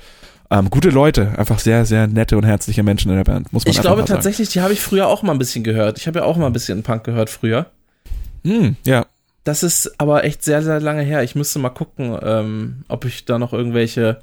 Ähm, 0.52 0.70
gute 0.72 0.90
Leute, 0.90 1.38
einfach 1.38 1.60
sehr, 1.60 1.86
sehr 1.86 2.08
nette 2.08 2.36
und 2.36 2.44
herzliche 2.44 2.82
Menschen 2.82 3.12
in 3.12 3.18
der 3.18 3.24
Band, 3.24 3.54
muss 3.54 3.66
man 3.66 3.72
Ich 3.72 3.82
glaube 3.82 4.04
tatsächlich, 4.06 4.50
die 4.50 4.62
habe 4.62 4.74
ich 4.74 4.82
früher 4.82 5.08
auch 5.08 5.22
mal 5.22 5.34
ein 5.34 5.38
bisschen 5.38 5.64
gehört. 5.64 6.00
Ich 6.00 6.08
habe 6.08 6.20
ja 6.20 6.26
auch 6.26 6.38
mal 6.38 6.48
ein 6.48 6.54
bisschen 6.54 6.82
Punk 6.82 7.04
gehört 7.04 7.30
früher. 7.30 7.68
Hm, 8.44 8.76
ja, 8.84 9.06
Das 9.44 9.62
ist 9.62 10.00
aber 10.00 10.24
echt 10.24 10.44
sehr, 10.44 10.64
sehr 10.64 10.80
lange 10.80 11.04
her. 11.04 11.24
Ich 11.24 11.36
müsste 11.36 11.60
mal 11.60 11.70
gucken, 11.70 12.18
ähm, 12.24 12.84
ob 12.88 13.06
ich 13.06 13.26
da 13.26 13.38
noch 13.38 13.54
irgendwelche 13.54 14.22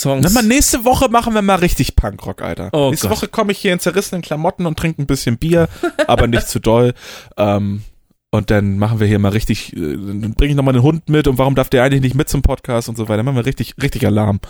Songs. 0.00 0.22
Na, 0.22 0.30
mal 0.30 0.46
nächste 0.46 0.84
Woche 0.84 1.08
machen 1.08 1.34
wir 1.34 1.42
mal 1.42 1.56
richtig 1.56 1.96
Punkrock, 1.96 2.42
Alter. 2.42 2.70
Oh 2.72 2.90
nächste 2.90 3.08
Gott. 3.08 3.18
Woche 3.18 3.28
komme 3.28 3.52
ich 3.52 3.58
hier 3.58 3.72
in 3.72 3.80
zerrissenen 3.80 4.22
Klamotten 4.22 4.66
und 4.66 4.78
trinke 4.78 5.02
ein 5.02 5.06
bisschen 5.06 5.38
Bier, 5.38 5.68
aber 6.06 6.26
nicht 6.26 6.48
zu 6.48 6.58
doll. 6.60 6.94
Ähm, 7.36 7.82
und 8.30 8.50
dann 8.50 8.78
machen 8.78 9.00
wir 9.00 9.06
hier 9.06 9.18
mal 9.18 9.30
richtig, 9.32 9.74
äh, 9.74 9.80
dann 9.80 10.34
bringe 10.34 10.50
ich 10.50 10.56
nochmal 10.56 10.74
den 10.74 10.82
Hund 10.82 11.08
mit 11.08 11.26
und 11.28 11.38
warum 11.38 11.54
darf 11.54 11.70
der 11.70 11.82
eigentlich 11.82 12.02
nicht 12.02 12.14
mit 12.14 12.28
zum 12.28 12.42
Podcast 12.42 12.88
und 12.88 12.96
so 12.96 13.08
weiter. 13.08 13.22
Machen 13.22 13.36
wir 13.36 13.46
richtig, 13.46 13.74
richtig 13.82 14.06
Alarm. 14.06 14.40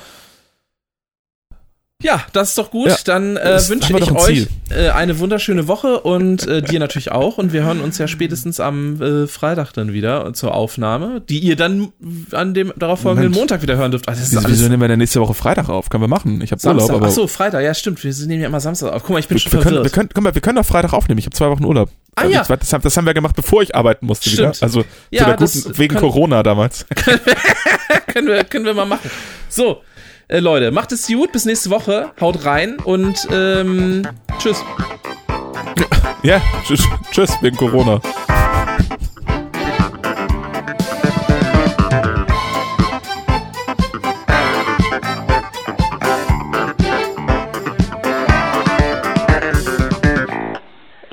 Ja, 2.01 2.25
das 2.33 2.51
ist 2.51 2.59
doch 2.59 2.71
gut. 2.71 2.87
Ja, 2.91 2.97
Dann 3.07 3.37
äh, 3.37 3.59
wünsche 3.69 3.93
ich 3.93 4.09
ein 4.09 4.17
euch 4.17 4.47
äh, 4.71 4.91
eine 4.91 5.19
wunderschöne 5.19 5.67
Woche 5.67 5.99
und 5.99 6.47
äh, 6.47 6.63
dir 6.63 6.79
natürlich 6.79 7.11
auch. 7.11 7.39
Und 7.39 7.53
wir 7.53 7.65
hören 7.65 7.81
uns 7.81 7.99
ja 7.99 8.07
spätestens 8.07 8.61
am 8.61 9.03
äh, 9.03 9.27
Freitag 9.27 9.73
dann 9.73 9.93
wieder 9.93 10.33
zur 10.33 10.55
Aufnahme, 10.55 11.21
die 11.29 11.41
ihr 11.41 11.57
dann 11.57 11.89
an 12.31 12.55
dem 12.55 12.73
darauf 12.77 13.01
folgenden 13.01 13.33
Moment. 13.33 13.51
Montag 13.51 13.63
wieder 13.63 13.77
hören 13.77 13.91
dürft. 13.91 14.07
Also 14.09 14.21
Wieso, 14.23 14.49
wieso 14.49 14.69
nehmen 14.69 14.81
wir 14.81 14.87
denn 14.87 15.01
nächste 15.01 15.21
Woche 15.21 15.35
Freitag 15.35 15.69
auf? 15.71 15.89
Können 15.91 16.05
wir 16.05 16.09
machen. 16.09 16.41
Ich 16.41 16.53
habe 16.53 16.65
Urlaub, 16.69 16.89
aber 16.89 17.07
Ach 17.09 17.11
so, 17.11 17.27
Freitag. 17.27 17.65
Ja, 17.65 17.75
stimmt. 17.75 18.05
Wir 18.05 18.15
nehmen 18.29 18.43
ja 18.43 18.47
immer 18.47 18.61
Samstag 18.61 18.93
auf. 18.93 19.03
Guck 19.03 19.11
mal, 19.15 19.19
ich 19.19 19.27
bin 19.27 19.35
wir, 19.35 19.41
schon 19.41 19.53
wir, 19.55 19.59
können, 19.59 19.65
verwirrt. 19.75 19.85
wir, 19.87 19.91
können, 19.91 20.11
guck 20.15 20.23
mal, 20.23 20.35
wir 20.37 20.41
können 20.41 20.57
doch 20.57 20.67
Freitag 20.67 20.93
aufnehmen. 20.93 21.19
Ich 21.19 21.27
habe 21.27 21.35
zwei 21.35 21.51
Wochen 21.51 21.65
Urlaub. 21.65 21.91
Ah, 22.15 22.21
Also, 22.23 22.33
ja. 22.33 22.45
Das, 22.45 22.69
das, 22.81 22.97
haben 22.97 23.07
wir 23.07 23.15
gemacht, 23.15 23.35
bevor 23.35 23.61
ich 23.63 23.75
arbeiten 23.75 24.07
musste 24.07 24.31
Stimmt. 24.31 24.55
wieder. 24.55 24.63
Also 24.63 24.85
Ja, 25.11 25.23
zu 25.23 25.25
der 25.31 25.37
das 25.37 25.65
guten, 25.65 25.79
wegen 25.79 25.97
können- 25.97 26.13
Corona 26.13 26.45
damals. 26.45 26.87
können, 28.07 28.29
wir, 28.29 28.45
können 28.45 28.67
wir 28.67 28.75
mal 28.75 28.87
machen. 28.87 29.11
So, 29.49 29.83
äh, 30.29 30.41
Leute, 30.41 30.71
macht 30.71 30.93
es 30.93 31.07
gut. 31.07 31.33
Bis 31.33 31.45
nächste 31.45 31.71
Woche. 31.71 32.13
Haut 32.21 32.45
rein 32.45 32.77
und 32.85 33.27
ähm, 33.33 34.07
tschüss. 34.39 34.65
ja, 36.23 36.41
tschüss, 36.65 36.87
tschüss 37.11 37.37
wegen 37.43 37.57
Corona. 37.57 38.01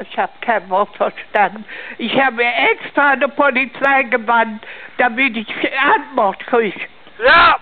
Ich 0.02 0.18
habe 0.18 0.32
kein 0.42 0.70
Wort 0.70 0.96
verstanden. 0.96 1.66
Ich 1.98 2.14
habe 2.20 2.38
mir 2.38 2.52
extra 2.72 3.12
eine 3.12 3.28
Polizei 3.28 4.04
gewandt, 4.04 4.64
damit 4.98 5.36
ich 5.36 5.48
Antwort 5.96 6.40
kriege. 6.48 6.80
Ja! 7.26 7.58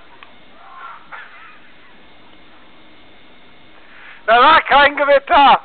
Da 4.26 4.40
war 4.42 4.62
kein 4.62 4.96
Gewitter! 4.96 5.60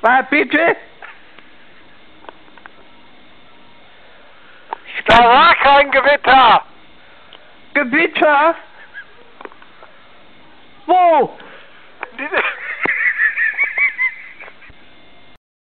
War 0.00 0.22
bitte? 0.24 0.76
Da 5.06 5.18
war 5.18 5.54
kein 5.56 5.90
Gewitter! 5.90 6.64
Gewitter? 7.74 8.54
Wo? 10.86 11.38